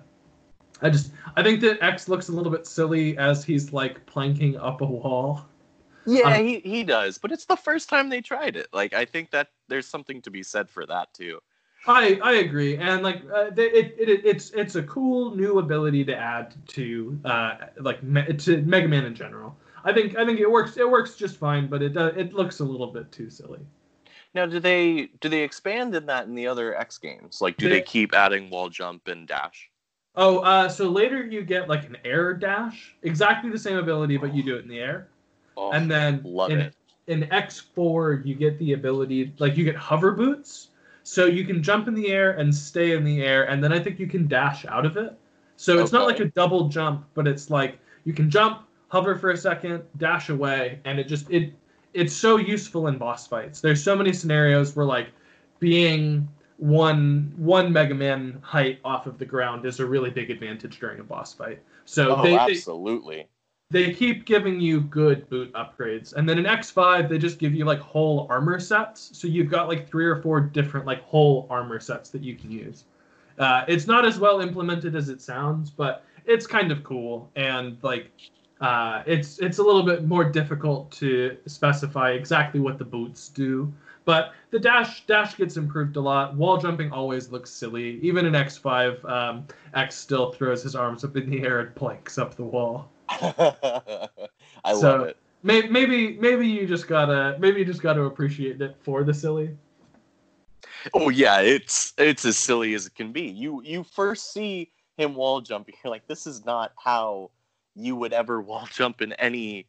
I 0.82 0.89
just 0.89 1.12
I 1.36 1.43
think 1.43 1.62
that 1.62 1.82
X 1.82 2.08
looks 2.08 2.30
a 2.30 2.32
little 2.32 2.51
bit 2.51 2.68
silly 2.68 3.18
as 3.18 3.43
he's 3.43 3.74
like 3.74 4.06
planking 4.06 4.58
up 4.58 4.82
a 4.82 4.86
wall. 4.86 5.45
Yeah, 6.06 6.36
um, 6.36 6.45
he, 6.45 6.60
he 6.60 6.84
does, 6.84 7.18
but 7.18 7.32
it's 7.32 7.45
the 7.45 7.56
first 7.56 7.88
time 7.88 8.10
they 8.10 8.22
tried 8.22 8.56
it. 8.58 8.68
Like 8.74 8.93
I 8.93 9.06
think 9.06 9.32
that 9.32 9.49
there's 9.70 9.88
something 9.88 10.22
to 10.24 10.32
be 10.32 10.43
said 10.43 10.70
for 10.70 10.86
that 10.86 11.14
too. 11.14 11.39
I 11.86 12.20
I 12.24 12.34
agree, 12.36 12.78
and 12.78 13.04
like 13.04 13.22
uh, 13.34 13.52
it, 13.58 13.60
it, 13.60 14.10
it 14.10 14.26
it's 14.26 14.52
it's 14.52 14.76
a 14.76 14.84
cool 14.84 15.36
new 15.36 15.60
ability 15.60 16.06
to 16.06 16.16
add 16.16 16.54
to 16.70 17.20
uh 17.26 17.56
like 17.80 18.02
me, 18.04 18.24
to 18.26 18.62
Mega 18.62 18.88
Man 18.88 19.06
in 19.06 19.16
general. 19.16 19.58
I 19.84 19.92
think 19.94 20.16
I 20.18 20.26
think 20.26 20.40
it 20.40 20.50
works 20.50 20.78
it 20.78 20.90
works 20.90 21.16
just 21.16 21.38
fine, 21.38 21.68
but 21.68 21.82
it 21.82 21.90
does 21.94 22.16
it 22.16 22.34
looks 22.34 22.62
a 22.62 22.64
little 22.64 22.88
bit 22.88 23.12
too 23.12 23.30
silly. 23.30 23.60
Now, 24.34 24.46
do 24.46 24.60
they 24.60 25.10
do 25.20 25.28
they 25.30 25.42
expand 25.42 25.94
in 25.94 26.06
that 26.06 26.26
in 26.26 26.36
the 26.36 26.48
other 26.48 26.76
X 26.76 26.98
games? 26.98 27.40
Like, 27.42 27.58
do 27.58 27.68
They- 27.68 27.76
they 27.76 27.82
keep 27.82 28.14
adding 28.14 28.50
wall 28.50 28.70
jump 28.70 29.08
and 29.08 29.28
dash? 29.28 29.70
Oh, 30.16 30.40
uh, 30.40 30.70
so 30.70 30.90
later 30.90 31.24
you 31.26 31.42
get 31.44 31.68
like 31.68 31.86
an 31.86 31.98
air 32.06 32.34
dash, 32.34 32.96
exactly 33.02 33.50
the 33.50 33.58
same 33.58 33.78
ability, 33.78 34.18
but 34.18 34.34
you 34.34 34.44
do 34.44 34.56
it 34.56 34.64
in 34.64 34.68
the 34.70 34.80
air. 34.80 35.08
Oh, 35.58 35.72
and 35.72 35.90
then 35.90 36.22
love 36.24 36.52
in, 36.52 36.60
it. 36.62 36.76
in 37.08 37.24
X4 37.24 38.26
you 38.26 38.36
get 38.36 38.58
the 38.60 38.74
ability 38.74 39.34
like 39.40 39.58
you 39.58 39.66
get 39.66 39.76
hover 39.76 40.12
boots, 40.12 40.70
so 41.14 41.28
you 41.28 41.45
can 41.45 41.61
jump 41.61 41.88
in 41.88 41.93
the 41.93 42.07
air 42.07 42.32
and 42.32 42.53
stay 42.53 42.93
in 42.93 43.03
the 43.03 43.22
air, 43.22 43.43
and 43.43 43.64
then 43.64 43.72
I 43.72 43.80
think 43.80 43.99
you 43.99 44.07
can 44.07 44.28
dash 44.28 44.66
out 44.66 44.84
of 44.84 44.97
it. 44.97 45.16
So 45.57 45.78
it's 45.78 45.91
not 45.91 46.07
like 46.07 46.20
a 46.20 46.26
double 46.26 46.70
jump, 46.70 47.05
but 47.14 47.28
it's 47.28 47.51
like 47.51 47.78
you 48.03 48.14
can 48.14 48.32
jump, 48.32 48.64
hover 48.88 49.16
for 49.16 49.30
a 49.30 49.38
second, 49.38 49.84
dash 49.97 50.30
away, 50.30 50.80
and 50.86 50.99
it 50.99 51.07
just 51.07 51.30
it 51.30 51.53
it's 51.93 52.16
so 52.16 52.38
useful 52.38 52.88
in 52.88 52.97
boss 52.97 53.28
fights. 53.28 53.61
There's 53.61 53.84
so 53.84 53.95
many 53.95 54.11
scenarios 54.11 54.76
where 54.76 54.88
like 54.88 55.09
being 55.59 56.28
one 56.57 57.32
one 57.38 57.72
Mega 57.72 57.93
Man 57.93 58.39
height 58.41 58.80
off 58.84 59.05
of 59.05 59.20
the 59.20 59.26
ground 59.26 59.68
is 59.68 59.80
a 59.80 59.86
really 59.86 60.09
big 60.09 60.32
advantage 60.32 60.80
during 60.80 60.99
a 60.99 61.03
boss 61.03 61.32
fight. 61.32 61.59
So 61.86 62.16
oh, 62.16 62.24
they, 62.24 62.32
they 62.32 62.39
absolutely. 62.39 63.28
They 63.74 63.92
keep 63.92 64.26
giving 64.26 64.62
you 64.62 64.82
good 64.82 65.28
boot 65.30 65.52
upgrades. 65.54 66.14
And 66.14 66.30
then 66.30 66.38
in 66.38 66.46
x5 66.46 67.10
they 67.10 67.18
just 67.18 67.40
give 67.40 67.56
you 67.56 67.66
like 67.66 67.80
whole 67.80 68.28
armor 68.30 68.60
sets. 68.60 69.10
So 69.14 69.28
you've 69.28 69.50
got 69.50 69.68
like 69.68 69.90
three 69.90 70.06
or 70.06 70.22
four 70.22 70.40
different 70.40 70.86
like 70.86 71.02
whole 71.02 71.48
armor 71.50 71.80
sets 71.80 72.12
that 72.12 72.22
you 72.22 72.36
can 72.36 72.52
use. 72.52 72.84
Uh, 73.40 73.66
it's 73.68 73.88
not 73.88 74.06
as 74.06 74.20
well 74.20 74.42
implemented 74.42 74.96
as 74.96 75.10
it 75.10 75.22
sounds 75.22 75.72
but 75.72 76.06
it's 76.26 76.46
kind 76.46 76.72
of 76.72 76.84
cool. 76.84 77.32
And 77.36 77.78
like 77.82 78.12
uh, 78.62 79.02
it's 79.08 79.40
it's 79.40 79.58
a 79.58 79.64
little 79.64 79.82
bit 79.82 80.06
more 80.06 80.24
difficult 80.24 80.92
to 80.92 81.36
specify 81.48 82.12
exactly 82.12 82.60
what 82.60 82.78
the 82.78 82.86
boots 82.86 83.28
do. 83.30 83.74
But 84.06 84.34
the 84.52 84.60
dash 84.60 85.08
dash 85.08 85.36
gets 85.36 85.58
improved 85.58 85.96
a 85.96 86.02
lot. 86.02 86.36
Wall 86.36 86.58
jumping 86.58 86.92
always 86.92 87.32
looks 87.32 87.50
silly. 87.50 88.00
Even 88.04 88.28
in 88.28 88.34
x5 88.34 89.04
um, 89.10 89.48
x 89.74 89.96
still 89.96 90.32
throws 90.32 90.62
his 90.62 90.76
arms 90.76 91.04
up 91.04 91.18
in 91.18 91.28
the 91.28 91.42
air 91.42 91.62
and 91.62 91.76
planks 91.84 92.20
up 92.20 92.36
the 92.36 92.44
wall 92.44 92.92
I 94.66 94.74
So- 94.74 94.80
love 94.97 95.07
it. 95.07 95.18
Maybe, 95.45 95.68
maybe 95.68 96.18
maybe 96.20 96.47
you 96.47 96.66
just 96.66 96.88
gotta 96.88 97.36
maybe 97.38 97.59
you 97.59 97.66
just 97.66 97.82
gotta 97.82 98.03
appreciate 98.03 98.61
it 98.61 98.78
for 98.80 99.03
the 99.03 99.14
silly. 99.14 99.57
Oh 100.93 101.09
yeah, 101.09 101.41
it's 101.41 101.93
it's 101.97 102.24
as 102.24 102.38
silly 102.38 102.74
as 102.76 102.88
it 102.88 102.95
can 102.95 103.11
be. 103.11 103.24
You 103.24 103.61
you 103.61 103.84
first 103.84 104.32
see 104.32 104.72
him 104.97 105.16
wall 105.16 105.41
jumping, 105.41 105.76
you're 105.84 105.91
like, 105.91 106.07
this 106.07 106.26
is 106.26 106.45
not 106.45 106.72
how 106.82 107.30
you 107.76 107.97
would 107.97 108.14
ever 108.14 108.41
wall 108.49 108.70
jump 108.72 109.01
in 109.01 109.11
any 109.14 109.68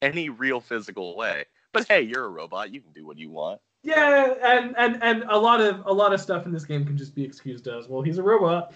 any 0.00 0.28
real 0.28 0.60
physical 0.60 1.16
way. 1.16 1.44
But 1.72 1.88
hey, 1.88 2.02
you're 2.02 2.26
a 2.26 2.28
robot. 2.30 2.72
You 2.72 2.80
can 2.80 2.92
do 2.92 3.04
what 3.04 3.18
you 3.18 3.30
want. 3.30 3.60
Yeah, 3.82 4.34
and 4.44 4.76
and 4.78 5.02
and 5.02 5.24
a 5.28 5.36
lot 5.36 5.60
of 5.60 5.84
a 5.86 5.92
lot 5.92 6.12
of 6.12 6.20
stuff 6.20 6.46
in 6.46 6.52
this 6.52 6.64
game 6.64 6.84
can 6.84 6.96
just 6.96 7.16
be 7.16 7.24
excused 7.24 7.66
as 7.66 7.88
well. 7.88 8.00
He's 8.02 8.18
a 8.18 8.22
robot. 8.22 8.72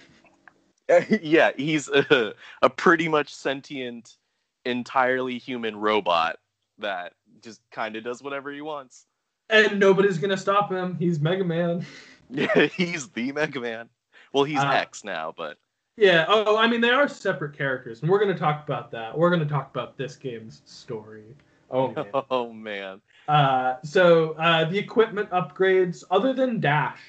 yeah, 1.22 1.51
he's 1.57 1.88
a, 1.88 2.34
a 2.62 2.70
pretty 2.70 3.09
much 3.09 3.34
sentient, 3.34 4.16
entirely 4.64 5.38
human 5.38 5.76
robot 5.76 6.38
that 6.78 7.12
just 7.43 7.61
kind 7.70 7.97
of 7.97 8.05
does 8.05 8.22
whatever 8.22 8.51
he 8.53 8.61
wants. 8.61 9.07
and 9.49 9.78
nobody's 9.80 10.18
gonna 10.18 10.36
stop 10.36 10.70
him. 10.70 10.97
He's 10.99 11.20
Mega 11.20 11.45
Man. 11.45 11.84
Yeah, 12.32 12.66
he's 12.66 13.09
the 13.09 13.32
Mega 13.32 13.59
Man. 13.59 13.88
Well, 14.32 14.45
he's 14.45 14.61
Uh, 14.61 14.68
X 14.70 15.03
now, 15.03 15.34
but 15.36 15.59
Yeah. 15.97 16.26
Oh, 16.28 16.57
I 16.57 16.68
mean 16.68 16.80
they 16.80 16.91
are 16.91 17.09
separate 17.09 17.59
characters, 17.59 18.03
and 18.03 18.11
we're 18.11 18.20
gonna 18.20 18.38
talk 18.38 18.62
about 18.64 18.93
that. 18.93 19.18
We're 19.18 19.30
gonna 19.30 19.45
talk 19.47 19.68
about 19.74 19.97
this 19.97 20.14
game's 20.14 20.62
story. 20.64 21.34
Oh 21.72 21.88
man. 21.88 22.07
oh 22.30 22.53
man. 22.53 23.01
Uh, 23.26 23.76
so 23.82 24.32
uh, 24.38 24.64
the 24.64 24.78
equipment 24.78 25.28
upgrades, 25.30 26.05
other 26.12 26.32
than 26.32 26.61
dash, 26.61 27.01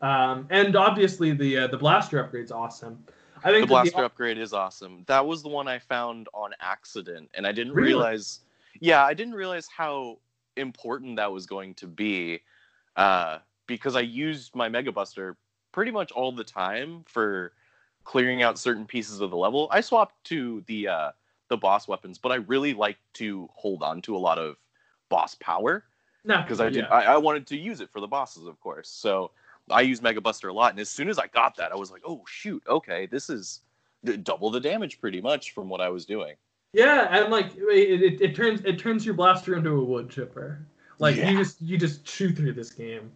um, 0.00 0.46
and 0.48 0.76
obviously 0.76 1.32
the 1.32 1.58
uh, 1.58 1.66
the 1.66 1.76
blaster 1.76 2.18
upgrade's 2.18 2.50
awesome. 2.50 3.04
I 3.44 3.50
think 3.50 3.62
the 3.62 3.68
blaster 3.68 4.04
upgrade 4.04 4.38
is 4.38 4.52
awesome. 4.52 5.04
That 5.06 5.26
was 5.26 5.42
the 5.42 5.48
one 5.48 5.68
I 5.68 5.78
found 5.78 6.28
on 6.34 6.52
accident, 6.60 7.30
and 7.34 7.46
I 7.46 7.52
didn't 7.52 7.74
Really? 7.74 7.88
realize. 7.88 8.40
Yeah, 8.80 9.04
I 9.04 9.14
didn't 9.14 9.34
realize 9.34 9.66
how 9.66 10.18
important 10.56 11.16
that 11.16 11.30
was 11.32 11.46
going 11.46 11.74
to 11.74 11.86
be, 11.86 12.40
uh, 12.96 13.38
because 13.66 13.96
I 13.96 14.00
used 14.00 14.54
my 14.54 14.68
Mega 14.68 14.92
Buster 14.92 15.36
pretty 15.72 15.90
much 15.90 16.12
all 16.12 16.32
the 16.32 16.44
time 16.44 17.04
for 17.06 17.52
clearing 18.04 18.42
out 18.42 18.58
certain 18.58 18.86
pieces 18.86 19.20
of 19.20 19.30
the 19.30 19.36
level. 19.36 19.68
I 19.70 19.80
swapped 19.80 20.22
to 20.24 20.62
the 20.66 20.88
uh, 20.88 21.10
the 21.48 21.56
boss 21.56 21.88
weapons, 21.88 22.18
but 22.18 22.32
I 22.32 22.36
really 22.36 22.74
like 22.74 22.98
to 23.14 23.48
hold 23.54 23.82
on 23.82 24.02
to 24.02 24.16
a 24.16 24.18
lot 24.18 24.38
of 24.38 24.56
boss 25.08 25.34
power 25.36 25.84
no, 26.24 26.40
because 26.42 26.60
I 26.60 26.68
did. 26.68 26.84
yeah. 26.84 26.88
I, 26.88 27.14
I 27.14 27.16
wanted 27.16 27.46
to 27.48 27.56
use 27.56 27.80
it 27.80 27.90
for 27.90 28.00
the 28.00 28.06
bosses, 28.06 28.46
of 28.46 28.60
course. 28.60 28.88
So 28.88 29.30
I 29.70 29.82
use 29.82 30.02
Mega 30.02 30.20
Buster 30.20 30.48
a 30.48 30.52
lot, 30.52 30.72
and 30.72 30.80
as 30.80 30.90
soon 30.90 31.08
as 31.08 31.18
I 31.18 31.26
got 31.28 31.56
that, 31.56 31.72
I 31.72 31.76
was 31.76 31.90
like, 31.90 32.02
"Oh 32.06 32.22
shoot, 32.26 32.62
okay, 32.68 33.06
this 33.06 33.30
is 33.30 33.60
d- 34.04 34.16
double 34.16 34.50
the 34.50 34.60
damage 34.60 35.00
pretty 35.00 35.20
much 35.20 35.52
from 35.52 35.68
what 35.68 35.80
I 35.80 35.88
was 35.88 36.04
doing." 36.06 36.34
Yeah, 36.72 37.08
and 37.10 37.30
like 37.32 37.52
it, 37.56 38.02
it, 38.02 38.20
it 38.20 38.36
turns 38.36 38.60
it 38.64 38.78
turns 38.78 39.04
your 39.04 39.14
blaster 39.14 39.56
into 39.56 39.70
a 39.70 39.84
wood 39.84 40.10
chipper. 40.10 40.66
Like 40.98 41.16
Yeah. 41.16 41.30
you 41.30 41.38
just 41.38 41.60
you 41.60 41.78
just 41.78 42.04
chew 42.04 42.32
through 42.32 42.52
this 42.52 42.70
game. 42.70 43.10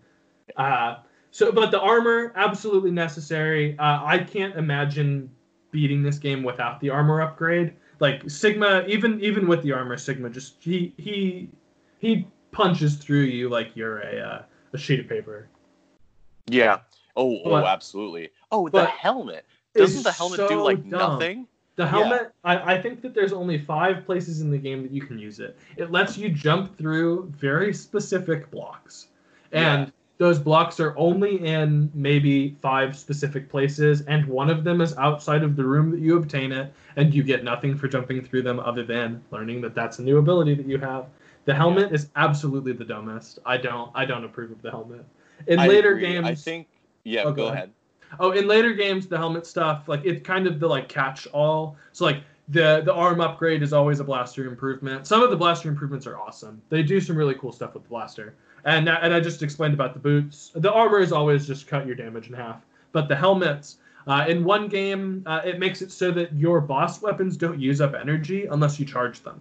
Uh, 0.57 0.96
so, 1.30 1.50
but 1.52 1.70
the 1.70 1.80
armor 1.80 2.32
absolutely 2.36 2.90
necessary. 2.90 3.78
Uh, 3.78 4.00
I 4.05 4.18
can't 4.18 4.57
imagine 4.57 5.30
beating 5.70 6.02
this 6.02 6.18
game 6.18 6.42
without 6.42 6.80
the 6.80 6.90
armor 6.90 7.20
upgrade. 7.20 7.74
Like 8.00 8.28
Sigma, 8.28 8.84
even 8.86 9.20
even 9.20 9.46
with 9.46 9.62
the 9.62 9.72
armor, 9.72 9.96
Sigma 9.96 10.30
just 10.30 10.57
he 10.61 10.92
he 10.96 11.48
he 11.98 12.26
punches 12.52 12.96
through 12.96 13.22
you 13.22 13.48
like 13.48 13.74
you're 13.74 14.00
a 14.00 14.20
uh, 14.20 14.42
a 14.72 14.78
sheet 14.78 15.00
of 15.00 15.09
paper. 15.09 15.48
Yeah. 16.47 16.80
Oh, 17.16 17.40
oh, 17.45 17.57
absolutely. 17.57 18.30
Oh, 18.51 18.68
the 18.68 18.86
helmet. 18.86 19.47
Doesn't 19.74 20.03
the 20.03 20.12
helmet 20.12 20.36
so 20.36 20.49
do 20.49 20.62
like 20.62 20.88
dumb. 20.88 21.12
nothing? 21.12 21.47
The 21.76 21.86
helmet, 21.86 22.32
I, 22.45 22.74
I 22.74 22.80
think 22.80 23.03
that 23.03 23.14
there's 23.14 23.32
only 23.32 23.59
five 23.59 24.07
places 24.07 24.40
in 24.40 24.51
the 24.51 24.59
game 24.59 24.82
that 24.82 24.92
you 24.92 25.03
can 25.03 25.18
use 25.18 25.40
it. 25.40 25.59
It 25.76 25.90
lets 25.90 26.16
you 26.16 26.28
jump 26.28 26.78
through 26.78 27.32
very 27.36 27.74
specific 27.74 28.49
blocks. 28.53 29.09
And 29.51 29.86
Yeah. 29.86 29.92
those 30.18 30.38
blocks 30.38 30.78
are 30.78 30.97
only 30.97 31.45
in 31.45 31.90
maybe 31.92 32.57
five 32.62 32.97
specific 32.97 33.49
places, 33.49 34.03
and 34.03 34.24
one 34.26 34.51
of 34.51 34.62
them 34.62 34.80
is 34.80 34.97
outside 34.97 35.42
of 35.42 35.57
the 35.57 35.64
room 35.64 35.90
that 35.90 35.99
you 35.99 36.16
obtain 36.16 36.53
it, 36.53 36.72
and 36.95 37.12
you 37.12 37.24
get 37.24 37.42
nothing 37.42 37.76
for 37.76 37.88
jumping 37.88 38.24
through 38.24 38.42
them 38.42 38.61
other 38.61 38.84
than 38.84 39.20
learning 39.32 39.61
that 39.62 39.74
that's 39.74 39.99
a 39.99 40.03
new 40.03 40.18
ability 40.18 40.55
that 40.55 40.66
you 40.66 40.78
have. 40.78 41.07
The 41.45 41.55
helmet 41.55 41.92
is 41.92 42.09
absolutely 42.14 42.72
the 42.72 42.84
dumbest. 42.84 43.40
I 43.45 43.57
don't 43.57 43.90
I 43.97 44.05
don't 44.05 44.24
approve 44.24 44.53
of 44.53 44.62
the 44.62 44.70
helmet. 44.70 45.05
In 45.47 45.59
I 45.59 45.66
later 45.66 45.91
agree. 45.91 46.03
games 46.03 46.26
I 46.26 46.35
think. 46.35 46.68
Yeah. 47.05 47.22
Oh, 47.22 47.32
go 47.32 47.47
go 47.47 47.49
ahead. 47.49 47.70
Oh, 48.20 48.30
in 48.30 48.47
later 48.47 48.72
games, 48.72 49.07
the 49.07 49.18
helmet 49.18 49.47
stuff, 49.47 49.89
like 49.89 50.05
it's 50.05 50.24
kind 50.26 50.47
of 50.47 50.61
the 50.61 50.68
like 50.68 50.89
catch 50.89 51.26
all. 51.28 51.76
So 51.93 52.05
like 52.05 52.22
the 52.49 52.82
the 52.85 52.93
arm 52.93 53.20
upgrade 53.20 53.62
is 53.62 53.72
always 53.72 54.01
a 54.01 54.05
blaster 54.05 54.47
improvement. 54.47 55.07
Some 55.07 55.22
of 55.22 55.30
the 55.30 55.37
blaster 55.37 55.68
improvements 55.68 56.07
are 56.07 56.18
awesome. 56.18 56.61
They 56.68 56.82
do 56.82 57.01
some 57.01 57.16
really 57.16 57.35
cool 57.35 57.53
stuff 57.53 57.74
with 57.74 57.85
the 57.85 57.89
blaster. 57.89 58.35
And 58.64 58.89
and 58.89 59.14
I 59.14 59.20
just 59.20 59.43
explained 59.43 59.74
about 59.74 59.95
the 59.95 60.01
boots. 60.01 60.51
The 60.55 60.72
armor 60.72 61.01
is 61.01 61.12
always 61.12 61.47
just 61.47 61.66
cut 61.66 61.87
your 61.87 61.97
damage 61.97 62.28
in 62.28 62.35
half. 62.35 62.62
But 62.93 63.09
the 63.09 63.16
helmets, 63.16 63.78
uh, 64.07 64.26
in 64.28 64.45
one 64.45 64.68
game, 64.68 65.24
uh, 65.26 65.41
it 65.45 65.59
makes 65.59 65.82
it 65.82 65.91
so 65.91 66.11
that 66.12 66.32
your 66.35 66.61
boss 66.61 67.03
weapons 67.03 67.37
don't 67.37 67.61
use 67.61 67.80
up 67.80 67.95
energy 67.95 68.47
unless 68.47 68.78
you 68.78 68.87
charge 68.87 69.22
them. 69.22 69.41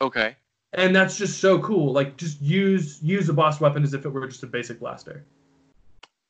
Okay. 0.00 0.36
And 0.74 0.94
that's 0.94 1.16
just 1.16 1.40
so 1.40 1.58
cool. 1.60 1.92
Like 1.92 2.16
just 2.16 2.40
use 2.40 3.02
use 3.02 3.28
a 3.28 3.32
boss 3.32 3.60
weapon 3.60 3.82
as 3.82 3.94
if 3.94 4.04
it 4.04 4.10
were 4.10 4.26
just 4.26 4.42
a 4.42 4.46
basic 4.46 4.80
blaster. 4.80 5.24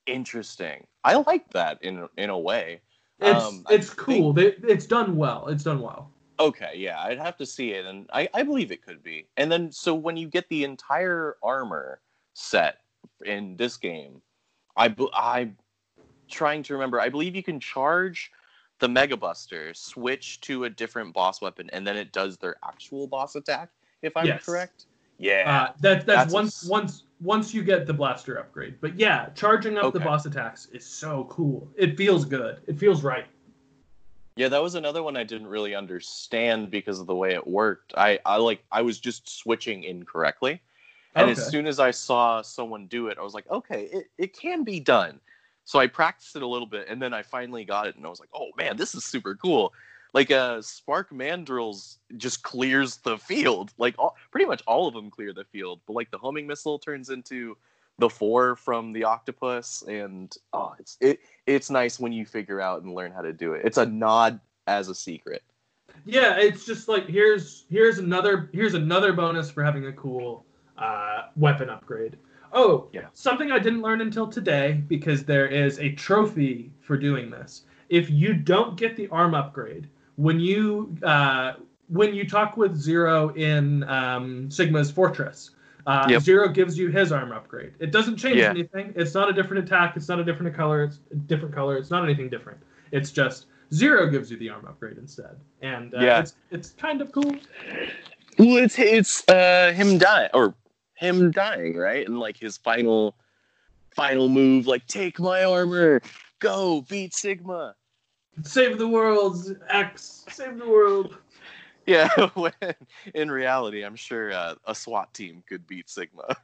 Interesting. 0.07 0.87
I 1.05 1.15
like 1.15 1.51
that 1.51 1.83
in 1.83 2.09
in 2.17 2.31
a 2.31 2.39
way. 2.39 2.81
It's 3.21 3.45
Um, 3.45 3.65
I 3.69 3.75
it's 3.75 3.91
cool. 3.91 4.33
They, 4.33 4.55
it's 4.63 4.87
done 4.87 5.17
well. 5.17 5.49
It's 5.49 5.65
done 5.65 5.81
well. 5.81 6.13
Okay, 6.41 6.75
yeah, 6.77 7.01
I'd 7.01 7.19
have 7.19 7.37
to 7.39 7.47
see 7.47 7.73
it, 7.73 7.85
and 7.85 8.09
I, 8.13 8.29
I 8.33 8.45
believe 8.45 8.71
it 8.71 8.81
could 8.81 9.03
be. 9.03 9.27
And 9.37 9.51
then, 9.51 9.73
so 9.73 9.93
when 9.93 10.17
you 10.17 10.29
get 10.29 10.49
the 10.49 10.63
entire 10.63 11.37
armor 11.43 12.01
set 12.35 12.79
in 13.25 13.57
this 13.57 13.77
game, 13.77 14.23
I 14.77 14.95
I'm 15.15 15.57
trying 16.29 16.63
to 16.65 16.75
remember. 16.75 17.01
I 17.01 17.09
believe 17.09 17.35
you 17.35 17.43
can 17.43 17.59
charge 17.59 18.31
the 18.79 18.89
Mega 18.89 19.17
Buster, 19.17 19.75
switch 19.75 20.41
to 20.43 20.65
a 20.65 20.71
different 20.71 21.13
boss 21.13 21.41
weapon, 21.41 21.69
and 21.73 21.85
then 21.85 21.97
it 21.97 22.13
does 22.13 22.37
their 22.37 22.55
actual 22.65 23.09
boss 23.09 23.35
attack. 23.35 23.71
If 24.03 24.17
I'm 24.17 24.27
Yes. 24.27 24.45
correct. 24.45 24.87
Yeah. 25.19 25.69
Uh, 25.71 25.73
that, 25.81 26.07
that's, 26.07 26.07
That's 26.07 26.33
once 26.33 26.63
s- 26.63 26.69
once 26.69 27.03
once 27.21 27.53
you 27.53 27.65
get 27.65 27.87
the 27.87 27.93
blaster 27.93 28.37
upgrade. 28.39 28.81
But 28.81 28.99
yeah, 28.99 29.31
charging 29.35 29.77
up 29.77 29.93
the 29.93 30.01
boss 30.01 30.27
attacks 30.27 30.67
is 30.67 30.87
so 30.87 31.25
cool. 31.29 31.69
It 31.77 31.97
feels 31.97 32.25
good. 32.25 32.61
It 32.69 32.79
feels 32.79 33.03
right. 33.03 33.27
Yeah, 34.37 34.49
that 34.49 34.63
was 34.63 34.77
another 34.77 35.03
one 35.03 35.17
I 35.17 35.25
didn't 35.25 35.49
really 35.49 35.75
understand 35.75 36.71
because 36.71 37.01
of 37.01 37.09
the 37.09 37.15
way 37.17 37.35
it 37.35 37.45
worked. 37.45 37.93
I, 37.97 38.21
I 38.25 38.37
like 38.37 38.63
I 38.71 38.83
was 38.83 39.01
just 39.01 39.29
switching 39.29 39.83
incorrectly. 39.83 40.61
And 41.17 41.29
as 41.31 41.51
soon 41.51 41.67
as 41.67 41.81
I 41.81 41.91
saw 41.91 42.43
someone 42.43 42.87
do 42.87 43.09
it, 43.09 43.19
I 43.19 43.23
was 43.23 43.35
like, 43.35 43.51
okay, 43.51 43.89
it, 43.93 44.07
it 44.19 44.33
can 44.39 44.63
be 44.63 44.79
done. 44.79 45.19
So 45.65 45.81
I 45.81 45.89
practiced 45.89 46.37
it 46.37 46.43
a 46.43 46.47
little 46.47 46.67
bit 46.69 46.87
and 46.89 47.03
then 47.03 47.13
I 47.13 47.23
finally 47.23 47.65
got 47.65 47.89
it 47.89 47.97
and 47.97 48.07
I 48.07 48.09
was 48.09 48.21
like, 48.21 48.29
oh 48.33 48.51
man, 48.57 48.77
this 48.77 48.95
is 48.95 49.05
super 49.05 49.35
cool. 49.35 49.73
Like 50.15 50.31
uh 50.31 50.63
Spark 50.63 51.11
Mandrills 51.11 51.99
just 52.17 52.43
clears 52.43 52.97
the 52.99 53.19
field. 53.19 53.73
Like 53.79 53.95
all, 53.99 54.17
pretty 54.31 54.47
much 54.47 54.63
all 54.67 54.89
of 54.89 54.95
them 54.95 55.11
clear 55.11 55.33
the 55.33 55.45
field. 55.45 55.81
But 55.87 55.95
like 55.95 56.11
the 56.11 56.19
homing 56.19 56.47
missile 56.47 56.79
turns 56.79 57.11
into 57.11 57.57
the 57.99 58.09
four 58.09 58.57
from 58.57 58.93
the 58.93 59.05
octopus, 59.05 59.83
and 59.89 60.35
oh, 60.53 60.75
it's 60.79 60.97
it 61.01 61.21
it's 61.47 61.71
nice 61.71 61.99
when 61.99 62.13
you 62.13 62.25
figure 62.25 62.61
out 62.61 62.83
and 62.83 62.95
learn 62.95 63.13
how 63.13 63.23
to 63.23 63.33
do 63.33 63.55
it. 63.55 63.63
It's 63.65 63.79
a 63.79 63.87
nod 63.87 64.41
as 64.67 64.89
a 64.89 64.95
secret. 64.95 65.43
Yeah, 66.05 66.37
it's 66.37 66.65
just 66.65 66.89
like 66.89 67.07
here's 67.07 67.65
here's 67.69 67.99
another 67.99 68.51
here's 68.53 68.75
another 68.75 69.13
bonus 69.13 69.51
for 69.51 69.65
having 69.65 69.87
a 69.87 69.93
cool 69.93 70.47
uh, 70.77 71.23
weapon 71.37 71.69
upgrade. 71.69 72.17
Oh, 72.53 72.89
Yeah. 72.93 73.09
Something 73.13 73.53
I 73.53 73.59
didn't 73.59 73.83
learn 73.83 74.01
until 74.01 74.27
today 74.27 74.83
because 74.89 75.25
there 75.25 75.47
is 75.47 75.79
a 75.81 75.93
trophy 75.93 76.73
for 76.81 76.97
doing 76.97 77.31
this. 77.31 77.65
If 77.91 78.09
you 78.11 78.33
don't 78.33 78.77
get 78.77 78.97
the 78.97 79.09
arm 79.09 79.35
upgrade 79.35 79.89
when 80.19 80.41
you 80.41 80.97
uh, 81.05 81.53
when 81.89 82.13
you 82.15 82.29
talk 82.29 82.57
with 82.57 82.77
Zero 82.77 83.31
in 83.35 83.85
um, 83.85 84.51
Sigma's 84.51 84.91
Fortress, 84.91 85.53
uh, 85.87 86.07
Yep. 86.11 86.23
Zero 86.23 86.49
gives 86.49 86.77
you 86.77 86.89
his 86.91 87.13
arm 87.13 87.31
upgrade. 87.33 87.73
It 87.79 87.93
doesn't 87.93 88.17
change 88.17 88.37
Yeah. 88.39 88.51
anything. 88.51 88.93
It's 88.97 89.15
not 89.15 89.31
a 89.31 89.33
different 89.33 89.65
attack. 89.65 89.97
It's 89.97 90.09
not 90.09 90.19
a 90.19 90.25
different 90.25 90.55
color. 90.55 90.83
It's 90.83 90.99
a 91.13 91.15
different 91.15 91.55
color. 91.55 91.77
It's 91.77 91.91
not 91.91 92.03
anything 92.05 92.29
different. 92.29 92.59
It's 92.91 93.11
just 93.13 93.47
Zero 93.73 94.11
gives 94.11 94.29
you 94.31 94.37
the 94.39 94.49
arm 94.51 94.67
upgrade 94.67 94.99
instead, 94.99 95.37
and 95.63 95.95
uh, 95.95 96.01
Yeah. 96.01 96.21
it's 96.21 96.35
it's 96.51 96.71
kind 96.71 97.01
of 97.01 97.13
cool. 97.13 97.37
Well, 98.39 98.57
it's 98.57 98.79
it's 98.79 99.27
uh 99.29 99.73
him 99.73 99.99
dying 99.99 100.31
or 100.35 100.55
him 100.95 101.31
dying, 101.31 101.77
right? 101.77 102.05
And 102.07 102.19
like 102.19 102.37
his 102.37 102.57
final 102.57 103.15
final 103.95 104.29
move, 104.29 104.67
like 104.67 104.85
take 104.87 105.21
my 105.21 105.45
armor, 105.45 106.01
go 106.41 106.83
beat 106.89 107.15
Sigma. 107.15 107.75
Save 108.43 108.79
the 108.79 108.89
world, 108.89 109.57
X. 109.69 110.25
Save 110.29 110.59
the 110.59 110.69
world. 110.69 111.19
Yeah, 111.87 112.09
when 112.35 112.53
in 113.15 113.31
reality, 113.31 113.85
I'm 113.85 113.97
sure 113.97 114.33
uh, 114.33 114.55
a 114.67 114.75
SWAT 114.75 115.13
team 115.15 115.43
could 115.49 115.67
beat 115.67 115.89
Sigma. 115.89 116.37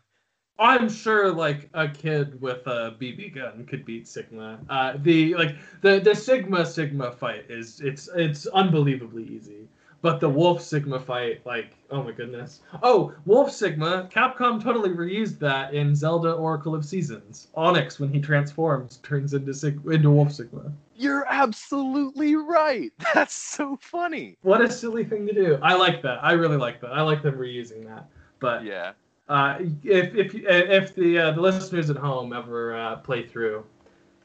I'm 0.58 0.88
sure 0.88 1.32
like 1.32 1.68
a 1.74 1.88
kid 1.88 2.40
with 2.40 2.66
a 2.66 2.96
BB 3.00 3.34
gun 3.34 3.66
could 3.66 3.84
beat 3.84 4.06
Sigma. 4.06 4.60
Uh, 4.68 4.94
the 5.02 5.34
like 5.34 5.56
the 5.80 5.98
the 5.98 6.14
Sigma 6.14 6.64
Sigma 6.64 7.12
fight 7.12 7.46
is 7.50 7.80
it's 7.80 8.08
it's 8.14 8.46
unbelievably 8.46 9.24
easy. 9.24 9.68
But 10.04 10.20
the 10.20 10.28
Wolf 10.28 10.60
Sigma 10.60 11.00
fight, 11.00 11.40
like, 11.46 11.78
oh 11.90 12.02
my 12.02 12.12
goodness. 12.12 12.60
Oh, 12.82 13.14
Wolf 13.24 13.50
Sigma, 13.50 14.06
Capcom 14.12 14.62
totally 14.62 14.90
reused 14.90 15.38
that 15.38 15.72
in 15.72 15.94
Zelda 15.96 16.32
Oracle 16.32 16.74
of 16.74 16.84
Seasons. 16.84 17.48
Onox, 17.56 17.98
when 17.98 18.12
he 18.12 18.20
transforms, 18.20 18.98
turns 18.98 19.32
into 19.32 19.54
Sig- 19.54 19.80
into 19.90 20.10
Wolf 20.10 20.30
Sigma. 20.30 20.70
You're 20.94 21.24
absolutely 21.30 22.36
right. 22.36 22.92
That's 23.14 23.32
so 23.34 23.78
funny. 23.80 24.36
What 24.42 24.60
a 24.60 24.70
silly 24.70 25.04
thing 25.04 25.26
to 25.26 25.32
do. 25.32 25.58
I 25.62 25.72
like 25.72 26.02
that. 26.02 26.22
I 26.22 26.32
really 26.32 26.58
like 26.58 26.82
that. 26.82 26.92
I 26.92 27.00
like 27.00 27.22
them 27.22 27.36
reusing 27.38 27.86
that. 27.86 28.04
But 28.40 28.62
Yeah. 28.62 28.92
uh, 29.30 29.56
if 29.82 30.14
if 30.14 30.34
if 30.34 30.94
the 30.94 31.18
uh, 31.18 31.30
the 31.30 31.40
listeners 31.40 31.88
at 31.88 31.96
home 31.96 32.34
ever 32.34 32.76
uh, 32.76 32.96
play 32.96 33.26
through 33.26 33.64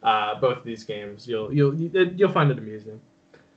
uh, 0.03 0.37
both 0.41 0.57
of 0.57 0.63
these 0.65 0.83
games, 0.83 1.25
you'll 1.25 1.53
you'll 1.53 1.73
you'll 1.73 2.33
find 2.33 2.51
it 2.51 2.57
amusing. 2.57 2.99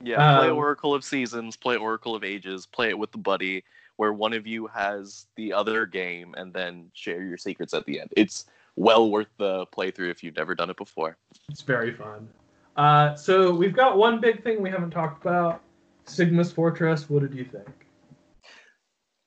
Yeah, 0.03 0.37
play 0.37 0.49
Um, 0.51 0.57
Oracle 0.57 0.95
of 0.95 1.05
Seasons, 1.05 1.57
play 1.57 1.77
Oracle 1.77 2.15
of 2.15 2.25
Ages, 2.25 2.67
play 2.67 2.89
it 2.89 2.99
with 2.99 3.13
the 3.13 3.19
buddy, 3.19 3.63
where 3.97 4.13
one 4.13 4.33
of 4.33 4.47
you 4.47 4.67
has 4.67 5.27
the 5.37 5.53
other 5.53 5.87
game, 5.87 6.35
and 6.37 6.53
then 6.53 6.91
share 6.93 7.23
your 7.23 7.37
secrets 7.37 7.73
at 7.73 7.87
the 7.87 8.01
end. 8.01 8.11
It's 8.17 8.47
well 8.75 9.11
worth 9.11 9.29
the 9.39 9.67
playthrough 9.67 10.11
if 10.11 10.25
you've 10.25 10.37
never 10.37 10.55
done 10.55 10.71
it 10.71 10.77
before. 10.77 11.17
It's 11.49 11.63
very 11.63 11.93
fun. 11.93 12.29
Uh, 12.77 13.15
so 13.15 13.55
we've 13.55 13.75
got 13.75 13.97
one 13.99 14.21
big 14.21 14.43
thing 14.43 14.61
we 14.61 14.71
haven't 14.71 14.91
talked 14.91 15.25
about: 15.25 15.63
Sigma's 16.07 16.51
Fortress. 16.53 17.09
What 17.09 17.21
did 17.23 17.35
you 17.35 17.45
think? 17.45 17.69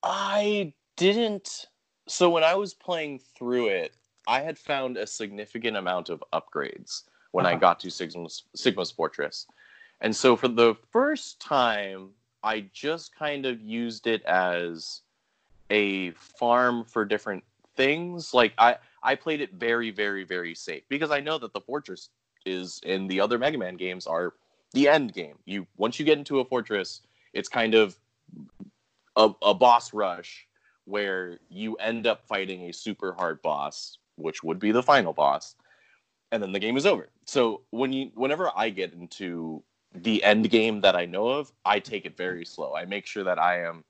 I 0.03 0.73
didn't. 0.97 1.67
So 2.07 2.29
when 2.29 2.43
I 2.43 2.55
was 2.55 2.73
playing 2.73 3.19
through 3.37 3.67
it, 3.67 3.95
I 4.27 4.41
had 4.41 4.57
found 4.57 4.97
a 4.97 5.07
significant 5.07 5.77
amount 5.77 6.09
of 6.09 6.23
upgrades 6.33 7.03
when 7.31 7.45
I 7.45 7.51
Uh-huh. 7.51 7.59
got 7.59 7.79
to 7.81 7.89
Sigma's, 7.89 8.43
Sigma's 8.55 8.91
Fortress. 8.91 9.47
And 10.01 10.15
so 10.15 10.35
for 10.35 10.47
the 10.47 10.75
first 10.91 11.39
time, 11.39 12.09
I 12.43 12.65
just 12.73 13.15
kind 13.15 13.45
of 13.45 13.61
used 13.61 14.07
it 14.07 14.23
as 14.23 15.01
a 15.69 16.11
farm 16.11 16.85
for 16.85 17.05
different 17.05 17.43
things. 17.75 18.33
Like 18.33 18.53
I, 18.57 18.77
I 19.01 19.15
played 19.15 19.41
it 19.41 19.53
very, 19.53 19.91
very, 19.91 20.23
very 20.23 20.55
safe 20.55 20.83
because 20.89 21.11
I 21.11 21.21
know 21.21 21.37
that 21.39 21.53
the 21.53 21.61
fortress 21.61 22.09
is 22.45 22.79
in 22.83 23.07
the 23.07 23.19
other 23.19 23.39
Mega 23.39 23.57
Man 23.57 23.75
games 23.75 24.05
are 24.05 24.33
the 24.73 24.87
end 24.87 25.13
game. 25.13 25.37
You 25.45 25.65
once 25.77 25.99
you 25.99 26.05
get 26.05 26.17
into 26.17 26.39
a 26.39 26.45
fortress, 26.45 27.01
it's 27.33 27.49
kind 27.49 27.73
of 27.73 27.95
a, 29.15 29.31
a 29.41 29.53
boss 29.53 29.93
rush 29.93 30.47
where 30.85 31.39
you 31.49 31.75
end 31.75 32.05
up 32.05 32.27
fighting 32.27 32.69
a 32.69 32.73
super 32.73 33.13
hard 33.13 33.41
boss, 33.41 33.97
which 34.17 34.43
would 34.43 34.59
be 34.59 34.71
the 34.71 34.83
final 34.83 35.13
boss, 35.13 35.55
and 36.31 36.43
then 36.43 36.51
the 36.51 36.59
game 36.59 36.77
is 36.77 36.85
over. 36.85 37.09
So 37.25 37.61
when 37.71 37.91
you 37.91 38.11
whenever 38.13 38.51
I 38.55 38.69
get 38.69 38.93
into 38.93 39.63
the 40.03 40.23
end 40.23 40.49
game 40.49 40.81
that 40.81 40.95
I 40.95 41.05
know 41.05 41.27
of, 41.27 41.51
I 41.65 41.79
take 41.79 42.05
it 42.05 42.17
very 42.17 42.45
slow. 42.45 42.75
I 42.75 42.85
make 42.85 43.05
sure 43.05 43.23
that 43.23 43.39
I 43.39 43.63
am 43.63 43.83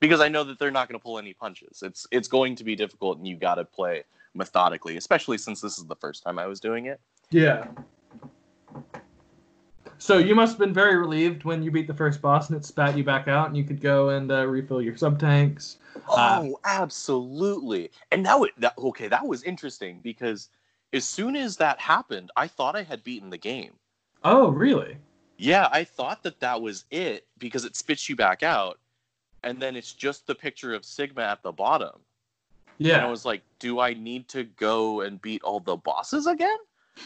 because 0.00 0.20
I 0.20 0.28
know 0.28 0.44
that 0.44 0.58
they're 0.58 0.70
not 0.70 0.88
going 0.88 0.98
to 0.98 1.02
pull 1.02 1.18
any 1.18 1.34
punches. 1.34 1.82
It's 1.82 2.06
it's 2.10 2.28
going 2.28 2.56
to 2.56 2.64
be 2.64 2.74
difficult 2.74 3.18
and 3.18 3.26
you 3.26 3.36
got 3.36 3.56
to 3.56 3.64
play 3.64 4.04
methodically, 4.34 4.96
especially 4.96 5.38
since 5.38 5.60
this 5.60 5.78
is 5.78 5.86
the 5.86 5.96
first 5.96 6.22
time 6.22 6.38
I 6.38 6.46
was 6.46 6.60
doing 6.60 6.86
it. 6.86 7.00
Yeah. 7.30 7.66
So 9.98 10.18
you 10.18 10.34
must 10.34 10.52
have 10.52 10.58
been 10.58 10.74
very 10.74 10.96
relieved 10.96 11.44
when 11.44 11.62
you 11.62 11.70
beat 11.70 11.86
the 11.86 11.94
first 11.94 12.20
boss 12.20 12.50
and 12.50 12.56
it 12.56 12.64
spat 12.64 12.96
you 12.96 13.04
back 13.04 13.28
out, 13.28 13.46
and 13.46 13.56
you 13.56 13.62
could 13.62 13.80
go 13.80 14.08
and 14.08 14.32
uh, 14.32 14.44
refill 14.46 14.82
your 14.82 14.96
sub 14.96 15.18
tanks. 15.20 15.76
Uh, 16.10 16.40
Oh, 16.42 16.58
absolutely. 16.64 17.90
And 18.10 18.26
that, 18.26 18.40
wa- 18.40 18.48
that 18.58 18.76
okay, 18.78 19.06
that 19.06 19.24
was 19.24 19.44
interesting 19.44 20.00
because 20.02 20.48
as 20.92 21.04
soon 21.04 21.36
as 21.36 21.56
that 21.58 21.78
happened, 21.78 22.32
I 22.36 22.48
thought 22.48 22.74
I 22.74 22.82
had 22.82 23.04
beaten 23.04 23.30
the 23.30 23.38
game. 23.38 23.74
Oh, 24.24 24.48
really? 24.48 24.96
Yeah, 25.36 25.68
I 25.72 25.84
thought 25.84 26.22
that 26.22 26.40
that 26.40 26.60
was 26.62 26.84
it 26.90 27.26
because 27.38 27.64
it 27.64 27.76
spits 27.76 28.08
you 28.08 28.16
back 28.16 28.42
out, 28.42 28.78
and 29.42 29.60
then 29.60 29.76
it's 29.76 29.92
just 29.92 30.26
the 30.26 30.34
picture 30.34 30.74
of 30.74 30.84
Sigma 30.84 31.22
at 31.22 31.42
the 31.42 31.52
bottom. 31.52 32.00
Yeah, 32.78 32.96
and 32.96 33.06
I 33.06 33.10
was 33.10 33.24
like, 33.24 33.42
do 33.58 33.80
I 33.80 33.94
need 33.94 34.28
to 34.30 34.44
go 34.44 35.00
and 35.00 35.20
beat 35.20 35.42
all 35.42 35.60
the 35.60 35.76
bosses 35.76 36.26
again? 36.26 36.58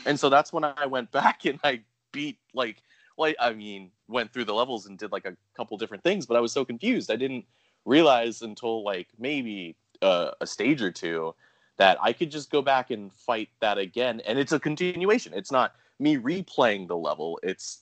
And 0.05 0.18
so 0.18 0.29
that's 0.29 0.53
when 0.53 0.64
I 0.64 0.87
went 0.87 1.11
back 1.12 1.45
and 1.45 1.59
I 1.64 1.81
beat 2.12 2.39
like, 2.55 2.83
like 3.16 3.37
I 3.41 3.53
mean, 3.53 3.91
went 4.09 4.33
through 4.33 4.45
the 4.45 4.55
levels 4.55 4.87
and 4.87 4.99
did 4.99 5.12
like 5.12 5.27
a 5.27 5.37
couple 5.57 5.77
different 5.79 6.05
things, 6.05 6.27
but 6.27 6.37
I 6.37 6.41
was 6.41 6.53
so 6.53 6.64
confused. 6.64 7.11
I 7.11 7.16
didn't 7.16 7.45
realize 7.85 8.43
until 8.43 8.85
like 8.85 9.09
maybe 9.18 9.77
uh, 10.03 10.33
a 10.41 10.47
stage 10.47 10.83
or 10.83 10.91
two 10.91 11.35
that 11.79 11.99
I 12.03 12.12
could 12.12 12.31
just 12.31 12.51
go 12.51 12.62
back 12.62 12.91
and 12.91 13.12
fight 13.12 13.49
that 13.61 13.79
again, 13.79 14.20
and 14.27 14.39
it's 14.39 14.53
a 14.53 14.61
continuation. 14.61 15.33
It's 15.35 15.53
not 15.53 15.74
me 15.99 16.16
replaying 16.16 16.89
the 16.89 16.97
level. 16.97 17.39
It's 17.43 17.81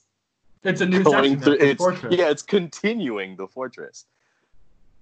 It's 0.65 0.81
a 0.81 0.85
new 0.85 1.03
going 1.03 1.39
section 1.39 1.39
through 1.41 1.67
it's 1.67 1.77
fortress. 1.77 2.15
yeah 2.17 2.29
it's 2.29 2.41
continuing 2.41 3.35
the 3.35 3.47
fortress 3.47 4.05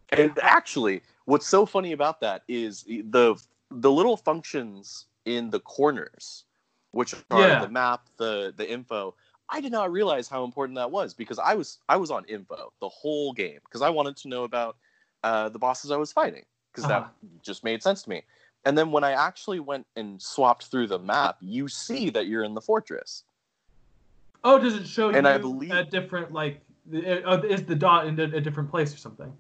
and 0.10 0.38
actually 0.42 1.02
what's 1.26 1.48
so 1.48 1.66
funny 1.66 1.92
about 1.94 2.20
that 2.22 2.44
is 2.48 2.84
the 2.84 3.36
the 3.72 3.92
little 3.92 4.18
functions 4.18 5.06
in 5.26 5.50
the 5.50 5.60
corners 5.62 6.46
which 6.92 7.16
are 7.32 7.50
Yeah. 7.50 7.62
the 7.62 7.70
map 7.70 8.08
the 8.18 8.54
the 8.56 8.70
info 8.70 9.16
i 9.50 9.62
did 9.62 9.72
not 9.72 9.92
realize 9.92 10.28
how 10.28 10.44
important 10.44 10.76
that 10.76 10.92
was 10.92 11.14
because 11.14 11.40
i 11.40 11.54
was 11.56 11.80
i 11.90 11.96
was 11.96 12.12
on 12.12 12.26
info 12.26 12.72
the 12.82 12.90
whole 12.90 13.34
game 13.34 13.60
because 13.64 13.82
i 13.82 13.90
wanted 13.90 14.16
to 14.18 14.28
know 14.28 14.44
about 14.44 14.78
uh, 15.24 15.48
the 15.50 15.60
bosses 15.60 15.90
i 15.92 15.96
was 15.98 16.12
fighting 16.12 16.44
because 16.72 16.84
Uh-huh. 16.90 17.02
that 17.02 17.42
just 17.42 17.64
made 17.64 17.82
sense 17.82 18.04
to 18.04 18.10
me 18.10 18.22
and 18.66 18.78
then 18.78 18.92
when 18.92 19.04
i 19.04 19.12
actually 19.14 19.60
went 19.62 19.88
and 19.96 20.22
swapped 20.22 20.66
through 20.66 20.88
the 20.88 21.00
map 21.00 21.38
you 21.40 21.68
see 21.70 22.10
that 22.10 22.28
you're 22.28 22.44
in 22.44 22.54
the 22.54 22.62
fortress 22.62 23.24
Oh, 24.44 24.60
does 24.60 24.76
it 24.76 24.88
show 24.88 25.10
And 25.10 25.26
you 25.26 25.34
I 25.34 25.38
believe- 25.38 25.72
a 25.72 25.84
different 25.86 26.32
like? 26.34 26.62
uh, 26.94 27.42
Is 27.48 27.64
the 27.66 27.76
dot 27.76 28.08
in 28.08 28.20
a, 28.20 28.42
different 28.42 28.70
place 28.70 28.94
or 28.94 28.98
something? 28.98 29.32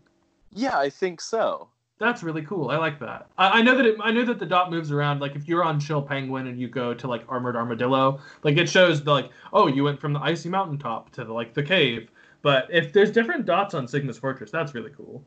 yeah 0.56 0.78
i 0.78 0.90
think 0.90 1.20
so 1.20 1.68
That's 2.00 2.22
really 2.24 2.42
cool. 2.44 2.70
I 2.70 2.78
like 2.78 3.00
that. 3.00 3.28
I, 3.38 3.60
I 3.60 3.62
know 3.62 3.76
that 3.78 3.86
it, 3.86 3.96
I 4.02 4.12
know 4.12 4.26
that 4.26 4.38
the 4.40 4.46
dot 4.46 4.70
moves 4.72 4.92
around. 4.92 5.20
Like 5.22 5.36
if 5.36 5.48
you're 5.48 5.64
on 5.64 5.80
Chill 5.80 6.02
Penguin 6.02 6.48
and 6.48 6.60
you 6.60 6.68
go 6.68 6.94
to 6.94 7.08
like 7.08 7.24
Armored 7.30 7.56
Armadillo, 7.56 8.20
like 8.44 8.58
it 8.58 8.68
shows 8.70 9.04
the 9.04 9.12
like 9.12 9.30
oh 9.54 9.68
you 9.68 9.84
went 9.84 10.00
from 10.02 10.12
the 10.14 10.20
icy 10.20 10.50
mountaintop 10.50 11.12
to 11.16 11.24
the 11.24 11.32
like 11.34 11.54
the 11.54 11.64
cave. 11.64 12.10
But 12.42 12.68
if 12.72 12.92
there's 12.94 13.12
different 13.12 13.46
dots 13.46 13.74
on 13.74 13.88
Sigma's 13.88 14.18
Fortress, 14.18 14.52
that's 14.52 14.74
really 14.76 14.92
cool. 14.98 15.24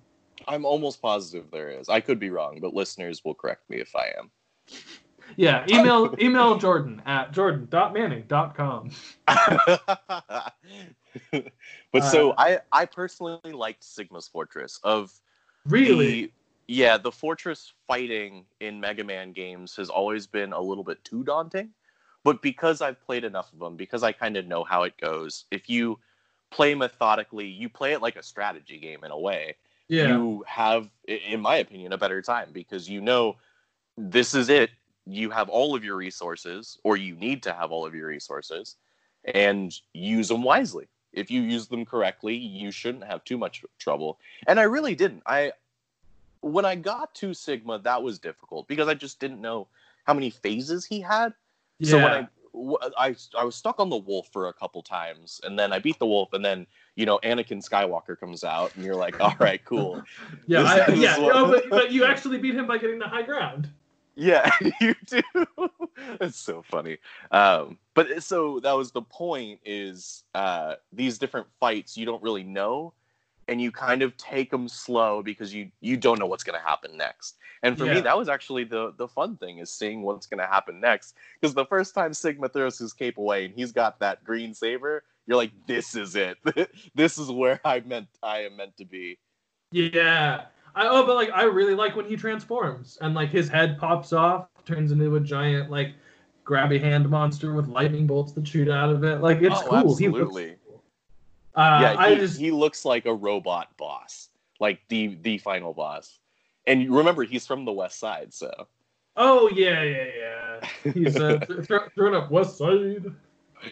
I'm 0.49 0.65
almost 0.67 1.01
positive 1.01 1.51
there 1.51 1.71
is. 1.71 1.89
I 1.89 2.01
could 2.01 2.19
be 2.19 2.31
wrong, 2.31 2.59
but 2.61 2.75
listeners 2.75 3.23
will 3.25 3.35
correct 3.35 3.69
me 3.71 3.79
if 3.81 3.95
I 3.97 4.07
am. 4.19 4.31
Yeah, 5.37 5.65
email 5.71 6.15
email 6.21 6.57
Jordan 6.59 7.03
at 7.07 7.33
jordan.manning.com. 7.33 8.91
but 11.93 12.05
so 12.05 12.31
Uh, 12.31 12.35
I 12.39 12.59
I 12.73 12.85
personally 12.87 13.53
liked 13.53 13.83
Sigma's 13.83 14.29
Fortress 14.29 14.79
of 14.85 15.13
Really? 15.67 16.07
the 16.07 16.33
yeah, 16.69 16.97
the 16.99 17.13
fortress 17.13 17.73
fighting 17.87 18.45
in 18.61 18.81
Mega 18.81 19.05
Man 19.05 19.33
games 19.33 19.77
has 19.77 19.89
always 19.89 20.27
been 20.27 20.53
a 20.53 20.61
little 20.61 20.85
bit 20.85 21.03
too 21.05 21.23
daunting. 21.23 21.71
But 22.25 22.43
because 22.43 22.81
I've 22.81 23.01
played 23.01 23.23
enough 23.23 23.53
of 23.53 23.61
them, 23.61 23.77
because 23.77 24.03
I 24.03 24.11
kind 24.11 24.37
of 24.37 24.47
know 24.47 24.65
how 24.65 24.83
it 24.83 24.97
goes, 24.99 25.45
if 25.53 25.71
you 25.71 26.01
play 26.51 26.75
methodically. 26.75 27.47
You 27.47 27.69
play 27.69 27.93
it 27.93 28.03
like 28.03 28.17
a 28.17 28.23
strategy 28.23 28.79
game 28.79 29.05
in 29.05 29.11
a 29.11 29.19
way. 29.19 29.57
Yeah. 29.89 30.09
You 30.09 30.45
have, 30.47 30.89
in 31.07 31.41
my 31.41 31.57
opinion, 31.57 31.93
a 31.93 31.99
better 31.99 32.23
time 32.23 32.51
because 32.53 32.89
you 32.89 33.01
know 33.01 33.37
this 33.97 34.35
is 34.35 34.49
it. 34.49 34.71
You 35.07 35.31
have 35.31 35.49
all 35.49 35.75
of 35.75 35.85
your 35.85 35.97
resources, 35.97 36.79
or 36.83 36.97
you 36.97 37.15
need 37.15 37.43
to 37.45 37.53
have 37.53 37.71
all 37.71 37.87
of 37.87 37.95
your 37.95 38.09
resources, 38.09 38.77
and 39.35 39.75
use 39.93 40.29
them 40.29 40.43
wisely. 40.43 40.89
If 41.13 41.31
you 41.31 41.41
use 41.41 41.69
them 41.69 41.85
correctly, 41.85 42.37
you 42.37 42.71
shouldn't 42.71 43.05
have 43.05 43.25
too 43.25 43.39
much 43.39 43.65
trouble. 43.79 44.19
And 44.47 44.61
I 44.61 44.65
really 44.65 44.95
didn't. 44.95 45.23
I 45.27 45.53
when 46.41 46.65
I 46.65 46.75
got 46.75 47.15
to 47.17 47.35
Sigma, 47.35 47.79
that 47.81 48.03
was 48.03 48.19
difficult 48.19 48.69
because 48.69 48.89
I 48.89 48.95
just 48.95 49.19
didn't 49.19 49.41
know 49.41 49.67
how 50.05 50.15
many 50.15 50.31
phases 50.31 50.85
he 50.85 51.01
had. 51.01 51.33
yeah. 51.79 51.91
So 51.91 51.99
when 51.99 52.13
I 52.13 52.29
I, 52.97 53.15
I 53.39 53.45
was 53.45 53.55
stuck 53.55 53.81
on 53.81 53.91
the 53.91 53.97
wolf 53.97 54.29
for 54.33 54.49
a 54.49 54.53
couple 54.53 54.83
times, 54.83 55.41
and 55.45 55.59
then 55.59 55.73
I 55.73 55.79
beat 55.79 55.99
the 55.99 56.07
wolf, 56.07 56.33
and 56.33 56.45
then 56.45 56.67
you 56.95 57.05
know 57.05 57.19
Anakin 57.23 57.63
Skywalker 57.63 58.19
comes 58.19 58.45
out, 58.45 58.75
and 58.75 58.85
you're 58.85 58.97
like, 58.97 59.21
all 59.21 59.35
right, 59.39 59.63
cool, 59.65 60.03
yeah, 60.47 60.63
I, 60.63 60.93
yeah. 60.93 61.17
no, 61.17 61.51
but, 61.51 61.69
but 61.69 61.93
you 61.93 62.05
actually 62.05 62.39
beat 62.39 62.55
him 62.55 62.67
by 62.67 62.79
getting 62.79 62.99
the 62.99 63.09
high 63.09 63.23
ground. 63.23 63.69
Yeah, 64.17 64.51
you 64.81 64.95
do. 65.07 65.23
It's 66.21 66.39
so 66.39 66.63
funny. 66.63 66.99
Um, 67.31 67.79
but 67.95 68.23
so 68.23 68.61
that 68.61 68.73
was 68.73 68.91
the 68.91 69.03
point: 69.03 69.61
is 69.65 70.25
uh, 70.35 70.75
these 70.93 71.19
different 71.19 71.47
fights 71.61 71.97
you 71.97 72.07
don't 72.07 72.23
really 72.23 72.43
know, 72.43 72.95
and 73.49 73.61
you 73.61 73.71
kind 73.71 74.03
of 74.03 74.17
take 74.17 74.51
them 74.51 74.69
slow 74.69 75.23
because 75.23 75.55
you 75.55 75.71
you 75.81 75.97
don't 75.97 76.19
know 76.19 76.27
what's 76.27 76.45
going 76.45 76.59
to 76.59 76.67
happen 76.67 76.97
next. 76.97 77.37
And 77.63 77.77
for 77.77 77.85
me, 77.85 78.01
that 78.01 78.17
was 78.17 78.29
actually 78.29 78.65
the 78.65 78.93
the 78.97 79.09
fun 79.09 79.37
thing 79.37 79.59
is 79.59 79.71
seeing 79.71 80.03
what's 80.03 80.27
going 80.27 80.41
to 80.41 80.47
happen 80.47 80.81
next. 80.81 81.17
Because 81.41 81.55
the 81.55 81.67
first 81.67 81.95
time 81.95 82.15
Sigma 82.15 82.49
throws 82.49 82.79
his 82.79 82.93
cape 82.93 83.19
away 83.19 83.45
and 83.45 83.55
he's 83.55 83.73
got 83.73 83.99
that 84.01 84.25
green 84.25 84.55
saber, 84.55 85.05
you're 85.27 85.37
like, 85.37 85.53
this 85.67 85.95
is 85.95 86.17
it. 86.17 86.39
this 86.95 87.19
is 87.19 87.31
where 87.31 87.61
I 87.65 87.81
meant 87.81 88.09
I 88.23 88.41
am 88.41 88.57
meant 88.57 88.77
to 88.79 88.85
be. 88.85 89.19
Yeah. 89.73 90.47
I, 90.77 90.89
oh, 90.89 91.07
but 91.07 91.17
like 91.17 91.31
I 91.35 91.45
really 91.45 91.75
like 91.75 91.97
when 91.97 92.05
he 92.05 92.17
transforms 92.17 92.99
and 93.01 93.15
like 93.15 93.31
his 93.31 93.49
head 93.49 93.79
pops 93.79 94.13
off, 94.13 94.49
turns 94.67 94.93
into 94.93 95.17
a 95.17 95.21
giant 95.21 95.71
like 95.71 95.95
grabby 96.45 96.79
hand 96.79 97.09
monster 97.09 97.55
with 97.55 97.67
lightning 97.67 98.07
bolts 98.07 98.33
that 98.33 98.47
shoot 98.47 98.69
out 98.69 98.91
of 98.91 99.03
it. 99.03 99.23
Like 99.23 99.41
it's 99.41 99.59
Oh, 99.59 99.83
cool. 99.83 99.97
He 99.97 100.09
looks 100.09 100.35
cool. 100.35 100.83
Uh, 101.55 101.79
yeah, 101.81 101.93
he, 101.93 101.99
I 101.99 102.15
just 102.17 102.39
he 102.39 102.51
looks 102.51 102.85
like 102.85 103.07
a 103.07 103.15
robot 103.15 103.75
boss, 103.79 104.29
like 104.61 104.81
the 104.89 105.19
the 105.23 105.39
final 105.39 105.73
boss. 105.73 106.21
And 106.67 106.91
remember, 106.91 107.25
he's 107.25 107.47
from 107.47 107.65
the 107.65 107.73
West 107.73 107.99
Side, 107.99 108.35
so 108.35 108.53
oh 109.17 109.49
yeah 109.55 109.83
yeah 109.83 110.07
yeah. 110.19 110.93
He's 110.93 111.17
uh, 111.17 111.39
th- 111.49 111.67
th- 111.67 111.81
throwing 111.95 112.15
up 112.15 112.31
West 112.31 112.59
Side. 112.59 113.07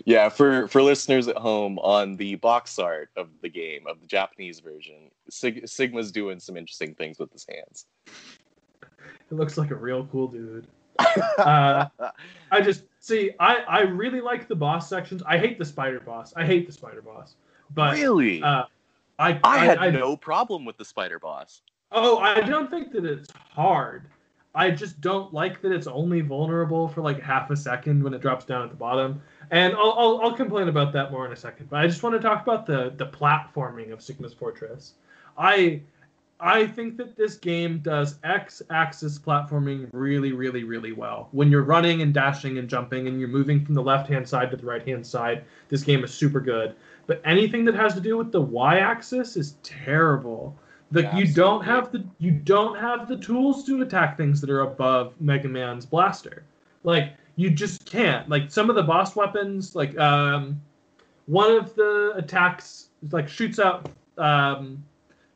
Yeah. 0.04 0.28
For 0.28 0.68
for 0.68 0.82
listeners 0.82 1.28
at 1.28 1.36
home, 1.36 1.78
on 1.78 2.16
the 2.16 2.36
box 2.36 2.78
art 2.78 3.10
of 3.16 3.28
the 3.42 3.48
game 3.48 3.86
of 3.86 4.00
the 4.00 4.06
Japanese 4.06 4.60
version, 4.60 5.10
Sig- 5.30 5.68
Sigma's 5.68 6.12
doing 6.12 6.40
some 6.40 6.56
interesting 6.56 6.94
things 6.94 7.18
with 7.18 7.32
his 7.32 7.46
hands. 7.48 7.86
It 8.06 9.34
looks 9.34 9.56
like 9.56 9.70
a 9.70 9.76
real 9.76 10.06
cool 10.06 10.28
dude. 10.28 10.66
Uh, 11.38 11.86
I 12.50 12.60
just 12.60 12.84
see. 13.00 13.32
I 13.40 13.56
I 13.68 13.80
really 13.80 14.20
like 14.20 14.46
the 14.48 14.54
boss 14.54 14.88
sections. 14.88 15.22
I 15.26 15.38
hate 15.38 15.58
the 15.58 15.64
spider 15.64 16.00
boss. 16.00 16.32
I 16.36 16.44
hate 16.46 16.66
the 16.66 16.72
spider 16.72 17.02
boss. 17.02 17.34
But 17.74 17.94
really, 17.94 18.42
uh, 18.42 18.64
I 19.18 19.40
I 19.42 19.58
had 19.58 19.78
I, 19.78 19.90
no 19.90 20.16
problem 20.16 20.64
with 20.64 20.76
the 20.76 20.84
spider 20.84 21.18
boss. 21.18 21.62
Oh, 21.90 22.18
I 22.18 22.40
don't 22.40 22.70
think 22.70 22.92
that 22.92 23.04
it's 23.04 23.30
hard. 23.50 24.06
I 24.54 24.70
just 24.70 25.00
don't 25.00 25.34
like 25.34 25.60
that 25.62 25.72
it's 25.72 25.88
only 25.88 26.20
vulnerable 26.20 26.86
for 26.86 27.00
like 27.00 27.20
half 27.20 27.50
a 27.50 27.56
second 27.56 28.02
when 28.02 28.14
it 28.14 28.20
drops 28.20 28.44
down 28.44 28.62
at 28.62 28.70
the 28.70 28.76
bottom. 28.76 29.20
And 29.50 29.74
I'll, 29.74 29.94
I'll, 29.98 30.20
I'll 30.22 30.32
complain 30.32 30.68
about 30.68 30.92
that 30.92 31.10
more 31.10 31.26
in 31.26 31.32
a 31.32 31.36
second. 31.36 31.68
But 31.70 31.80
I 31.80 31.86
just 31.86 32.02
want 32.02 32.14
to 32.14 32.20
talk 32.20 32.42
about 32.42 32.66
the 32.66 32.92
the 32.96 33.06
platforming 33.06 33.92
of 33.92 34.00
Sigma's 34.00 34.32
Fortress. 34.32 34.94
I 35.36 35.82
I 36.40 36.66
think 36.66 36.96
that 36.96 37.16
this 37.16 37.36
game 37.36 37.78
does 37.78 38.18
X-axis 38.24 39.18
platforming 39.18 39.88
really, 39.92 40.32
really, 40.32 40.64
really 40.64 40.92
well. 40.92 41.28
When 41.32 41.50
you're 41.50 41.62
running 41.62 42.02
and 42.02 42.12
dashing 42.12 42.58
and 42.58 42.68
jumping 42.68 43.06
and 43.06 43.18
you're 43.18 43.28
moving 43.28 43.64
from 43.64 43.74
the 43.74 43.82
left-hand 43.82 44.28
side 44.28 44.50
to 44.50 44.56
the 44.56 44.66
right-hand 44.66 45.06
side, 45.06 45.44
this 45.68 45.82
game 45.82 46.02
is 46.04 46.12
super 46.12 46.40
good. 46.40 46.74
But 47.06 47.22
anything 47.24 47.64
that 47.66 47.74
has 47.76 47.94
to 47.94 48.00
do 48.00 48.18
with 48.18 48.32
the 48.32 48.40
Y-axis 48.40 49.36
is 49.36 49.56
terrible. 49.62 50.56
Like 50.94 51.04
Yeah, 51.04 51.18
you 51.18 51.32
don't 51.32 51.64
have 51.64 51.92
the 51.92 52.04
you 52.18 52.30
don't 52.30 52.78
have 52.78 53.08
the 53.08 53.16
tools 53.16 53.64
to 53.64 53.82
attack 53.82 54.16
things 54.16 54.40
that 54.40 54.50
are 54.50 54.60
above 54.60 55.14
Mega 55.20 55.48
Man's 55.48 55.86
blaster. 55.86 56.44
Like 56.82 57.14
you 57.36 57.50
just 57.50 57.84
can't. 57.84 58.28
Like 58.28 58.50
some 58.50 58.70
of 58.70 58.76
the 58.76 58.82
boss 58.82 59.16
weapons, 59.16 59.74
like 59.74 59.98
um, 59.98 60.60
one 61.26 61.50
of 61.50 61.74
the 61.74 62.12
attacks 62.16 62.88
like 63.10 63.28
shoots 63.28 63.58
out 63.58 63.88
um, 64.18 64.84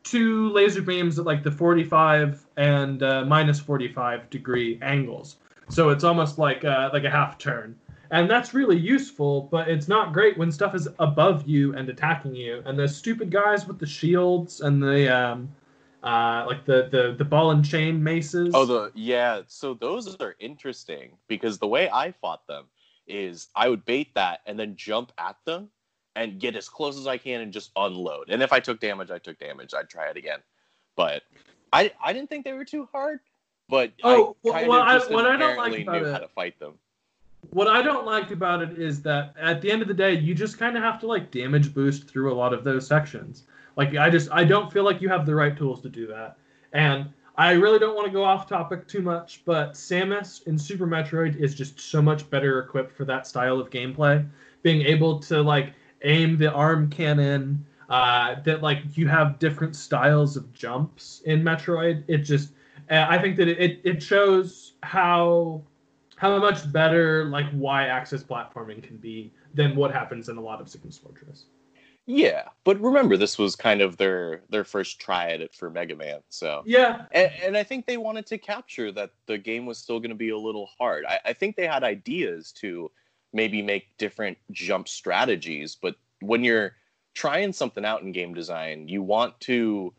two 0.03 0.51
laser 0.51 0.83
beams 0.83 1.19
at 1.19 1.25
like 1.25 1.43
the 1.43 1.51
45 1.51 2.47
and 2.57 3.03
uh, 3.03 3.25
minus 3.25 3.61
45 3.61 4.31
degree 4.31 4.79
angles. 4.81 5.37
So 5.69 5.91
it's 5.91 6.05
almost 6.05 6.39
like 6.39 6.65
uh, 6.65 6.91
like 6.93 7.05
a 7.05 7.11
half 7.11 7.37
turn, 7.39 7.77
and 8.11 8.31
that's 8.31 8.55
really 8.55 8.77
useful. 8.79 9.43
But 9.51 9.69
it's 9.69 9.89
not 9.89 10.13
great 10.13 10.37
when 10.39 10.51
stuff 10.53 10.75
is 10.75 10.89
above 10.99 11.47
you 11.47 11.75
and 11.75 11.89
attacking 11.89 12.35
you. 12.35 12.63
And 12.67 12.79
the 12.79 12.89
stupid 12.89 13.31
guys 13.31 13.67
with 13.67 13.79
the 13.79 13.87
shields 13.87 14.61
and 14.61 14.83
the 14.83 15.15
um, 15.15 15.55
uh, 16.03 16.45
like 16.47 16.65
the, 16.65 16.89
the 16.91 17.15
the 17.19 17.25
ball 17.25 17.51
and 17.51 17.65
chain 17.65 18.03
maces. 18.03 18.55
Oh, 18.55 18.65
the 18.65 18.93
yeah. 18.95 19.43
So 19.47 19.75
those 19.75 20.17
are 20.17 20.37
interesting 20.39 21.11
because 21.29 21.59
the 21.59 21.69
way 21.69 21.91
I 21.91 22.13
fought 22.13 22.47
them 22.47 22.65
is 23.07 23.49
I 23.57 23.69
would 23.69 23.85
bait 23.85 24.15
that 24.15 24.41
and 24.47 24.59
then 24.59 24.77
jump 24.77 25.13
at 25.19 25.37
them 25.45 25.71
and 26.15 26.39
get 26.41 26.57
as 26.57 26.69
close 26.69 26.99
as 26.99 27.07
I 27.07 27.17
can 27.17 27.41
and 27.41 27.53
just 27.53 27.71
unload. 27.77 28.29
And 28.29 28.43
if 28.43 28.53
I 28.53 28.61
took 28.61 28.81
damage, 28.81 29.11
I 29.11 29.19
took 29.19 29.39
damage. 29.39 29.73
I'd 29.73 29.89
try 29.89 30.09
it 30.09 30.17
again. 30.17 30.41
But 30.97 31.23
I 31.73 31.93
I 32.03 32.13
didn't 32.13 32.29
think 32.29 32.45
they 32.45 32.53
were 32.53 32.65
too 32.65 32.89
hard. 32.93 33.21
But 33.69 33.93
Oh, 34.03 34.37
I 34.53 34.67
well, 34.67 34.69
well, 34.69 34.83
I- 34.83 34.99
what 35.13 35.27
I 35.27 35.37
don't 35.37 35.57
like 35.59 35.83
about 35.83 36.01
knew 36.01 36.09
it- 36.09 36.13
how 36.13 36.19
to 36.19 36.29
fight 36.29 36.59
them. 36.59 36.75
What 37.51 37.68
I 37.68 37.82
don't 37.82 38.07
like 38.07 38.30
about 38.30 38.62
it 38.62 38.78
is 38.78 39.03
that 39.03 39.34
at 39.41 39.61
the 39.62 39.70
end 39.70 39.82
of 39.82 39.89
the 39.89 39.95
day, 39.95 40.14
you 40.14 40.34
just 40.34 40.59
kind 40.59 40.76
of 40.76 40.82
have 40.82 41.01
to 41.01 41.07
like 41.07 41.30
damage 41.30 41.72
boost 41.72 42.09
through 42.09 42.32
a 42.32 42.34
lot 42.34 42.53
of 42.53 42.64
those 42.64 42.86
sections. 42.86 43.45
Like 43.76 43.97
I 43.97 44.11
just 44.11 44.28
I 44.30 44.45
don't 44.45 44.72
feel 44.72 44.84
like 44.84 45.01
you 45.01 45.09
have 45.09 45.24
the 45.24 45.34
right 45.34 45.57
tools 45.57 45.80
to 45.82 45.89
do 45.89 46.07
that. 46.09 46.36
And 46.72 47.09
I 47.36 47.53
really 47.53 47.78
don't 47.78 47.95
want 47.95 48.07
to 48.07 48.12
go 48.12 48.24
off 48.24 48.49
topic 48.49 48.89
too 48.89 49.01
much, 49.01 49.43
but 49.45 49.74
Samus 49.74 50.47
in 50.49 50.59
Super 50.59 50.86
Metroid 50.86 51.36
is 51.36 51.55
just 51.55 51.78
so 51.78 52.03
much 52.03 52.28
better 52.30 52.59
equipped 52.59 52.93
for 52.93 53.05
that 53.05 53.26
style 53.26 53.61
of 53.61 53.70
gameplay. 53.70 54.28
Being 54.62 54.82
able 54.82 55.20
to 55.20 55.41
like 55.41 55.72
aim 56.03 56.36
the 56.36 56.53
arm 56.53 56.91
cannon, 56.91 57.64
uh, 57.89 58.36
that 58.45 58.62
like 58.62 58.80
you 58.97 59.09
have 59.09 59.39
different 59.39 59.76
styles 59.76 60.36
of 60.36 60.53
jumps 60.53 61.22
in 61.24 61.43
Metroid. 61.43 62.03
It 62.09 62.18
just 62.18 62.51
I 62.91 63.18
think 63.18 63.36
that 63.36 63.49
it, 63.49 63.80
it 63.84 64.03
shows 64.03 64.72
how 64.82 65.62
how 66.19 66.37
much 66.39 66.71
better 66.73 67.25
like 67.27 67.47
y-axis 67.55 68.25
platforming 68.25 68.83
can 68.83 68.97
be 68.97 69.33
than 69.55 69.77
what 69.77 69.93
happens 69.93 70.29
in 70.29 70.37
a 70.37 70.41
lot 70.41 70.61
of 70.61 70.69
Sigma's 70.69 70.99
Fortress. 70.99 71.47
Yeah, 72.07 72.45
but 72.64 72.81
remember 72.81 73.16
this 73.16 73.39
was 73.39 73.55
kind 73.55 73.81
of 73.81 73.99
their 73.99 74.41
their 74.49 74.64
first 74.64 74.99
try 74.99 75.31
at 75.31 75.41
it 75.41 75.55
for 75.55 75.71
Mega 75.71 75.95
Man. 75.95 76.21
So 76.29 76.62
Yeah, 76.66 77.05
And, 77.12 77.31
and 77.45 77.57
I 77.57 77.62
think 77.62 77.87
they 77.87 77.99
wanted 77.99 78.27
to 78.27 78.39
capture 78.39 78.91
that 78.93 79.11
the 79.27 79.39
game 79.39 79.64
was 79.64 79.79
still 79.79 80.01
going 80.01 80.11
to 80.11 80.16
be 80.16 80.31
a 80.31 80.39
little 80.39 80.71
hard. 80.79 81.05
I, 81.07 81.21
I 81.27 81.33
think 81.35 81.55
they 81.55 81.66
had 81.66 81.85
ideas 81.85 82.51
to 82.53 82.91
maybe 83.33 83.62
make 83.62 83.97
different 83.99 84.39
jump 84.51 84.89
strategies, 84.89 85.77
but 85.81 85.97
when 86.21 86.43
you're 86.43 86.73
trying 87.14 87.53
something 87.53 87.85
out 87.85 88.03
in 88.03 88.11
game 88.11 88.35
design, 88.35 88.89
you 88.89 89.03
want 89.03 89.39
to 89.41 89.93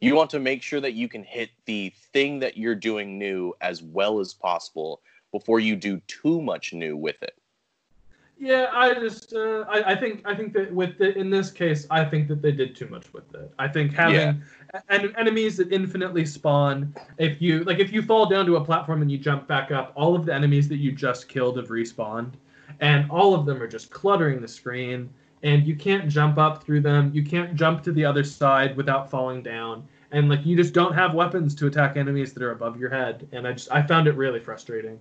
you 0.00 0.14
want 0.14 0.30
to 0.30 0.38
make 0.38 0.62
sure 0.62 0.80
that 0.80 0.92
you 0.92 1.08
can 1.08 1.24
hit 1.24 1.50
the 1.64 1.92
thing 2.12 2.38
that 2.38 2.56
you're 2.56 2.74
doing 2.74 3.18
new 3.18 3.54
as 3.60 3.82
well 3.82 4.20
as 4.20 4.32
possible 4.32 5.00
before 5.32 5.60
you 5.60 5.76
do 5.76 6.00
too 6.06 6.40
much 6.40 6.72
new 6.72 6.96
with 6.96 7.22
it. 7.22 7.34
yeah. 8.38 8.70
I 8.72 8.94
just 8.94 9.34
uh, 9.34 9.64
I, 9.68 9.92
I 9.92 9.96
think 9.96 10.22
I 10.24 10.34
think 10.34 10.52
that 10.54 10.72
with 10.72 10.98
the, 10.98 11.16
in 11.16 11.30
this 11.30 11.50
case, 11.50 11.86
I 11.90 12.04
think 12.04 12.28
that 12.28 12.40
they 12.42 12.52
did 12.52 12.74
too 12.74 12.88
much 12.88 13.12
with 13.12 13.32
it. 13.34 13.52
I 13.58 13.68
think 13.68 13.92
having 13.92 14.42
en- 14.88 15.14
enemies 15.16 15.56
that 15.58 15.72
infinitely 15.72 16.24
spawn. 16.26 16.94
If 17.18 17.40
you 17.40 17.64
like, 17.64 17.78
if 17.78 17.92
you 17.92 18.02
fall 18.02 18.26
down 18.26 18.46
to 18.46 18.56
a 18.56 18.64
platform 18.64 19.02
and 19.02 19.10
you 19.10 19.18
jump 19.18 19.46
back 19.46 19.70
up, 19.70 19.92
all 19.94 20.14
of 20.16 20.24
the 20.26 20.34
enemies 20.34 20.68
that 20.68 20.76
you 20.76 20.92
just 20.92 21.28
killed 21.28 21.56
have 21.58 21.68
respawned, 21.68 22.32
and 22.80 23.10
all 23.10 23.34
of 23.34 23.46
them 23.46 23.62
are 23.62 23.68
just 23.68 23.90
cluttering 23.90 24.40
the 24.40 24.48
screen. 24.48 25.10
And 25.42 25.66
you 25.66 25.74
can't 25.74 26.06
jump 26.06 26.36
up 26.36 26.62
through 26.62 26.82
them. 26.82 27.10
You 27.14 27.24
can't 27.24 27.54
jump 27.54 27.82
to 27.84 27.92
the 27.92 28.04
other 28.04 28.22
side 28.24 28.76
without 28.76 29.10
falling 29.10 29.42
down. 29.42 29.88
And 30.12 30.28
like 30.28 30.44
you 30.44 30.54
just 30.54 30.74
don't 30.74 30.92
have 30.92 31.14
weapons 31.14 31.54
to 31.54 31.66
attack 31.66 31.96
enemies 31.96 32.34
that 32.34 32.42
are 32.42 32.50
above 32.50 32.78
your 32.78 32.90
head. 32.90 33.26
And 33.32 33.46
I 33.48 33.52
just 33.52 33.72
I 33.72 33.80
found 33.82 34.06
it 34.06 34.16
really 34.16 34.40
frustrating. 34.40 34.98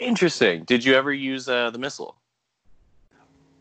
Interesting. 0.00 0.64
Did 0.64 0.84
you 0.84 0.94
ever 0.94 1.12
use 1.12 1.48
uh, 1.48 1.70
the 1.70 1.78
missile? 1.78 2.16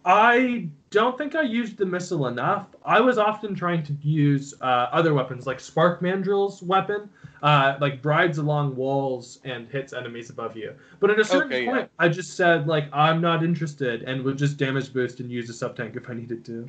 I 0.05 0.69
don't 0.89 1.17
think 1.17 1.35
I 1.35 1.41
used 1.41 1.77
the 1.77 1.85
missile 1.85 2.27
enough. 2.27 2.67
I 2.85 3.01
was 3.01 3.17
often 3.17 3.53
trying 3.53 3.83
to 3.83 3.93
use 4.01 4.53
uh, 4.61 4.87
other 4.91 5.13
weapons, 5.13 5.45
like 5.45 5.59
Spark 5.59 6.01
Mandrill's 6.01 6.63
weapon, 6.63 7.09
uh, 7.43 7.75
like 7.81 8.01
brides 8.01 8.37
along 8.37 8.75
walls 8.77 9.39
and 9.43 9.67
hits 9.67 9.91
enemies 9.91 10.29
above 10.29 10.55
you. 10.55 10.73
But 11.01 11.11
at 11.11 11.19
a 11.19 11.25
certain 11.25 11.51
Okay, 11.51 11.65
yeah. 11.65 11.71
point, 11.71 11.91
I 11.99 12.07
just 12.07 12.37
said 12.37 12.67
like 12.67 12.85
I'm 12.93 13.19
not 13.19 13.43
interested 13.43 14.03
and 14.03 14.23
would 14.23 14.37
just 14.37 14.57
damage 14.57 14.93
boost 14.93 15.19
and 15.19 15.29
use 15.29 15.49
a 15.49 15.53
sub 15.53 15.75
tank 15.75 15.97
if 15.97 16.09
I 16.09 16.13
needed 16.13 16.45
to. 16.45 16.67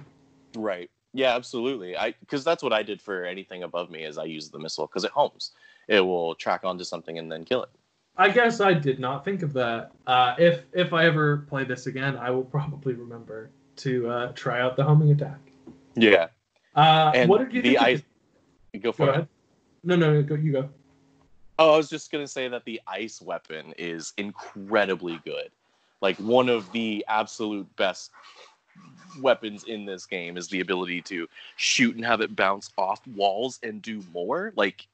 Right. 0.57 0.91
Yeah, 1.13 1.35
absolutely. 1.35 1.97
I 1.97 2.13
because 2.21 2.45
that's 2.45 2.63
what 2.63 2.73
I 2.73 2.83
did 2.83 3.01
for 3.01 3.25
anything 3.25 3.63
above 3.63 3.91
me 3.91 4.05
is 4.05 4.19
I 4.19 4.25
use 4.25 4.51
the 4.51 4.59
missile 4.59 4.87
because 4.87 5.05
it 5.05 5.11
homes. 5.13 5.53
It 5.89 6.01
will 6.01 6.35
track 6.35 6.63
onto 6.65 6.85
something 6.85 7.19
and 7.19 7.31
then 7.31 7.45
kill 7.45 7.63
it. 7.63 7.71
I 8.17 8.29
guess 8.31 8.61
I 8.61 8.75
did 8.75 8.99
not 9.01 9.25
think 9.25 9.43
of 9.43 9.53
that. 9.55 9.93
Uh, 10.07 10.35
if 10.39 10.65
if 10.73 10.93
I 10.93 11.07
ever 11.07 11.39
play 11.49 11.65
this 11.65 11.87
again, 11.87 12.17
I 12.17 12.31
will 12.31 12.45
probably 12.57 12.95
remember 12.95 13.51
to 13.77 14.09
uh, 14.09 14.33
try 14.35 14.61
out 14.61 14.77
the 14.77 14.85
homing 14.85 15.11
attack. 15.13 15.39
Yeah. 15.95 16.29
Uh, 16.77 17.13
And 17.15 17.29
what 17.31 17.39
did 17.39 17.53
you 17.55 17.63
the 17.63 17.69
think? 17.71 17.83
ice. 17.83 18.03
the- 18.73 18.79
Go 18.79 18.91
Go 18.91 18.93
for 18.93 19.07
it. 19.07 19.11
ahead. 19.11 19.29
No, 19.83 19.97
no, 19.97 20.13
no, 20.13 20.23
go. 20.23 20.35
You 20.37 20.53
go. 20.53 20.69
Oh, 21.59 21.75
I 21.75 21.77
was 21.77 21.89
just 21.89 22.13
gonna 22.13 22.27
say 22.29 22.47
that 22.49 22.65
the 22.65 22.81
ice 22.87 23.21
weapon 23.21 23.75
is 23.79 24.13
incredibly 24.17 25.21
good. 25.25 25.51
Like 26.01 26.17
one 26.19 26.49
of 26.49 26.71
the 26.73 27.05
absolute 27.09 27.67
best 27.77 28.11
weapons 29.21 29.65
in 29.65 29.85
this 29.85 30.07
game 30.07 30.37
is 30.37 30.49
the 30.49 30.61
ability 30.61 31.03
to 31.03 31.27
shoot 31.57 31.97
and 31.97 32.05
have 32.05 32.21
it 32.21 32.35
bounce 32.37 32.71
off 32.79 33.05
walls 33.09 33.59
and 33.63 33.83
do 33.83 34.03
more. 34.15 34.53
Like 34.57 34.87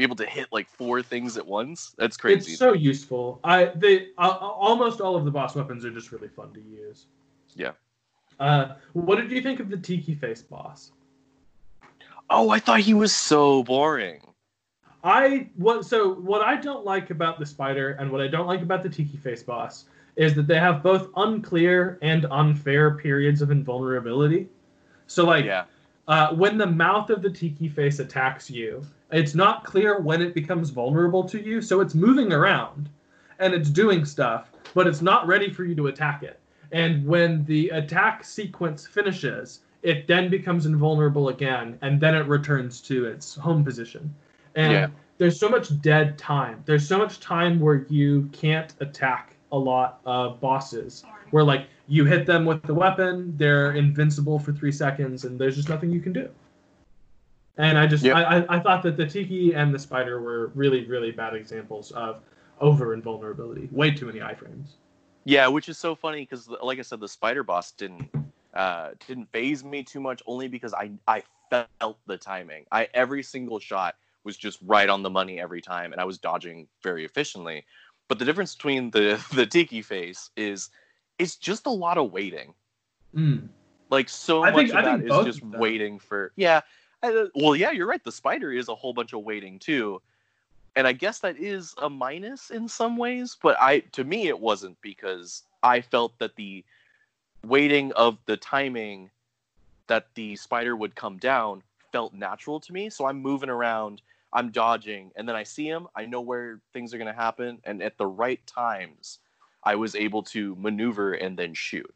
be 0.00 0.04
able 0.04 0.16
to 0.16 0.26
hit 0.26 0.48
like 0.50 0.66
four 0.66 1.02
things 1.02 1.36
at 1.36 1.46
once. 1.46 1.94
That's 1.98 2.16
crazy. 2.16 2.52
It's 2.52 2.58
so 2.58 2.72
useful. 2.72 3.38
I 3.44 3.66
they 3.74 4.08
uh, 4.16 4.30
almost 4.40 5.02
all 5.02 5.14
of 5.14 5.26
the 5.26 5.30
boss 5.30 5.54
weapons 5.54 5.84
are 5.84 5.90
just 5.90 6.10
really 6.10 6.28
fun 6.28 6.52
to 6.54 6.60
use. 6.60 7.06
Yeah. 7.54 7.72
Uh, 8.38 8.76
what 8.94 9.16
did 9.16 9.30
you 9.30 9.42
think 9.42 9.60
of 9.60 9.68
the 9.68 9.76
Tiki 9.76 10.14
Face 10.14 10.42
boss? 10.42 10.92
oh, 12.30 12.48
I 12.48 12.60
thought 12.60 12.80
he 12.80 12.94
was 12.94 13.12
so 13.14 13.62
boring. 13.64 14.20
I 15.04 15.48
what 15.56 15.84
so 15.84 16.14
what 16.14 16.40
I 16.40 16.56
don't 16.56 16.84
like 16.86 17.10
about 17.10 17.38
the 17.38 17.46
spider 17.46 17.90
and 17.92 18.10
what 18.10 18.22
I 18.22 18.28
don't 18.28 18.46
like 18.46 18.62
about 18.62 18.82
the 18.82 18.88
Tiki 18.88 19.18
Face 19.18 19.42
boss 19.42 19.84
is 20.16 20.34
that 20.34 20.46
they 20.46 20.58
have 20.58 20.82
both 20.82 21.10
unclear 21.16 21.98
and 22.00 22.26
unfair 22.30 22.96
periods 22.96 23.42
of 23.42 23.50
invulnerability. 23.50 24.48
So 25.08 25.26
like 25.26 25.44
Yeah. 25.44 25.64
uh, 26.08 26.34
when 26.34 26.56
the 26.56 26.66
mouth 26.66 27.10
of 27.10 27.20
the 27.20 27.30
Tiki 27.30 27.68
Face 27.68 27.98
attacks 27.98 28.50
you, 28.50 28.82
it's 29.12 29.34
not 29.34 29.64
clear 29.64 30.00
when 30.00 30.22
it 30.22 30.34
becomes 30.34 30.70
vulnerable 30.70 31.24
to 31.24 31.40
you, 31.40 31.60
so 31.60 31.80
it's 31.80 31.94
moving 31.94 32.32
around 32.32 32.88
and 33.38 33.54
it's 33.54 33.70
doing 33.70 34.04
stuff, 34.04 34.52
but 34.74 34.86
it's 34.86 35.02
not 35.02 35.26
ready 35.26 35.50
for 35.50 35.64
you 35.64 35.74
to 35.74 35.88
attack 35.88 36.22
it. 36.22 36.38
And 36.72 37.04
when 37.06 37.44
the 37.46 37.70
attack 37.70 38.24
sequence 38.24 38.86
finishes, 38.86 39.60
it 39.82 40.06
then 40.06 40.28
becomes 40.28 40.66
invulnerable 40.66 41.30
again, 41.30 41.78
and 41.80 42.00
then 42.00 42.14
it 42.14 42.26
returns 42.26 42.80
to 42.82 43.06
its 43.06 43.34
home 43.34 43.64
position. 43.64 44.14
And 44.54 44.72
Yeah. 44.72 44.86
there's 45.18 45.38
so 45.40 45.48
much 45.48 45.80
dead 45.80 46.18
time. 46.18 46.62
There's 46.66 46.86
so 46.86 46.98
much 46.98 47.18
time 47.20 47.60
where 47.60 47.86
you 47.88 48.28
can't 48.32 48.74
attack 48.80 49.36
a 49.52 49.58
lot 49.58 50.00
of 50.04 50.40
bosses. 50.40 51.02
Where 51.30 51.44
like 51.44 51.66
you 51.88 52.04
hit 52.04 52.26
them 52.26 52.44
with 52.44 52.62
the 52.62 52.74
weapon, 52.74 53.34
they're 53.36 53.72
invincible 53.72 54.38
for 54.38 54.52
three 54.52 54.72
seconds, 54.72 55.24
and 55.24 55.38
there's 55.38 55.56
just 55.56 55.68
nothing 55.68 55.90
you 55.90 56.00
can 56.00 56.12
do. 56.12 56.28
And 57.56 57.78
I 57.78 57.86
just 57.86 58.04
Yep. 58.04 58.16
I, 58.16 58.22
I, 58.38 58.56
I 58.56 58.60
thought 58.60 58.82
that 58.84 58.96
the 58.96 59.06
tiki 59.06 59.54
and 59.54 59.74
the 59.74 59.78
spider 59.78 60.20
were 60.22 60.48
really 60.54 60.86
really 60.86 61.10
bad 61.10 61.34
examples 61.34 61.90
of 61.92 62.20
over 62.60 62.94
invulnerability. 62.94 63.68
Way 63.72 63.90
too 63.90 64.06
many 64.06 64.20
iframes. 64.20 64.72
Yeah, 65.24 65.48
which 65.48 65.68
is 65.68 65.76
so 65.76 65.94
funny 65.94 66.22
because, 66.22 66.48
like 66.62 66.78
I 66.78 66.82
said, 66.82 67.00
the 67.00 67.08
spider 67.08 67.42
boss 67.42 67.72
didn't 67.72 68.08
uh, 68.54 68.90
didn't 69.06 69.30
phase 69.32 69.62
me 69.64 69.82
too 69.82 70.00
much, 70.00 70.22
only 70.26 70.48
because 70.48 70.72
I 70.74 70.90
I 71.06 71.22
felt 71.50 71.98
the 72.06 72.16
timing. 72.16 72.64
I 72.72 72.88
every 72.94 73.22
single 73.22 73.58
shot 73.58 73.96
was 74.24 74.36
just 74.36 74.58
right 74.62 74.88
on 74.88 75.02
the 75.02 75.10
money 75.10 75.40
every 75.40 75.60
time, 75.60 75.92
and 75.92 76.00
I 76.00 76.04
was 76.04 76.18
dodging 76.18 76.66
very 76.82 77.04
efficiently. 77.04 77.64
But 78.08 78.18
the 78.18 78.24
difference 78.24 78.54
between 78.54 78.90
the 78.90 79.22
the 79.34 79.44
tiki 79.46 79.82
face 79.82 80.30
is 80.36 80.70
it's 81.18 81.36
just 81.36 81.66
a 81.66 81.70
lot 81.70 81.98
of 81.98 82.12
waiting. 82.12 82.54
Mm. 83.14 83.48
Like 83.90 84.08
so 84.08 84.42
I 84.44 84.50
much 84.50 84.56
think- 84.56 84.70
of 84.70 84.76
I 84.76 84.82
that 84.82 84.92
think 84.92 85.04
is 85.04 85.08
both 85.10 85.26
just 85.26 85.42
of 85.42 85.50
waiting 85.50 85.98
for 85.98 86.32
yeah. 86.36 86.60
I- 87.02 87.28
well, 87.34 87.56
yeah, 87.56 87.70
you're 87.70 87.86
right. 87.86 88.02
The 88.02 88.12
spider 88.12 88.52
is 88.52 88.68
a 88.68 88.74
whole 88.74 88.92
bunch 88.92 89.12
of 89.12 89.22
waiting 89.22 89.58
too, 89.58 90.00
and 90.76 90.86
I 90.86 90.92
guess 90.92 91.18
that 91.20 91.36
is 91.38 91.74
a 91.78 91.88
minus 91.88 92.50
in 92.50 92.68
some 92.68 92.96
ways. 92.96 93.36
But 93.42 93.56
I, 93.60 93.80
to 93.92 94.04
me, 94.04 94.28
it 94.28 94.38
wasn't 94.38 94.80
because 94.82 95.42
I 95.62 95.80
felt 95.80 96.18
that 96.18 96.36
the 96.36 96.64
waiting 97.44 97.92
of 97.92 98.18
the 98.26 98.36
timing 98.36 99.10
that 99.86 100.06
the 100.14 100.36
spider 100.36 100.76
would 100.76 100.94
come 100.94 101.16
down 101.16 101.62
felt 101.90 102.12
natural 102.14 102.60
to 102.60 102.72
me. 102.72 102.90
So 102.90 103.06
I'm 103.06 103.20
moving 103.20 103.48
around, 103.50 104.02
I'm 104.32 104.50
dodging, 104.50 105.10
and 105.16 105.28
then 105.28 105.34
I 105.34 105.42
see 105.42 105.66
him. 105.66 105.88
I 105.96 106.06
know 106.06 106.20
where 106.20 106.60
things 106.72 106.94
are 106.94 106.98
going 106.98 107.12
to 107.12 107.18
happen, 107.20 107.58
and 107.64 107.82
at 107.82 107.96
the 107.98 108.06
right 108.06 108.44
times, 108.46 109.18
I 109.64 109.74
was 109.74 109.94
able 109.96 110.22
to 110.24 110.54
maneuver 110.56 111.14
and 111.14 111.36
then 111.36 111.54
shoot. 111.54 111.92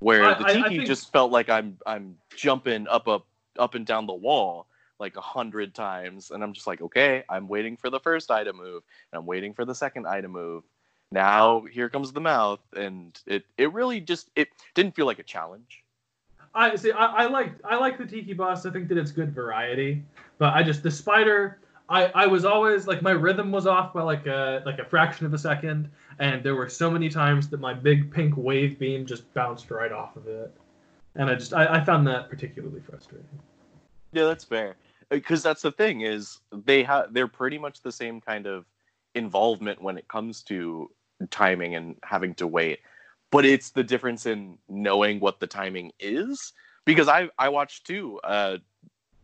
Where 0.00 0.24
I- 0.24 0.34
the 0.34 0.44
I- 0.46 0.48
I 0.48 0.52
tiki 0.54 0.68
think- 0.76 0.86
just 0.86 1.12
felt 1.12 1.30
like 1.30 1.48
I'm 1.50 1.78
I'm 1.86 2.16
jumping 2.34 2.88
up 2.88 3.06
up 3.06 3.26
up 3.60 3.74
and 3.74 3.86
down 3.86 4.06
the 4.06 4.14
wall 4.14 4.66
like 4.98 5.16
a 5.16 5.20
hundred 5.20 5.74
times, 5.74 6.30
and 6.30 6.44
I'm 6.44 6.52
just 6.52 6.66
like, 6.66 6.82
okay, 6.82 7.24
I'm 7.28 7.48
waiting 7.48 7.76
for 7.76 7.88
the 7.90 7.98
first 7.98 8.30
item 8.30 8.56
move, 8.56 8.82
and 9.12 9.18
I'm 9.18 9.26
waiting 9.26 9.54
for 9.54 9.64
the 9.64 9.74
second 9.74 10.06
item 10.06 10.32
move. 10.32 10.62
Now 11.10 11.62
here 11.62 11.88
comes 11.88 12.12
the 12.12 12.20
mouth, 12.20 12.60
and 12.76 13.18
it 13.26 13.44
it 13.58 13.72
really 13.72 14.00
just 14.00 14.30
it 14.36 14.48
didn't 14.74 14.94
feel 14.94 15.06
like 15.06 15.18
a 15.18 15.24
challenge. 15.24 15.82
I 16.54 16.76
see. 16.76 16.92
I, 16.92 17.06
I 17.06 17.26
like 17.26 17.52
I 17.64 17.76
like 17.76 17.98
the 17.98 18.06
tiki 18.06 18.34
boss. 18.34 18.66
I 18.66 18.70
think 18.70 18.88
that 18.88 18.98
it's 18.98 19.10
good 19.10 19.34
variety, 19.34 20.04
but 20.38 20.54
I 20.54 20.62
just 20.62 20.82
the 20.82 20.90
spider. 20.90 21.58
I, 21.88 22.04
I 22.14 22.26
was 22.28 22.44
always 22.44 22.86
like 22.86 23.02
my 23.02 23.10
rhythm 23.10 23.50
was 23.50 23.66
off 23.66 23.92
by 23.92 24.02
like 24.02 24.26
a 24.26 24.62
like 24.64 24.78
a 24.78 24.84
fraction 24.84 25.26
of 25.26 25.34
a 25.34 25.38
second, 25.38 25.90
and 26.20 26.44
there 26.44 26.54
were 26.54 26.68
so 26.68 26.88
many 26.88 27.08
times 27.08 27.48
that 27.48 27.58
my 27.58 27.74
big 27.74 28.12
pink 28.12 28.34
wave 28.36 28.78
beam 28.78 29.04
just 29.04 29.32
bounced 29.34 29.72
right 29.72 29.90
off 29.90 30.14
of 30.14 30.28
it, 30.28 30.54
and 31.16 31.28
I 31.28 31.34
just 31.34 31.52
I, 31.52 31.78
I 31.78 31.84
found 31.84 32.06
that 32.06 32.30
particularly 32.30 32.80
frustrating. 32.80 33.26
Yeah, 34.12 34.24
that's 34.26 34.44
fair. 34.44 34.76
Because 35.08 35.42
that's 35.42 35.62
the 35.62 35.72
thing 35.72 36.02
is 36.02 36.38
they 36.52 36.82
have 36.84 37.12
they're 37.12 37.28
pretty 37.28 37.58
much 37.58 37.82
the 37.82 37.92
same 37.92 38.20
kind 38.20 38.46
of 38.46 38.66
involvement 39.14 39.82
when 39.82 39.98
it 39.98 40.08
comes 40.08 40.42
to 40.44 40.90
timing 41.30 41.74
and 41.74 41.96
having 42.04 42.34
to 42.34 42.46
wait. 42.46 42.80
But 43.30 43.44
it's 43.44 43.70
the 43.70 43.82
difference 43.84 44.26
in 44.26 44.58
knowing 44.68 45.20
what 45.20 45.40
the 45.40 45.46
timing 45.46 45.92
is. 45.98 46.52
Because 46.84 47.08
I 47.08 47.28
I 47.38 47.48
watched 47.48 47.86
two 47.86 48.20
uh 48.20 48.58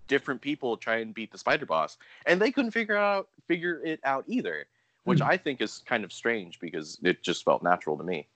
different 0.08 0.40
people 0.40 0.76
try 0.76 0.98
and 0.98 1.14
beat 1.14 1.32
the 1.32 1.38
spider 1.38 1.66
boss 1.66 1.98
and 2.26 2.40
they 2.40 2.52
couldn't 2.52 2.70
figure 2.72 2.96
out 2.96 3.28
figure 3.48 3.82
it 3.84 4.00
out 4.04 4.24
either. 4.28 4.66
Which 5.04 5.20
Hmm. 5.20 5.28
I 5.28 5.36
think 5.36 5.60
is 5.60 5.78
kind 5.86 6.04
of 6.04 6.12
strange 6.12 6.58
because 6.60 6.98
it 7.02 7.22
just 7.22 7.44
felt 7.44 7.62
natural 7.62 7.96
to 7.98 8.04
me. 8.04 8.28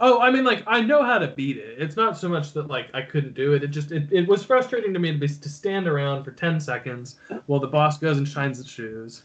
Oh, 0.00 0.20
I 0.20 0.30
mean, 0.30 0.44
like 0.44 0.62
I 0.66 0.80
know 0.80 1.02
how 1.02 1.18
to 1.18 1.28
beat 1.28 1.56
it. 1.56 1.80
It's 1.80 1.96
not 1.96 2.16
so 2.18 2.28
much 2.28 2.52
that 2.52 2.68
like 2.68 2.88
I 2.94 3.02
couldn't 3.02 3.34
do 3.34 3.54
it. 3.54 3.62
It 3.62 3.68
just 3.68 3.90
it, 3.92 4.12
it 4.12 4.26
was 4.28 4.44
frustrating 4.44 4.92
to 4.92 4.98
me 4.98 5.12
to 5.12 5.18
be 5.18 5.28
to 5.28 5.48
stand 5.48 5.86
around 5.88 6.24
for 6.24 6.30
ten 6.32 6.60
seconds 6.60 7.16
while 7.46 7.60
the 7.60 7.66
boss 7.68 7.98
goes 7.98 8.18
and 8.18 8.26
shines 8.28 8.60
its 8.60 8.68
shoes. 8.68 9.24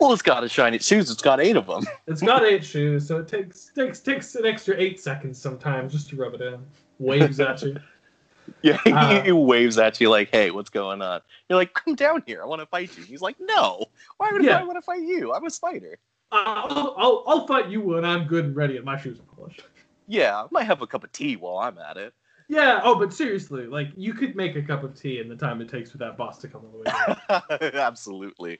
Well, 0.00 0.12
it's 0.12 0.22
got 0.22 0.40
to 0.40 0.48
shine 0.48 0.74
its 0.74 0.86
shoes. 0.86 1.10
It's 1.10 1.22
got 1.22 1.40
eight 1.40 1.56
of 1.56 1.66
them. 1.66 1.86
It's 2.06 2.22
got 2.22 2.42
eight 2.44 2.64
shoes, 2.64 3.06
so 3.06 3.18
it 3.18 3.28
takes 3.28 3.70
takes 3.74 4.00
takes 4.00 4.34
an 4.34 4.46
extra 4.46 4.74
eight 4.78 5.00
seconds 5.00 5.40
sometimes 5.40 5.92
just 5.92 6.08
to 6.10 6.16
rub 6.16 6.34
it 6.34 6.40
in. 6.40 6.64
Waves 6.98 7.38
at 7.40 7.62
you. 7.62 7.76
Yeah, 8.62 8.78
Uh, 8.84 9.22
he 9.22 9.30
waves 9.30 9.78
at 9.78 10.00
you 10.00 10.10
like, 10.10 10.28
"Hey, 10.32 10.50
what's 10.50 10.70
going 10.70 11.00
on?" 11.02 11.20
You're 11.48 11.56
like, 11.56 11.72
"Come 11.72 11.94
down 11.94 12.24
here. 12.26 12.42
I 12.42 12.46
want 12.46 12.60
to 12.60 12.66
fight 12.66 12.90
you." 12.98 13.04
He's 13.04 13.20
like, 13.20 13.36
"No. 13.38 13.84
Why 14.16 14.30
would 14.32 14.42
Yeah. 14.42 14.58
I 14.58 14.64
want 14.64 14.76
to 14.76 14.82
fight 14.82 15.02
you? 15.02 15.32
I'm 15.32 15.44
a 15.46 15.50
spider." 15.50 15.98
I'll, 16.32 16.94
I'll 16.96 17.24
I'll 17.26 17.46
fight 17.46 17.68
you 17.68 17.80
when 17.80 18.04
I'm 18.04 18.26
good 18.26 18.44
and 18.44 18.56
ready 18.56 18.76
and 18.76 18.84
my 18.84 18.98
shoes 18.98 19.18
are 19.18 19.36
polished. 19.36 19.62
Yeah, 20.06 20.42
I 20.42 20.46
might 20.50 20.64
have 20.64 20.82
a 20.82 20.86
cup 20.86 21.04
of 21.04 21.12
tea 21.12 21.36
while 21.36 21.58
I'm 21.58 21.78
at 21.78 21.96
it. 21.96 22.14
Yeah. 22.48 22.80
Oh, 22.82 22.98
but 22.98 23.12
seriously, 23.12 23.66
like 23.66 23.88
you 23.96 24.12
could 24.12 24.34
make 24.34 24.56
a 24.56 24.62
cup 24.62 24.82
of 24.82 25.00
tea 25.00 25.20
in 25.20 25.28
the 25.28 25.36
time 25.36 25.60
it 25.60 25.68
takes 25.68 25.90
for 25.90 25.98
that 25.98 26.16
boss 26.16 26.38
to 26.38 26.48
come 26.48 26.62
all 26.64 26.72
the 26.72 26.78
way. 26.78 27.60
down. 27.60 27.72
Absolutely. 27.80 28.58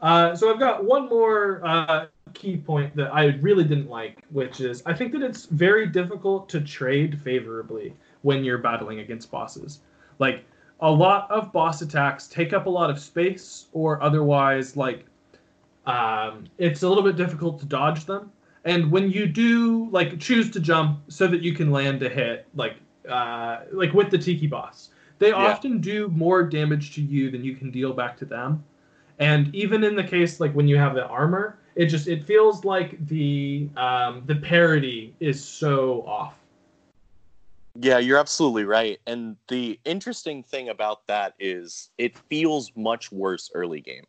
Uh, 0.00 0.34
so 0.36 0.52
I've 0.52 0.60
got 0.60 0.84
one 0.84 1.08
more 1.08 1.60
uh, 1.64 2.06
key 2.34 2.56
point 2.56 2.94
that 2.96 3.12
I 3.14 3.26
really 3.40 3.64
didn't 3.64 3.88
like, 3.88 4.24
which 4.30 4.60
is 4.60 4.82
I 4.86 4.94
think 4.94 5.12
that 5.12 5.22
it's 5.22 5.46
very 5.46 5.86
difficult 5.86 6.48
to 6.50 6.60
trade 6.60 7.20
favorably 7.20 7.94
when 8.22 8.44
you're 8.44 8.58
battling 8.58 9.00
against 9.00 9.30
bosses. 9.30 9.80
Like 10.18 10.44
a 10.80 10.90
lot 10.90 11.30
of 11.30 11.52
boss 11.52 11.82
attacks 11.82 12.26
take 12.26 12.52
up 12.52 12.66
a 12.66 12.70
lot 12.70 12.90
of 12.90 12.98
space, 12.98 13.66
or 13.72 14.02
otherwise, 14.02 14.76
like 14.76 15.06
um, 15.86 16.44
it's 16.58 16.82
a 16.82 16.88
little 16.88 17.02
bit 17.02 17.16
difficult 17.16 17.60
to 17.60 17.66
dodge 17.66 18.04
them. 18.04 18.32
And 18.64 18.90
when 18.90 19.10
you 19.10 19.26
do 19.26 19.88
like 19.90 20.18
choose 20.18 20.50
to 20.52 20.60
jump 20.60 21.00
so 21.08 21.26
that 21.26 21.42
you 21.42 21.52
can 21.52 21.70
land 21.70 22.02
a 22.02 22.08
hit, 22.08 22.46
like 22.54 22.76
uh, 23.08 23.60
like 23.72 23.92
with 23.92 24.10
the 24.10 24.18
Tiki 24.18 24.46
boss, 24.46 24.90
they 25.18 25.32
often 25.32 25.80
do 25.80 26.08
more 26.08 26.42
damage 26.42 26.94
to 26.94 27.02
you 27.02 27.30
than 27.30 27.44
you 27.44 27.54
can 27.54 27.70
deal 27.70 27.92
back 27.92 28.16
to 28.18 28.24
them. 28.24 28.64
And 29.18 29.54
even 29.54 29.84
in 29.84 29.94
the 29.94 30.02
case 30.02 30.40
like 30.40 30.52
when 30.54 30.66
you 30.66 30.76
have 30.78 30.94
the 30.94 31.06
armor, 31.06 31.58
it 31.76 31.86
just 31.86 32.08
it 32.08 32.24
feels 32.24 32.64
like 32.64 33.06
the 33.06 33.68
um, 33.76 34.22
the 34.26 34.36
parity 34.36 35.14
is 35.20 35.44
so 35.44 36.02
off. 36.06 36.34
Yeah, 37.76 37.98
you're 37.98 38.18
absolutely 38.18 38.64
right. 38.64 39.00
And 39.06 39.36
the 39.48 39.78
interesting 39.84 40.44
thing 40.44 40.68
about 40.68 41.06
that 41.08 41.34
is 41.40 41.90
it 41.98 42.16
feels 42.16 42.70
much 42.76 43.10
worse 43.10 43.50
early 43.52 43.80
game 43.80 44.04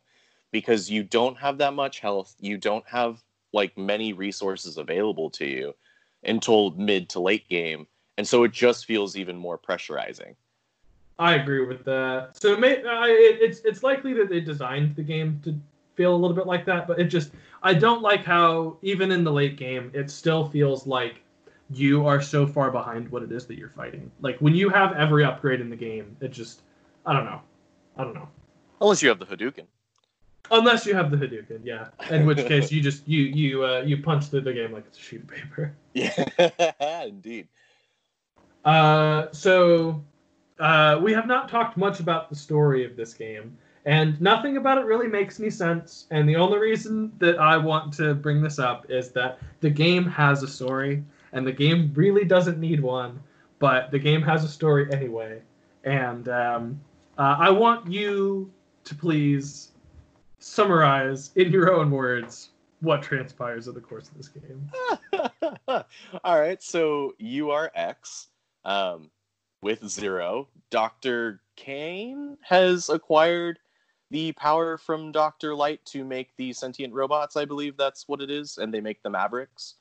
because 0.56 0.90
you 0.90 1.04
don't 1.04 1.38
have 1.38 1.58
that 1.58 1.74
much 1.74 2.00
health, 2.00 2.34
you 2.40 2.56
don't 2.56 2.88
have 2.88 3.22
like 3.52 3.78
many 3.78 4.14
resources 4.14 4.78
available 4.78 5.30
to 5.30 5.46
you 5.46 5.76
until 6.24 6.72
mid 6.72 7.10
to 7.10 7.20
late 7.20 7.50
game, 7.50 7.86
and 8.18 8.26
so 8.26 8.46
it 8.46 8.54
just 8.54 8.86
feels 8.86 9.18
even 9.18 9.36
more 9.36 9.58
pressurizing. 9.58 10.34
I 11.20 11.34
agree 11.34 11.66
with 11.66 11.84
that. 11.84 12.42
So 12.42 12.54
it 12.54 12.62
may, 12.62 12.82
uh, 12.82 13.04
it, 13.04 13.42
it's 13.42 13.60
it's 13.66 13.84
likely 13.84 14.14
that 14.14 14.30
they 14.30 14.40
designed 14.40 14.96
the 14.96 15.04
game 15.04 15.42
to 15.44 15.54
feel 15.96 16.16
a 16.16 16.16
little 16.16 16.38
bit 16.38 16.48
like 16.48 16.64
that, 16.68 16.88
but 16.88 17.00
it 17.02 17.08
just 17.08 17.32
I 17.62 17.74
don't 17.74 18.02
like 18.02 18.24
how 18.24 18.78
even 18.82 19.12
in 19.12 19.26
the 19.26 19.34
late 19.34 19.58
game 19.58 19.92
it 19.94 20.10
still 20.10 20.48
feels 20.48 20.88
like 20.88 21.22
you 21.70 22.08
are 22.08 22.22
so 22.22 22.48
far 22.48 22.72
behind 22.72 23.10
what 23.10 23.24
it 23.24 23.32
is 23.34 23.46
that 23.48 23.58
you're 23.58 23.74
fighting. 23.76 24.10
Like 24.22 24.38
when 24.38 24.56
you 24.56 24.70
have 24.70 24.94
every 24.94 25.26
upgrade 25.26 25.60
in 25.60 25.70
the 25.70 25.76
game, 25.76 26.16
it 26.22 26.32
just 26.32 26.62
I 27.06 27.12
don't 27.12 27.26
know. 27.26 27.42
I 27.98 28.06
don't 28.06 28.14
know. 28.14 28.30
Unless 28.80 29.02
you 29.02 29.10
have 29.10 29.20
the 29.20 29.26
Hadouken. 29.26 29.66
Unless 30.52 30.86
you 30.86 30.94
have 30.96 31.12
the 31.12 31.18
Hadouken, 31.18 31.62
yeah. 31.64 31.88
In 32.10 32.26
which 32.26 32.38
case 32.48 32.72
you 32.72 32.82
just 32.82 33.08
you 33.08 33.22
you 33.24 33.66
uh, 33.66 33.82
you 33.86 34.02
punch 34.02 34.26
through 34.26 34.42
the 34.42 34.54
game 34.54 34.72
like 34.72 34.86
it's 34.88 34.98
a 34.98 35.02
sheet 35.02 35.22
of 35.22 35.28
paper. 35.28 35.76
Yeah, 35.94 37.04
indeed. 37.04 37.48
Uh, 38.64 39.28
so 39.32 40.04
uh, 40.60 41.00
we 41.02 41.14
have 41.14 41.28
not 41.28 41.50
talked 41.50 41.78
much 41.78 42.00
about 42.00 42.30
the 42.30 42.36
story 42.36 42.86
of 42.86 42.96
this 42.96 43.14
game, 43.14 43.58
and 43.86 44.20
nothing 44.20 44.58
about 44.58 44.78
it 44.78 44.86
really 44.86 45.08
makes 45.08 45.40
any 45.40 45.50
sense. 45.50 46.08
And 46.12 46.28
the 46.28 46.36
only 46.36 46.58
reason 46.58 47.12
that 47.20 47.40
I 47.40 47.58
want 47.58 47.94
to 47.94 48.14
bring 48.16 48.42
this 48.42 48.60
up 48.60 48.90
is 48.90 49.12
that 49.12 49.40
the 49.62 49.70
game 49.70 50.06
has 50.06 50.44
a 50.44 50.48
story, 50.48 51.04
and 51.34 51.46
the 51.46 51.52
game 51.52 51.92
really 51.96 52.26
doesn't 52.26 52.60
need 52.60 52.80
one, 52.80 53.20
but 53.60 53.92
the 53.92 54.00
game 54.00 54.22
has 54.22 54.44
a 54.44 54.50
story 54.50 54.92
anyway. 54.92 55.42
And 55.84 56.28
um, 56.30 56.82
uh, 57.18 57.36
I 57.40 57.52
want 57.52 57.92
you 57.92 58.52
to 58.86 58.96
please 58.96 59.72
summarize 60.40 61.32
in 61.36 61.52
your 61.52 61.74
own 61.74 61.92
words 61.92 62.50
what 62.82 63.02
transpires 63.02 63.68
over 63.68 63.80
the 63.80 63.86
course 63.86 64.10
of 64.10 64.18
this 64.18 64.28
game. 64.28 64.70
All 66.24 66.40
right, 66.40 66.62
so 66.62 67.14
you 67.18 67.52
are 67.52 67.72
X 67.74 68.28
um, 68.64 69.10
with 69.62 69.88
Zero. 69.88 70.48
Dr. 70.70 71.42
Cain 71.56 72.38
has 72.42 72.90
acquired 72.90 73.60
the 74.12 74.32
power 74.34 74.78
from 74.78 75.12
Dr. 75.12 75.56
Light 75.56 75.84
to 75.86 76.06
make 76.06 76.36
the 76.38 76.54
sentient 76.54 76.94
robots, 76.94 77.36
I 77.36 77.46
believe 77.46 77.76
that's 77.76 78.08
what 78.08 78.22
it 78.22 78.30
is, 78.30 78.58
and 78.58 78.74
they 78.74 78.82
make 78.82 79.02
the 79.02 79.10
Mavericks. 79.10 79.76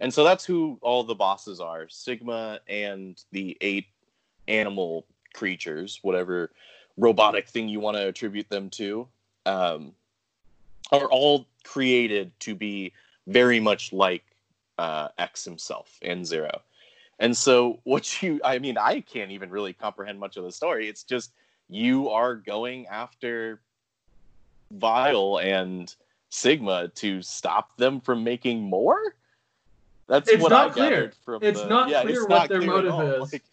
And 0.00 0.12
so 0.12 0.24
that's 0.24 0.44
who 0.44 0.78
all 0.82 1.04
the 1.04 1.14
bosses 1.14 1.60
are 1.60 1.88
Sigma 1.88 2.60
and 2.68 3.22
the 3.32 3.56
eight 3.60 3.86
animal 4.48 5.06
creatures, 5.34 5.98
whatever 6.02 6.50
robotic 6.96 7.48
thing 7.48 7.68
you 7.68 7.80
want 7.80 7.96
to 7.96 8.08
attribute 8.08 8.48
them 8.48 8.70
to. 8.70 9.06
Um, 9.46 9.92
are 10.92 11.06
all 11.06 11.46
created 11.64 12.32
to 12.40 12.54
be 12.54 12.92
very 13.26 13.60
much 13.60 13.92
like 13.92 14.24
uh, 14.78 15.08
X 15.18 15.44
himself 15.44 15.98
and 16.02 16.26
Zero. 16.26 16.62
And 17.18 17.36
so, 17.36 17.80
what 17.84 18.22
you, 18.22 18.40
I 18.44 18.58
mean, 18.58 18.78
I 18.78 19.00
can't 19.00 19.30
even 19.30 19.50
really 19.50 19.72
comprehend 19.72 20.18
much 20.18 20.36
of 20.36 20.44
the 20.44 20.52
story. 20.52 20.88
It's 20.88 21.04
just 21.04 21.32
you 21.68 22.08
are 22.08 22.34
going 22.34 22.86
after 22.88 23.60
Vile 24.72 25.38
and 25.38 25.94
Sigma 26.30 26.88
to 26.88 27.22
stop 27.22 27.76
them 27.76 28.00
from 28.00 28.24
making 28.24 28.62
more. 28.62 29.14
That's 30.08 30.28
it's 30.28 30.42
what 30.42 30.50
not 30.50 30.70
I 30.70 30.72
clear. 30.72 31.12
from 31.24 31.42
It's 31.42 31.60
the, 31.60 31.68
not 31.68 31.88
yeah, 31.88 32.02
clear 32.02 32.22
it's 32.22 32.22
what 32.22 32.30
not 32.30 32.48
their 32.48 32.58
clear 32.58 32.70
motive 32.90 33.22
is. 33.22 33.32
Like, 33.32 33.44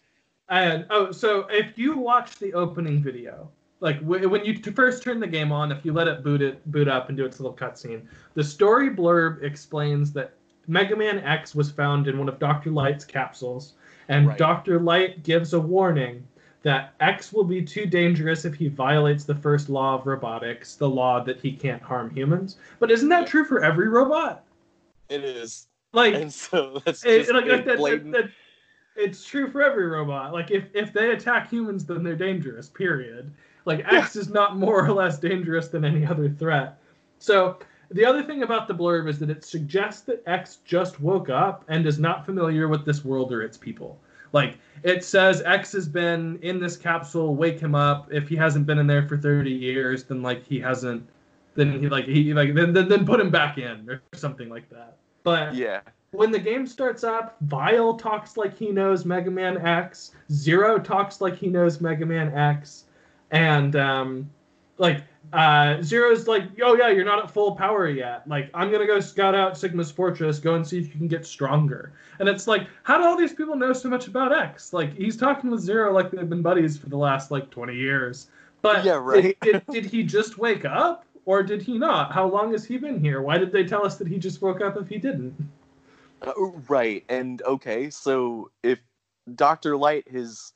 And 0.48 0.86
oh, 0.90 1.12
so 1.12 1.46
if 1.50 1.78
you 1.78 1.96
watch 1.96 2.36
the 2.36 2.52
opening 2.54 3.00
video, 3.02 3.48
like 3.80 4.00
w- 4.00 4.28
when 4.28 4.44
you 4.44 4.54
t- 4.54 4.70
first 4.70 5.02
turn 5.02 5.20
the 5.20 5.26
game 5.26 5.52
on, 5.52 5.70
if 5.70 5.84
you 5.84 5.92
let 5.92 6.08
it 6.08 6.22
boot 6.22 6.42
it 6.42 6.64
boot 6.70 6.88
up 6.88 7.08
and 7.08 7.16
do 7.16 7.24
its 7.24 7.38
little 7.40 7.56
cutscene, 7.56 8.02
the 8.34 8.42
story 8.44 8.90
blurb 8.90 9.42
explains 9.42 10.12
that 10.12 10.32
Mega 10.66 10.96
Man 10.96 11.18
X 11.20 11.54
was 11.54 11.70
found 11.70 12.08
in 12.08 12.18
one 12.18 12.28
of 12.28 12.38
Doctor 12.38 12.70
Light's 12.70 13.04
capsules, 13.04 13.74
and 14.08 14.28
Right. 14.28 14.38
Doctor 14.38 14.80
Light 14.80 15.22
gives 15.22 15.52
a 15.54 15.60
warning 15.60 16.26
that 16.62 16.92
X 17.00 17.32
will 17.32 17.44
be 17.44 17.62
too 17.62 17.86
dangerous 17.86 18.44
if 18.44 18.54
he 18.54 18.68
violates 18.68 19.24
the 19.24 19.34
first 19.34 19.68
law 19.68 19.94
of 19.94 20.06
robotics, 20.06 20.74
the 20.74 20.88
law 20.88 21.22
that 21.22 21.40
he 21.40 21.52
can't 21.52 21.80
harm 21.80 22.10
humans. 22.10 22.56
But 22.80 22.90
isn't 22.90 23.08
that 23.10 23.26
true 23.28 23.44
for 23.44 23.62
every 23.64 23.88
robot? 23.88 24.44
it 25.08 25.24
is, 25.24 25.68
Like 25.94 26.12
and 26.14 26.30
so 26.30 26.82
that's 26.84 27.02
it- 27.06 27.20
just 27.20 27.32
like, 27.32 27.46
like 27.46 27.64
that- 27.64 27.78
that- 27.78 28.12
that- 28.12 28.30
it's 28.96 29.24
true 29.24 29.48
for 29.50 29.62
every 29.62 29.86
robot. 29.86 30.32
Like 30.34 30.50
if 30.50 30.64
if 30.74 30.92
they 30.92 31.12
attack 31.12 31.48
humans, 31.48 31.86
then 31.86 32.02
they're 32.02 32.16
dangerous. 32.16 32.68
Period. 32.68 33.30
Like 33.68 33.84
X 33.92 34.16
is 34.16 34.30
not 34.30 34.56
more 34.56 34.84
or 34.84 34.92
less 34.92 35.18
dangerous 35.18 35.68
than 35.68 35.84
any 35.84 36.04
other 36.06 36.28
threat. 36.28 36.78
So 37.18 37.58
the 37.90 38.04
other 38.04 38.22
thing 38.22 38.42
about 38.42 38.66
the 38.66 38.74
blurb 38.74 39.08
is 39.08 39.18
that 39.18 39.30
it 39.30 39.44
suggests 39.44 40.00
that 40.02 40.22
X 40.26 40.58
just 40.64 41.00
woke 41.00 41.28
up 41.28 41.64
and 41.68 41.86
is 41.86 41.98
not 41.98 42.26
familiar 42.26 42.66
with 42.66 42.84
this 42.84 43.04
world 43.04 43.32
or 43.32 43.42
its 43.42 43.58
people. 43.58 44.00
Like 44.32 44.58
it 44.82 45.04
says 45.04 45.42
X 45.42 45.72
has 45.72 45.86
been 45.86 46.38
in 46.42 46.58
this 46.58 46.76
capsule, 46.76 47.34
wake 47.34 47.60
him 47.60 47.74
up. 47.74 48.12
If 48.12 48.28
he 48.28 48.36
hasn't 48.36 48.66
been 48.66 48.78
in 48.78 48.86
there 48.86 49.06
for 49.06 49.16
30 49.16 49.50
years, 49.50 50.04
then 50.04 50.22
like 50.22 50.44
he 50.44 50.58
hasn't 50.58 51.06
then 51.54 51.78
he 51.80 51.88
like 51.88 52.06
he 52.06 52.32
like 52.32 52.54
then 52.54 52.72
then, 52.72 52.88
then 52.88 53.04
put 53.04 53.20
him 53.20 53.30
back 53.30 53.58
in 53.58 53.88
or 53.88 54.02
something 54.14 54.48
like 54.48 54.68
that. 54.70 54.96
But 55.24 55.54
yeah, 55.54 55.80
when 56.12 56.30
the 56.30 56.38
game 56.38 56.66
starts 56.66 57.04
up, 57.04 57.36
Vile 57.42 57.98
talks 57.98 58.36
like 58.38 58.56
he 58.56 58.70
knows 58.70 59.04
Mega 59.04 59.30
Man 59.30 59.58
X, 59.58 60.12
Zero 60.32 60.78
talks 60.78 61.20
like 61.20 61.36
he 61.36 61.48
knows 61.48 61.80
Mega 61.80 62.06
Man 62.06 62.32
X, 62.34 62.84
and 63.30 63.76
um, 63.76 64.30
like 64.78 65.02
uh, 65.32 65.82
Zero's 65.82 66.26
like, 66.26 66.44
oh 66.62 66.74
yeah, 66.74 66.88
you're 66.88 67.04
not 67.04 67.22
at 67.22 67.30
full 67.30 67.54
power 67.54 67.88
yet. 67.88 68.26
Like 68.28 68.50
I'm 68.54 68.70
gonna 68.70 68.86
go 68.86 69.00
scout 69.00 69.34
out 69.34 69.58
Sigma's 69.58 69.90
fortress, 69.90 70.38
go 70.38 70.54
and 70.54 70.66
see 70.66 70.78
if 70.78 70.86
you 70.86 70.92
can 70.92 71.08
get 71.08 71.26
stronger. 71.26 71.92
And 72.18 72.28
it's 72.28 72.46
like, 72.46 72.66
how 72.82 72.98
do 72.98 73.04
all 73.04 73.16
these 73.16 73.34
people 73.34 73.56
know 73.56 73.72
so 73.72 73.88
much 73.88 74.06
about 74.06 74.32
X? 74.32 74.72
Like 74.72 74.94
he's 74.94 75.16
talking 75.16 75.50
with 75.50 75.60
Zero 75.60 75.92
like 75.92 76.10
they've 76.10 76.28
been 76.28 76.42
buddies 76.42 76.78
for 76.78 76.88
the 76.88 76.96
last 76.96 77.30
like 77.30 77.50
20 77.50 77.74
years. 77.74 78.28
But 78.62 78.84
Yeah, 78.84 78.98
right. 79.00 79.38
did, 79.40 79.64
did, 79.66 79.66
did 79.82 79.84
he 79.84 80.02
just 80.02 80.38
wake 80.38 80.64
up? 80.64 81.04
Or 81.26 81.42
did 81.42 81.60
he 81.60 81.76
not? 81.76 82.10
How 82.10 82.26
long 82.26 82.52
has 82.52 82.64
he 82.64 82.78
been 82.78 83.00
here? 83.00 83.20
Why 83.20 83.36
did 83.36 83.52
they 83.52 83.62
tell 83.62 83.84
us 83.84 83.96
that 83.98 84.08
he 84.08 84.16
just 84.16 84.40
woke 84.40 84.62
up 84.62 84.78
if 84.78 84.88
he 84.88 84.96
didn't? 84.96 85.36
Uh, 86.22 86.32
right. 86.68 87.04
And 87.10 87.42
okay, 87.42 87.90
so 87.90 88.50
if 88.62 88.78
Doctor 89.34 89.76
Light 89.76 90.08
his 90.08 90.54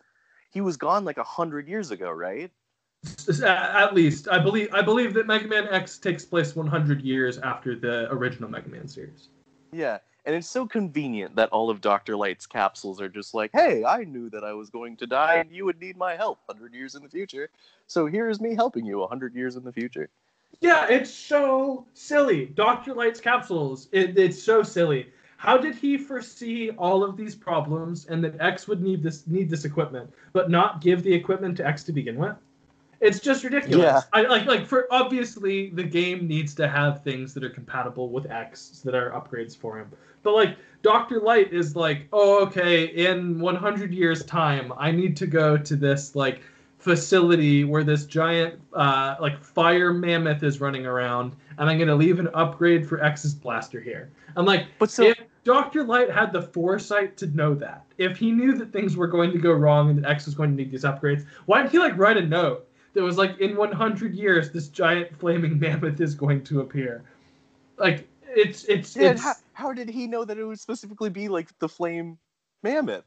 he 0.50 0.62
was 0.62 0.78
gone 0.78 1.04
like 1.04 1.18
a 1.18 1.24
hundred 1.24 1.68
years 1.68 1.90
ago, 1.90 2.10
right? 2.10 2.50
S- 3.04 3.42
uh, 3.42 3.70
At 3.74 3.94
least, 3.94 4.28
I 4.28 4.38
believe. 4.38 4.72
I 4.72 4.82
believe 4.82 5.14
that 5.14 5.26
Mega 5.26 5.48
Man 5.48 5.68
X 5.68 5.98
takes 5.98 6.24
place 6.24 6.54
100 6.54 7.02
years 7.02 7.38
after 7.38 7.74
the 7.76 8.10
original 8.12 8.48
Mega 8.48 8.68
Man 8.68 8.86
series. 8.88 9.28
Yeah. 9.72 9.98
And 10.24 10.36
it's 10.36 10.48
so 10.48 10.66
convenient 10.66 11.34
that 11.34 11.48
all 11.48 11.68
of 11.68 11.80
Dr. 11.80 12.16
Light's 12.16 12.46
capsules 12.46 13.00
are 13.00 13.08
just 13.08 13.34
like, 13.34 13.50
hey, 13.52 13.84
I 13.84 14.04
knew 14.04 14.30
that 14.30 14.44
I 14.44 14.52
was 14.52 14.70
going 14.70 14.96
to 14.98 15.06
die 15.06 15.36
and 15.36 15.50
you 15.50 15.64
would 15.64 15.80
need 15.80 15.96
my 15.96 16.14
help 16.14 16.38
100 16.46 16.72
years 16.74 16.94
in 16.94 17.02
the 17.02 17.08
future. 17.08 17.50
So 17.88 18.06
here's 18.06 18.40
me 18.40 18.54
helping 18.54 18.86
you 18.86 18.98
100 18.98 19.34
years 19.34 19.56
in 19.56 19.64
the 19.64 19.72
future. 19.72 20.10
Yeah, 20.60 20.86
it's 20.88 21.10
so 21.10 21.86
silly. 21.94 22.46
Doctor 22.46 22.94
Light's 22.94 23.20
capsules. 23.20 23.88
It, 23.90 24.16
it's 24.16 24.40
so 24.40 24.62
silly. 24.62 25.08
How 25.38 25.58
did 25.58 25.74
he 25.74 25.98
foresee 25.98 26.70
all 26.78 27.02
of 27.02 27.16
these 27.16 27.34
problems 27.34 28.06
and 28.06 28.22
that 28.22 28.40
X 28.40 28.68
would 28.68 28.80
need 28.80 29.02
this 29.02 29.26
need 29.26 29.50
this 29.50 29.64
equipment, 29.64 30.14
but 30.32 30.50
not 30.50 30.80
give 30.80 31.02
the 31.02 31.12
equipment 31.12 31.56
to 31.56 31.66
X 31.66 31.82
to 31.84 31.92
begin 31.92 32.16
with? 32.16 32.36
It's 33.02 33.18
just 33.18 33.42
ridiculous. 33.42 33.84
Yeah. 33.84 34.00
I 34.12 34.22
like 34.22 34.46
like 34.46 34.64
for 34.64 34.86
obviously 34.92 35.70
the 35.70 35.82
game 35.82 36.28
needs 36.28 36.54
to 36.54 36.68
have 36.68 37.02
things 37.02 37.34
that 37.34 37.42
are 37.42 37.50
compatible 37.50 38.08
with 38.10 38.30
X 38.30 38.80
that 38.84 38.94
are 38.94 39.10
upgrades 39.10 39.56
for 39.56 39.76
him. 39.76 39.90
But 40.22 40.34
like 40.34 40.56
Dr. 40.82 41.20
Light 41.20 41.52
is 41.52 41.74
like, 41.74 42.06
"Oh, 42.12 42.40
okay, 42.46 42.84
in 42.84 43.40
100 43.40 43.92
years 43.92 44.24
time, 44.24 44.72
I 44.76 44.92
need 44.92 45.16
to 45.16 45.26
go 45.26 45.56
to 45.56 45.74
this 45.74 46.14
like 46.14 46.42
facility 46.78 47.64
where 47.64 47.82
this 47.82 48.06
giant 48.06 48.60
uh, 48.72 49.16
like 49.20 49.42
fire 49.42 49.92
mammoth 49.92 50.44
is 50.44 50.60
running 50.60 50.86
around, 50.86 51.34
and 51.58 51.68
I'm 51.68 51.80
gonna 51.80 51.96
leave 51.96 52.20
an 52.20 52.28
upgrade 52.34 52.88
for 52.88 53.02
X's 53.02 53.34
blaster 53.34 53.80
here. 53.80 54.10
I'm 54.36 54.46
like, 54.46 54.66
But 54.78 54.90
so 54.92 55.06
if 55.06 55.18
Dr. 55.42 55.82
Light 55.82 56.08
had 56.08 56.32
the 56.32 56.42
foresight 56.42 57.16
to 57.16 57.26
know 57.26 57.52
that, 57.54 57.84
if 57.98 58.16
he 58.16 58.30
knew 58.30 58.54
that 58.58 58.72
things 58.72 58.96
were 58.96 59.08
going 59.08 59.32
to 59.32 59.38
go 59.38 59.50
wrong 59.50 59.90
and 59.90 60.04
that 60.04 60.08
X 60.08 60.26
was 60.26 60.36
going 60.36 60.50
to 60.50 60.56
need 60.56 60.70
these 60.70 60.84
upgrades, 60.84 61.26
why 61.46 61.58
didn't 61.58 61.72
he 61.72 61.80
like 61.80 61.98
write 61.98 62.16
a 62.16 62.24
note 62.24 62.68
that 62.94 63.02
was 63.02 63.16
like, 63.16 63.38
in 63.40 63.56
100 63.56 64.14
years, 64.14 64.50
this 64.50 64.68
giant 64.68 65.16
flaming 65.18 65.58
mammoth 65.58 66.00
is 66.00 66.14
going 66.14 66.44
to 66.44 66.60
appear? 66.60 67.02
Like, 67.78 68.08
it's 68.34 68.64
it's 68.64 68.96
yeah, 68.96 69.10
it's 69.10 69.22
how, 69.22 69.34
how 69.52 69.72
did 69.72 69.88
he 69.90 70.06
know 70.06 70.24
that 70.24 70.38
it 70.38 70.44
would 70.44 70.58
specifically 70.60 71.10
be 71.10 71.28
like 71.28 71.48
the 71.58 71.68
flame 71.68 72.16
mammoth? 72.62 73.04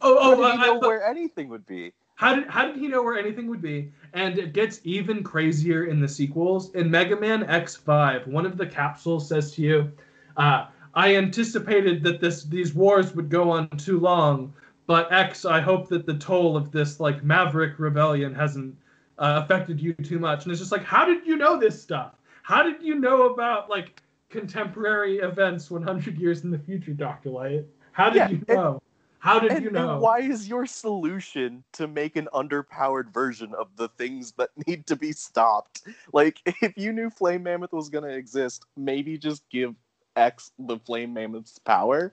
oh 0.00 0.14
How 0.22 0.32
oh 0.32 0.36
did 0.36 0.52
he 0.52 0.62
I- 0.62 0.66
know 0.66 0.80
I- 0.80 0.86
where 0.86 1.04
anything 1.06 1.48
would 1.48 1.66
be? 1.66 1.92
How 2.16 2.36
did 2.36 2.46
how 2.48 2.66
did 2.66 2.76
he 2.76 2.86
know 2.88 3.02
where 3.02 3.18
anything 3.18 3.48
would 3.48 3.60
be? 3.60 3.90
And 4.12 4.38
it 4.38 4.52
gets 4.52 4.80
even 4.84 5.24
crazier 5.24 5.84
in 5.86 6.00
the 6.00 6.06
sequels. 6.08 6.72
In 6.74 6.88
Mega 6.90 7.16
Man 7.18 7.44
X5, 7.44 8.26
one 8.28 8.46
of 8.46 8.56
the 8.56 8.66
capsules 8.66 9.28
says 9.28 9.50
to 9.56 9.62
you, 9.62 9.92
uh, 10.36 10.66
"I 10.94 11.16
anticipated 11.16 12.02
that 12.04 12.20
this 12.20 12.44
these 12.44 12.72
wars 12.72 13.14
would 13.16 13.28
go 13.28 13.50
on 13.50 13.68
too 13.70 13.98
long, 13.98 14.54
but 14.86 15.12
X, 15.12 15.44
I 15.44 15.60
hope 15.60 15.88
that 15.88 16.06
the 16.06 16.14
toll 16.14 16.56
of 16.56 16.70
this 16.70 17.00
like 17.00 17.24
Maverick 17.24 17.78
rebellion 17.80 18.32
hasn't 18.32 18.76
uh, 19.18 19.40
affected 19.44 19.80
you 19.80 19.92
too 19.94 20.18
much. 20.18 20.44
And 20.44 20.52
it's 20.52 20.60
just 20.60 20.72
like, 20.72 20.84
how 20.84 21.04
did 21.04 21.26
you 21.26 21.36
know 21.36 21.58
this 21.58 21.80
stuff? 21.80 22.14
How 22.42 22.62
did 22.62 22.82
you 22.82 22.96
know 22.96 23.32
about 23.32 23.70
like 23.70 24.02
contemporary 24.30 25.18
events 25.18 25.70
100 25.70 26.18
years 26.18 26.44
in 26.44 26.50
the 26.50 26.58
future, 26.58 26.92
Doctor 26.92 27.30
Light? 27.30 27.64
How 27.92 28.10
did 28.10 28.16
Yeah, 28.16 28.28
you 28.28 28.44
and- 28.48 28.56
know? 28.58 28.82
how 29.20 29.38
did 29.38 29.52
And, 29.52 29.64
you 29.64 29.70
know? 29.70 29.92
and 29.92 30.00
why 30.02 30.18
is 30.20 30.46
your 30.48 30.66
solution 30.66 31.64
to 31.72 31.86
make 31.88 32.16
an 32.16 32.28
underpowered 32.34 33.10
version 33.14 33.54
of 33.54 33.68
the 33.76 33.88
things 33.96 34.32
that 34.32 34.50
need 34.66 34.86
to 34.88 34.96
be 34.96 35.12
stopped? 35.12 35.82
Like, 36.12 36.40
if 36.60 36.74
you 36.76 36.92
knew 36.92 37.08
Flame 37.08 37.44
Mammoth 37.44 37.72
was 37.72 37.88
going 37.88 38.04
to 38.04 38.14
exist, 38.14 38.66
maybe 38.76 39.16
just 39.16 39.48
give 39.48 39.74
X 40.16 40.52
the 40.58 40.78
Flame 40.78 41.14
Mammoth's 41.14 41.58
power 41.58 42.12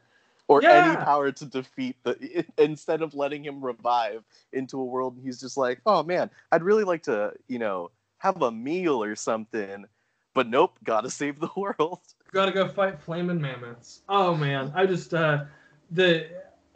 or 0.51 0.65
any 0.65 0.95
power 0.97 1.31
to 1.31 1.45
defeat 1.45 1.95
the. 2.03 2.45
Instead 2.57 3.01
of 3.01 3.13
letting 3.13 3.43
him 3.43 3.63
revive 3.63 4.23
into 4.53 4.79
a 4.79 4.85
world, 4.85 5.17
he's 5.23 5.39
just 5.39 5.57
like, 5.57 5.81
oh 5.85 6.03
man, 6.03 6.29
I'd 6.51 6.63
really 6.63 6.83
like 6.83 7.03
to, 7.03 7.33
you 7.47 7.59
know, 7.59 7.91
have 8.17 8.41
a 8.41 8.51
meal 8.51 9.03
or 9.03 9.15
something. 9.15 9.85
But 10.33 10.47
nope, 10.47 10.77
gotta 10.83 11.09
save 11.09 11.39
the 11.39 11.49
world. 11.55 11.99
Gotta 12.31 12.51
go 12.51 12.67
fight 12.67 13.01
flaming 13.01 13.41
mammoths. 13.41 14.01
Oh 14.07 14.35
man, 14.35 14.71
I 14.75 14.85
just 14.85 15.13
uh 15.13 15.45
the 15.91 16.27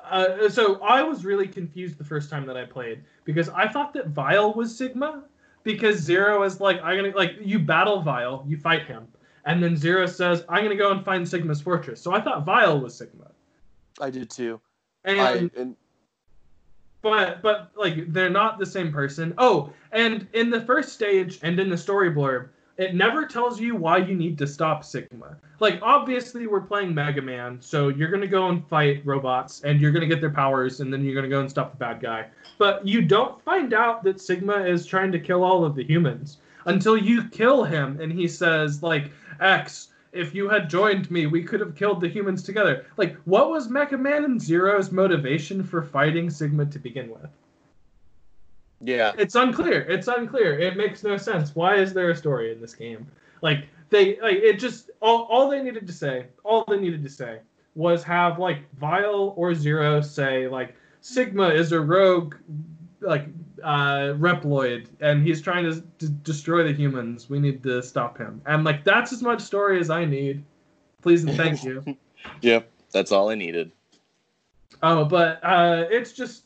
uh, 0.10 0.50
so 0.50 0.82
I 0.82 1.02
was 1.02 1.26
really 1.26 1.48
confused 1.48 1.98
the 1.98 2.04
first 2.04 2.30
time 2.30 2.46
that 2.46 2.58
I 2.58 2.66
played 2.66 3.04
because 3.24 3.50
I 3.50 3.68
thought 3.68 3.94
that 3.94 4.10
Vile 4.10 4.54
was 4.54 4.76
Sigma 4.76 5.24
because 5.64 5.98
Zero 5.98 6.44
is 6.44 6.60
like 6.60 6.82
I'm 6.84 6.96
gonna 6.98 7.16
like 7.16 7.36
you 7.42 7.60
battle 7.60 8.02
Vile, 8.02 8.46
you 8.48 8.58
fight 8.58 8.86
him, 8.86 9.08
and 9.46 9.64
then 9.64 9.76
Zero 9.76 10.06
says 10.06 10.44
I'm 10.48 10.64
gonna 10.64 10.76
go 10.76 10.92
and 10.92 11.04
find 11.04 11.28
Sigma's 11.28 11.62
fortress. 11.62 12.02
So 12.02 12.14
I 12.14 12.22
thought 12.22 12.46
Vile 12.46 12.80
was 12.80 12.96
Sigma, 12.96 13.32
I 14.00 14.10
did 14.10 14.30
too. 14.30 14.60
and 15.04 15.22
I, 15.22 15.50
and 15.58 15.76
but 17.02 17.42
but 17.42 17.72
like 17.76 18.12
they're 18.12 18.30
not 18.30 18.58
the 18.58 18.66
same 18.66 18.92
person. 18.92 19.34
Oh, 19.38 19.72
and 19.92 20.28
in 20.34 20.50
the 20.50 20.62
first 20.62 20.94
stage 20.94 21.40
and 21.44 21.60
in 21.60 21.70
the 21.70 21.78
story 21.78 22.12
blurb, 22.12 22.50
it 22.78 22.96
never 22.96 23.26
tells 23.26 23.60
you 23.60 23.76
why 23.76 23.98
you 23.98 24.16
need 24.16 24.38
to 24.40 24.48
stop 24.48 24.84
Sigma. 24.84 25.38
Like 25.60 25.80
obviously 25.82 26.48
we're 26.48 26.62
playing 26.62 26.94
Mega 26.94 27.22
Man, 27.22 27.62
so 27.62 27.90
you're 27.90 28.10
gonna 28.10 28.28
go 28.28 28.50
and 28.50 28.68
fight 28.68 29.02
robots 29.06 29.62
and 29.62 29.80
you're 29.80 29.92
gonna 29.92 30.08
get 30.08 30.20
their 30.20 30.32
powers 30.32 30.80
and 30.80 30.92
then 30.92 31.06
you're 31.06 31.16
gonna 31.16 31.30
go 31.30 31.40
and 31.40 31.50
stop 31.50 31.72
the 31.72 31.78
bad 31.78 32.02
guy. 32.02 32.26
But 32.58 32.86
you 32.88 33.02
don't 33.02 33.42
find 33.44 33.74
out 33.74 34.04
that 34.04 34.20
Sigma 34.20 34.66
is 34.66 34.86
trying 34.86 35.12
to 35.12 35.20
kill 35.20 35.44
all 35.44 35.64
of 35.64 35.76
the 35.76 35.84
humans 35.84 36.40
until 36.66 36.98
you 36.98 37.30
kill 37.30 37.64
him 37.64 38.02
and 38.02 38.12
he 38.12 38.28
says 38.28 38.82
like 38.82 39.12
X. 39.40 39.90
If 40.16 40.34
you 40.34 40.50
had 40.50 40.70
joined 40.70 41.12
me, 41.12 41.28
we 41.28 41.44
could 41.44 41.60
have 41.60 41.76
killed 41.76 42.02
the 42.02 42.08
humans 42.08 42.42
together. 42.44 42.86
Like, 42.98 43.18
what 43.26 43.50
was 43.50 43.70
Mega 43.70 43.98
Man 43.98 44.24
and 44.24 44.42
Zero's 44.42 44.92
motivation 44.92 45.64
for 45.64 45.84
fighting 45.84 46.30
Sigma 46.30 46.66
to 46.68 46.80
begin 46.80 47.10
with? 47.10 47.30
yeah, 48.82 49.14
It's 49.18 49.36
unclear. 49.36 49.82
It's 49.82 50.08
unclear. 50.08 50.60
It 50.60 50.78
makes 50.78 51.04
no 51.04 51.18
sense. 51.18 51.56
Why 51.56 51.76
is 51.76 51.94
there 51.94 52.10
a 52.12 52.16
story 52.16 52.52
in 52.52 52.62
this 52.62 52.76
game? 52.76 53.08
Like 53.42 53.68
they 53.90 54.20
like 54.22 54.38
it 54.38 54.60
just 54.60 54.92
all 55.02 55.24
all 55.24 55.50
they 55.50 55.62
needed 55.62 55.88
to 55.88 55.94
say, 55.94 56.28
all 56.44 56.66
they 56.68 56.80
needed 56.80 57.04
to 57.04 57.10
say 57.10 57.40
was 57.76 58.04
have 58.04 58.40
like 58.40 58.60
Vile 58.76 59.34
or 59.36 59.54
Zero 59.54 60.02
say 60.02 60.48
like 60.48 60.76
Sigma 61.02 61.50
is 61.50 61.72
a 61.72 61.80
rogue 61.80 62.36
like 63.02 63.28
uh 63.64 64.14
Reploid 64.18 64.88
and 65.02 65.24
he's 65.26 65.42
trying 65.42 65.66
to 65.66 65.82
d- 66.00 66.14
destroy 66.24 66.64
the 66.64 66.74
humans. 66.74 67.30
We 67.30 67.40
need 67.40 67.64
to 67.64 67.82
stop 67.84 68.18
him. 68.18 68.42
And 68.46 68.64
like 68.64 68.84
that's 68.84 69.14
as 69.14 69.22
much 69.22 69.42
story 69.42 69.80
as 69.80 69.90
I 69.90 70.06
need. 70.06 70.44
Please 71.02 71.24
and 71.24 71.36
thank 71.36 71.64
you. 71.64 71.84
yep, 72.42 72.72
that's 72.92 73.12
all 73.12 73.30
I 73.30 73.36
needed. 73.36 73.72
Oh, 74.82 75.06
but 75.06 75.40
uh, 75.44 75.86
it's 75.90 76.14
just. 76.14 76.44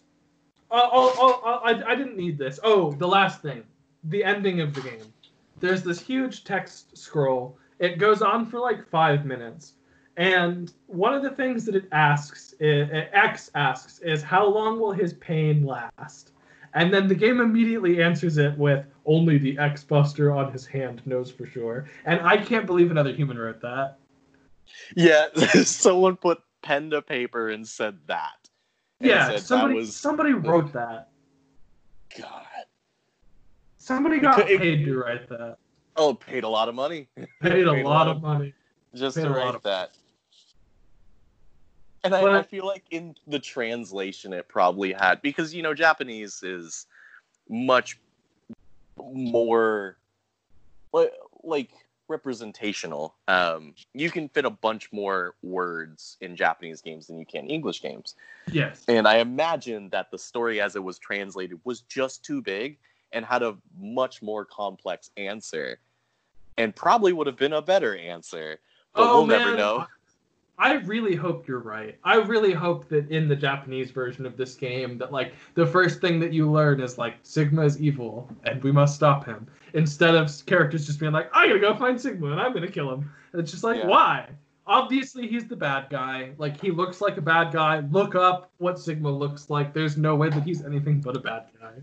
Oh, 0.71 0.89
oh, 0.91 1.15
oh, 1.17 1.41
oh, 1.43 1.59
I, 1.63 1.91
I 1.91 1.95
didn't 1.95 2.15
need 2.15 2.37
this. 2.37 2.59
Oh, 2.63 2.91
the 2.91 3.07
last 3.07 3.41
thing. 3.41 3.63
The 4.05 4.23
ending 4.23 4.61
of 4.61 4.73
the 4.73 4.81
game. 4.81 5.13
There's 5.59 5.81
this 5.83 5.99
huge 5.99 6.43
text 6.43 6.95
scroll. 6.97 7.57
It 7.79 7.97
goes 7.97 8.21
on 8.21 8.45
for 8.45 8.59
like 8.59 8.87
five 8.87 9.25
minutes. 9.25 9.73
And 10.17 10.71
one 10.87 11.13
of 11.13 11.23
the 11.23 11.31
things 11.31 11.65
that 11.65 11.75
it 11.75 11.85
asks, 11.91 12.53
X 12.59 13.49
asks, 13.55 13.99
is 13.99 14.21
how 14.21 14.45
long 14.45 14.79
will 14.79 14.91
his 14.91 15.13
pain 15.13 15.65
last? 15.65 16.33
And 16.73 16.93
then 16.93 17.07
the 17.07 17.15
game 17.15 17.39
immediately 17.41 18.01
answers 18.01 18.37
it 18.37 18.57
with 18.57 18.85
only 19.05 19.37
the 19.37 19.57
X 19.57 19.83
Buster 19.83 20.31
on 20.31 20.51
his 20.51 20.65
hand 20.65 21.01
knows 21.05 21.31
for 21.31 21.45
sure. 21.47 21.89
And 22.05 22.21
I 22.21 22.37
can't 22.37 22.65
believe 22.65 22.91
another 22.91 23.11
human 23.13 23.37
wrote 23.37 23.61
that. 23.61 23.97
Yeah, 24.95 25.27
someone 25.63 26.15
put 26.15 26.39
pen 26.61 26.91
to 26.91 27.01
paper 27.01 27.49
and 27.49 27.67
said 27.67 27.97
that. 28.07 28.49
And 28.99 29.09
Yeah, 29.09 29.25
said 29.27 29.35
that 29.37 29.41
somebody 29.41 29.75
was- 29.75 29.95
somebody 29.95 30.33
wrote 30.33 30.71
that. 30.73 31.09
God. 32.19 32.45
Somebody 33.77 34.19
got 34.19 34.39
it- 34.49 34.59
paid 34.59 34.85
to 34.85 34.97
write 34.97 35.27
that. 35.29 35.57
Oh, 35.95 36.13
paid 36.13 36.43
a 36.43 36.47
lot 36.49 36.69
of 36.69 36.75
money. 36.75 37.07
Paid 37.41 37.65
a 37.67 37.73
lot 37.83 38.07
of 38.07 38.21
money. 38.21 38.53
just 38.95 39.17
paid 39.17 39.23
to 39.23 39.31
write 39.31 39.61
that. 39.63 39.91
And 42.03 42.15
I, 42.15 42.39
I 42.39 42.43
feel 42.43 42.65
like 42.65 42.83
in 42.91 43.15
the 43.27 43.39
translation 43.39 44.33
it 44.33 44.47
probably 44.47 44.93
had 44.93 45.21
because 45.21 45.53
you 45.53 45.61
know 45.61 45.73
Japanese 45.73 46.41
is 46.43 46.85
much 47.49 47.99
more 48.97 49.97
like, 50.93 51.11
like 51.43 51.71
representational. 52.09 53.15
Um, 53.27 53.73
you 53.93 54.09
can 54.09 54.27
fit 54.29 54.45
a 54.45 54.49
bunch 54.49 54.91
more 54.91 55.35
words 55.43 56.17
in 56.21 56.35
Japanese 56.35 56.81
games 56.81 57.07
than 57.07 57.19
you 57.19 57.25
can 57.25 57.47
English 57.47 57.81
games. 57.81 58.15
Yes. 58.51 58.83
And 58.87 59.07
I 59.07 59.17
imagine 59.17 59.89
that 59.89 60.11
the 60.11 60.17
story 60.17 60.59
as 60.59 60.75
it 60.75 60.83
was 60.83 60.97
translated 60.99 61.59
was 61.63 61.81
just 61.81 62.25
too 62.25 62.41
big 62.41 62.77
and 63.11 63.23
had 63.23 63.43
a 63.43 63.55
much 63.79 64.21
more 64.21 64.43
complex 64.43 65.11
answer. 65.17 65.79
And 66.57 66.75
probably 66.75 67.13
would 67.13 67.27
have 67.27 67.37
been 67.37 67.53
a 67.53 67.61
better 67.61 67.95
answer. 67.95 68.59
But 68.93 69.03
Oh, 69.03 69.17
we'll 69.19 69.27
never 69.27 69.55
know. 69.55 69.85
I 70.61 70.73
really 70.73 71.15
hope 71.15 71.47
you're 71.47 71.59
right. 71.59 71.97
I 72.03 72.15
really 72.15 72.51
hope 72.51 72.89
that 72.89 73.09
in 73.09 73.29
the 73.29 73.35
Japanese 73.35 73.91
version 73.91 74.25
of 74.25 74.35
this 74.35 74.55
game 74.55 74.97
that 74.97 75.09
like 75.11 75.33
the 75.55 75.65
first 75.65 76.01
thing 76.01 76.19
that 76.19 76.33
you 76.33 76.51
learn 76.51 76.81
is 76.81 76.97
like 76.97 77.15
Sigma 77.23 77.63
is 77.63 77.81
evil 77.81 78.29
and 78.43 78.61
we 78.61 78.71
must 78.71 78.95
stop 78.95 79.25
him. 79.25 79.47
Instead 79.73 80.15
of 80.15 80.29
characters 80.45 80.85
just 80.85 80.99
being 80.99 81.13
like, 81.13 81.29
I'm 81.33 81.47
going 81.47 81.61
to 81.61 81.67
go 81.67 81.75
find 81.77 81.99
Sigma 81.99 82.31
and 82.31 82.41
I'm 82.41 82.51
gonna 82.53 82.67
kill 82.69 82.91
him. 82.93 83.09
And 83.31 83.41
it's 83.41 83.51
just 83.51 83.63
like, 83.63 83.77
Yeah. 83.77 83.87
why? 83.87 84.29
Obviously 84.67 85.27
he's 85.27 85.47
the 85.47 85.55
bad 85.55 85.89
guy. 85.89 86.31
Like 86.37 86.59
he 86.59 86.71
looks 86.71 86.99
like 86.99 87.15
a 87.17 87.21
bad 87.21 87.53
guy. 87.53 87.79
Look 87.91 88.15
up 88.15 88.51
what 88.57 88.77
Sigma 88.77 89.09
looks 89.09 89.49
like. 89.49 89.73
There's 89.73 89.95
no 89.97 90.15
way 90.15 90.29
that 90.29 90.43
he's 90.43 90.65
anything 90.65 90.99
but 90.99 91.15
a 91.15 91.19
bad 91.19 91.45
guy. 91.59 91.73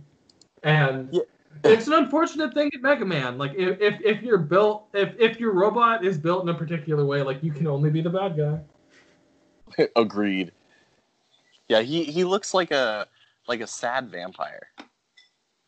And 0.62 1.08
Yeah. 1.12 1.20
It's 1.64 1.86
an 1.86 1.94
unfortunate 1.94 2.54
thing 2.54 2.70
in 2.72 2.82
Mega 2.82 3.04
Man. 3.04 3.38
Like 3.38 3.54
if, 3.54 3.80
if 3.80 4.00
if 4.02 4.22
you're 4.22 4.38
built 4.38 4.88
if 4.92 5.14
if 5.18 5.40
your 5.40 5.52
robot 5.52 6.04
is 6.04 6.18
built 6.18 6.42
in 6.42 6.48
a 6.48 6.54
particular 6.54 7.04
way, 7.04 7.22
like 7.22 7.42
you 7.42 7.52
can 7.52 7.66
only 7.66 7.90
be 7.90 8.00
the 8.00 8.10
bad 8.10 8.36
guy. 8.36 9.86
Agreed. 9.96 10.52
Yeah, 11.68 11.80
he, 11.82 12.04
he 12.04 12.24
looks 12.24 12.54
like 12.54 12.70
a 12.70 13.06
like 13.48 13.60
a 13.60 13.66
sad 13.66 14.08
vampire. 14.08 14.68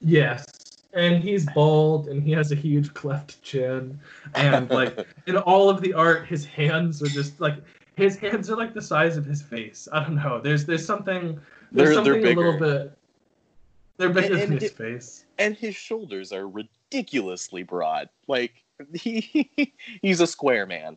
Yes. 0.00 0.46
And 0.94 1.22
he's 1.22 1.44
bald 1.52 2.08
and 2.08 2.22
he 2.22 2.32
has 2.32 2.50
a 2.50 2.54
huge 2.54 2.94
cleft 2.94 3.42
chin. 3.42 4.00
And 4.34 4.70
like 4.70 5.06
in 5.26 5.36
all 5.36 5.68
of 5.68 5.80
the 5.80 5.92
art, 5.92 6.26
his 6.26 6.44
hands 6.44 7.02
are 7.02 7.08
just 7.08 7.40
like 7.40 7.56
his 7.96 8.16
hands 8.16 8.48
are 8.50 8.56
like 8.56 8.74
the 8.74 8.82
size 8.82 9.16
of 9.16 9.24
his 9.24 9.42
face. 9.42 9.88
I 9.92 10.02
don't 10.02 10.14
know. 10.16 10.40
There's 10.40 10.64
there's 10.64 10.84
something 10.86 11.40
there's 11.72 11.94
They're- 11.94 12.04
they're 12.04 12.14
something 12.14 12.26
a 12.38 12.40
little 12.40 12.58
bit 12.58 12.97
they're 13.98 14.08
bigger 14.08 14.34
And- 14.34 14.42
than 14.42 14.52
and 14.52 14.62
his 14.62 14.72
face. 14.72 15.24
And 15.38 15.54
his 15.56 15.76
shoulders 15.76 16.32
are 16.32 16.48
ridiculously 16.48 17.62
broad. 17.62 18.08
Like 18.26 18.64
he 18.94 19.72
he's 20.02 20.20
a 20.20 20.26
square 20.26 20.66
man. 20.66 20.96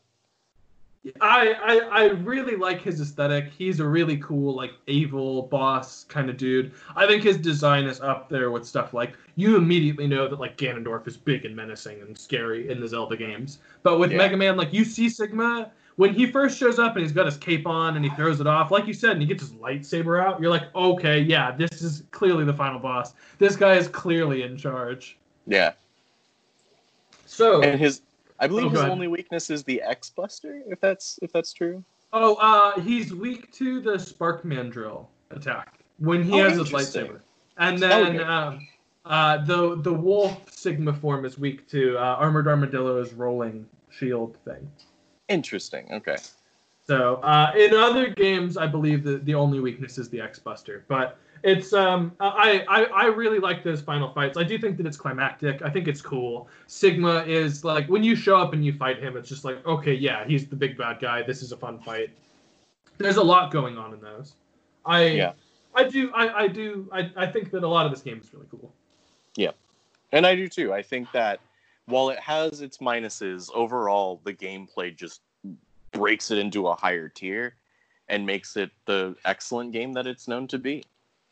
I, 1.20 1.54
I 1.54 1.78
I 1.78 2.04
really 2.10 2.56
like 2.56 2.80
his 2.84 3.02
aesthetic. 3.02 3.48
He's 3.58 3.80
a 3.80 3.86
really 3.88 4.18
cool, 4.18 4.56
like 4.56 4.74
evil 4.86 5.44
boss 5.44 6.04
kind 6.04 6.30
of 6.30 6.38
dude. 6.38 6.74
I 6.96 7.08
think 7.08 7.24
his 7.24 7.38
design 7.38 7.86
is 7.86 8.00
up 8.02 8.30
there 8.30 8.52
with 8.52 8.68
stuff 8.68 8.94
like 8.94 9.16
you 9.36 9.58
immediately 9.58 10.06
know 10.06 10.28
that 10.28 10.40
like 10.40 10.58
Ganondorf 10.58 11.08
is 11.08 11.18
big 11.18 11.44
and 11.46 11.56
menacing 11.56 12.02
and 12.02 12.16
scary 12.16 12.70
in 12.70 12.80
the 12.80 12.88
Zelda 12.88 13.18
games. 13.18 13.58
But 13.82 13.98
with 13.98 14.12
Yeah. 14.12 14.18
Mega 14.20 14.38
Man, 14.38 14.58
like 14.58 14.72
you 14.74 14.86
see 14.86 15.10
Sigma 15.10 15.72
when 16.02 16.16
he 16.16 16.26
first 16.26 16.58
shows 16.58 16.80
up 16.80 16.96
and 16.96 17.04
he's 17.04 17.12
got 17.12 17.28
his 17.28 17.38
cape 17.38 17.68
on 17.68 17.96
and 17.96 18.04
he 18.04 18.10
throws 18.16 18.42
it 18.42 18.48
off, 18.48 18.72
like 18.72 18.88
you 18.88 18.94
said, 18.94 19.12
and 19.12 19.22
he 19.22 19.28
gets 19.28 19.44
his 19.44 19.52
lightsaber 19.52 20.20
out. 20.20 20.42
You're 20.42 20.50
like, 20.50 20.74
okay, 20.74 21.20
yeah, 21.20 21.52
this 21.52 21.84
is 21.84 22.06
clearly 22.10 22.44
the 22.44 22.56
final 22.56 22.80
boss. 22.80 23.14
This 23.38 23.56
guy 23.56 23.76
is 23.76 23.88
clearly 23.88 24.42
in 24.42 24.58
charge. 24.58 25.20
Yeah. 25.46 25.74
So, 27.28 27.62
And 27.62 27.80
his 27.80 28.02
I 28.40 28.48
believe 28.48 28.66
Oh, 28.66 28.70
his 28.70 28.80
only 28.80 29.10
weakness 29.10 29.52
is 29.52 29.64
the 29.64 29.80
X 29.84 30.10
Buster, 30.10 30.64
if 30.66 30.80
that's 30.80 31.20
if 31.22 31.32
that's 31.32 31.54
true. 31.54 31.84
Oh, 32.12 32.34
uh, 32.38 32.82
he's 32.82 33.14
weak 33.14 33.52
to 33.54 33.80
the 33.80 34.00
Spark 34.00 34.44
Mandrill 34.44 35.08
attack 35.30 35.82
when 36.00 36.24
he 36.24 36.42
Oh, 36.42 36.50
has 36.50 36.58
his 36.58 36.72
lightsaber, 36.72 37.20
and 37.60 37.78
then 37.78 38.20
um, 38.22 38.68
uh, 39.06 39.46
the 39.46 39.76
the 39.76 39.94
Wolf 39.94 40.52
Sigma 40.52 40.94
form 40.94 41.26
is 41.26 41.38
weak 41.38 41.70
to 41.70 41.96
uh, 42.00 42.16
Armored 42.16 42.48
Armadillo's 42.48 43.14
rolling 43.14 43.68
shield 43.92 44.36
thing. 44.44 44.68
Interesting. 45.32 45.88
Okay. 45.92 46.18
So 46.86 47.16
uh, 47.16 47.54
in 47.56 47.74
other 47.74 48.10
games, 48.10 48.58
I 48.58 48.68
believe 48.68 49.04
that 49.04 49.26
the 49.26 49.36
only 49.36 49.60
weakness 49.60 49.98
is 49.98 50.10
the 50.10 50.20
X 50.20 50.40
Buster, 50.40 50.84
but 50.88 51.18
it's 51.44 51.74
um 51.74 52.12
I, 52.20 52.64
I 52.68 52.84
I 52.84 53.06
really 53.06 53.40
like 53.40 53.64
those 53.64 53.82
final 53.82 54.12
fights. 54.14 54.38
I 54.38 54.44
do 54.44 54.60
think 54.60 54.78
that 54.78 54.86
it's 54.86 54.98
climactic. 54.98 55.62
I 55.62 55.70
think 55.70 55.88
it's 55.88 56.02
cool. 56.02 56.50
Sigma 56.68 57.24
is 57.24 57.64
like 57.64 57.88
when 57.88 58.04
you 58.04 58.16
show 58.16 58.38
up 58.38 58.54
and 58.54 58.64
you 58.64 58.74
fight 58.74 59.00
him, 59.00 59.18
it's 59.18 59.30
just 59.30 59.46
like 59.46 59.66
okay, 59.66 59.94
yeah, 59.94 60.26
he's 60.26 60.48
the 60.48 60.56
big 60.56 60.78
bad 60.78 61.00
guy. 61.00 61.24
This 61.24 61.42
is 61.42 61.52
a 61.52 61.58
fun 61.58 61.80
fight. 61.80 62.10
There's 62.98 63.18
a 63.18 63.24
lot 63.24 63.52
going 63.52 63.78
on 63.78 63.94
in 63.94 64.02
those. 64.02 64.36
I 64.86 65.06
Yeah. 65.06 65.32
I 65.74 65.86
do 65.86 66.12
I, 66.14 66.44
I 66.44 66.48
do 66.48 66.90
I, 66.92 67.10
I 67.16 67.26
think 67.26 67.52
that 67.52 67.64
a 67.64 67.68
lot 67.68 67.86
of 67.86 67.92
this 67.92 68.02
game 68.02 68.20
is 68.22 68.34
really 68.34 68.48
cool. 68.52 68.72
Yeah, 69.36 69.52
and 70.12 70.28
I 70.28 70.36
do 70.36 70.50
too. 70.50 70.74
I 70.74 70.82
think 70.82 71.12
that 71.14 71.40
while 71.92 72.10
it 72.10 72.20
has 72.20 72.62
its 72.62 72.78
minuses, 72.78 73.50
overall 73.54 74.22
the 74.24 74.34
gameplay 74.34 74.96
just 74.96 75.22
breaks 75.92 76.32
it 76.32 76.38
into 76.38 76.68
a 76.68 76.76
higher 76.76 77.10
tier 77.10 77.56
and 78.08 78.26
makes 78.26 78.58
it 78.58 78.72
the 78.86 79.16
excellent 79.26 79.72
game 79.72 79.94
that 79.94 80.08
it's 80.08 80.28
known 80.28 80.48
to 80.48 80.58
be. 80.58 80.84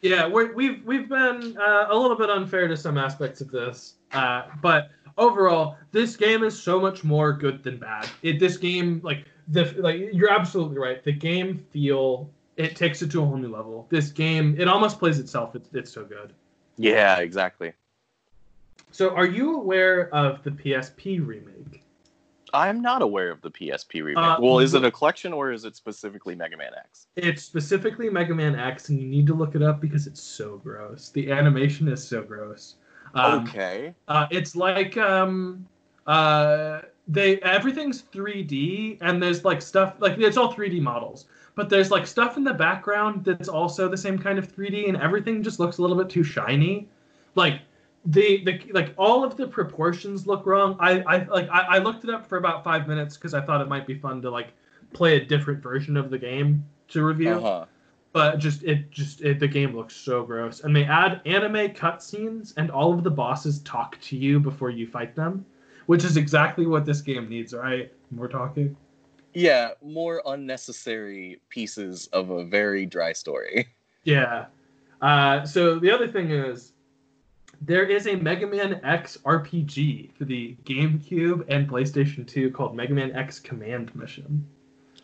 Yeah, 0.01 0.27
we're, 0.27 0.53
we've 0.53 0.83
we've 0.85 1.09
been 1.09 1.57
uh, 1.57 1.87
a 1.89 1.97
little 1.97 2.15
bit 2.15 2.29
unfair 2.29 2.67
to 2.69 2.77
some 2.77 2.97
aspects 2.97 3.41
of 3.41 3.51
this, 3.51 3.95
uh, 4.13 4.43
but 4.61 4.91
overall, 5.17 5.75
this 5.91 6.15
game 6.15 6.43
is 6.43 6.57
so 6.57 6.79
much 6.79 7.03
more 7.03 7.33
good 7.33 7.63
than 7.63 7.77
bad. 7.77 8.09
It 8.21 8.39
this 8.39 8.55
game 8.55 9.01
like 9.03 9.25
the 9.49 9.75
like 9.77 9.99
you're 10.13 10.31
absolutely 10.31 10.77
right. 10.77 11.03
The 11.03 11.11
game 11.11 11.65
feel 11.71 12.29
it 12.55 12.77
takes 12.77 13.01
it 13.01 13.11
to 13.11 13.21
a 13.21 13.25
whole 13.25 13.37
new 13.37 13.49
level. 13.49 13.87
This 13.89 14.09
game 14.11 14.55
it 14.57 14.69
almost 14.69 14.99
plays 14.99 15.19
itself. 15.19 15.55
It's 15.55 15.69
it's 15.73 15.91
so 15.91 16.05
good. 16.05 16.33
Yeah, 16.77 17.17
exactly. 17.17 17.73
So, 18.91 19.15
are 19.15 19.25
you 19.25 19.55
aware 19.55 20.13
of 20.13 20.43
the 20.43 20.51
PSP 20.51 21.25
remake? 21.25 21.83
I'm 22.53 22.81
not 22.81 23.01
aware 23.01 23.29
of 23.29 23.41
the 23.41 23.51
PSP 23.51 24.03
remake. 24.03 24.23
Uh, 24.23 24.37
well, 24.41 24.59
is 24.59 24.73
it 24.73 24.83
a 24.83 24.91
collection 24.91 25.33
or 25.33 25.51
is 25.51 25.65
it 25.65 25.75
specifically 25.75 26.35
Mega 26.35 26.57
Man 26.57 26.71
X? 26.77 27.07
It's 27.15 27.43
specifically 27.43 28.09
Mega 28.09 28.33
Man 28.33 28.55
X, 28.55 28.89
and 28.89 28.99
you 28.99 29.07
need 29.07 29.27
to 29.27 29.33
look 29.33 29.55
it 29.55 29.61
up 29.61 29.79
because 29.79 30.07
it's 30.07 30.21
so 30.21 30.57
gross. 30.57 31.09
The 31.09 31.31
animation 31.31 31.87
is 31.87 32.05
so 32.05 32.23
gross. 32.23 32.75
Um, 33.13 33.47
okay. 33.47 33.93
Uh, 34.07 34.27
it's 34.31 34.55
like 34.55 34.97
um, 34.97 35.67
uh, 36.07 36.81
they 37.07 37.37
everything's 37.41 38.03
3D, 38.03 38.97
and 39.01 39.21
there's 39.21 39.45
like 39.45 39.61
stuff 39.61 39.95
like 39.99 40.17
it's 40.17 40.37
all 40.37 40.53
3D 40.53 40.81
models, 40.81 41.25
but 41.55 41.69
there's 41.69 41.91
like 41.91 42.07
stuff 42.07 42.37
in 42.37 42.43
the 42.43 42.53
background 42.53 43.25
that's 43.25 43.49
also 43.49 43.87
the 43.87 43.97
same 43.97 44.17
kind 44.17 44.39
of 44.39 44.53
3D, 44.53 44.87
and 44.87 44.97
everything 44.97 45.43
just 45.43 45.59
looks 45.59 45.77
a 45.77 45.81
little 45.81 45.97
bit 45.97 46.09
too 46.09 46.23
shiny. 46.23 46.87
Like 47.35 47.61
the 48.05 48.43
the 48.45 48.61
like 48.71 48.93
all 48.97 49.23
of 49.23 49.35
the 49.37 49.47
proportions 49.47 50.25
look 50.27 50.45
wrong. 50.45 50.77
I 50.79 51.01
I 51.01 51.23
like 51.25 51.49
I, 51.49 51.75
I 51.75 51.77
looked 51.79 52.03
it 52.03 52.09
up 52.09 52.27
for 52.27 52.37
about 52.37 52.63
five 52.63 52.87
minutes 52.87 53.17
because 53.17 53.33
I 53.33 53.41
thought 53.41 53.61
it 53.61 53.67
might 53.67 53.85
be 53.87 53.95
fun 53.95 54.21
to 54.21 54.29
like 54.31 54.53
play 54.93 55.17
a 55.17 55.25
different 55.25 55.61
version 55.61 55.97
of 55.97 56.09
the 56.09 56.17
game 56.17 56.65
to 56.89 57.03
review 57.03 57.35
Uh-huh. 57.35 57.65
but 58.11 58.39
just 58.39 58.63
it 58.63 58.89
just 58.89 59.21
it, 59.21 59.39
the 59.39 59.47
game 59.47 59.75
looks 59.75 59.95
so 59.95 60.23
gross 60.23 60.61
and 60.61 60.75
they 60.75 60.83
add 60.85 61.21
anime 61.25 61.69
cutscenes 61.75 62.53
and 62.57 62.71
all 62.71 62.91
of 62.93 63.03
the 63.03 63.11
bosses 63.11 63.59
talk 63.59 63.99
to 64.01 64.17
you 64.17 64.39
before 64.39 64.71
you 64.71 64.87
fight 64.87 65.15
them 65.15 65.45
which 65.85 66.03
is 66.03 66.17
exactly 66.17 66.65
what 66.65 66.85
this 66.85 67.01
game 67.01 67.29
needs 67.29 67.53
right 67.53 67.93
we're 68.15 68.27
talking 68.27 68.75
Yeah, 69.35 69.71
more 69.83 70.23
unnecessary 70.25 71.41
pieces 71.49 72.07
of 72.07 72.31
a 72.31 72.43
very 72.45 72.85
dry 72.87 73.13
story. 73.13 73.67
yeah 74.03 74.45
uh, 75.01 75.45
so 75.45 75.79
the 75.79 75.91
other 75.91 76.07
thing 76.07 76.31
is 76.31 76.73
there 77.61 77.85
is 77.85 78.07
a 78.07 78.15
Mega 78.15 78.47
Man 78.47 78.79
X 78.83 79.17
RPG 79.25 80.13
for 80.13 80.25
the 80.25 80.55
GameCube 80.65 81.45
and 81.49 81.69
PlayStation 81.69 82.25
2 82.27 82.51
called 82.51 82.75
Mega 82.75 82.93
Man 82.93 83.11
X 83.15 83.39
Command 83.39 83.93
Mission. 83.95 84.45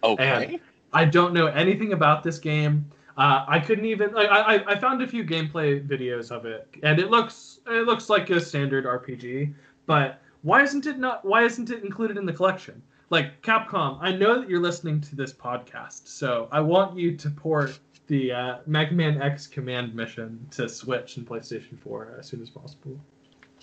Okay. 0.03 0.59
I 0.93 1.05
don't 1.05 1.33
know 1.33 1.47
anything 1.47 1.93
about 1.93 2.23
this 2.23 2.37
game. 2.39 2.85
Uh, 3.17 3.45
I 3.47 3.59
couldn't 3.59 3.85
even 3.85 4.13
like 4.13 4.29
I, 4.29 4.55
I- 4.57 4.71
I 4.73 4.79
found 4.79 5.01
a 5.01 5.07
few 5.07 5.23
gameplay 5.23 5.85
videos 5.85 6.31
of 6.31 6.45
it, 6.45 6.67
and 6.83 6.99
it 6.99 7.09
looks 7.09 7.59
it 7.67 7.85
looks 7.85 8.09
like 8.09 8.29
a 8.29 8.39
standard 8.39 8.85
RPG. 8.85 9.53
But 9.85 10.21
why 10.41 10.63
isn't 10.63 10.85
it 10.85 10.97
not? 10.99 11.23
Why 11.25 11.43
isn't 11.43 11.69
it 11.69 11.83
included 11.83 12.17
in 12.17 12.25
the 12.25 12.33
collection? 12.33 12.81
Like 13.09 13.41
Capcom, 13.41 13.99
I 14.01 14.11
know 14.11 14.39
that 14.41 14.49
you're 14.49 14.59
listening 14.61 14.99
to 15.01 15.15
this 15.15 15.31
podcast, 15.31 16.07
so 16.07 16.49
I 16.51 16.59
want 16.59 16.97
you 16.97 17.15
to 17.17 17.29
port 17.29 17.79
the 18.07 18.31
uh, 18.31 18.57
Mega 18.65 18.93
Man 18.93 19.21
X 19.21 19.47
Command 19.47 19.93
Mission 19.95 20.45
to 20.51 20.69
Switch 20.69 21.17
and 21.17 21.27
PlayStation 21.27 21.77
4 21.79 22.17
as 22.19 22.27
soon 22.27 22.41
as 22.41 22.49
possible. 22.49 22.99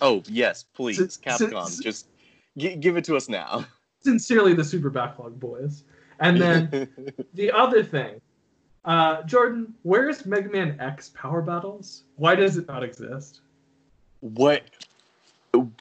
oh, 0.01 0.23
yes, 0.27 0.65
please. 0.73 0.99
S- 0.99 1.17
Capcom, 1.17 1.63
s- 1.65 1.77
just 1.79 2.07
gi- 2.57 2.75
give 2.77 2.97
it 2.97 3.03
to 3.05 3.15
us 3.15 3.29
now. 3.29 3.65
Sincerely, 4.01 4.53
the 4.53 4.63
Super 4.63 4.89
Backlog 4.89 5.39
Boys. 5.39 5.83
And 6.19 6.39
then 6.39 6.87
The 7.33 7.51
other 7.51 7.83
thing, 7.83 8.21
uh, 8.85 9.23
Jordan, 9.23 9.73
where's 9.83 10.25
Mega 10.25 10.49
Man 10.49 10.77
X 10.79 11.09
Power 11.15 11.41
Battles? 11.41 12.03
Why 12.17 12.35
does 12.35 12.57
it 12.57 12.67
not 12.67 12.83
exist? 12.83 13.41
what 14.19 14.61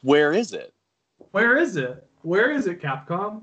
where 0.02 0.32
is 0.32 0.52
it? 0.52 0.72
Where 1.30 1.56
is 1.56 1.76
it? 1.76 2.04
Where 2.22 2.50
is 2.50 2.66
it, 2.66 2.80
Capcom? 2.82 3.42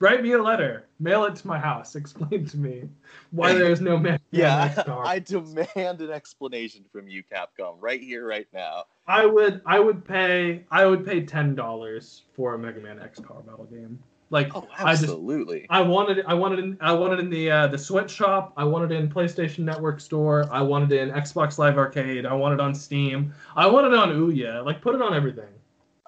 Write 0.00 0.22
me 0.22 0.32
a 0.32 0.42
letter. 0.42 0.86
Mail 0.98 1.24
it 1.26 1.36
to 1.36 1.46
my 1.46 1.58
house. 1.58 1.94
Explain 1.96 2.46
to 2.46 2.56
me 2.56 2.88
why 3.30 3.52
there 3.52 3.70
is 3.70 3.82
no 3.82 3.98
Mega 3.98 4.02
Man 4.02 4.14
X 4.14 4.22
Yeah, 4.30 4.82
Power. 4.82 5.06
I 5.06 5.18
demand 5.18 6.00
an 6.00 6.10
explanation 6.10 6.84
from 6.90 7.06
you, 7.06 7.22
Capcom, 7.22 7.76
right 7.80 8.00
here, 8.00 8.26
right 8.26 8.48
now. 8.52 8.84
I 9.06 9.26
would 9.26 9.60
I 9.66 9.78
would 9.78 10.04
pay 10.04 10.64
I 10.70 10.86
would 10.86 11.04
pay 11.04 11.24
ten 11.24 11.54
dollars 11.54 12.22
for 12.34 12.54
a 12.54 12.58
Mega 12.58 12.80
Man 12.80 12.98
X 12.98 13.20
Power 13.20 13.42
Battle 13.42 13.66
game. 13.66 13.98
Like 14.30 14.54
Oh, 14.54 14.66
I 14.78 14.92
just 14.92 15.02
absolutely. 15.02 15.66
I 15.68 15.82
wanted. 15.82 16.24
I 16.24 16.34
wanted 16.34 16.60
in. 16.60 16.78
I 16.80 16.92
wanted 16.92 17.18
in 17.18 17.28
the 17.28 17.50
uh, 17.50 17.66
the 17.66 17.76
sweatshop. 17.78 18.54
I 18.56 18.64
wanted 18.64 18.92
in 18.92 19.08
PlayStation 19.10 19.60
Network 19.60 20.00
store. 20.00 20.48
I 20.50 20.62
wanted 20.62 20.92
in 20.92 21.10
Xbox 21.10 21.58
Live 21.58 21.76
Arcade. 21.76 22.24
I 22.24 22.32
wanted 22.32 22.60
on 22.60 22.74
Steam. 22.74 23.34
I 23.56 23.66
wanted 23.66 23.92
on 23.92 24.10
Ouya. 24.10 24.64
Like 24.64 24.80
put 24.80 24.94
it 24.94 25.02
on 25.02 25.12
everything. 25.14 25.48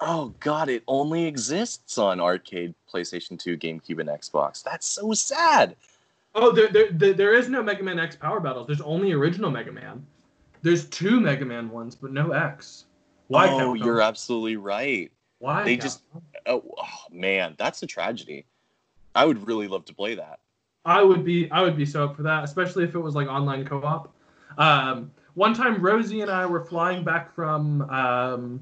Oh 0.05 0.33
god, 0.39 0.69
it 0.69 0.83
only 0.87 1.25
exists 1.25 1.97
on 1.97 2.19
arcade, 2.19 2.73
PlayStation 2.91 3.39
2, 3.39 3.57
GameCube, 3.57 3.99
and 3.99 4.09
Xbox. 4.09 4.63
That's 4.63 4.87
so 4.87 5.13
sad. 5.13 5.75
Oh, 6.35 6.51
there, 6.51 6.67
there, 6.69 7.13
there, 7.13 7.33
is 7.33 7.47
no 7.47 7.61
Mega 7.61 7.83
Man 7.83 7.99
X 7.99 8.15
Power 8.15 8.39
Battles. 8.39 8.67
There's 8.67 8.81
only 8.81 9.11
original 9.11 9.51
Mega 9.51 9.71
Man. 9.71 10.05
There's 10.61 10.85
two 10.89 11.19
Mega 11.19 11.45
Man 11.45 11.69
ones, 11.69 11.95
but 11.95 12.11
no 12.11 12.31
X. 12.31 12.85
Why? 13.27 13.47
oh, 13.49 13.73
you're 13.75 14.01
absolutely 14.01 14.57
right. 14.57 15.11
Why? 15.39 15.63
they 15.63 15.77
just- 15.77 16.03
Oh, 16.45 16.63
oh 16.77 16.83
man, 17.11 17.55
that's 17.57 17.83
a 17.83 17.87
tragedy. 17.87 18.45
I 19.15 19.25
would 19.25 19.47
really 19.47 19.67
love 19.67 19.85
to 19.85 19.93
play 19.93 20.15
that. 20.15 20.39
I 20.85 21.01
would 21.01 21.23
be. 21.23 21.49
I 21.51 21.61
would 21.61 21.77
be 21.77 21.85
so 21.85 22.05
up 22.05 22.15
for 22.15 22.23
that, 22.23 22.43
especially 22.43 22.83
if 22.83 22.95
it 22.95 22.99
was 22.99 23.15
like 23.15 23.27
online 23.27 23.65
co-op. 23.65 24.13
Um, 24.57 25.11
one 25.35 25.53
time, 25.53 25.81
Rosie 25.81 26.21
and 26.21 26.29
I 26.29 26.45
were 26.45 26.63
flying 26.65 27.03
back 27.03 27.33
from, 27.33 27.81
um, 27.89 28.59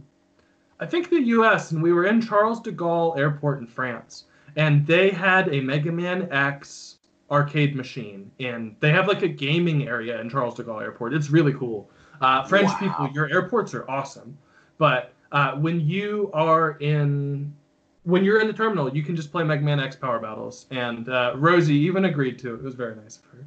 I 0.82 0.86
think 0.88 1.10
the 1.10 1.22
U.S. 1.22 1.72
and 1.72 1.82
we 1.82 1.94
were 1.94 2.06
in 2.08 2.20
Charles 2.20 2.60
de 2.60 2.72
Gaulle 2.72 3.18
Airport 3.18 3.60
in 3.60 3.68
France, 3.68 4.26
and 4.56 4.86
they 4.86 5.12
had 5.12 5.48
a 5.54 5.62
Mega 5.62 5.92
Man 5.92 6.28
X 6.32 6.98
arcade 7.30 7.76
machine, 7.76 8.30
and 8.40 8.76
they 8.80 8.92
have 8.92 9.08
like 9.08 9.22
a 9.22 9.28
gaming 9.28 9.88
area 9.88 10.20
in 10.20 10.30
Charles 10.30 10.56
de 10.56 10.64
Gaulle 10.64 10.82
Airport. 10.82 11.14
It's 11.14 11.30
really 11.30 11.54
cool. 11.54 11.90
Uh, 12.20 12.44
French 12.44 12.68
Wow. 12.70 12.78
people, 12.80 13.10
your 13.14 13.30
airports 13.32 13.74
are 13.74 13.90
awesome, 13.90 14.38
but 14.78 15.14
uh, 15.32 15.54
when 15.54 15.80
you 15.80 16.30
are 16.34 16.72
in 16.80 17.54
when 18.04 18.24
you're 18.26 18.42
in 18.42 18.48
the 18.48 18.54
terminal, 18.54 18.90
you 18.96 19.04
can 19.04 19.16
just 19.16 19.32
play 19.32 19.44
Mega 19.44 19.62
Man 19.64 19.80
X 19.80 19.96
Power 19.96 20.20
Battles, 20.20 20.66
and 20.72 21.08
uh, 21.10 21.34
Rosie 21.38 21.76
even 21.76 22.06
agreed 22.06 22.40
to 22.40 22.56
it. 22.56 22.58
It 22.58 22.64
was 22.64 22.74
very 22.74 22.96
nice 22.96 23.18
of 23.18 23.26
her. 23.26 23.46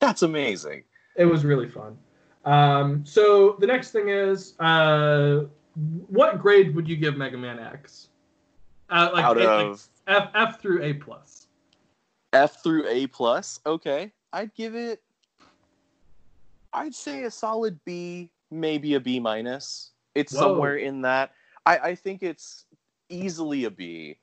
That's 0.00 0.22
amazing. 0.22 0.84
It 1.16 1.26
was 1.26 1.44
really 1.44 1.68
fun. 1.68 1.98
Um, 2.46 3.04
so 3.04 3.56
the 3.60 3.66
next 3.66 3.90
thing 3.90 4.08
is, 4.08 4.58
uh, 4.58 5.42
what 5.74 6.38
grade 6.40 6.74
would 6.74 6.88
you 6.88 6.96
give 6.96 7.16
Mega 7.16 7.36
Man 7.36 7.58
X? 7.58 8.08
Uh, 8.90 9.10
like, 9.12 9.24
Out 9.24 9.38
A- 9.38 9.44
like 9.44 9.66
of 9.66 9.88
F 10.06 10.30
F 10.34 10.60
through 10.60 10.82
A 10.82 10.94
plus. 10.94 11.46
F 12.32 12.62
through 12.62 12.86
A 12.88 13.06
plus, 13.06 13.60
okay, 13.64 14.12
I'd 14.32 14.52
give 14.54 14.74
it. 14.74 15.02
I'd 16.72 16.94
say 16.94 17.22
a 17.24 17.30
solid 17.30 17.78
B, 17.84 18.30
maybe 18.50 18.94
a 18.94 19.00
B 19.00 19.20
minus. 19.20 19.92
It's 20.14 20.32
Whoa. 20.32 20.40
somewhere 20.40 20.76
in 20.76 21.02
that. 21.02 21.32
I, 21.66 21.78
I 21.78 21.94
think 21.94 22.22
it's 22.22 22.66
easily 23.08 23.64
a 23.64 23.70
B. 23.70 24.18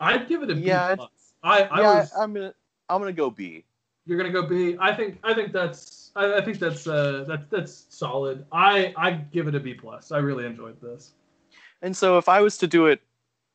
I'd 0.00 0.28
give 0.28 0.42
it 0.42 0.50
a 0.50 0.54
B 0.54 0.62
Yeah, 0.62 0.94
plus. 0.94 1.10
I, 1.42 1.62
I 1.64 1.80
yeah, 1.80 1.98
was. 2.00 2.12
I'm 2.16 2.32
gonna 2.32 2.54
I'm 2.88 3.00
gonna 3.00 3.12
go 3.12 3.30
B. 3.30 3.64
You're 4.08 4.16
gonna 4.16 4.32
go 4.32 4.46
B. 4.46 4.74
I 4.80 4.94
think. 4.94 5.18
I 5.22 5.34
think 5.34 5.52
that's. 5.52 6.10
I, 6.16 6.38
I 6.38 6.40
think 6.40 6.58
that's. 6.58 6.86
Uh, 6.86 7.26
that's 7.28 7.44
that's 7.50 7.86
solid. 7.90 8.46
I 8.50 8.94
I 8.96 9.10
give 9.12 9.48
it 9.48 9.54
a 9.54 9.60
B 9.60 9.74
plus. 9.74 10.10
I 10.10 10.18
really 10.18 10.46
enjoyed 10.46 10.80
this. 10.80 11.12
And 11.82 11.94
so 11.94 12.16
if 12.16 12.26
I 12.28 12.40
was 12.40 12.56
to 12.58 12.66
do 12.66 12.86
it, 12.86 13.02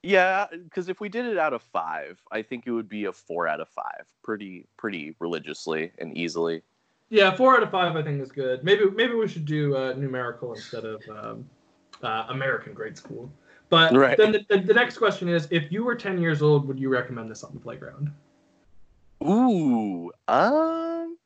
yeah, 0.03 0.45
because 0.51 0.89
if 0.89 1.01
we 1.01 1.09
did 1.09 1.25
it 1.25 1.39
out 1.39 1.53
of 1.53 1.63
five, 1.63 2.21
I 2.31 2.43
think 2.43 2.67
it 2.67 2.71
would 2.71 2.87
be 2.87 3.05
a 3.05 3.11
four 3.11 3.47
out 3.47 3.61
of 3.61 3.67
five, 3.69 4.05
pretty 4.23 4.67
pretty 4.77 5.15
religiously 5.19 5.91
and 5.97 6.15
easily. 6.15 6.61
Yeah, 7.09 7.35
four 7.35 7.57
out 7.57 7.63
of 7.63 7.71
five. 7.71 7.95
I 7.95 8.03
think 8.03 8.21
is 8.21 8.31
good. 8.31 8.63
Maybe 8.63 8.89
maybe 8.91 9.15
we 9.15 9.27
should 9.27 9.45
do 9.45 9.75
uh, 9.75 9.93
numerical 9.93 10.53
instead 10.53 10.85
of 10.85 11.01
um, 11.09 11.49
uh, 12.03 12.27
American 12.29 12.73
grade 12.73 12.95
school. 12.95 13.31
But 13.69 13.93
Right. 13.93 14.15
then 14.17 14.33
the, 14.33 14.45
the, 14.49 14.59
the 14.59 14.73
next 14.73 14.99
question 14.99 15.27
is: 15.29 15.47
If 15.49 15.71
you 15.71 15.83
were 15.83 15.95
ten 15.95 16.19
years 16.19 16.43
old, 16.43 16.67
would 16.67 16.79
you 16.79 16.89
recommend 16.89 17.31
this 17.31 17.43
on 17.43 17.55
the 17.55 17.59
playground? 17.59 18.11
Ooh, 19.23 20.11
um, 20.27 21.17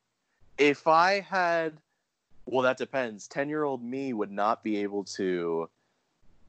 if 0.56 0.86
I 0.86 1.20
had, 1.20 1.78
well, 2.46 2.62
that 2.62 2.78
depends. 2.78 3.26
Ten-year-old 3.28 3.82
me 3.82 4.12
would 4.12 4.30
not 4.30 4.62
be 4.62 4.78
able 4.78 5.04
to. 5.04 5.68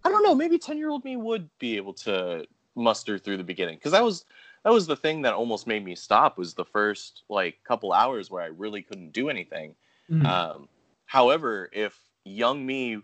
I 0.04 0.10
don't 0.10 0.24
know. 0.24 0.36
Maybe 0.36 0.58
ten-year-old 0.58 1.04
me 1.04 1.18
would 1.18 1.50
be 1.60 1.76
able 1.78 1.94
to 1.94 2.46
muster 2.76 3.18
through 3.18 3.38
the 3.38 3.44
beginning 3.44 3.76
because 3.76 3.92
that 3.92 4.04
was 4.04 4.26
that 4.64 4.72
was 4.72 4.88
the 4.88 4.96
thing 4.96 5.22
that 5.24 5.34
almost 5.34 5.68
made 5.68 5.84
me 5.84 5.96
stop. 5.96 6.38
Was 6.38 6.54
the 6.54 6.66
first 6.66 7.24
like 7.30 7.64
couple 7.64 7.92
hours 7.94 8.30
where 8.30 8.44
I 8.44 8.48
really 8.48 8.82
couldn't 8.82 9.12
do 9.12 9.30
anything. 9.30 9.76
Mhm. 10.10 10.26
Um, 10.26 10.70
however, 11.06 11.70
if 11.74 11.98
young 12.26 12.66
me 12.66 13.02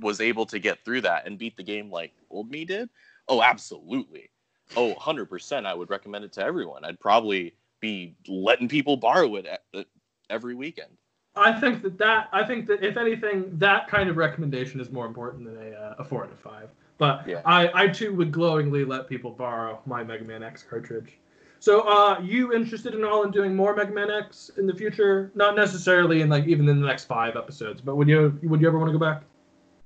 was 0.00 0.20
able 0.20 0.44
to 0.46 0.58
get 0.58 0.84
through 0.84 1.00
that 1.00 1.26
and 1.26 1.38
beat 1.38 1.56
the 1.56 1.62
game 1.62 1.90
like 1.90 2.12
old 2.30 2.50
me 2.50 2.64
did, 2.64 2.90
oh, 3.28 3.42
absolutely. 3.42 4.30
Oh, 4.76 4.92
100%. 4.94 5.66
I 5.66 5.72
would 5.74 5.88
recommend 5.88 6.24
it 6.24 6.32
to 6.34 6.42
everyone. 6.42 6.84
I'd 6.84 7.00
probably 7.00 7.54
be 7.80 8.16
letting 8.28 8.68
people 8.68 8.96
borrow 8.96 9.36
it 9.36 9.46
e- 9.74 9.84
every 10.30 10.54
weekend. 10.54 10.90
I 11.34 11.58
think 11.60 11.82
that 11.82 11.98
that 11.98 12.28
I 12.32 12.44
think 12.44 12.66
that 12.66 12.82
if 12.82 12.96
anything, 12.96 13.58
that 13.58 13.88
kind 13.88 14.08
of 14.08 14.16
recommendation 14.16 14.80
is 14.80 14.90
more 14.90 15.06
important 15.06 15.44
than 15.44 15.72
a, 15.72 15.76
uh, 15.76 15.94
a 15.98 16.04
four 16.04 16.24
out 16.24 16.32
of 16.32 16.40
five. 16.40 16.70
But 16.98 17.28
Yeah. 17.28 17.42
I, 17.44 17.70
I 17.74 17.88
too 17.88 18.14
would 18.14 18.32
glowingly 18.32 18.84
let 18.84 19.06
people 19.06 19.30
borrow 19.30 19.80
my 19.84 20.02
Mega 20.02 20.24
Man 20.24 20.42
X 20.42 20.62
cartridge. 20.62 21.18
So, 21.58 21.80
uh, 21.80 22.20
you 22.22 22.52
interested 22.54 22.94
in 22.94 23.04
all 23.04 23.22
in 23.24 23.30
doing 23.30 23.54
more 23.54 23.74
Mega 23.74 23.92
Man 23.92 24.10
X 24.10 24.50
in 24.56 24.66
the 24.66 24.74
future? 24.74 25.30
Not 25.34 25.56
necessarily 25.56 26.22
in 26.22 26.28
like 26.30 26.46
even 26.46 26.68
in 26.68 26.80
the 26.80 26.86
next 26.86 27.04
five 27.04 27.36
episodes, 27.36 27.80
but 27.82 27.96
would 27.96 28.08
you 28.08 28.38
would 28.42 28.60
you 28.60 28.68
ever 28.68 28.78
want 28.78 28.88
to 28.88 28.98
go 28.98 29.04
back? 29.04 29.22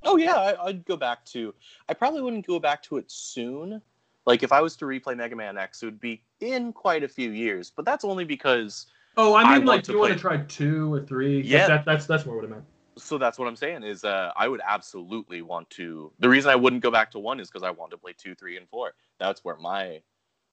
Oh, 0.02 0.16
yeah. 0.16 0.36
I, 0.36 0.66
I'd 0.66 0.84
go 0.86 0.96
back 0.96 1.24
to. 1.26 1.54
I 1.88 1.94
probably 1.94 2.22
wouldn't 2.22 2.46
go 2.46 2.58
back 2.58 2.82
to 2.84 2.96
it 2.96 3.10
soon. 3.10 3.82
Like, 4.26 4.42
if 4.42 4.52
I 4.52 4.60
was 4.60 4.76
to 4.76 4.84
replay 4.84 5.16
Mega 5.16 5.36
Man 5.36 5.56
X, 5.56 5.82
it 5.82 5.86
would 5.86 6.00
be 6.00 6.22
in 6.40 6.72
quite 6.72 7.02
a 7.02 7.08
few 7.08 7.30
years. 7.30 7.72
But 7.74 7.84
that's 7.84 8.04
only 8.04 8.24
because. 8.24 8.86
Oh, 9.16 9.34
I 9.34 9.42
I 9.42 9.42
mean, 9.42 9.50
want 9.50 9.66
like, 9.66 9.84
do 9.84 9.92
you 9.92 9.98
want 9.98 10.12
to 10.12 10.18
try 10.18 10.38
two 10.38 10.92
or 10.92 11.00
three? 11.00 11.40
Yeah. 11.40 11.66
that, 11.66 11.84
that's 11.84 12.06
that's 12.06 12.26
more 12.26 12.36
what 12.36 12.44
I 12.44 12.48
meant. 12.48 12.64
So 12.96 13.18
that's 13.18 13.38
what 13.38 13.48
I'm 13.48 13.56
saying 13.56 13.82
is 13.82 14.04
uh, 14.04 14.32
I 14.36 14.46
would 14.46 14.60
absolutely 14.66 15.42
want 15.42 15.68
to. 15.70 16.12
The 16.18 16.28
reason 16.28 16.50
I 16.50 16.56
wouldn't 16.56 16.82
go 16.82 16.90
back 16.90 17.10
to 17.12 17.18
one 17.18 17.40
is 17.40 17.48
because 17.50 17.62
I 17.62 17.70
want 17.70 17.90
to 17.92 17.98
play 17.98 18.12
two, 18.16 18.34
three, 18.34 18.56
and 18.56 18.68
four. 18.68 18.92
That's 19.18 19.44
where 19.44 19.56
my 19.56 20.02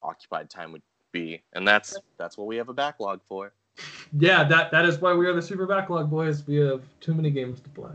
occupied 0.01 0.49
time 0.49 0.71
would 0.71 0.81
be, 1.11 1.43
and 1.53 1.67
that's 1.67 1.97
that's 2.17 2.37
what 2.37 2.47
we 2.47 2.55
have 2.55 2.69
a 2.69 2.73
backlog 2.73 3.21
for. 3.27 3.53
Yeah, 4.17 4.43
that 4.45 4.71
that 4.71 4.85
is 4.85 4.99
why 4.99 5.13
we 5.13 5.27
are 5.27 5.33
the 5.33 5.41
super 5.41 5.65
backlog 5.65 6.09
boys. 6.09 6.45
We 6.47 6.55
have 6.57 6.83
too 7.01 7.13
many 7.13 7.29
games 7.29 7.59
to 7.61 7.69
play. 7.69 7.91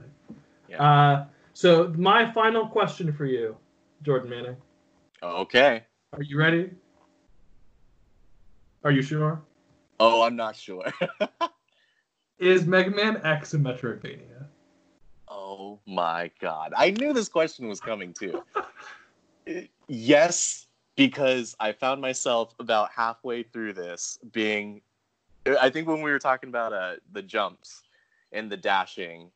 Yeah. 0.69 0.82
Uh, 0.82 1.24
so 1.55 1.93
my 1.97 2.31
final 2.32 2.66
question 2.66 3.12
for 3.12 3.27
you, 3.27 3.57
Jordan 4.03 4.31
Manning. 4.31 4.57
Okay. 5.23 5.85
Are 6.12 6.23
you 6.23 6.36
ready? 6.36 6.70
Are 8.85 8.90
you 8.90 9.03
sure? 9.03 9.40
Oh, 10.01 10.23
I'm 10.23 10.35
not 10.35 10.57
sure. 10.57 10.85
Is 12.39 12.66
Mega 12.66 12.90
Man 12.90 13.20
X 13.23 13.55
a 13.55 13.59
Metroidvania? 13.59 14.47
oh 15.28 15.81
my 15.86 16.31
god, 16.40 16.73
I 16.77 16.90
knew 16.90 17.12
this 17.12 17.28
question 17.28 17.69
was 17.69 17.81
coming 17.81 18.12
too. 18.12 18.43
yes, 19.89 20.66
because 20.97 21.57
I 21.59 21.73
found 21.73 22.01
myself 22.01 22.55
about 22.59 22.90
halfway 22.94 23.43
through 23.43 23.74
this 23.74 24.19
being. 24.32 24.82
I 25.61 25.70
think 25.70 25.89
when 25.89 26.03
we 26.03 26.11
were 26.11 26.19
talking 26.19 26.49
about 26.49 26.73
uh, 26.73 26.94
the 27.12 27.23
jumps 27.23 27.82
and 28.32 28.51
the 28.51 28.57
dashing, 28.57 29.31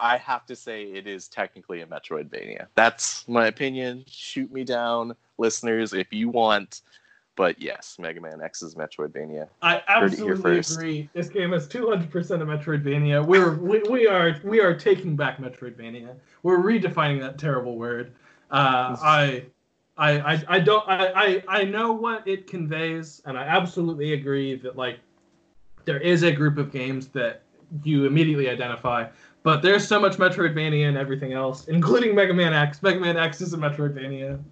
I 0.00 0.16
have 0.18 0.46
to 0.46 0.56
say 0.56 0.84
it 0.84 1.06
is 1.06 1.28
technically 1.28 1.80
a 1.80 1.86
Metroidvania. 1.86 2.66
That's 2.74 3.26
my 3.28 3.46
opinion. 3.46 4.04
Shoot 4.06 4.52
me 4.52 4.64
down, 4.64 5.14
listeners, 5.38 5.92
if 5.92 6.12
you 6.12 6.28
want. 6.28 6.82
But 7.36 7.60
yes, 7.60 7.96
Mega 7.98 8.20
Man 8.20 8.40
X 8.40 8.62
is 8.62 8.76
Metroidvania. 8.76 9.48
I 9.60 9.82
absolutely 9.88 10.58
agree. 10.58 11.08
This 11.14 11.28
game 11.28 11.52
is 11.52 11.66
200% 11.66 12.04
a 12.04 12.44
Metroidvania. 12.44 13.24
We're 13.26 13.56
we, 13.56 13.82
we 13.90 14.06
are 14.06 14.40
we 14.44 14.60
are 14.60 14.74
taking 14.74 15.16
back 15.16 15.38
Metroidvania. 15.38 16.14
We're 16.44 16.58
redefining 16.58 17.20
that 17.20 17.38
terrible 17.38 17.76
word. 17.76 18.12
Uh, 18.50 18.96
I, 19.02 19.44
I 19.96 20.34
I 20.34 20.44
I 20.48 20.60
don't 20.60 20.88
I, 20.88 21.12
I 21.14 21.44
I 21.48 21.64
know 21.64 21.92
what 21.92 22.26
it 22.28 22.46
conveys, 22.46 23.20
and 23.26 23.36
I 23.36 23.42
absolutely 23.42 24.12
agree 24.12 24.54
that 24.56 24.76
like 24.76 25.00
there 25.84 25.98
is 25.98 26.22
a 26.22 26.30
group 26.30 26.56
of 26.56 26.70
games 26.70 27.08
that 27.08 27.42
you 27.82 28.06
immediately 28.06 28.48
identify. 28.48 29.08
But 29.44 29.60
there's 29.60 29.86
so 29.86 30.00
much 30.00 30.16
Metroidvania 30.16 30.88
and 30.88 30.96
everything 30.96 31.34
else, 31.34 31.68
including 31.68 32.14
Mega 32.14 32.32
Man 32.32 32.54
X. 32.54 32.82
Mega 32.82 32.98
Man 32.98 33.18
X 33.18 33.42
is 33.42 33.52
a 33.52 33.58
Metroidvania. 33.58 34.42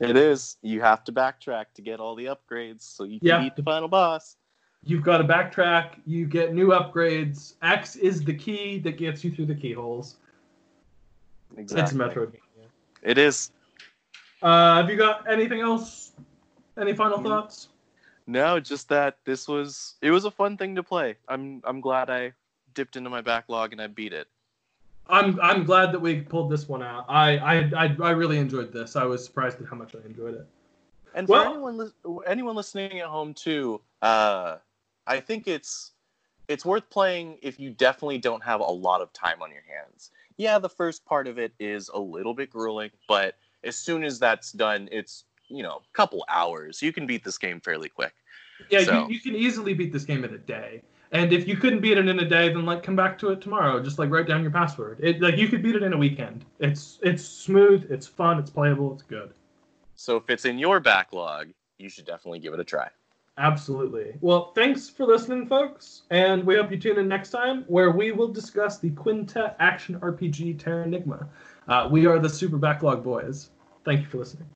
It 0.00 0.16
is. 0.16 0.56
You 0.62 0.80
have 0.80 1.04
to 1.04 1.12
backtrack 1.12 1.66
to 1.74 1.82
get 1.82 2.00
all 2.00 2.14
the 2.16 2.24
upgrades 2.26 2.80
so 2.82 3.04
you 3.04 3.20
can 3.20 3.42
beat 3.44 3.56
the 3.56 3.62
final 3.62 3.88
boss. 3.88 4.36
You've 4.84 5.02
got 5.02 5.18
to 5.18 5.24
backtrack. 5.24 5.96
You 6.06 6.26
get 6.26 6.54
new 6.54 6.68
upgrades. 6.68 7.54
X 7.62 7.96
is 7.96 8.24
the 8.24 8.34
key 8.34 8.78
that 8.80 8.96
gets 8.96 9.22
you 9.22 9.30
through 9.30 9.46
the 9.46 9.54
keyholes. 9.54 10.16
Exactly. 11.56 11.82
It's 11.82 11.92
Metroidvania. 11.92 12.40
It 13.02 13.18
is. 13.18 13.50
Uh, 14.42 14.76
have 14.76 14.88
you 14.88 14.96
got 14.96 15.30
anything 15.30 15.60
else? 15.60 16.12
Any 16.78 16.94
final 16.94 17.18
Mm. 17.18 17.24
thoughts? 17.24 17.68
No, 18.26 18.60
just 18.60 18.88
that 18.88 19.18
this 19.24 19.46
was 19.46 19.96
it 20.00 20.10
was 20.10 20.24
a 20.24 20.30
fun 20.30 20.56
thing 20.56 20.74
to 20.76 20.82
play. 20.82 21.16
I'm 21.28 21.60
I'm 21.64 21.80
glad 21.80 22.10
I 22.10 22.32
dipped 22.76 22.94
into 22.94 23.10
my 23.10 23.20
backlog 23.20 23.72
and 23.72 23.82
I 23.82 23.88
beat 23.88 24.12
it. 24.12 24.28
I'm 25.08 25.40
I'm 25.40 25.64
glad 25.64 25.92
that 25.92 26.00
we 26.00 26.20
pulled 26.20 26.50
this 26.50 26.68
one 26.68 26.82
out. 26.82 27.06
I 27.08 27.38
I 27.38 27.54
I, 27.76 27.96
I 28.00 28.10
really 28.10 28.38
enjoyed 28.38 28.72
this. 28.72 28.94
I 28.94 29.04
was 29.04 29.24
surprised 29.24 29.60
at 29.60 29.66
how 29.68 29.76
much 29.76 29.94
I 29.96 30.04
enjoyed 30.06 30.34
it. 30.34 30.46
And 31.14 31.26
Well- 31.26 31.44
for 31.44 31.50
anyone 31.50 31.76
lis- 31.78 31.92
anyone 32.26 32.54
listening 32.56 33.00
at 33.00 33.06
home 33.06 33.34
too, 33.34 33.80
uh, 34.02 34.56
I 35.06 35.20
think 35.20 35.48
it's 35.48 35.92
it's 36.48 36.64
worth 36.64 36.88
playing 36.90 37.38
if 37.42 37.58
you 37.58 37.70
definitely 37.70 38.18
don't 38.18 38.42
have 38.44 38.60
a 38.60 38.64
lot 38.64 39.00
of 39.00 39.12
time 39.12 39.42
on 39.42 39.50
your 39.50 39.62
hands. 39.62 40.10
Yeah, 40.36 40.58
the 40.58 40.68
first 40.68 41.04
part 41.04 41.26
of 41.26 41.38
it 41.38 41.52
is 41.58 41.88
a 41.88 41.98
little 41.98 42.34
bit 42.34 42.50
grueling, 42.50 42.90
but 43.08 43.36
as 43.64 43.76
soon 43.76 44.04
as 44.04 44.18
that's 44.18 44.52
done, 44.52 44.88
it's 44.92 45.24
you 45.48 45.62
know 45.62 45.76
a 45.76 45.92
couple 45.96 46.24
hours. 46.28 46.82
You 46.82 46.92
can 46.92 47.06
beat 47.06 47.22
this 47.24 47.38
game 47.38 47.60
fairly 47.60 47.88
quick. 47.88 48.12
Yeah, 48.70 48.82
So- 48.82 49.06
you, 49.06 49.14
you 49.14 49.20
can 49.20 49.36
easily 49.36 49.72
beat 49.72 49.92
this 49.92 50.04
game 50.04 50.24
in 50.24 50.34
a 50.34 50.38
day. 50.38 50.82
And 51.12 51.32
if 51.32 51.46
you 51.46 51.56
couldn't 51.56 51.80
beat 51.80 51.98
it 51.98 52.08
in 52.08 52.18
a 52.18 52.28
day, 52.28 52.48
then 52.48 52.66
like 52.66 52.82
come 52.82 52.96
back 52.96 53.18
to 53.18 53.30
it 53.30 53.40
tomorrow. 53.40 53.82
Just 53.82 53.98
like 53.98 54.10
write 54.10 54.26
down 54.26 54.42
your 54.42 54.50
password. 54.50 54.98
It 55.00 55.20
like 55.20 55.36
you 55.36 55.48
could 55.48 55.62
beat 55.62 55.76
it 55.76 55.82
in 55.82 55.92
a 55.92 55.96
weekend. 55.96 56.44
It's 56.58 56.98
it's 57.02 57.24
smooth. 57.24 57.90
It's 57.90 58.06
fun. 58.06 58.38
It's 58.38 58.50
playable. 58.50 58.92
It's 58.94 59.02
good. 59.02 59.32
So 59.94 60.16
if 60.16 60.28
it's 60.28 60.44
in 60.44 60.58
your 60.58 60.80
backlog, 60.80 61.48
you 61.78 61.88
should 61.88 62.06
definitely 62.06 62.40
give 62.40 62.52
it 62.54 62.60
a 62.60 62.64
try. 62.64 62.88
Absolutely. 63.38 64.14
Well, 64.22 64.52
thanks 64.54 64.88
for 64.88 65.04
listening, 65.04 65.46
folks, 65.46 66.02
and 66.10 66.42
we 66.44 66.56
hope 66.56 66.70
you 66.70 66.78
tune 66.78 66.98
in 66.98 67.06
next 67.06 67.30
time 67.30 67.64
where 67.66 67.90
we 67.90 68.10
will 68.10 68.28
discuss 68.28 68.78
the 68.78 68.90
Quintet 68.90 69.56
action 69.58 70.00
RPG 70.00 70.58
Terranigma. 70.58 71.28
Uh, 71.68 71.88
we 71.90 72.06
are 72.06 72.18
the 72.18 72.30
Super 72.30 72.56
Backlog 72.56 73.04
Boys. 73.04 73.50
Thank 73.84 74.00
you 74.00 74.06
for 74.06 74.18
listening. 74.18 74.48